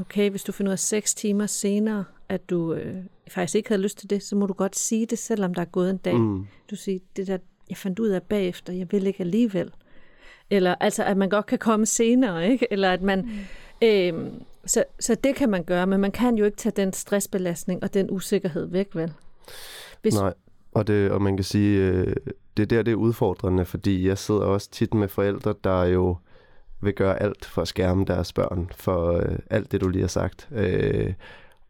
okay, 0.00 0.30
hvis 0.30 0.44
du 0.44 0.52
finder 0.52 0.70
ud 0.70 0.72
af 0.72 0.78
seks 0.78 1.14
timer 1.14 1.46
senere, 1.46 2.04
at 2.28 2.50
du 2.50 2.74
øh, 2.74 2.96
faktisk 3.28 3.54
ikke 3.54 3.68
havde 3.68 3.82
lyst 3.82 3.98
til 3.98 4.10
det, 4.10 4.22
så 4.22 4.36
må 4.36 4.46
du 4.46 4.52
godt 4.52 4.76
sige 4.76 5.06
det, 5.06 5.18
selvom 5.18 5.54
der 5.54 5.62
er 5.62 5.66
gået 5.66 5.90
en 5.90 5.96
dag. 5.96 6.14
Mm. 6.14 6.46
Du 6.70 6.76
siger, 6.76 6.98
det 7.16 7.26
der, 7.26 7.38
jeg 7.68 7.76
fandt 7.76 7.98
ud 7.98 8.08
af 8.08 8.22
bagefter, 8.22 8.72
jeg 8.72 8.92
vil 8.92 9.06
ikke 9.06 9.20
alligevel. 9.20 9.70
Eller 10.50 10.74
altså, 10.74 11.04
at 11.04 11.16
man 11.16 11.28
godt 11.28 11.46
kan 11.46 11.58
komme 11.58 11.86
senere, 11.86 12.50
ikke? 12.50 12.66
Eller 12.70 12.92
at 12.92 13.02
man... 13.02 13.20
Mm. 13.20 13.86
Øh, 13.86 14.30
så, 14.66 14.84
så 15.00 15.14
det 15.14 15.34
kan 15.34 15.50
man 15.50 15.64
gøre, 15.64 15.86
men 15.86 16.00
man 16.00 16.12
kan 16.12 16.34
jo 16.34 16.44
ikke 16.44 16.56
tage 16.56 16.72
den 16.76 16.92
stressbelastning 16.92 17.82
og 17.82 17.94
den 17.94 18.10
usikkerhed 18.10 18.66
væk, 18.66 18.94
vel? 18.94 19.12
Hvis... 20.02 20.14
Nej, 20.14 20.34
og, 20.72 20.86
det, 20.86 21.10
og 21.10 21.22
man 21.22 21.36
kan 21.36 21.44
sige, 21.44 21.78
øh, 21.78 22.16
det 22.56 22.62
er 22.62 22.66
der, 22.66 22.82
det 22.82 22.92
er 22.92 22.96
udfordrende, 22.96 23.64
fordi 23.64 24.08
jeg 24.08 24.18
sidder 24.18 24.40
også 24.40 24.70
tit 24.70 24.94
med 24.94 25.08
forældre, 25.08 25.54
der 25.64 25.84
jo 25.84 26.16
vil 26.80 26.94
gøre 26.94 27.22
alt 27.22 27.44
for 27.44 27.62
at 27.62 27.68
skærme 27.68 28.04
deres 28.04 28.32
børn 28.32 28.70
for 28.76 29.12
øh, 29.12 29.38
alt 29.50 29.72
det, 29.72 29.80
du 29.80 29.88
lige 29.88 30.02
har 30.02 30.08
sagt. 30.08 30.48
Øh, 30.52 31.12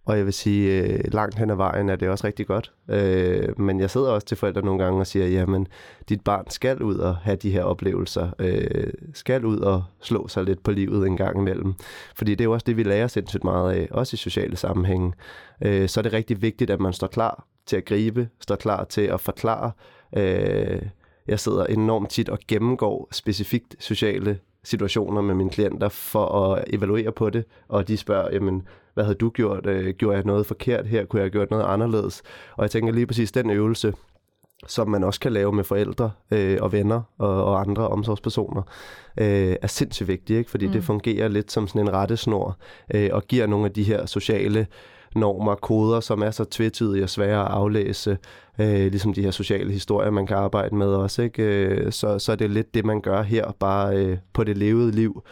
og 0.09 0.17
jeg 0.17 0.25
vil 0.25 0.33
sige, 0.33 0.83
øh, 0.83 1.01
langt 1.13 1.39
hen 1.39 1.51
ad 1.51 1.57
vejen 1.57 1.89
er 1.89 1.97
det 1.97 2.09
også 2.09 2.27
rigtig 2.27 2.47
godt. 2.47 2.73
Øh, 2.91 3.61
men 3.61 3.81
jeg 3.81 3.91
sidder 3.91 4.11
også 4.11 4.27
til 4.27 4.37
forældre 4.37 4.63
nogle 4.63 4.85
gange 4.85 5.01
og 5.01 5.07
siger, 5.07 5.27
jamen, 5.27 5.67
dit 6.09 6.21
barn 6.21 6.51
skal 6.51 6.83
ud 6.83 6.97
og 6.97 7.17
have 7.17 7.37
de 7.37 7.51
her 7.51 7.63
oplevelser. 7.63 8.31
Øh, 8.39 8.93
skal 9.15 9.45
ud 9.45 9.59
og 9.59 9.85
slå 10.01 10.29
sig 10.29 10.45
lidt 10.45 10.63
på 10.63 10.71
livet 10.71 11.07
en 11.07 11.17
gang 11.17 11.39
imellem. 11.39 11.75
Fordi 12.15 12.31
det 12.31 12.41
er 12.41 12.45
jo 12.45 12.53
også 12.53 12.65
det, 12.67 12.77
vi 12.77 12.83
lærer 12.83 13.07
sindssygt 13.07 13.45
meget 13.45 13.73
af, 13.73 13.89
også 13.91 14.15
i 14.15 14.17
sociale 14.17 14.57
sammenhænge. 14.57 15.13
Øh, 15.63 15.89
så 15.89 16.01
er 16.01 16.03
det 16.03 16.13
rigtig 16.13 16.43
vigtigt, 16.43 16.71
at 16.71 16.81
man 16.81 16.93
står 16.93 17.07
klar 17.07 17.47
til 17.67 17.77
at 17.77 17.85
gribe, 17.85 18.29
står 18.41 18.57
klar 18.57 18.85
til 18.85 19.03
at 19.03 19.21
forklare. 19.21 19.73
Øh, 20.17 20.83
jeg 21.27 21.41
sidder 21.41 21.67
enormt 21.67 22.11
tit 22.11 22.29
og 22.29 22.39
gennemgår 22.49 23.09
specifikt 23.13 23.77
sociale 23.79 24.39
situationer 24.69 25.21
med 25.21 25.35
mine 25.35 25.51
klienter 25.51 25.89
for 25.89 26.27
at 26.27 26.65
evaluere 26.67 27.13
på 27.13 27.31
det, 27.31 27.45
og 27.69 27.89
de 27.89 27.97
spørger, 27.97 28.29
jamen, 28.33 28.63
hvad 28.95 29.05
havde 29.05 29.19
du 29.19 29.31
gjort? 29.31 29.67
Øh, 29.67 29.95
gjorde 29.95 30.17
jeg 30.17 30.25
noget 30.25 30.47
forkert 30.47 30.87
her? 30.87 31.05
Kunne 31.05 31.21
jeg 31.21 31.25
have 31.25 31.31
gjort 31.31 31.51
noget 31.51 31.65
anderledes? 31.65 32.23
Og 32.57 32.63
jeg 32.63 32.71
tænker 32.71 32.93
lige 32.93 33.07
præcis 33.07 33.33
den 33.33 33.51
øvelse, 33.51 33.95
som 34.67 34.89
man 34.89 35.05
også 35.05 35.21
kan 35.21 35.33
lave 35.33 35.53
med 35.53 35.65
forældre 35.65 36.11
øh, 36.31 36.59
og 36.61 36.73
venner 36.73 37.03
og, 37.19 37.45
og 37.45 37.61
andre 37.61 37.89
omsorgspersoner, 37.89 38.63
øh, 39.21 39.57
er 39.63 39.67
sindssygt 39.67 40.09
vigtigt, 40.09 40.39
ikke? 40.39 40.51
fordi 40.51 40.67
mm. 40.67 40.73
det 40.73 40.85
fungerer 40.85 41.29
lidt 41.29 41.53
som 41.53 41.69
sådan 41.69 41.81
en 41.81 41.93
rettesnor 41.93 42.57
øh, 42.95 43.11
og 43.13 43.23
giver 43.23 43.47
nogle 43.47 43.67
af 43.67 43.73
de 43.73 43.83
her 43.83 44.07
sociale 44.07 44.67
normer, 45.17 45.55
koder, 45.55 46.01
som 46.01 46.23
er 46.23 46.31
så 46.31 46.45
tvetydige 46.45 47.03
og 47.03 47.11
svære 47.11 47.45
at 47.45 47.51
aflæse, 47.51 48.19
øh, 48.59 48.91
ligesom 48.91 49.13
de 49.13 49.23
her 49.23 49.31
sociale 49.31 49.73
historier, 49.73 50.11
man 50.11 50.27
kan 50.27 50.37
arbejde 50.37 50.77
med 50.77 50.87
også. 50.87 51.23
Ikke? 51.23 51.43
Øh, 51.43 51.93
så, 51.93 52.19
så 52.19 52.33
er 52.33 52.37
det 52.37 52.51
lidt 52.51 52.75
det, 52.75 52.85
man 52.85 53.01
gør 53.01 53.23
her, 53.23 53.53
bare 53.61 53.97
øh, 53.97 54.19
på 54.33 54.45
det 54.45 54.59
levede 54.59 54.91
liv. 54.91 55.23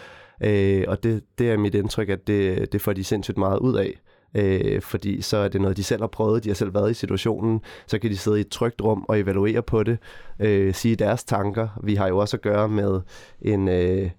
Øh, 0.44 0.84
og 0.88 1.02
det, 1.02 1.22
det 1.38 1.50
er 1.50 1.56
mit 1.56 1.74
indtryk, 1.74 2.08
at 2.08 2.26
det, 2.26 2.72
det 2.72 2.80
får 2.80 2.92
de 2.92 3.04
sindssygt 3.04 3.38
meget 3.38 3.58
ud 3.58 3.76
af. 3.76 4.00
Øh, 4.34 4.82
fordi 4.82 5.22
så 5.22 5.36
er 5.36 5.48
det 5.48 5.60
noget, 5.60 5.76
de 5.76 5.84
selv 5.84 6.00
har 6.00 6.06
prøvet, 6.06 6.44
de 6.44 6.48
har 6.48 6.54
selv 6.54 6.74
været 6.74 6.90
i 6.90 6.94
situationen, 6.94 7.60
så 7.86 7.98
kan 7.98 8.10
de 8.10 8.16
sidde 8.16 8.38
i 8.38 8.40
et 8.40 8.48
trygt 8.48 8.82
rum 8.82 9.04
og 9.08 9.20
evaluere 9.20 9.62
på 9.62 9.82
det, 9.82 9.98
øh, 10.40 10.74
sige 10.74 10.96
deres 10.96 11.24
tanker. 11.24 11.68
Vi 11.82 11.94
har 11.94 12.08
jo 12.08 12.18
også 12.18 12.36
at 12.36 12.42
gøre 12.42 12.68
med 12.68 13.00
en... 13.42 13.68
Øh, 13.68 14.10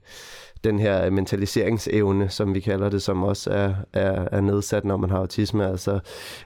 den 0.63 0.79
her 0.79 1.09
mentaliseringsevne, 1.09 2.29
som 2.29 2.53
vi 2.53 2.59
kalder 2.59 2.89
det, 2.89 3.01
som 3.01 3.23
også 3.23 3.49
er, 3.49 3.73
er, 3.93 4.27
er 4.31 4.41
nedsat, 4.41 4.85
når 4.85 4.97
man 4.97 5.09
har 5.09 5.17
autisme. 5.17 5.67
Altså, 5.67 5.99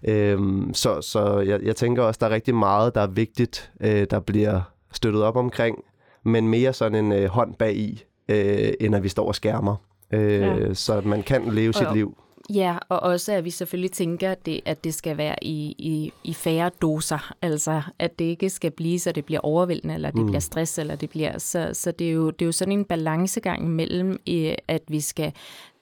øhm, 0.03 0.73
så 0.73 1.01
så 1.01 1.39
jeg, 1.39 1.59
jeg 1.63 1.75
tænker 1.75 2.03
også, 2.03 2.17
der 2.21 2.27
er 2.27 2.31
rigtig 2.31 2.55
meget, 2.55 2.95
der 2.95 3.01
er 3.01 3.07
vigtigt, 3.07 3.71
øh, 3.81 4.07
der 4.11 4.19
bliver 4.19 4.61
støttet 4.93 5.23
op 5.23 5.35
omkring, 5.35 5.83
men 6.23 6.47
mere 6.47 6.73
sådan 6.73 7.05
en 7.05 7.11
øh, 7.11 7.29
hånd 7.29 7.55
bag 7.55 7.75
i, 7.75 8.03
øh, 8.29 8.73
end 8.79 8.95
at 8.95 9.03
vi 9.03 9.09
står 9.09 9.27
og 9.27 9.35
skærmer. 9.35 9.75
Øh, 10.11 10.41
ja. 10.41 10.73
Så 10.73 11.01
man 11.05 11.23
kan 11.23 11.53
leve 11.53 11.73
sit 11.73 11.93
liv. 11.93 12.17
Ja, 12.49 12.77
og 12.89 12.99
også 12.99 13.33
at 13.33 13.45
vi 13.45 13.49
selvfølgelig 13.49 13.91
tænker, 13.91 14.31
at 14.31 14.45
det, 14.45 14.61
at 14.65 14.83
det 14.83 14.93
skal 14.93 15.17
være 15.17 15.35
i, 15.41 15.75
i, 15.77 16.13
i 16.23 16.33
færre 16.33 16.71
doser. 16.81 17.33
Altså, 17.41 17.81
at 17.99 18.19
det 18.19 18.25
ikke 18.25 18.49
skal 18.49 18.71
blive, 18.71 18.99
så 18.99 19.11
det 19.11 19.25
bliver 19.25 19.39
overvældende, 19.39 19.93
eller 19.93 20.11
det 20.11 20.19
mm. 20.19 20.25
bliver 20.25 20.39
stress, 20.39 20.77
eller 20.77 20.95
det 20.95 21.09
bliver... 21.09 21.37
Så, 21.37 21.69
så 21.73 21.91
det, 21.91 22.07
er 22.07 22.11
jo, 22.11 22.29
det 22.29 22.41
er 22.41 22.45
jo 22.45 22.51
sådan 22.51 22.71
en 22.71 22.85
balancegang 22.85 23.69
mellem, 23.69 24.21
at 24.67 24.81
vi 24.87 24.99
skal 24.99 25.33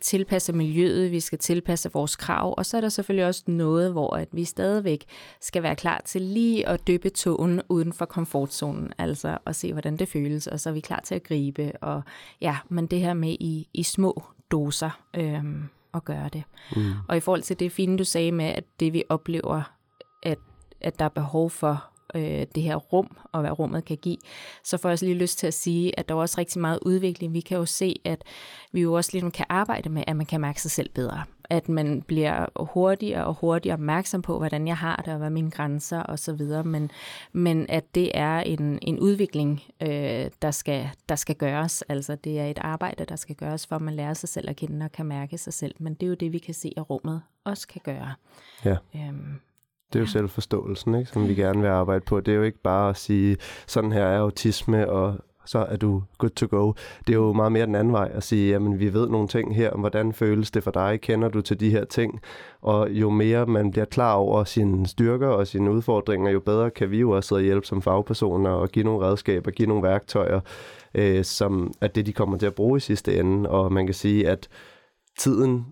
tilpasse 0.01 0.53
miljøet, 0.53 1.11
vi 1.11 1.19
skal 1.19 1.37
tilpasse 1.37 1.91
vores 1.93 2.15
krav, 2.15 2.53
og 2.57 2.65
så 2.65 2.77
er 2.77 2.81
der 2.81 2.89
selvfølgelig 2.89 3.25
også 3.25 3.43
noget, 3.47 3.91
hvor 3.91 4.15
at 4.15 4.27
vi 4.31 4.45
stadigvæk 4.45 5.05
skal 5.41 5.63
være 5.63 5.75
klar 5.75 6.01
til 6.05 6.21
lige 6.21 6.67
at 6.67 6.87
dyppe 6.87 7.09
tågen 7.09 7.61
uden 7.69 7.93
for 7.93 8.05
komfortzonen, 8.05 8.93
altså 8.97 9.37
at 9.45 9.55
se, 9.55 9.71
hvordan 9.71 9.97
det 9.97 10.07
føles, 10.07 10.47
og 10.47 10.59
så 10.59 10.69
er 10.69 10.73
vi 10.73 10.79
klar 10.79 11.01
til 11.05 11.15
at 11.15 11.23
gribe, 11.23 11.71
og 11.81 12.01
ja, 12.41 12.57
men 12.69 12.87
det 12.87 12.99
her 12.99 13.13
med 13.13 13.37
i, 13.39 13.67
i 13.73 13.83
små 13.83 14.23
doser, 14.51 14.99
øhm, 15.13 15.63
at 15.93 16.05
gøre 16.05 16.29
det. 16.33 16.43
Mm. 16.75 16.93
Og 17.07 17.17
i 17.17 17.19
forhold 17.19 17.41
til 17.41 17.59
det 17.59 17.71
fine, 17.71 17.97
du 17.97 18.03
sagde 18.03 18.31
med, 18.31 18.45
at 18.45 18.63
det 18.79 18.93
vi 18.93 19.03
oplever, 19.09 19.73
at, 20.23 20.39
at 20.81 20.99
der 20.99 21.05
er 21.05 21.09
behov 21.09 21.49
for 21.49 21.89
øh, 22.15 22.45
det 22.55 22.63
her 22.63 22.75
rum, 22.75 23.17
og 23.31 23.41
hvad 23.41 23.59
rummet 23.59 23.85
kan 23.85 23.97
give, 23.97 24.17
så 24.63 24.77
får 24.77 24.89
jeg 24.89 24.93
også 24.93 25.05
lige 25.05 25.17
lyst 25.17 25.39
til 25.39 25.47
at 25.47 25.53
sige, 25.53 25.99
at 25.99 26.09
der 26.09 26.15
er 26.15 26.19
også 26.19 26.35
rigtig 26.37 26.61
meget 26.61 26.79
udvikling. 26.81 27.33
Vi 27.33 27.41
kan 27.41 27.57
jo 27.57 27.65
se, 27.65 27.95
at 28.05 28.23
vi 28.71 28.81
jo 28.81 28.93
også 28.93 29.09
lige 29.13 29.31
kan 29.31 29.45
arbejde 29.49 29.89
med, 29.89 30.03
at 30.07 30.15
man 30.15 30.25
kan 30.25 30.41
mærke 30.41 30.61
sig 30.61 30.71
selv 30.71 30.89
bedre 30.89 31.23
at 31.49 31.69
man 31.69 32.01
bliver 32.01 32.45
hurtigere 32.63 33.25
og 33.25 33.33
hurtigere 33.33 33.73
opmærksom 33.73 34.21
på, 34.21 34.37
hvordan 34.37 34.67
jeg 34.67 34.77
har 34.77 34.95
det, 34.95 35.13
og 35.13 35.19
hvad 35.19 35.29
mine 35.29 35.51
grænser 35.51 35.99
og 35.99 36.19
så 36.19 36.33
videre, 36.33 36.63
men, 36.63 36.91
men 37.31 37.65
at 37.69 37.95
det 37.95 38.11
er 38.13 38.39
en, 38.39 38.79
en 38.81 38.99
udvikling, 38.99 39.63
øh, 39.81 40.31
der, 40.41 40.51
skal, 40.51 40.89
der 41.09 41.15
skal 41.15 41.35
gøres. 41.35 41.81
Altså 41.81 42.15
det 42.15 42.39
er 42.39 42.45
et 42.45 42.59
arbejde, 42.61 43.05
der 43.05 43.15
skal 43.15 43.35
gøres, 43.35 43.67
for 43.67 43.75
at 43.75 43.81
man 43.81 43.93
lærer 43.93 44.13
sig 44.13 44.29
selv 44.29 44.49
at 44.49 44.55
kende 44.55 44.83
og 44.83 44.91
kan 44.91 45.05
mærke 45.05 45.37
sig 45.37 45.53
selv, 45.53 45.75
men 45.79 45.93
det 45.93 46.03
er 46.03 46.07
jo 46.07 46.15
det, 46.15 46.33
vi 46.33 46.39
kan 46.39 46.53
se, 46.53 46.73
at 46.77 46.89
rummet 46.89 47.21
også 47.43 47.67
kan 47.67 47.81
gøre. 47.83 48.13
Ja. 48.65 48.75
Øhm, 48.95 49.39
det 49.93 49.95
er 49.95 49.99
jo 49.99 50.07
selvforståelsen, 50.07 50.95
ikke, 50.95 51.11
som 51.11 51.27
vi 51.27 51.35
gerne 51.35 51.61
vil 51.61 51.67
arbejde 51.67 52.05
på. 52.05 52.19
Det 52.19 52.31
er 52.31 52.35
jo 52.35 52.43
ikke 52.43 52.61
bare 52.61 52.89
at 52.89 52.97
sige, 52.97 53.37
sådan 53.67 53.91
her 53.91 54.03
er 54.03 54.19
autisme, 54.19 54.89
og 54.89 55.15
så 55.45 55.59
er 55.69 55.77
du 55.77 56.03
good 56.17 56.29
to 56.29 56.47
go. 56.49 56.73
Det 57.07 57.13
er 57.13 57.17
jo 57.17 57.33
meget 57.33 57.51
mere 57.51 57.65
den 57.65 57.75
anden 57.75 57.93
vej 57.93 58.11
at 58.13 58.23
sige, 58.23 58.51
jamen 58.51 58.79
vi 58.79 58.93
ved 58.93 59.09
nogle 59.09 59.27
ting 59.27 59.55
her, 59.55 59.69
om 59.69 59.79
hvordan 59.79 60.13
føles 60.13 60.51
det 60.51 60.63
for 60.63 60.71
dig, 60.71 61.01
kender 61.01 61.29
du 61.29 61.41
til 61.41 61.59
de 61.59 61.69
her 61.69 61.85
ting, 61.85 62.19
og 62.61 62.91
jo 62.91 63.09
mere 63.09 63.45
man 63.45 63.71
bliver 63.71 63.85
klar 63.85 64.13
over 64.13 64.43
sine 64.43 64.87
styrker 64.87 65.27
og 65.27 65.47
sine 65.47 65.71
udfordringer, 65.71 66.31
jo 66.31 66.39
bedre 66.39 66.69
kan 66.69 66.91
vi 66.91 66.99
jo 66.99 67.11
også 67.11 67.27
sidde 67.27 67.39
og 67.39 67.43
hjælpe 67.43 67.67
som 67.67 67.81
fagpersoner 67.81 68.49
og 68.49 68.69
give 68.69 68.85
nogle 68.85 69.05
redskaber, 69.05 69.51
give 69.51 69.67
nogle 69.67 69.83
værktøjer, 69.83 70.39
øh, 70.95 71.23
som 71.23 71.73
er 71.81 71.87
det, 71.87 72.05
de 72.05 72.13
kommer 72.13 72.37
til 72.37 72.45
at 72.45 72.55
bruge 72.55 72.77
i 72.77 72.79
sidste 72.79 73.19
ende, 73.19 73.49
og 73.49 73.73
man 73.73 73.85
kan 73.85 73.95
sige, 73.95 74.29
at 74.29 74.47
tiden 75.19 75.65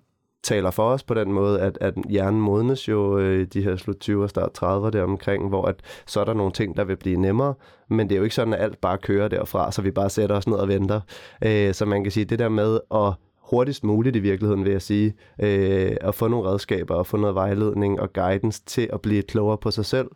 taler 0.44 0.72
for 0.72 0.90
os 0.90 1.04
på 1.04 1.14
den 1.14 1.32
måde, 1.32 1.62
at, 1.62 1.78
at 1.82 1.94
hjernen 2.10 2.42
modnes 2.42 2.88
jo 2.88 3.18
øh, 3.18 3.48
de 3.54 3.62
her 3.62 3.76
slut 3.76 4.10
20'er, 4.10 4.28
start 4.28 4.64
30'er 4.64 4.90
der 4.90 5.04
omkring, 5.04 5.50
hvor 5.50 5.66
at, 5.66 5.76
så 6.06 6.20
er 6.20 6.26
der 6.26 6.34
nogle 6.34 6.52
ting, 6.52 6.78
der 6.78 6.84
vil 6.84 6.98
blive 6.98 7.18
nemmere, 7.18 7.54
men 7.90 8.10
det 8.10 8.16
er 8.16 8.18
jo 8.18 8.24
ikke 8.24 8.36
sådan, 8.36 8.54
at 8.54 8.62
alt 8.62 8.82
bare 8.82 8.98
kører 8.98 9.28
derfra, 9.28 9.72
så 9.72 9.82
vi 9.82 9.92
bare 9.92 10.10
sætter 10.10 10.36
os 10.36 10.48
ned 10.48 10.58
og 10.58 10.68
venter. 10.68 11.02
Øh, 11.44 11.74
så 11.74 11.86
man 11.86 12.04
kan 12.04 12.12
sige, 12.12 12.26
det 12.26 12.40
der 12.40 12.50
med 12.50 12.80
at 12.96 13.14
hurtigst 13.50 13.84
muligt 13.84 14.16
i 14.16 14.20
virkeligheden, 14.20 14.64
vil 14.64 14.72
jeg 14.72 14.82
sige, 14.82 15.14
øh, 15.42 15.98
at 16.02 16.16
få 16.16 16.28
nogle 16.28 16.50
redskaber 16.50 16.96
og 16.96 17.08
få 17.08 17.18
noget 17.18 17.36
vejledning 17.36 18.00
og 18.00 18.14
guidance 18.14 18.62
til 18.66 18.90
at 18.94 19.02
blive 19.02 19.22
klogere 19.22 19.58
på 19.58 19.72
sig 19.72 19.86
selv. 19.86 20.08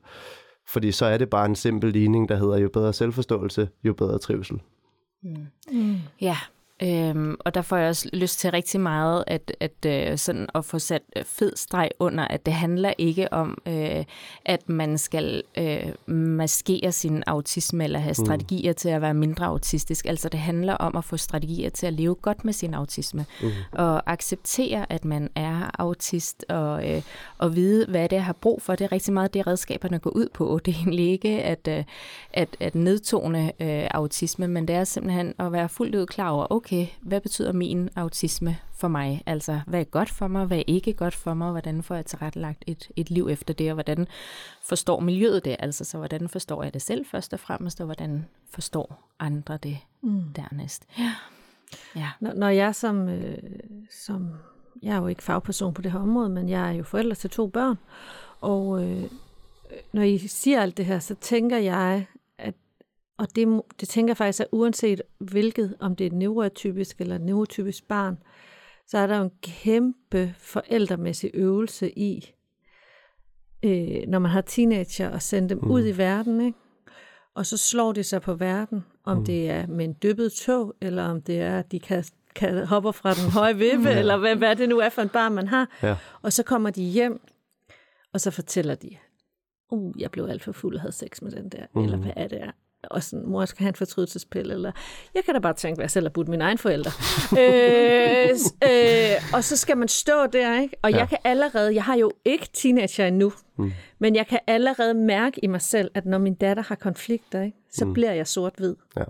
Fordi 0.67 0.91
så 0.91 1.05
er 1.05 1.17
det 1.17 1.29
bare 1.29 1.45
en 1.45 1.55
simpel 1.55 1.91
ligning, 1.91 2.29
der 2.29 2.35
hedder, 2.35 2.57
jo 2.57 2.69
bedre 2.73 2.93
selvforståelse, 2.93 3.69
jo 3.83 3.93
bedre 3.93 4.19
trivsel. 4.19 4.61
Mm. 5.23 5.35
Mm. 5.71 5.95
Ja, 6.21 6.37
Øhm, 6.83 7.35
og 7.39 7.53
der 7.53 7.61
får 7.61 7.77
jeg 7.77 7.89
også 7.89 8.09
lyst 8.13 8.39
til 8.39 8.51
rigtig 8.51 8.79
meget 8.79 9.23
at, 9.27 9.53
at, 9.59 9.85
øh, 9.85 10.17
sådan 10.17 10.47
at 10.55 10.65
få 10.65 10.79
sat 10.79 11.01
fed 11.25 11.55
streg 11.55 11.89
under, 11.99 12.27
at 12.27 12.45
det 12.45 12.53
handler 12.53 12.93
ikke 12.97 13.33
om, 13.33 13.57
øh, 13.65 14.05
at 14.45 14.69
man 14.69 14.97
skal 14.97 15.43
øh, 15.57 16.15
maskere 16.15 16.91
sin 16.91 17.23
autisme 17.27 17.83
eller 17.83 17.99
have 17.99 18.15
mm. 18.17 18.25
strategier 18.25 18.71
mm. 18.71 18.75
til 18.75 18.89
at 18.89 19.01
være 19.01 19.13
mindre 19.13 19.45
autistisk. 19.45 20.05
Altså 20.05 20.29
det 20.29 20.39
handler 20.39 20.73
om 20.73 20.95
at 20.95 21.03
få 21.03 21.17
strategier 21.17 21.69
til 21.69 21.87
at 21.87 21.93
leve 21.93 22.15
godt 22.15 22.45
med 22.45 22.53
sin 22.53 22.73
autisme 22.73 23.25
mm. 23.41 23.49
og 23.71 24.11
acceptere, 24.11 24.91
at 24.91 25.05
man 25.05 25.29
er 25.35 25.71
autist 25.79 26.45
og, 26.49 26.89
øh, 26.89 27.01
og 27.37 27.55
vide, 27.55 27.85
hvad 27.89 28.09
det 28.09 28.21
har 28.21 28.33
brug 28.33 28.61
for. 28.61 28.75
Det 28.75 28.85
er 28.85 28.91
rigtig 28.91 29.13
meget 29.13 29.33
det, 29.33 29.47
redskaberne 29.47 29.99
går 29.99 30.09
ud 30.09 30.27
på. 30.33 30.59
Det 30.65 30.73
er 30.73 30.77
egentlig 30.77 31.11
ikke 31.11 31.43
at, 31.43 31.67
øh, 31.67 31.83
at, 32.33 32.49
at 32.59 32.75
nedtone 32.75 33.51
øh, 33.61 33.87
autisme, 33.91 34.47
men 34.47 34.67
det 34.67 34.75
er 34.75 34.83
simpelthen 34.83 35.33
at 35.39 35.51
være 35.51 35.69
fuldt 35.69 35.95
ud 35.95 36.05
klar 36.05 36.29
over, 36.29 36.47
okay, 36.49 36.70
okay, 36.71 36.87
hvad 37.01 37.21
betyder 37.21 37.51
min 37.51 37.89
autisme 37.95 38.57
for 38.73 38.87
mig? 38.87 39.23
Altså, 39.25 39.59
hvad 39.67 39.79
er 39.79 39.83
godt 39.83 40.09
for 40.09 40.27
mig, 40.27 40.45
hvad 40.45 40.57
er 40.57 40.63
ikke 40.67 40.93
godt 40.93 41.15
for 41.15 41.33
mig, 41.33 41.51
hvordan 41.51 41.83
får 41.83 41.95
jeg 41.95 42.05
tilrettelagt 42.05 42.63
et, 42.67 42.89
et 42.95 43.09
liv 43.09 43.27
efter 43.27 43.53
det, 43.53 43.69
og 43.69 43.73
hvordan 43.73 44.07
forstår 44.61 44.99
miljøet 44.99 45.45
det? 45.45 45.55
Altså, 45.59 45.83
så 45.83 45.97
hvordan 45.97 46.29
forstår 46.29 46.63
jeg 46.63 46.73
det 46.73 46.81
selv 46.81 47.05
først 47.05 47.33
og 47.33 47.39
fremmest, 47.39 47.79
og 47.79 47.85
hvordan 47.85 48.25
forstår 48.49 49.09
andre 49.19 49.57
det 49.57 49.77
mm. 50.01 50.23
dernæst? 50.35 50.85
Ja. 50.99 51.13
ja. 51.95 52.09
Når, 52.19 52.33
når 52.33 52.49
jeg 52.49 52.75
som, 52.75 53.09
øh, 53.09 53.37
som, 53.89 54.29
jeg 54.83 54.95
er 54.95 55.01
jo 55.01 55.07
ikke 55.07 55.23
fagperson 55.23 55.73
på 55.73 55.81
det 55.81 55.91
her 55.91 55.99
område, 55.99 56.29
men 56.29 56.49
jeg 56.49 56.69
er 56.69 56.71
jo 56.71 56.83
forælder 56.83 57.15
til 57.15 57.29
to 57.29 57.47
børn, 57.47 57.77
og 58.41 58.83
øh, 58.83 59.03
når 59.93 60.01
I 60.01 60.17
siger 60.17 60.61
alt 60.61 60.77
det 60.77 60.85
her, 60.85 60.99
så 60.99 61.15
tænker 61.15 61.57
jeg, 61.57 62.05
og 63.21 63.35
det, 63.35 63.61
det 63.79 63.89
tænker 63.89 64.11
jeg 64.11 64.17
faktisk, 64.17 64.39
at 64.39 64.47
uanset 64.51 65.01
hvilket, 65.19 65.75
om 65.79 65.95
det 65.95 66.05
er 66.05 66.09
et 66.09 66.15
neurotypisk 66.15 67.01
eller 67.01 67.15
et 67.15 67.21
neurotypisk 67.21 67.87
barn, 67.87 68.17
så 68.87 68.97
er 68.97 69.07
der 69.07 69.17
jo 69.17 69.23
en 69.23 69.31
kæmpe 69.41 70.33
forældremæssig 70.37 71.31
øvelse 71.33 71.99
i, 71.99 72.33
øh, 73.63 74.07
når 74.07 74.19
man 74.19 74.31
har 74.31 74.41
teenager, 74.41 75.09
og 75.09 75.21
sende 75.21 75.49
dem 75.49 75.59
mm. 75.61 75.71
ud 75.71 75.87
i 75.87 75.97
verden, 75.97 76.41
ikke? 76.41 76.57
og 77.35 77.45
så 77.45 77.57
slår 77.57 77.91
de 77.91 78.03
sig 78.03 78.21
på 78.21 78.33
verden, 78.33 78.85
om 79.03 79.17
mm. 79.17 79.25
det 79.25 79.49
er 79.49 79.67
med 79.67 79.85
en 79.85 79.95
dyppet 80.03 80.31
tog, 80.31 80.75
eller 80.81 81.03
om 81.03 81.21
det 81.21 81.41
er, 81.41 81.59
at 81.59 81.71
de 81.71 81.79
kan, 81.79 82.03
kan 82.35 82.67
hoppe 82.67 82.93
fra 82.93 83.13
den 83.13 83.31
høje 83.31 83.57
vippe, 83.57 83.89
ja. 83.89 83.99
eller 83.99 84.17
hvad, 84.17 84.35
hvad 84.35 84.55
det 84.55 84.69
nu 84.69 84.79
er 84.79 84.89
for 84.89 85.01
en 85.01 85.09
barn, 85.09 85.33
man 85.33 85.47
har. 85.47 85.69
Ja. 85.83 85.95
Og 86.21 86.33
så 86.33 86.43
kommer 86.43 86.69
de 86.69 86.83
hjem, 86.83 87.21
og 88.13 88.21
så 88.21 88.31
fortæller 88.31 88.75
de, 88.75 88.97
uh, 89.69 90.01
jeg 90.01 90.11
blev 90.11 90.25
alt 90.25 90.43
for 90.43 90.51
fuld 90.51 90.75
og 90.75 90.81
havde 90.81 90.95
sex 90.95 91.21
med 91.21 91.31
den 91.31 91.49
der, 91.49 91.65
mm. 91.75 91.83
eller 91.83 91.97
hvad 91.97 92.13
er 92.15 92.27
det 92.27 92.41
er 92.41 92.51
og 92.83 93.03
sådan, 93.03 93.25
mor 93.27 93.45
skal 93.45 93.63
have 93.63 93.69
en 93.69 93.75
fortrydelsespille, 93.75 94.53
eller 94.53 94.71
jeg 95.15 95.23
kan 95.25 95.33
da 95.33 95.39
bare 95.39 95.53
tænke, 95.53 95.75
hvad 95.75 95.83
jeg 95.83 95.91
selv 95.91 96.05
har 96.05 96.09
budt 96.09 96.27
mine 96.27 96.43
egne 96.43 96.57
forældre. 96.57 96.91
øh, 97.41 98.29
øh, 98.63 99.33
og 99.33 99.43
så 99.43 99.57
skal 99.57 99.77
man 99.77 99.87
stå 99.87 100.27
der, 100.27 100.61
ikke? 100.61 100.75
Og 100.81 100.91
ja. 100.91 100.97
jeg 100.97 101.09
kan 101.09 101.17
allerede, 101.23 101.75
jeg 101.75 101.83
har 101.83 101.95
jo 101.95 102.11
ikke 102.25 102.49
teenager 102.53 103.07
endnu, 103.07 103.31
mm. 103.57 103.71
men 103.99 104.15
jeg 104.15 104.27
kan 104.27 104.39
allerede 104.47 104.93
mærke 104.93 105.43
i 105.43 105.47
mig 105.47 105.61
selv, 105.61 105.91
at 105.93 106.05
når 106.05 106.17
min 106.17 106.33
datter 106.33 106.63
har 106.63 106.75
konflikter, 106.75 107.41
ikke? 107.41 107.57
så 107.71 107.85
mm. 107.85 107.93
bliver 107.93 108.11
jeg 108.11 108.27
sort-hvid. 108.27 108.75
Ja. 108.97 109.03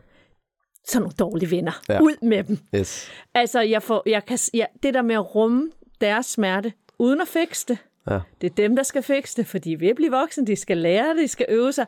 Så 0.88 1.00
nogle 1.00 1.14
dårlige 1.20 1.52
venner. 1.52 1.82
Ja. 1.90 2.02
Ud 2.02 2.26
med 2.28 2.44
dem. 2.44 2.58
Yes. 2.76 3.12
Altså, 3.34 3.62
jeg 3.62 3.84
får, 3.84 4.04
jeg 4.06 4.26
kan, 4.26 4.38
jeg, 4.54 4.68
det 4.84 4.94
der 4.94 5.02
med 5.02 5.16
at 5.16 5.36
rumme 5.36 5.72
deres 6.02 6.26
smerte, 6.26 6.74
uden 7.00 7.22
at 7.22 7.28
fikse 7.28 7.66
det, 7.68 7.78
Ja. 8.10 8.20
Det 8.42 8.50
er 8.50 8.56
dem, 8.56 8.76
der 8.76 8.84
skal 8.84 9.04
fikse 9.04 9.38
det, 9.38 9.48
for 9.48 9.58
de 9.58 9.80
vil 9.80 9.96
blive 9.96 10.12
voksne, 10.12 10.46
de 10.46 10.56
skal 10.56 10.78
lære 10.78 11.10
det, 11.10 11.18
de 11.18 11.28
skal 11.28 11.46
øve 11.50 11.74
sig 11.74 11.86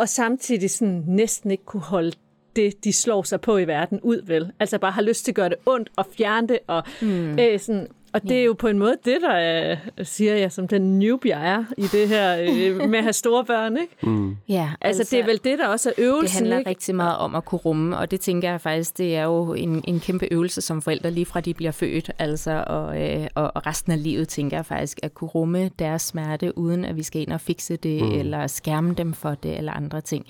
og 0.00 0.08
samtidig 0.08 0.70
sådan 0.70 1.04
næsten 1.06 1.50
ikke 1.50 1.64
kunne 1.64 1.82
holde 1.82 2.12
det, 2.56 2.84
de 2.84 2.92
slår 2.92 3.22
sig 3.22 3.40
på 3.40 3.58
i 3.58 3.66
verden 3.66 4.00
ud, 4.00 4.22
vel? 4.26 4.52
Altså 4.60 4.78
bare 4.78 4.92
har 4.92 5.02
lyst 5.02 5.24
til 5.24 5.32
at 5.32 5.36
gøre 5.36 5.48
det 5.48 5.58
ondt 5.66 5.90
og 5.96 6.06
fjerne 6.16 6.48
det, 6.48 6.58
og 6.66 6.82
mm. 7.02 7.38
øh, 7.38 7.60
sådan, 7.60 7.88
og 8.12 8.22
det 8.22 8.40
er 8.40 8.44
jo 8.44 8.52
på 8.52 8.68
en 8.68 8.78
måde 8.78 8.96
det, 9.04 9.18
der 9.22 9.76
siger 10.02 10.34
jeg, 10.34 10.52
som 10.52 10.68
den 10.68 10.98
newbie 10.98 11.32
er 11.32 11.64
i 11.78 11.82
det 11.82 12.08
her 12.08 12.40
øh, 12.40 12.88
med 12.90 12.98
at 12.98 13.04
have 13.04 13.12
store 13.12 13.44
børn, 13.44 13.76
ikke? 13.76 13.96
Mm. 14.02 14.36
Ja, 14.48 14.70
altså, 14.80 15.00
altså 15.00 15.16
det 15.16 15.22
er 15.22 15.26
vel 15.26 15.40
det, 15.44 15.58
der 15.58 15.66
også 15.66 15.88
er 15.88 15.92
øvelsen, 15.98 16.24
Det 16.24 16.32
handler 16.32 16.58
ikke? 16.58 16.70
rigtig 16.70 16.94
meget 16.94 17.18
om 17.18 17.34
at 17.34 17.44
kunne 17.44 17.58
rumme, 17.58 17.98
og 17.98 18.10
det 18.10 18.20
tænker 18.20 18.50
jeg 18.50 18.60
faktisk, 18.60 18.98
det 18.98 19.16
er 19.16 19.24
jo 19.24 19.54
en, 19.54 19.84
en 19.88 20.00
kæmpe 20.00 20.28
øvelse 20.30 20.60
som 20.60 20.82
forældre, 20.82 21.10
lige 21.10 21.26
fra 21.26 21.40
de 21.40 21.54
bliver 21.54 21.72
født, 21.72 22.10
altså, 22.18 22.64
og, 22.66 23.02
øh, 23.02 23.26
og, 23.34 23.52
og 23.54 23.66
resten 23.66 23.92
af 23.92 24.02
livet, 24.02 24.28
tænker 24.28 24.56
jeg 24.56 24.66
faktisk, 24.66 24.98
at 25.02 25.14
kunne 25.14 25.30
rumme 25.30 25.70
deres 25.78 26.02
smerte, 26.02 26.58
uden 26.58 26.84
at 26.84 26.96
vi 26.96 27.02
skal 27.02 27.22
ind 27.22 27.32
og 27.32 27.40
fikse 27.40 27.76
det, 27.76 28.02
mm. 28.02 28.12
eller 28.12 28.46
skærme 28.46 28.94
dem 28.94 29.14
for 29.14 29.34
det, 29.34 29.58
eller 29.58 29.72
andre 29.72 30.00
ting. 30.00 30.26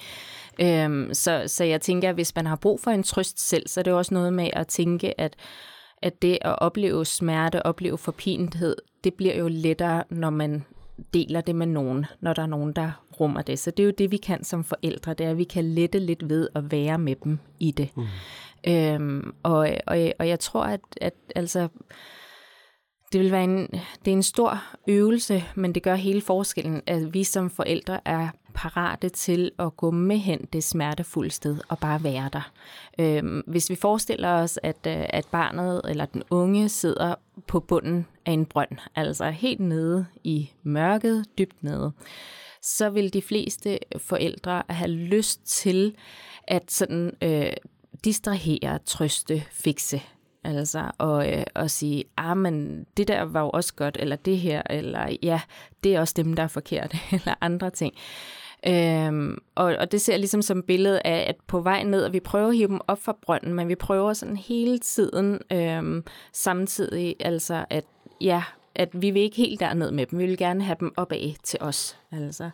Øhm, 0.61 1.14
så, 1.14 1.45
så 1.47 1.64
jeg 1.64 1.81
tænker, 1.81 2.09
at 2.09 2.14
hvis 2.14 2.35
man 2.35 2.47
har 2.47 2.57
brug 2.57 2.81
for 2.81 2.91
en 2.91 3.03
trøst 3.03 3.49
selv, 3.49 3.68
så 3.68 3.81
er 3.81 3.85
det 3.85 3.93
også 3.93 4.14
noget 4.14 4.33
med 4.33 4.51
at 4.53 4.66
tænke, 4.66 5.20
at 5.20 5.35
at 6.03 6.22
det 6.22 6.38
at 6.40 6.59
opleve 6.59 7.05
smerte, 7.05 7.66
opleve 7.66 7.98
forpinthed, 7.98 8.76
det 9.05 9.14
bliver 9.14 9.38
jo 9.38 9.48
lettere, 9.48 10.05
når 10.11 10.30
man 10.30 10.64
deler 11.14 11.40
det 11.40 11.55
med 11.55 11.66
nogen, 11.66 12.07
når 12.20 12.32
der 12.32 12.42
er 12.42 12.46
nogen, 12.46 12.72
der 12.72 13.05
rummer 13.20 13.42
det. 13.42 13.59
Så 13.59 13.70
det 13.70 13.82
er 13.82 13.84
jo 13.84 13.92
det, 13.98 14.11
vi 14.11 14.16
kan 14.16 14.44
som 14.44 14.64
forældre, 14.64 15.14
det 15.14 15.26
er, 15.26 15.30
at 15.30 15.38
vi 15.38 15.44
kan 15.44 15.64
lette 15.64 15.98
lidt 15.98 16.28
ved 16.28 16.48
at 16.55 16.72
være 16.72 16.98
med 16.98 17.16
dem 17.24 17.38
i 17.61 17.70
det. 17.70 17.88
Mm. 17.96 18.07
Øhm, 18.68 19.34
og, 19.42 19.70
og, 19.86 20.12
og 20.18 20.28
jeg 20.28 20.40
tror, 20.40 20.64
at, 20.64 20.80
at 21.01 21.14
altså, 21.36 21.68
det 23.12 23.20
vil 23.20 23.30
være 23.30 23.44
en, 23.44 23.66
det 24.05 24.11
er 24.11 24.16
en 24.16 24.22
stor 24.22 24.62
øvelse, 24.88 25.44
men 25.55 25.74
det 25.74 25.82
gør 25.82 25.94
hele 25.94 26.20
forskellen, 26.20 26.82
at 26.86 27.14
vi 27.14 27.24
som 27.24 27.51
forældre 27.51 28.01
er 28.05 28.28
parate 28.55 29.09
til 29.09 29.51
at 29.59 29.76
gå 29.76 29.90
med 29.90 30.16
hen 30.16 30.48
det 30.53 30.64
smertefulde 30.64 31.30
sted 31.30 31.59
og 31.68 31.78
bare 31.78 32.05
være 32.05 32.30
der. 32.32 32.53
Øhm, 32.98 33.42
hvis 33.46 33.70
vi 33.70 33.74
forestiller 33.74 34.28
os, 34.28 34.59
at, 34.62 34.76
øh, 34.86 35.05
at 35.09 35.26
barnet 35.26 35.82
eller 35.88 36.05
den 36.05 36.22
unge 36.30 36.68
sidder 36.68 37.14
på 37.46 37.61
bunden 37.61 38.07
af 38.26 38.32
en 38.32 38.46
brønd, 38.46 38.78
altså 38.96 39.30
helt 39.30 39.61
nede 39.61 40.07
i 40.24 40.51
mørket, 40.62 41.24
dybt 41.38 41.62
nede, 41.62 41.92
så 42.62 42.90
vil 42.90 43.12
de 43.12 43.22
fleste 43.22 43.78
forældre 43.98 44.62
have 44.68 44.90
lyst 44.90 45.46
til 45.46 45.96
at 46.42 46.72
sådan 46.72 47.16
øh, 47.22 47.53
distrahere, 48.05 48.78
trøste, 48.78 49.42
fikse 49.51 50.03
Altså, 50.44 50.90
og, 50.98 51.32
øh, 51.32 51.44
og 51.55 51.70
sige, 51.70 52.05
ah, 52.16 52.36
men 52.36 52.86
det 52.96 53.09
der 53.09 53.22
var 53.22 53.40
jo 53.40 53.51
også 53.51 53.74
godt, 53.74 53.96
eller 54.01 54.16
det 54.16 54.38
her, 54.38 54.62
eller 54.70 55.16
ja, 55.22 55.40
det 55.84 55.94
er 55.94 56.01
også 56.01 56.14
dem, 56.16 56.34
der 56.34 56.42
er 56.42 56.48
forkert, 56.48 56.96
eller 57.12 57.34
andre 57.40 57.70
ting. 57.70 57.94
Øhm, 58.67 59.39
og, 59.55 59.77
og 59.79 59.93
det 59.93 60.01
ser 60.01 60.13
jeg 60.13 60.21
ligesom 60.21 60.43
som 60.43 60.63
billede 60.63 61.01
af, 61.05 61.27
at 61.29 61.37
på 61.47 61.61
vej 61.61 61.83
ned, 61.83 62.05
at 62.05 62.13
vi 62.13 62.21
prøver 62.21 62.49
at 62.49 62.57
hive 62.57 62.69
dem 62.69 62.81
op 62.89 63.03
fra 63.03 63.17
brønden, 63.23 63.55
men 63.55 63.69
vi 63.69 63.75
prøver 63.75 64.13
sådan 64.13 64.37
hele 64.37 64.79
tiden 64.79 65.39
øhm, 65.53 66.05
samtidig, 66.33 67.17
altså 67.21 67.65
at 67.71 67.85
ja, 68.21 68.43
at 68.75 68.89
vi 68.93 69.11
vil 69.11 69.23
ikke 69.23 69.37
helt 69.37 69.61
derned 69.61 69.91
med 69.91 70.07
dem, 70.07 70.19
vi 70.19 70.27
vil 70.27 70.39
gerne 70.39 70.65
have 70.65 70.77
dem 70.81 70.93
opad 70.97 71.35
til 71.43 71.59
os. 71.63 71.99
Altså. 72.13 72.51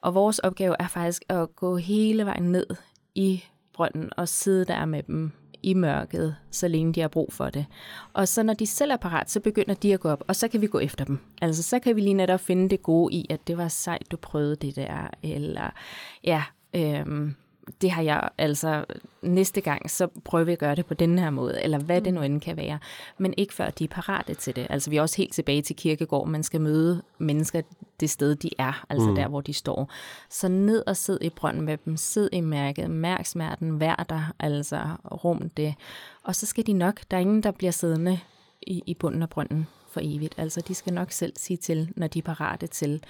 Og 0.00 0.14
vores 0.14 0.38
opgave 0.38 0.76
er 0.78 0.88
faktisk 0.88 1.22
at 1.28 1.56
gå 1.56 1.76
hele 1.76 2.26
vejen 2.26 2.52
ned 2.52 2.66
i 3.14 3.44
brønden 3.72 4.10
og 4.16 4.28
sidde 4.28 4.64
der 4.64 4.84
med 4.84 5.02
dem 5.02 5.32
i 5.62 5.74
mørket, 5.74 6.36
så 6.50 6.68
længe 6.68 6.92
de 6.92 7.00
har 7.00 7.08
brug 7.08 7.32
for 7.32 7.50
det. 7.50 7.66
Og 8.12 8.28
så 8.28 8.42
når 8.42 8.54
de 8.54 8.66
selv 8.66 8.90
er 8.90 8.96
parat, 8.96 9.30
så 9.30 9.40
begynder 9.40 9.74
de 9.74 9.94
at 9.94 10.00
gå 10.00 10.08
op, 10.08 10.24
og 10.28 10.36
så 10.36 10.48
kan 10.48 10.60
vi 10.60 10.66
gå 10.66 10.78
efter 10.78 11.04
dem. 11.04 11.18
Altså 11.42 11.62
så 11.62 11.78
kan 11.78 11.96
vi 11.96 12.00
lige 12.00 12.14
netop 12.14 12.40
finde 12.40 12.70
det 12.70 12.82
gode 12.82 13.14
i, 13.14 13.26
at 13.30 13.46
det 13.46 13.58
var 13.58 13.68
sejt, 13.68 14.10
du 14.10 14.16
prøvede 14.16 14.56
det 14.56 14.76
der, 14.76 15.10
eller 15.22 15.70
ja, 16.24 16.42
øhm, 16.74 17.34
det 17.80 17.90
har 17.90 18.02
jeg 18.02 18.28
altså 18.38 18.84
næste 19.22 19.60
gang, 19.60 19.90
så 19.90 20.08
prøver 20.24 20.44
vi 20.44 20.52
at 20.52 20.58
gøre 20.58 20.74
det 20.74 20.86
på 20.86 20.94
den 20.94 21.18
her 21.18 21.30
måde, 21.30 21.62
eller 21.62 21.78
hvad 21.78 22.00
det 22.00 22.14
nu 22.14 22.22
end 22.22 22.40
kan 22.40 22.56
være. 22.56 22.78
Men 23.18 23.34
ikke 23.36 23.54
før 23.54 23.70
de 23.70 23.84
er 23.84 23.88
parate 23.88 24.34
til 24.34 24.56
det. 24.56 24.66
Altså 24.70 24.90
vi 24.90 24.96
er 24.96 25.02
også 25.02 25.16
helt 25.16 25.32
tilbage 25.32 25.62
til 25.62 25.76
kirkegård, 25.76 26.28
man 26.28 26.42
skal 26.42 26.60
møde 26.60 27.02
mennesker 27.18 27.62
det 28.00 28.10
sted, 28.10 28.34
de 28.34 28.50
er, 28.58 28.84
altså 28.88 29.08
mm. 29.08 29.14
der, 29.14 29.28
hvor 29.28 29.40
de 29.40 29.52
står. 29.52 29.90
Så 30.28 30.48
ned 30.48 30.82
og 30.86 30.96
sid 30.96 31.18
i 31.20 31.30
brønden 31.30 31.62
med 31.62 31.78
dem, 31.84 31.96
sid 31.96 32.28
i 32.32 32.40
mærket, 32.40 32.90
mærk 32.90 33.26
smerten, 33.26 33.80
vær 33.80 34.06
der, 34.08 34.34
altså 34.38 34.80
rum 35.24 35.50
det. 35.56 35.74
Og 36.22 36.34
så 36.34 36.46
skal 36.46 36.66
de 36.66 36.72
nok, 36.72 37.00
der 37.10 37.16
er 37.16 37.20
ingen, 37.20 37.42
der 37.42 37.50
bliver 37.50 37.72
siddende 37.72 38.20
i, 38.62 38.82
i 38.86 38.94
bunden 38.94 39.22
af 39.22 39.30
brønden 39.30 39.66
for 39.90 40.00
evigt. 40.02 40.34
Altså 40.36 40.60
de 40.68 40.74
skal 40.74 40.92
nok 40.92 41.12
selv 41.12 41.32
sige 41.36 41.56
til, 41.56 41.92
når 41.96 42.06
de 42.06 42.18
er 42.18 42.22
parate 42.22 42.66
til 42.66 43.02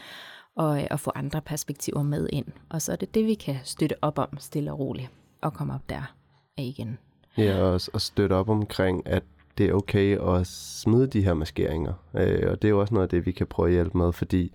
og, 0.57 0.80
øh, 0.80 0.86
og 0.90 1.00
få 1.00 1.12
andre 1.14 1.40
perspektiver 1.40 2.03
med 2.03 2.28
ind. 2.32 2.46
Og 2.68 2.82
så 2.82 2.92
er 2.92 2.96
det 2.96 3.14
det, 3.14 3.26
vi 3.26 3.34
kan 3.34 3.57
støtte 3.64 3.96
op 4.03 4.18
om 4.18 4.28
stille 4.38 4.72
og 4.72 4.78
roligt 4.78 5.11
og 5.40 5.53
komme 5.53 5.74
op 5.74 5.88
der 5.88 6.14
igen. 6.59 6.98
Ja, 7.38 7.62
og, 7.62 7.80
og 7.92 8.00
støtte 8.00 8.32
op 8.34 8.48
omkring, 8.48 9.07
at 9.07 9.22
det 9.59 9.66
er 9.66 9.72
okay 9.72 10.18
at 10.18 10.46
smide 10.46 11.07
de 11.07 11.22
her 11.24 11.34
maskeringer. 11.34 11.92
Øh, 12.14 12.50
og 12.50 12.62
det 12.62 12.68
er 12.68 12.70
jo 12.70 12.80
også 12.80 12.94
noget 12.94 13.07
af 13.07 13.11
det, 13.11 13.26
vi 13.26 13.32
kan 13.32 13.46
prøve 13.46 13.68
at 13.68 13.72
hjælpe 13.72 13.98
med, 13.98 14.12
fordi 14.12 14.53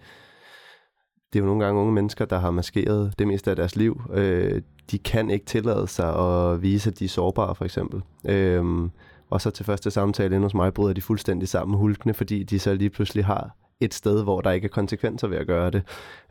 det 1.33 1.39
er 1.39 1.43
jo 1.43 1.45
nogle 1.45 1.65
gange 1.65 1.81
unge 1.81 1.93
mennesker, 1.93 2.25
der 2.25 2.39
har 2.39 2.51
maskeret 2.51 3.13
det 3.19 3.27
meste 3.27 3.49
af 3.49 3.55
deres 3.55 3.75
liv. 3.75 4.01
Øh, 4.13 4.61
de 4.91 4.97
kan 4.97 5.29
ikke 5.29 5.45
tillade 5.45 5.87
sig 5.87 6.15
at 6.15 6.61
vise, 6.61 6.89
at 6.89 6.99
de 6.99 7.05
er 7.05 7.09
sårbare, 7.09 7.55
for 7.55 7.65
eksempel. 7.65 8.01
Øh, 8.25 8.89
og 9.29 9.41
så 9.41 9.49
til 9.49 9.65
første 9.65 9.91
samtale 9.91 10.35
inde 10.35 10.45
hos 10.45 10.53
mig 10.53 10.73
bryder 10.73 10.93
de 10.93 11.01
fuldstændig 11.01 11.47
sammen 11.47 11.77
hulkende, 11.77 12.13
fordi 12.13 12.43
de 12.43 12.59
så 12.59 12.73
lige 12.73 12.89
pludselig 12.89 13.25
har 13.25 13.55
et 13.79 13.93
sted, 13.93 14.23
hvor 14.23 14.41
der 14.41 14.51
ikke 14.51 14.65
er 14.65 14.69
konsekvenser 14.69 15.27
ved 15.27 15.37
at 15.37 15.47
gøre 15.47 15.71
det. 15.71 15.83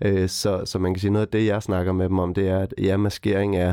Øh, 0.03 0.29
så, 0.29 0.63
så 0.65 0.79
man 0.79 0.95
kan 0.95 1.01
sige, 1.01 1.11
noget 1.11 1.27
af 1.27 1.33
det, 1.33 1.47
jeg 1.47 1.63
snakker 1.63 1.93
med 1.93 2.09
dem 2.09 2.19
om, 2.19 2.35
det 2.35 2.49
er, 2.49 2.59
at 2.59 2.75
ja, 2.79 2.97
maskering 2.97 3.57
er 3.57 3.73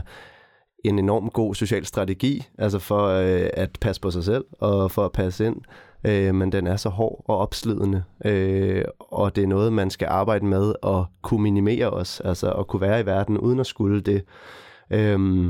en 0.83 0.99
enorm 0.99 1.29
god 1.29 1.55
social 1.55 1.85
strategi, 1.85 2.47
altså 2.57 2.79
for 2.79 3.07
øh, 3.07 3.49
at 3.53 3.77
passe 3.81 4.01
på 4.01 4.11
sig 4.11 4.23
selv 4.23 4.45
og 4.51 4.91
for 4.91 5.05
at 5.05 5.11
passe 5.11 5.45
ind, 5.45 5.55
øh, 6.03 6.35
men 6.35 6.51
den 6.51 6.67
er 6.67 6.75
så 6.75 6.89
hård 6.89 7.25
og 7.27 7.37
opslidende, 7.37 8.03
øh, 8.25 8.85
og 8.99 9.35
det 9.35 9.43
er 9.43 9.47
noget, 9.47 9.73
man 9.73 9.89
skal 9.89 10.07
arbejde 10.11 10.45
med 10.45 10.73
at 10.83 11.05
kunne 11.21 11.43
minimere 11.43 11.89
os, 11.89 12.19
altså 12.19 12.51
at 12.51 12.67
kunne 12.67 12.81
være 12.81 12.99
i 12.99 13.05
verden 13.05 13.37
uden 13.37 13.59
at 13.59 13.67
skulle 13.67 14.01
det, 14.01 14.23
øh, 14.91 15.45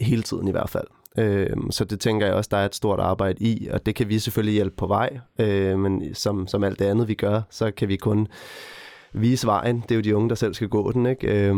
hele 0.00 0.22
tiden 0.22 0.48
i 0.48 0.50
hvert 0.50 0.70
fald. 0.70 0.86
Øh, 1.18 1.56
så 1.70 1.84
det 1.84 2.00
tænker 2.00 2.26
jeg 2.26 2.34
også, 2.34 2.48
der 2.50 2.56
er 2.56 2.66
et 2.66 2.74
stort 2.74 3.00
arbejde 3.00 3.44
i, 3.44 3.68
og 3.70 3.86
det 3.86 3.94
kan 3.94 4.08
vi 4.08 4.18
selvfølgelig 4.18 4.54
hjælpe 4.54 4.76
på 4.76 4.86
vej, 4.86 5.18
øh, 5.38 5.78
men 5.78 6.14
som, 6.14 6.46
som 6.46 6.64
alt 6.64 6.78
det 6.78 6.84
andet, 6.84 7.08
vi 7.08 7.14
gør, 7.14 7.40
så 7.50 7.70
kan 7.70 7.88
vi 7.88 7.96
kun 7.96 8.28
vise 9.12 9.46
vejen. 9.46 9.80
Det 9.80 9.90
er 9.90 9.94
jo 9.94 10.00
de 10.00 10.16
unge, 10.16 10.28
der 10.28 10.34
selv 10.34 10.54
skal 10.54 10.68
gå 10.68 10.92
den, 10.92 11.06
ikke? 11.06 11.48
Øh, 11.48 11.54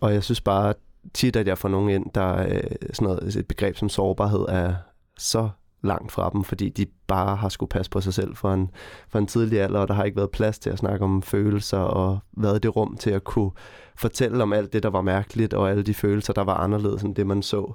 og 0.00 0.14
jeg 0.14 0.24
synes 0.24 0.40
bare 0.40 0.74
tit, 1.14 1.36
at 1.36 1.46
jeg 1.46 1.58
får 1.58 1.68
nogen 1.68 1.90
ind, 1.90 2.06
der 2.14 2.42
øh, 2.42 2.60
sådan 2.92 3.08
noget, 3.08 3.36
et 3.36 3.46
begreb 3.46 3.76
som 3.76 3.88
sårbarhed 3.88 4.46
er 4.48 4.74
så 5.18 5.48
langt 5.82 6.12
fra 6.12 6.30
dem, 6.32 6.44
fordi 6.44 6.68
de 6.68 6.86
bare 7.06 7.36
har 7.36 7.48
skulle 7.48 7.68
passe 7.68 7.90
på 7.90 8.00
sig 8.00 8.14
selv 8.14 8.36
for 8.36 8.52
en, 8.52 8.70
for 9.08 9.18
en 9.18 9.26
tidlig 9.26 9.60
alder, 9.60 9.80
og 9.80 9.88
der 9.88 9.94
har 9.94 10.04
ikke 10.04 10.16
været 10.16 10.30
plads 10.30 10.58
til 10.58 10.70
at 10.70 10.78
snakke 10.78 11.04
om 11.04 11.22
følelser, 11.22 11.78
og 11.78 12.18
været 12.36 12.62
det 12.62 12.76
rum 12.76 12.96
til 12.96 13.10
at 13.10 13.24
kunne 13.24 13.50
fortælle 13.96 14.42
om 14.42 14.52
alt 14.52 14.72
det, 14.72 14.82
der 14.82 14.90
var 14.90 15.02
mærkeligt, 15.02 15.54
og 15.54 15.70
alle 15.70 15.82
de 15.82 15.94
følelser, 15.94 16.32
der 16.32 16.44
var 16.44 16.54
anderledes 16.54 17.02
end 17.02 17.14
det, 17.14 17.26
man 17.26 17.42
så. 17.42 17.74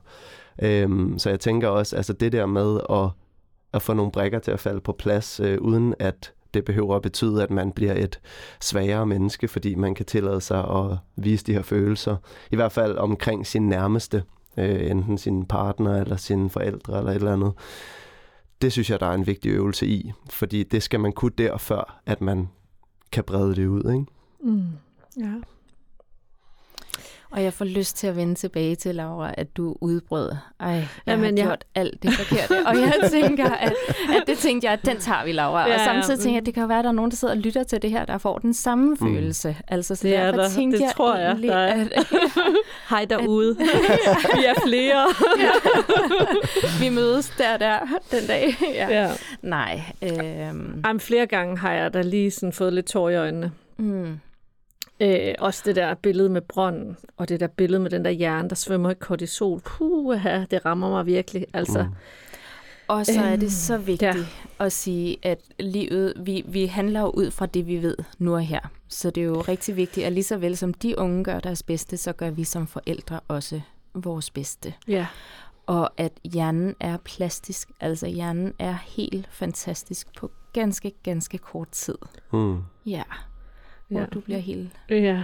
Øhm, 0.62 1.20
så 1.20 1.30
jeg 1.30 1.40
tænker 1.40 1.68
også, 1.68 1.96
altså 1.96 2.14
det 2.14 2.32
der 2.32 2.46
med 2.46 2.80
at, 2.90 3.10
at 3.74 3.82
få 3.82 3.94
nogle 3.94 4.12
brækker 4.12 4.40
til 4.40 4.52
at 4.52 4.60
falde 4.60 4.82
på 4.82 4.92
plads, 4.92 5.40
øh, 5.40 5.62
uden 5.62 5.96
at 6.00 6.34
det 6.54 6.66
behøver 6.66 6.96
at 6.96 7.02
betyde, 7.02 7.44
at 7.44 7.52
man 7.52 7.72
bliver 7.72 7.94
et 7.94 8.20
svagere 8.62 9.06
menneske, 9.06 9.48
fordi 9.48 9.76
man 9.76 9.96
kan 9.96 10.06
tillade 10.06 10.42
sig 10.42 10.60
at 10.60 10.98
vise 11.16 11.46
de 11.46 11.54
her 11.54 11.62
følelser. 11.62 12.16
I 12.52 12.56
hvert 12.56 12.72
fald 12.72 12.98
omkring 12.98 13.48
sin 13.48 13.70
nærmeste, 13.70 14.24
øh, 14.58 14.92
enten 14.92 15.18
sin 15.18 15.46
partner 15.46 16.02
eller 16.02 16.16
sine 16.16 16.50
forældre 16.50 16.98
eller 16.98 17.12
et 17.12 17.16
eller 17.16 17.34
andet. 17.34 17.54
Det 18.62 18.72
synes 18.72 18.90
jeg, 18.90 19.00
der 19.00 19.06
er 19.06 19.14
en 19.14 19.28
vigtig 19.28 19.50
øvelse 19.52 19.88
i, 19.88 20.12
fordi 20.30 20.64
det 20.64 20.84
skal 20.84 21.00
man 21.00 21.12
kunne 21.12 21.32
der, 21.38 21.58
før 21.58 22.02
at 22.06 22.22
man 22.22 22.50
kan 23.12 23.24
brede 23.24 23.56
det 23.56 23.68
ud. 23.68 23.92
Ikke? 23.92 24.06
Mm. 24.44 24.68
Ja. 25.20 25.34
Og 27.32 27.44
jeg 27.44 27.54
får 27.54 27.66
lyst 27.66 27.98
til 27.98 28.08
at 28.08 28.16
vende 28.16 28.36
tilbage 28.36 28.76
til, 28.76 28.96
Laura, 28.96 29.32
at 29.38 29.58
du 29.58 29.76
udbrød. 29.82 30.32
Ej, 30.60 30.70
jeg 30.70 30.88
Jamen, 31.08 31.26
har 31.26 31.32
jeg- 31.32 31.46
gjort 31.46 31.64
alt 31.76 32.04
det 32.04 32.14
forkerte. 32.14 32.68
og 32.68 32.76
jeg 32.76 32.94
tænker, 33.12 33.50
at, 33.50 33.74
at 34.18 34.24
det 34.28 34.38
tænkte 34.38 34.66
jeg, 34.66 34.74
at 34.74 34.86
den 34.86 34.98
tager 34.98 35.26
vi, 35.26 35.32
Laura. 35.32 35.60
Ja, 35.60 35.64
og 35.66 35.70
ja, 35.80 35.86
samtidig 35.86 36.20
tænker 36.20 36.32
jeg, 36.34 36.40
at 36.42 36.46
det 36.46 36.54
kan 36.54 36.62
jo 36.62 36.68
være, 36.68 36.80
at 36.80 36.84
der 36.84 36.90
er 36.90 36.94
nogen, 36.96 37.12
der 37.12 37.18
sidder 37.18 37.34
og 37.34 37.40
lytter 37.40 37.64
til 37.64 37.82
det 37.82 37.90
her, 37.92 38.06
der 38.06 38.18
får 38.18 38.38
den 38.38 38.54
samme 38.54 38.90
Mm. 38.90 38.98
følelse. 38.98 39.56
Altså, 39.68 39.96
så 39.96 40.08
Det 40.08 40.16
er 40.16 40.24
derfor 40.26 40.42
der. 40.42 40.50
tænkte 40.50 40.78
Det 40.78 40.84
jeg 40.84 40.92
tror 40.96 41.16
jeg, 41.16 41.28
egentlig, 41.28 41.50
der 41.50 41.58
er. 41.58 41.82
at 41.82 42.14
Hej 42.90 43.06
derude. 43.06 43.56
Vi 44.38 44.46
er 44.46 44.62
flere. 44.66 45.08
vi 46.80 46.90
mødes 46.90 47.30
der 47.38 47.58
der 47.58 47.80
den 48.12 48.28
dag. 48.28 48.56
ja. 48.74 49.02
ja. 49.02 49.12
Nej. 49.42 49.82
Øhm, 50.02 50.82
Jamen, 50.86 51.00
flere 51.00 51.26
gange 51.26 51.58
har 51.58 51.72
jeg 51.74 51.94
da 51.94 52.02
lige 52.02 52.32
sådan 52.32 52.54
fået 52.54 52.74
lidt 52.74 52.86
tår 52.86 53.10
i 53.10 53.16
øjnene. 53.16 53.52
mm, 53.78 54.20
Øh, 55.02 55.36
også 55.40 55.62
det 55.66 55.76
der 55.76 55.94
billede 55.94 56.30
med 56.30 56.42
brønden, 56.42 56.98
og 57.18 57.30
det 57.30 57.40
der 57.40 57.48
billede 57.48 57.80
med 57.80 57.90
den 57.90 58.06
der 58.06 58.12
hjerne, 58.12 58.50
der 58.50 58.56
svømmer 58.56 58.90
i 58.92 58.94
kortisol. 58.94 59.60
Puh, 59.60 60.24
det 60.52 60.66
rammer 60.66 60.90
mig 60.90 61.06
virkelig. 61.06 61.46
Altså, 61.54 61.84
Mm. 61.84 61.90
Og 62.88 63.06
så 63.06 63.22
er 63.22 63.36
det 63.36 63.52
så 63.52 63.78
vigtigt 63.78 64.02
ja. 64.16 64.16
ja. 64.18 64.66
at 64.66 64.72
sige, 64.72 65.18
at 65.24 65.40
livet, 65.60 66.14
vi, 66.20 66.44
vi 66.48 66.66
handler 66.66 67.00
jo 67.00 67.10
ud 67.10 67.32
fra 67.32 67.46
det, 67.46 67.68
vi 67.68 67.82
ved 67.82 67.98
nu 68.20 68.34
og 68.34 68.42
her. 68.42 68.60
Så 68.88 69.10
det 69.10 69.22
er 69.22 69.26
jo 69.26 69.42
rigtig 69.42 69.76
vigtigt, 69.76 70.06
at 70.06 70.14
lige 70.14 70.24
så 70.24 70.38
vel 70.38 70.58
som 70.58 70.74
de 70.74 70.98
unge 70.98 71.24
gør 71.24 71.40
deres 71.40 71.64
bedste, 71.64 71.98
så 71.98 72.14
gør 72.14 72.30
vi 72.30 72.44
som 72.44 72.68
forældre 72.68 73.20
også 73.28 73.62
vores 73.94 74.30
bedste. 74.30 74.74
ja. 74.88 75.08
Og 75.66 75.90
at 75.98 76.12
hjernen 76.24 76.76
er 76.80 76.98
plastisk, 76.98 77.70
altså 77.80 78.08
hjernen 78.08 78.54
er 78.60 78.78
helt 78.88 79.28
fantastisk 79.32 80.08
på 80.18 80.32
ganske, 80.54 80.92
ganske 81.04 81.38
kort 81.38 81.70
tid. 81.70 81.96
Mm. 82.34 82.58
Ja, 82.86 83.04
hvor 83.92 84.00
Ja. 84.00 84.06
du 84.06 84.20
bliver 84.20 84.40
helt... 84.40 84.70
ja. 84.90 85.24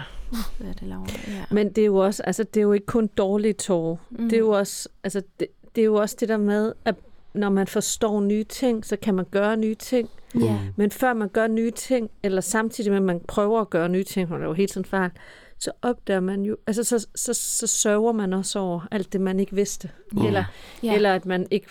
Hvad 0.58 0.70
er 0.70 0.74
det, 0.74 0.88
Laura? 0.88 1.06
Ja. 1.28 1.44
Men 1.52 1.70
det 1.70 1.82
er 1.82 1.86
jo 1.86 1.96
også, 1.96 2.24
altså 2.24 2.44
det 2.44 2.58
er 2.58 2.62
jo 2.62 2.74
ikke 2.74 2.86
kun 2.86 3.08
dårlige 3.08 3.54
tårer. 3.54 3.96
Mm. 4.10 4.24
Det 4.30 4.34
er 4.34 4.40
jo 4.40 4.50
også, 4.50 4.90
altså 5.04 5.22
det, 5.40 5.48
det 5.76 5.82
er 5.82 5.86
jo 5.86 5.96
også 5.96 6.16
det 6.20 6.30
der 6.30 6.38
med, 6.38 6.74
at 6.86 6.96
når 7.34 7.50
man 7.50 7.68
forstår 7.68 8.22
nye 8.22 8.44
ting, 8.44 8.86
så 8.86 8.96
kan 8.98 9.16
man 9.16 9.26
gøre 9.32 9.58
nye 9.58 9.76
ting. 9.76 10.10
Ja. 10.40 10.60
Men 10.76 10.92
før 10.92 11.14
man 11.14 11.30
gør 11.30 11.48
nye 11.48 11.72
ting, 11.72 12.10
eller 12.24 12.42
samtidig 12.42 12.92
med, 12.92 12.98
at 12.98 13.04
man 13.04 13.20
prøver 13.28 13.62
at 13.62 13.70
gøre 13.70 13.90
nye 13.90 14.04
ting, 14.04 14.32
og 14.32 14.38
det 14.40 14.44
er 14.44 14.48
jo 14.48 14.54
helt 14.54 14.72
sådan 14.72 14.86
fejl, 14.86 15.12
så 15.60 15.72
opdager 15.82 16.20
man 16.20 16.42
jo, 16.42 16.58
altså 16.68 16.84
så, 16.84 17.08
så, 17.16 17.34
så 17.34 17.68
sørger 17.68 18.12
man 18.12 18.34
også 18.34 18.60
over 18.60 18.88
alt 18.92 19.14
det, 19.14 19.22
man 19.22 19.40
ikke 19.40 19.56
vidste. 19.56 19.90
Ja. 20.18 20.28
Eller, 20.28 20.44
Ja. 20.84 20.96
eller 20.96 21.14
at 21.16 21.26
man 21.26 21.48
ikke 21.52 21.68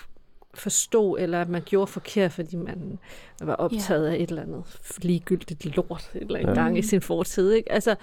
forstod, 0.59 1.19
eller 1.21 1.41
at 1.41 1.49
man 1.49 1.63
gjorde 1.65 1.87
forkert, 1.87 2.33
fordi 2.33 2.57
man 2.57 2.99
var 3.43 3.55
optaget 3.55 4.07
ja. 4.07 4.13
af 4.13 4.17
et 4.23 4.29
eller 4.29 4.43
andet 4.43 4.65
ligegyldigt 5.03 5.77
lort 5.77 6.11
et 6.15 6.23
eller 6.23 6.39
andet 6.39 6.49
Ja. 6.57 6.63
gang 6.63 6.79
i 6.79 6.83
sin 6.83 7.01
fortid. 7.01 7.53
Ikke? 7.53 7.73
Altså, 7.73 7.95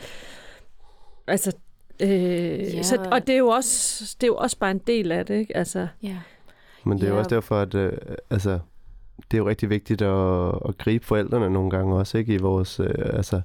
altså 1.27 1.51
øh, 2.01 2.09
ja. 2.75 2.83
så, 2.83 3.07
og 3.11 3.27
det 3.27 3.33
er, 3.33 3.39
jo 3.39 3.47
også, 3.47 4.15
det 4.21 4.27
er 4.27 4.31
jo 4.31 4.35
også 4.35 4.57
bare 4.57 4.71
en 4.71 4.81
del 4.87 5.11
af 5.11 5.25
det. 5.25 5.35
Ikke? 5.35 5.57
Altså, 5.57 5.87
ja. 6.03 6.17
Men 6.83 6.97
det 6.97 7.03
er 7.03 7.07
jo 7.07 7.13
Ja. 7.13 7.19
også 7.19 7.29
derfor, 7.35 7.59
at 7.59 7.75
øh, 7.75 7.91
altså, 8.29 8.59
det 9.31 9.37
er 9.37 9.41
jo 9.41 9.47
rigtig 9.49 9.69
vigtigt 9.69 10.01
at, 10.01 10.47
at 10.69 10.77
gribe 10.77 11.05
forældrene 11.05 11.49
nogle 11.49 11.69
gange 11.69 11.95
også, 11.95 12.17
ikke? 12.17 12.33
I 12.33 12.37
vores, 12.37 12.79
øh, 12.79 12.89
altså, 12.97 13.41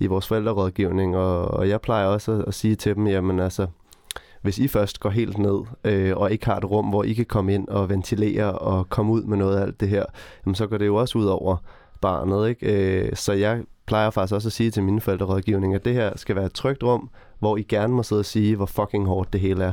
i 0.00 0.06
vores 0.06 0.26
forældrerådgivning, 0.28 1.16
og, 1.16 1.48
og 1.48 1.68
jeg 1.68 1.80
plejer 1.80 2.06
også 2.06 2.32
at, 2.32 2.44
at 2.48 2.54
sige 2.54 2.74
til 2.74 2.94
dem, 2.94 3.06
jamen 3.06 3.40
altså, 3.40 3.66
hvis 4.44 4.58
I 4.58 4.68
først 4.68 5.00
går 5.00 5.10
helt 5.10 5.38
ned, 5.38 5.60
øh, 5.84 6.16
og 6.16 6.32
ikke 6.32 6.46
har 6.46 6.56
et 6.56 6.70
rum, 6.70 6.86
hvor 6.86 7.04
I 7.04 7.12
kan 7.12 7.24
komme 7.24 7.54
ind 7.54 7.68
og 7.68 7.88
ventilere 7.88 8.52
og 8.52 8.88
komme 8.88 9.12
ud 9.12 9.22
med 9.22 9.36
noget 9.36 9.56
af 9.56 9.62
alt 9.62 9.80
det 9.80 9.88
her, 9.88 10.04
jamen, 10.46 10.54
så 10.54 10.66
går 10.66 10.78
det 10.78 10.86
jo 10.86 10.96
også 10.96 11.18
ud 11.18 11.24
over 11.24 11.56
barnet, 12.00 12.48
ikke? 12.48 13.06
Øh, 13.06 13.16
så 13.16 13.32
jeg 13.32 13.62
plejer 13.86 14.10
faktisk 14.10 14.34
også 14.34 14.48
at 14.48 14.52
sige 14.52 14.70
til 14.70 14.82
mine 14.82 15.00
forældrerådgivning, 15.00 15.74
at 15.74 15.84
det 15.84 15.94
her 15.94 16.12
skal 16.16 16.36
være 16.36 16.44
et 16.44 16.54
trygt 16.54 16.82
rum, 16.82 17.10
hvor 17.38 17.56
I 17.56 17.62
gerne 17.62 17.94
må 17.94 18.02
sidde 18.02 18.20
og 18.20 18.24
sige, 18.24 18.56
hvor 18.56 18.66
fucking 18.66 19.06
hårdt 19.06 19.32
det 19.32 19.40
hele 19.40 19.64
er. 19.64 19.72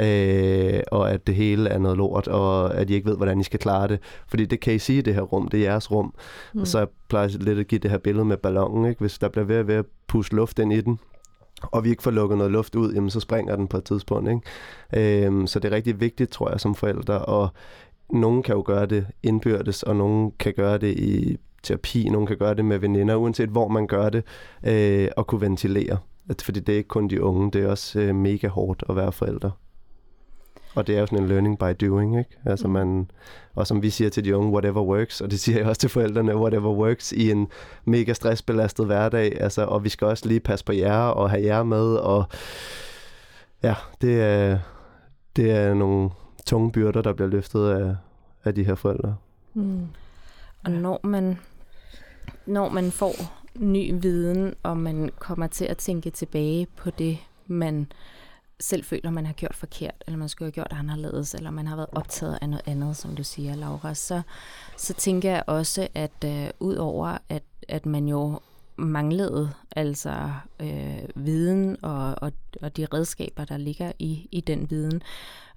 Øh, 0.00 0.80
og 0.92 1.10
at 1.10 1.26
det 1.26 1.34
hele 1.34 1.68
er 1.68 1.78
noget 1.78 1.98
lort, 1.98 2.28
og 2.28 2.74
at 2.74 2.90
I 2.90 2.94
ikke 2.94 3.10
ved, 3.10 3.16
hvordan 3.16 3.40
I 3.40 3.44
skal 3.44 3.60
klare 3.60 3.88
det. 3.88 4.00
Fordi 4.28 4.44
det 4.44 4.60
kan 4.60 4.74
I 4.74 4.78
sige 4.78 4.98
i 4.98 5.02
det 5.02 5.14
her 5.14 5.22
rum, 5.22 5.48
det 5.48 5.60
er 5.60 5.70
jeres 5.70 5.90
rum. 5.90 6.14
Mm. 6.54 6.60
Og 6.60 6.66
så 6.66 6.78
jeg 6.78 6.88
plejer 7.08 7.28
jeg 7.28 7.42
lidt 7.42 7.58
at 7.58 7.66
give 7.66 7.78
det 7.78 7.90
her 7.90 7.98
billede 7.98 8.24
med 8.24 8.36
ballonen, 8.36 8.86
ikke? 8.86 9.00
hvis 9.00 9.18
der 9.18 9.28
bliver 9.28 9.44
ved, 9.44 9.62
ved 9.62 9.74
at 9.74 9.84
puste 10.06 10.36
luft 10.36 10.58
ind 10.58 10.72
i 10.72 10.80
den, 10.80 10.98
og 11.62 11.84
vi 11.84 11.90
ikke 11.90 12.02
får 12.02 12.10
lukket 12.10 12.38
noget 12.38 12.52
luft 12.52 12.74
ud, 12.74 12.92
jamen 12.92 13.10
så 13.10 13.20
springer 13.20 13.56
den 13.56 13.68
på 13.68 13.76
et 13.76 13.84
tidspunkt. 13.84 14.30
Ikke? 14.30 15.26
Øhm, 15.26 15.46
så 15.46 15.58
det 15.58 15.72
er 15.72 15.76
rigtig 15.76 16.00
vigtigt, 16.00 16.30
tror 16.30 16.50
jeg, 16.50 16.60
som 16.60 16.74
forældre, 16.74 17.18
og 17.18 17.48
nogen 18.10 18.42
kan 18.42 18.54
jo 18.54 18.62
gøre 18.66 18.86
det 18.86 19.06
indbyrdes, 19.22 19.82
og 19.82 19.96
nogen 19.96 20.32
kan 20.38 20.54
gøre 20.56 20.78
det 20.78 20.98
i 20.98 21.36
terapi, 21.62 22.08
nogen 22.08 22.26
kan 22.26 22.36
gøre 22.36 22.54
det 22.54 22.64
med 22.64 22.78
veninder, 22.78 23.16
uanset 23.16 23.48
hvor 23.48 23.68
man 23.68 23.86
gør 23.86 24.08
det, 24.08 24.24
øh, 24.66 25.08
og 25.16 25.26
kunne 25.26 25.40
ventilere. 25.40 25.98
Fordi 26.42 26.60
det 26.60 26.72
er 26.72 26.76
ikke 26.76 26.88
kun 26.88 27.08
de 27.08 27.22
unge, 27.22 27.50
det 27.50 27.62
er 27.62 27.68
også 27.68 28.00
øh, 28.00 28.14
mega 28.14 28.48
hårdt 28.48 28.84
at 28.88 28.96
være 28.96 29.12
forældre. 29.12 29.50
Og 30.76 30.86
det 30.86 30.96
er 30.96 31.00
jo 31.00 31.06
sådan 31.06 31.22
en 31.22 31.28
learning 31.28 31.58
by 31.58 31.86
doing, 31.86 32.18
ikke? 32.18 32.30
Altså 32.44 32.66
Mm. 32.66 32.72
man, 32.72 33.10
og 33.54 33.66
som 33.66 33.82
vi 33.82 33.90
siger 33.90 34.10
til 34.10 34.24
de 34.24 34.36
unge, 34.36 34.52
whatever 34.52 34.82
works, 34.82 35.20
og 35.20 35.30
det 35.30 35.40
siger 35.40 35.58
jeg 35.58 35.66
også 35.66 35.80
til 35.80 35.90
forældrene, 35.90 36.36
whatever 36.36 36.70
works 36.74 37.12
i 37.12 37.30
en 37.30 37.48
mega 37.84 38.12
stressbelastet 38.12 38.86
hverdag, 38.86 39.40
altså, 39.40 39.64
og 39.64 39.84
vi 39.84 39.88
skal 39.88 40.06
også 40.06 40.28
lige 40.28 40.40
passe 40.40 40.64
på 40.64 40.72
jer 40.72 40.98
og 40.98 41.30
have 41.30 41.44
jer 41.44 41.62
med, 41.62 41.94
og 41.96 42.24
ja, 43.62 43.74
det 44.00 44.20
er, 44.22 44.58
det 45.36 45.50
er 45.50 45.74
nogle 45.74 46.10
tunge 46.46 46.72
byrder, 46.72 47.02
der 47.02 47.12
bliver 47.12 47.28
løftet 47.28 47.68
af, 47.70 47.96
af 48.44 48.54
de 48.54 48.64
her 48.64 48.74
forældre. 48.74 49.16
mm. 49.54 49.86
Og 50.64 50.70
når 50.70 51.00
man, 51.04 51.38
når 52.46 52.68
man 52.68 52.90
får 52.90 53.12
ny 53.54 53.94
viden, 54.02 54.54
og 54.62 54.76
man 54.76 55.10
kommer 55.18 55.46
til 55.46 55.64
at 55.64 55.76
tænke 55.76 56.10
tilbage 56.10 56.66
på 56.76 56.90
det, 56.90 57.18
man 57.46 57.86
selv 58.60 58.84
føler, 58.84 59.10
man 59.10 59.26
har 59.26 59.32
gjort 59.32 59.54
forkert, 59.54 60.04
eller 60.06 60.18
man 60.18 60.28
skulle 60.28 60.46
have 60.46 60.52
gjort 60.52 60.72
anderledes, 60.80 61.34
eller 61.34 61.50
man 61.50 61.66
har 61.66 61.76
været 61.76 61.88
optaget 61.92 62.38
af 62.42 62.48
noget 62.48 62.62
andet, 62.66 62.96
som 62.96 63.16
du 63.16 63.24
siger, 63.24 63.54
Laura, 63.54 63.94
så, 63.94 64.22
så 64.76 64.94
tænker 64.94 65.30
jeg 65.30 65.44
også, 65.46 65.88
at 65.94 66.24
øh, 66.24 66.50
ud 66.60 66.74
over, 66.74 67.18
at, 67.28 67.42
at 67.68 67.86
man 67.86 68.08
jo 68.08 68.40
manglede 68.76 69.52
altså 69.76 70.30
øh, 70.60 71.08
viden 71.14 71.76
og, 71.82 72.14
og, 72.22 72.32
og 72.62 72.76
de 72.76 72.86
redskaber, 72.94 73.44
der 73.44 73.56
ligger 73.56 73.92
i, 73.98 74.28
i 74.32 74.40
den 74.40 74.70
viden, 74.70 75.02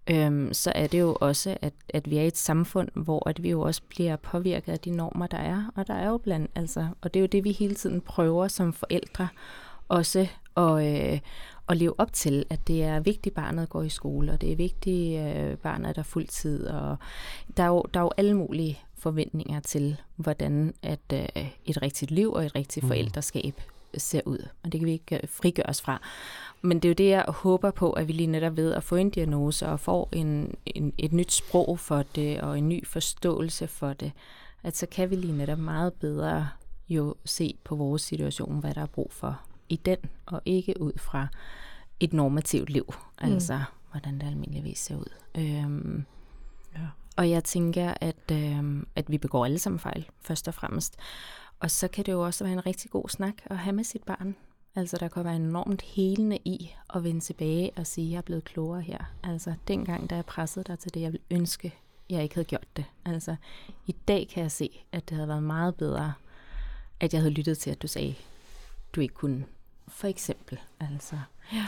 øhm, 0.09 0.53
så 0.53 0.71
er 0.75 0.87
det 0.87 0.99
jo 0.99 1.17
også, 1.21 1.57
at, 1.61 1.73
at 1.89 2.09
vi 2.09 2.17
er 2.17 2.21
i 2.21 2.27
et 2.27 2.37
samfund, 2.37 2.89
hvor 2.93 3.29
at 3.29 3.43
vi 3.43 3.49
jo 3.49 3.61
også 3.61 3.81
bliver 3.89 4.15
påvirket 4.15 4.71
af 4.71 4.79
de 4.79 4.91
normer, 4.91 5.27
der 5.27 5.37
er. 5.37 5.71
Og 5.75 5.87
der 5.87 5.93
er 5.93 6.09
jo 6.09 6.17
blandt, 6.17 6.51
altså, 6.55 6.87
og 7.01 7.13
det 7.13 7.19
er 7.19 7.21
jo 7.21 7.27
det, 7.27 7.43
vi 7.43 7.51
hele 7.51 7.75
tiden 7.75 8.01
prøver 8.01 8.47
som 8.47 8.73
forældre 8.73 9.27
også 9.89 10.27
at, 10.57 11.13
øh, 11.13 11.19
at 11.69 11.77
leve 11.77 11.99
op 11.99 12.13
til, 12.13 12.45
at 12.49 12.67
det 12.67 12.83
er 12.83 12.99
vigtigt, 12.99 13.27
at 13.37 13.43
barnet 13.43 13.69
går 13.69 13.83
i 13.83 13.89
skole, 13.89 14.31
og 14.31 14.41
det 14.41 14.51
er 14.51 14.55
vigtigt, 14.55 15.19
at 15.19 15.51
øh, 15.51 15.57
barnet 15.57 15.89
er 15.89 15.93
der 15.93 16.03
fuldtid, 16.03 16.67
og 16.67 16.97
der 17.57 17.63
er, 17.63 17.67
jo, 17.67 17.83
der 17.93 17.99
er 17.99 18.03
jo 18.03 18.11
alle 18.17 18.33
mulige 18.33 18.79
forventninger 18.97 19.59
til, 19.59 19.97
hvordan 20.15 20.73
at 20.83 20.99
øh, 21.13 21.47
et 21.65 21.81
rigtigt 21.81 22.11
liv 22.11 22.31
og 22.33 22.45
et 22.45 22.55
rigtigt 22.55 22.83
Mhm. 22.83 22.89
forældreskab 22.89 23.61
ser 23.97 24.21
ud. 24.25 24.47
Og 24.63 24.71
det 24.71 24.79
kan 24.79 24.85
vi 24.85 24.91
ikke 24.91 25.15
øh, 25.15 25.29
frigøre 25.29 25.65
os 25.69 25.81
fra. 25.81 26.01
Men 26.61 26.79
det 26.79 26.85
er 26.85 26.89
jo 26.89 26.93
det, 26.93 27.09
jeg 27.09 27.25
håber 27.27 27.71
på, 27.71 27.91
at 27.91 28.07
vi 28.07 28.13
lige 28.13 28.27
netop 28.27 28.57
ved 28.57 28.73
at 28.73 28.83
få 28.83 28.95
en 28.95 29.09
diagnose 29.09 29.67
og 29.67 29.79
får 29.79 30.09
en, 30.11 30.55
en, 30.65 30.93
et 30.97 31.13
nyt 31.13 31.31
sprog 31.31 31.79
for 31.79 32.03
det, 32.15 32.41
og 32.41 32.57
en 32.57 32.69
ny 32.69 32.87
forståelse 32.87 33.67
for 33.67 33.93
det, 33.93 34.11
at 34.63 34.77
så 34.77 34.85
kan 34.85 35.09
vi 35.09 35.15
lige 35.15 35.37
netop 35.37 35.59
meget 35.59 35.93
bedre 35.93 36.47
jo 36.89 37.15
se 37.25 37.55
på 37.63 37.75
vores 37.75 38.01
situation, 38.01 38.59
hvad 38.59 38.73
der 38.73 38.81
er 38.81 38.85
brug 38.85 39.11
for 39.13 39.39
i 39.69 39.75
den, 39.75 39.97
og 40.25 40.41
ikke 40.45 40.81
ud 40.81 40.93
fra 40.97 41.27
et 41.99 42.13
normativt 42.13 42.69
liv, 42.69 42.85
mm. 42.87 43.33
altså 43.33 43.61
hvordan 43.91 44.19
det 44.19 44.27
almindeligvis 44.27 44.79
ser 44.79 44.95
ud. 44.95 45.13
Øhm, 45.35 46.05
Ja. 46.75 46.87
og 47.17 47.29
jeg 47.29 47.43
tænker, 47.43 47.93
at, 48.01 48.31
øhm, 48.31 48.87
at 48.95 49.11
vi 49.11 49.17
begår 49.17 49.45
alle 49.45 49.59
sammen 49.59 49.79
fejl, 49.79 50.09
først 50.21 50.47
og 50.47 50.53
fremmest. 50.53 50.95
Og 51.59 51.71
så 51.71 51.87
kan 51.87 52.05
det 52.05 52.11
jo 52.11 52.25
også 52.25 52.43
være 52.43 52.53
en 52.53 52.65
rigtig 52.65 52.91
god 52.91 53.09
snak 53.09 53.33
at 53.45 53.57
have 53.57 53.75
med 53.75 53.83
sit 53.83 54.03
barn. 54.03 54.35
Altså, 54.75 54.97
der 54.97 55.07
kan 55.07 55.23
være 55.25 55.35
enormt 55.35 55.81
helende 55.81 56.37
i 56.45 56.71
at 56.95 57.03
vende 57.03 57.19
tilbage 57.19 57.71
og 57.75 57.87
sige, 57.87 58.07
at 58.07 58.11
jeg 58.11 58.17
er 58.17 58.21
blevet 58.21 58.43
klogere 58.43 58.81
her. 58.81 58.97
Altså, 59.23 59.53
dengang, 59.67 60.09
da 60.09 60.15
jeg 60.15 60.25
pressede 60.25 60.63
dig 60.63 60.79
til 60.79 60.93
det, 60.93 61.01
jeg 61.01 61.11
ville 61.11 61.25
ønske, 61.31 61.75
jeg 62.09 62.23
ikke 62.23 62.35
havde 62.35 62.45
gjort 62.45 62.67
det. 62.77 62.85
Altså, 63.05 63.35
i 63.87 63.91
dag 64.07 64.27
kan 64.33 64.43
jeg 64.43 64.51
se, 64.51 64.83
at 64.91 65.09
det 65.09 65.15
havde 65.15 65.27
været 65.27 65.43
meget 65.43 65.75
bedre, 65.75 66.13
at 66.99 67.13
jeg 67.13 67.21
havde 67.21 67.33
lyttet 67.33 67.57
til, 67.57 67.69
at 67.71 67.81
du 67.81 67.87
sagde, 67.87 68.15
du 68.95 69.01
ikke 69.01 69.13
kunne. 69.13 69.45
For 69.89 70.07
eksempel. 70.07 70.59
Altså, 70.79 71.15
ja. 71.53 71.65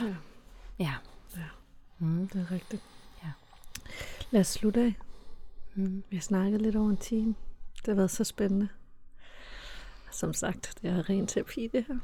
Ja. 0.80 0.94
Ja. 1.38 1.44
Mm. 2.00 2.28
Det 2.28 2.42
er 2.42 2.52
rigtigt. 2.52 2.82
Ja. 3.24 3.30
Lad 4.32 4.42
os 4.42 4.48
slutte 4.48 4.80
af. 4.82 4.94
Mm. 5.76 6.04
Vi 6.10 6.16
har 6.18 6.22
snakket 6.22 6.62
lidt 6.62 6.76
over 6.76 6.90
en 6.90 6.98
time. 6.98 7.36
Det 7.78 7.88
har 7.88 7.94
været 7.94 8.12
så 8.12 8.24
spændende. 8.24 8.68
som 10.12 10.34
sagt. 10.34 10.74
Det 10.82 10.90
er 10.90 11.10
ren 11.10 11.28
terapi, 11.28 11.68
det 11.74 11.86
her. 11.88 11.96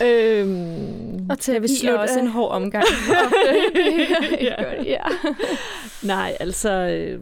øhm, 0.06 1.30
Og 1.30 1.38
terapi 1.38 1.64
er 1.64 1.76
slutte 1.80 2.00
også 2.00 2.18
af? 2.18 2.22
en 2.22 2.28
hård 2.28 2.50
omgang. 2.52 2.84
Ja. 4.40 4.72
ja. 4.94 5.02
Nej, 6.02 6.36
altså, 6.40 6.70
øh, 6.70 7.20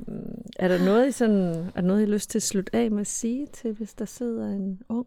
er 0.59 0.69
der 0.69 0.85
noget, 0.85 1.09
I 1.09 1.13
sådan, 1.13 1.55
er 1.75 1.81
der 1.81 1.89
noget, 1.89 2.01
I 2.01 2.05
har 2.05 2.13
lyst 2.13 2.31
til 2.31 2.39
at 2.39 2.43
slutte 2.43 2.77
af 2.77 2.91
med 2.91 3.01
at 3.01 3.07
sige 3.07 3.47
til, 3.47 3.73
hvis 3.73 3.95
der 3.95 4.05
sidder 4.05 4.47
en 4.47 4.83
ung 4.89 5.07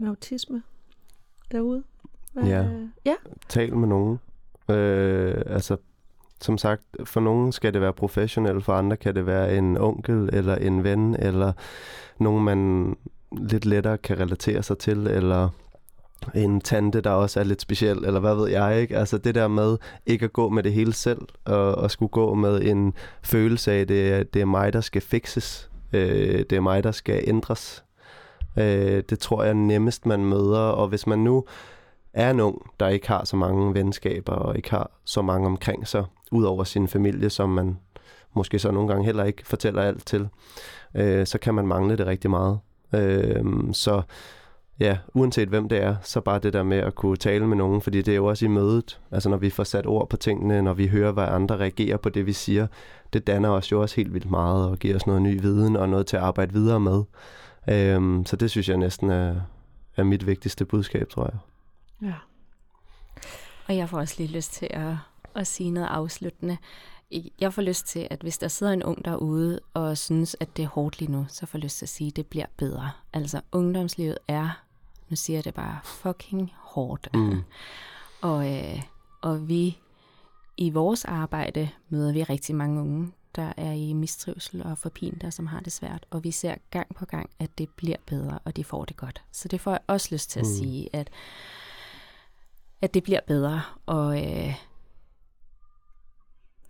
med 0.00 0.08
autisme 0.08 0.62
derude? 1.52 1.82
Hvad, 2.32 2.44
Ja. 2.44 2.64
ja. 3.04 3.14
Tal 3.48 3.76
med 3.76 3.88
nogen. 3.88 4.18
Øh, 4.68 5.42
altså, 5.46 5.76
som 6.40 6.58
sagt, 6.58 6.82
for 7.04 7.20
nogen 7.20 7.52
skal 7.52 7.72
det 7.74 7.80
være 7.80 7.92
professionelt, 7.92 8.64
for 8.64 8.72
andre 8.72 8.96
kan 8.96 9.14
det 9.14 9.26
være 9.26 9.56
en 9.56 9.76
onkel 9.76 10.30
eller 10.32 10.56
en 10.56 10.84
ven, 10.84 11.16
eller 11.18 11.52
nogen, 12.18 12.44
man 12.44 12.96
lidt 13.48 13.66
lettere 13.66 13.98
kan 13.98 14.20
relatere 14.20 14.62
sig 14.62 14.78
til, 14.78 15.06
eller 15.06 15.48
en 16.34 16.60
tante, 16.60 17.00
der 17.00 17.10
også 17.10 17.40
er 17.40 17.44
lidt 17.44 17.60
speciel, 17.62 18.04
eller 18.04 18.20
hvad 18.20 18.34
ved 18.34 18.48
jeg, 18.48 18.80
ikke? 18.80 18.96
Altså 18.96 19.18
det 19.18 19.34
der 19.34 19.48
med 19.48 19.76
ikke 20.06 20.24
at 20.24 20.32
gå 20.32 20.48
med 20.48 20.62
det 20.62 20.72
hele 20.72 20.92
selv, 20.92 21.20
og, 21.44 21.74
og 21.74 21.90
skulle 21.90 22.10
gå 22.10 22.34
med 22.34 22.62
en 22.62 22.94
følelse 23.22 23.72
af, 23.72 23.86
det, 23.86 24.12
er- 24.12 24.22
det 24.22 24.42
er 24.42 24.46
mig, 24.46 24.72
der 24.72 24.80
skal 24.80 25.02
fixes. 25.02 25.70
Øh, 25.92 26.38
det 26.50 26.52
er 26.52 26.60
mig, 26.60 26.84
der 26.84 26.92
skal 26.92 27.24
ændres. 27.26 27.84
Øh, 28.56 29.02
det 29.10 29.18
tror 29.18 29.44
jeg 29.44 29.54
nemmest, 29.54 30.06
man 30.06 30.24
møder, 30.24 30.60
og 30.60 30.88
hvis 30.88 31.06
man 31.06 31.18
nu 31.18 31.44
er 32.12 32.30
en 32.30 32.40
ung, 32.40 32.70
der 32.80 32.88
ikke 32.88 33.08
har 33.08 33.24
så 33.24 33.36
mange 33.36 33.74
venskaber, 33.74 34.32
og 34.32 34.56
ikke 34.56 34.70
har 34.70 34.90
så 35.04 35.22
mange 35.22 35.46
omkring 35.46 35.88
sig, 35.88 36.04
ud 36.32 36.44
over 36.44 36.64
sin 36.64 36.88
familie, 36.88 37.30
som 37.30 37.48
man 37.48 37.78
måske 38.34 38.58
så 38.58 38.70
nogle 38.70 38.88
gange 38.88 39.04
heller 39.04 39.24
ikke 39.24 39.46
fortæller 39.46 39.82
alt 39.82 40.06
til, 40.06 40.28
øh, 40.94 41.26
så 41.26 41.38
kan 41.38 41.54
man 41.54 41.66
mangle 41.66 41.96
det 41.96 42.06
rigtig 42.06 42.30
meget. 42.30 42.58
Øh, 42.94 43.44
så 43.72 44.02
ja, 44.80 44.98
uanset 45.14 45.48
hvem 45.48 45.68
det 45.68 45.82
er, 45.82 45.96
så 46.02 46.20
bare 46.20 46.38
det 46.38 46.52
der 46.52 46.62
med 46.62 46.78
at 46.78 46.94
kunne 46.94 47.16
tale 47.16 47.46
med 47.46 47.56
nogen, 47.56 47.80
fordi 47.80 48.02
det 48.02 48.12
er 48.12 48.16
jo 48.16 48.26
også 48.26 48.44
i 48.44 48.48
mødet, 48.48 49.00
altså 49.10 49.28
når 49.28 49.36
vi 49.36 49.50
får 49.50 49.64
sat 49.64 49.86
ord 49.86 50.08
på 50.08 50.16
tingene, 50.16 50.62
når 50.62 50.74
vi 50.74 50.86
hører, 50.86 51.12
hvad 51.12 51.24
andre 51.24 51.56
reagerer 51.56 51.96
på 51.96 52.08
det, 52.08 52.26
vi 52.26 52.32
siger, 52.32 52.66
det 53.12 53.26
danner 53.26 53.48
os 53.48 53.72
jo 53.72 53.80
også 53.80 53.96
helt 53.96 54.14
vildt 54.14 54.30
meget 54.30 54.68
og 54.68 54.78
giver 54.78 54.96
os 54.96 55.06
noget 55.06 55.22
ny 55.22 55.40
viden 55.40 55.76
og 55.76 55.88
noget 55.88 56.06
til 56.06 56.16
at 56.16 56.22
arbejde 56.22 56.52
videre 56.52 56.80
med. 56.80 57.02
Øhm, 57.68 58.26
så 58.26 58.36
det 58.36 58.50
synes 58.50 58.68
jeg 58.68 58.76
næsten 58.76 59.10
er, 59.10 59.40
er 59.96 60.04
mit 60.04 60.26
vigtigste 60.26 60.64
budskab, 60.64 61.08
tror 61.08 61.24
jeg. 61.24 61.38
ja. 62.08 62.14
Og 63.68 63.76
jeg 63.76 63.88
får 63.88 63.98
også 63.98 64.14
lige 64.18 64.36
lyst 64.36 64.52
til 64.52 64.68
at, 64.70 64.94
at 65.34 65.46
sige 65.46 65.70
noget 65.70 65.88
afsluttende. 65.88 66.56
Jeg 67.40 67.52
får 67.54 67.62
lyst 67.62 67.86
til, 67.86 68.08
at 68.10 68.20
hvis 68.20 68.38
der 68.38 68.48
sidder 68.48 68.72
en 68.72 68.82
ung 68.82 69.04
derude 69.04 69.60
og 69.74 69.98
synes, 69.98 70.36
at 70.40 70.56
det 70.56 70.62
er 70.62 70.68
hårdt 70.68 71.00
lige 71.00 71.12
nu, 71.12 71.26
så 71.28 71.46
får 71.46 71.58
jeg 71.58 71.62
lyst 71.64 71.78
til 71.78 71.84
at 71.84 71.88
sige, 71.88 72.08
at 72.08 72.16
det 72.16 72.26
bliver 72.26 72.46
bedre. 72.56 72.90
Altså, 73.12 73.40
ungdomslivet 73.52 74.18
er, 74.28 74.62
nu 75.08 75.16
siger 75.16 75.36
jeg 75.36 75.44
det 75.44 75.54
bare, 75.54 75.78
fucking 75.84 76.52
hårdt. 76.56 77.08
Mm. 77.14 77.42
Og, 78.20 78.54
øh, 78.54 78.82
og 79.20 79.48
vi 79.48 79.78
i 80.56 80.70
vores 80.70 81.04
arbejde 81.04 81.68
møder 81.88 82.12
vi 82.12 82.22
rigtig 82.22 82.54
mange 82.54 82.80
unge, 82.80 83.12
der 83.34 83.52
er 83.56 83.72
i 83.72 83.92
mistrivsel 83.92 84.62
og 84.62 84.78
forpinte, 84.78 85.30
som 85.30 85.46
har 85.46 85.60
det 85.60 85.72
svært. 85.72 86.06
Og 86.10 86.24
vi 86.24 86.30
ser 86.30 86.54
gang 86.70 86.94
på 86.94 87.04
gang, 87.06 87.30
at 87.38 87.58
det 87.58 87.68
bliver 87.76 87.96
bedre, 88.06 88.38
og 88.44 88.56
de 88.56 88.64
får 88.64 88.84
det 88.84 88.96
godt. 88.96 89.22
Så 89.32 89.48
det 89.48 89.60
får 89.60 89.70
jeg 89.70 89.80
også 89.86 90.08
lyst 90.14 90.30
til 90.30 90.40
at 90.40 90.46
Mm. 90.46 90.52
sige, 90.52 90.96
at, 90.96 91.10
at 92.80 92.94
det 92.94 93.02
bliver 93.02 93.20
bedre, 93.26 93.62
og, 93.86 94.26
øh, 94.26 94.54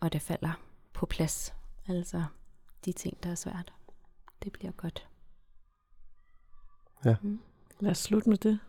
og 0.01 0.13
det 0.13 0.23
falder 0.23 0.53
på 0.93 1.07
plads. 1.07 1.55
Altså 1.89 2.25
de 2.85 2.93
ting, 2.93 3.23
der 3.23 3.31
er 3.31 3.35
svært. 3.35 3.73
Det 4.43 4.53
bliver 4.53 4.73
godt. 4.73 5.09
Ja. 7.05 7.17
Mm. 7.23 7.41
Lad 7.81 7.91
os 7.91 7.99
slutte 7.99 8.29
med 8.29 8.39
det. 8.39 8.61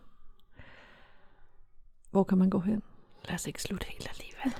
Hvor 2.10 2.24
kan 2.24 2.38
man 2.38 2.50
gå 2.50 2.60
hen? 2.60 2.82
Lad 3.24 3.34
os 3.34 3.46
ikke 3.46 3.62
slutte 3.62 3.86
helt 3.86 4.08
alligevel. 4.10 4.54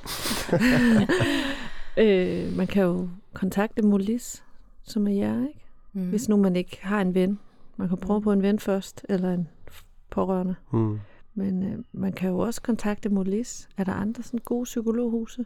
øh, 1.96 2.56
man 2.56 2.66
kan 2.66 2.82
jo 2.82 3.08
kontakte 3.32 3.82
Molis, 3.82 4.44
som 4.82 5.06
er 5.06 5.12
jer, 5.12 5.48
ikke? 5.48 5.60
Mm. 5.92 6.08
Hvis 6.08 6.28
nu 6.28 6.36
man 6.36 6.56
ikke 6.56 6.78
har 6.82 7.00
en 7.00 7.14
ven. 7.14 7.38
Man 7.76 7.88
kan 7.88 7.98
prøve 7.98 8.22
på 8.22 8.32
en 8.32 8.42
ven 8.42 8.58
først, 8.58 9.06
eller 9.08 9.34
en 9.34 9.48
pårørende. 10.10 10.54
Mm. 10.72 11.00
Men 11.34 11.62
øh, 11.62 11.78
man 11.92 12.12
kan 12.12 12.30
jo 12.30 12.38
også 12.38 12.62
kontakte 12.62 13.08
Molis. 13.08 13.68
Er 13.76 13.84
der 13.84 13.92
andre 13.92 14.22
sådan 14.22 14.40
gode 14.44 14.64
psykologhuse? 14.64 15.44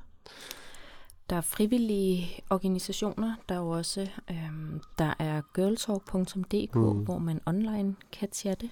Der 1.31 1.37
er 1.37 1.41
frivillige 1.41 2.27
organisationer, 2.51 3.35
der 3.49 3.55
er 3.55 3.59
jo 3.59 3.69
også, 3.69 4.09
øhm, 4.31 4.81
der 4.99 5.15
er 5.19 5.43
girltalk.dk, 5.55 6.75
Mm. 6.75 6.83
mm. 6.83 7.05
hvor 7.05 7.19
man 7.19 7.41
online 7.47 7.95
kan 8.13 8.29
chatte 8.33 8.71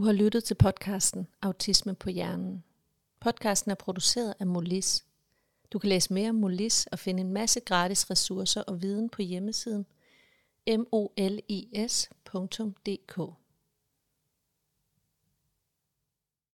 Du 0.00 0.04
har 0.04 0.12
lyttet 0.12 0.44
til 0.44 0.54
podcasten 0.54 1.26
Autisme 1.42 1.94
på 1.94 2.10
hjernen. 2.10 2.64
Podcasten 3.20 3.70
er 3.70 3.74
produceret 3.74 4.34
af 4.38 4.46
Molis. 4.46 5.04
Du 5.72 5.78
kan 5.78 5.88
læse 5.88 6.12
mere 6.12 6.28
om 6.28 6.34
Molis 6.34 6.86
og 6.86 6.98
finde 6.98 7.20
en 7.20 7.32
masse 7.32 7.60
gratis 7.60 8.10
ressourcer 8.10 8.62
og 8.62 8.82
viden 8.82 9.08
på 9.08 9.22
hjemmesiden 9.22 9.86
molis.dk. 10.66 11.80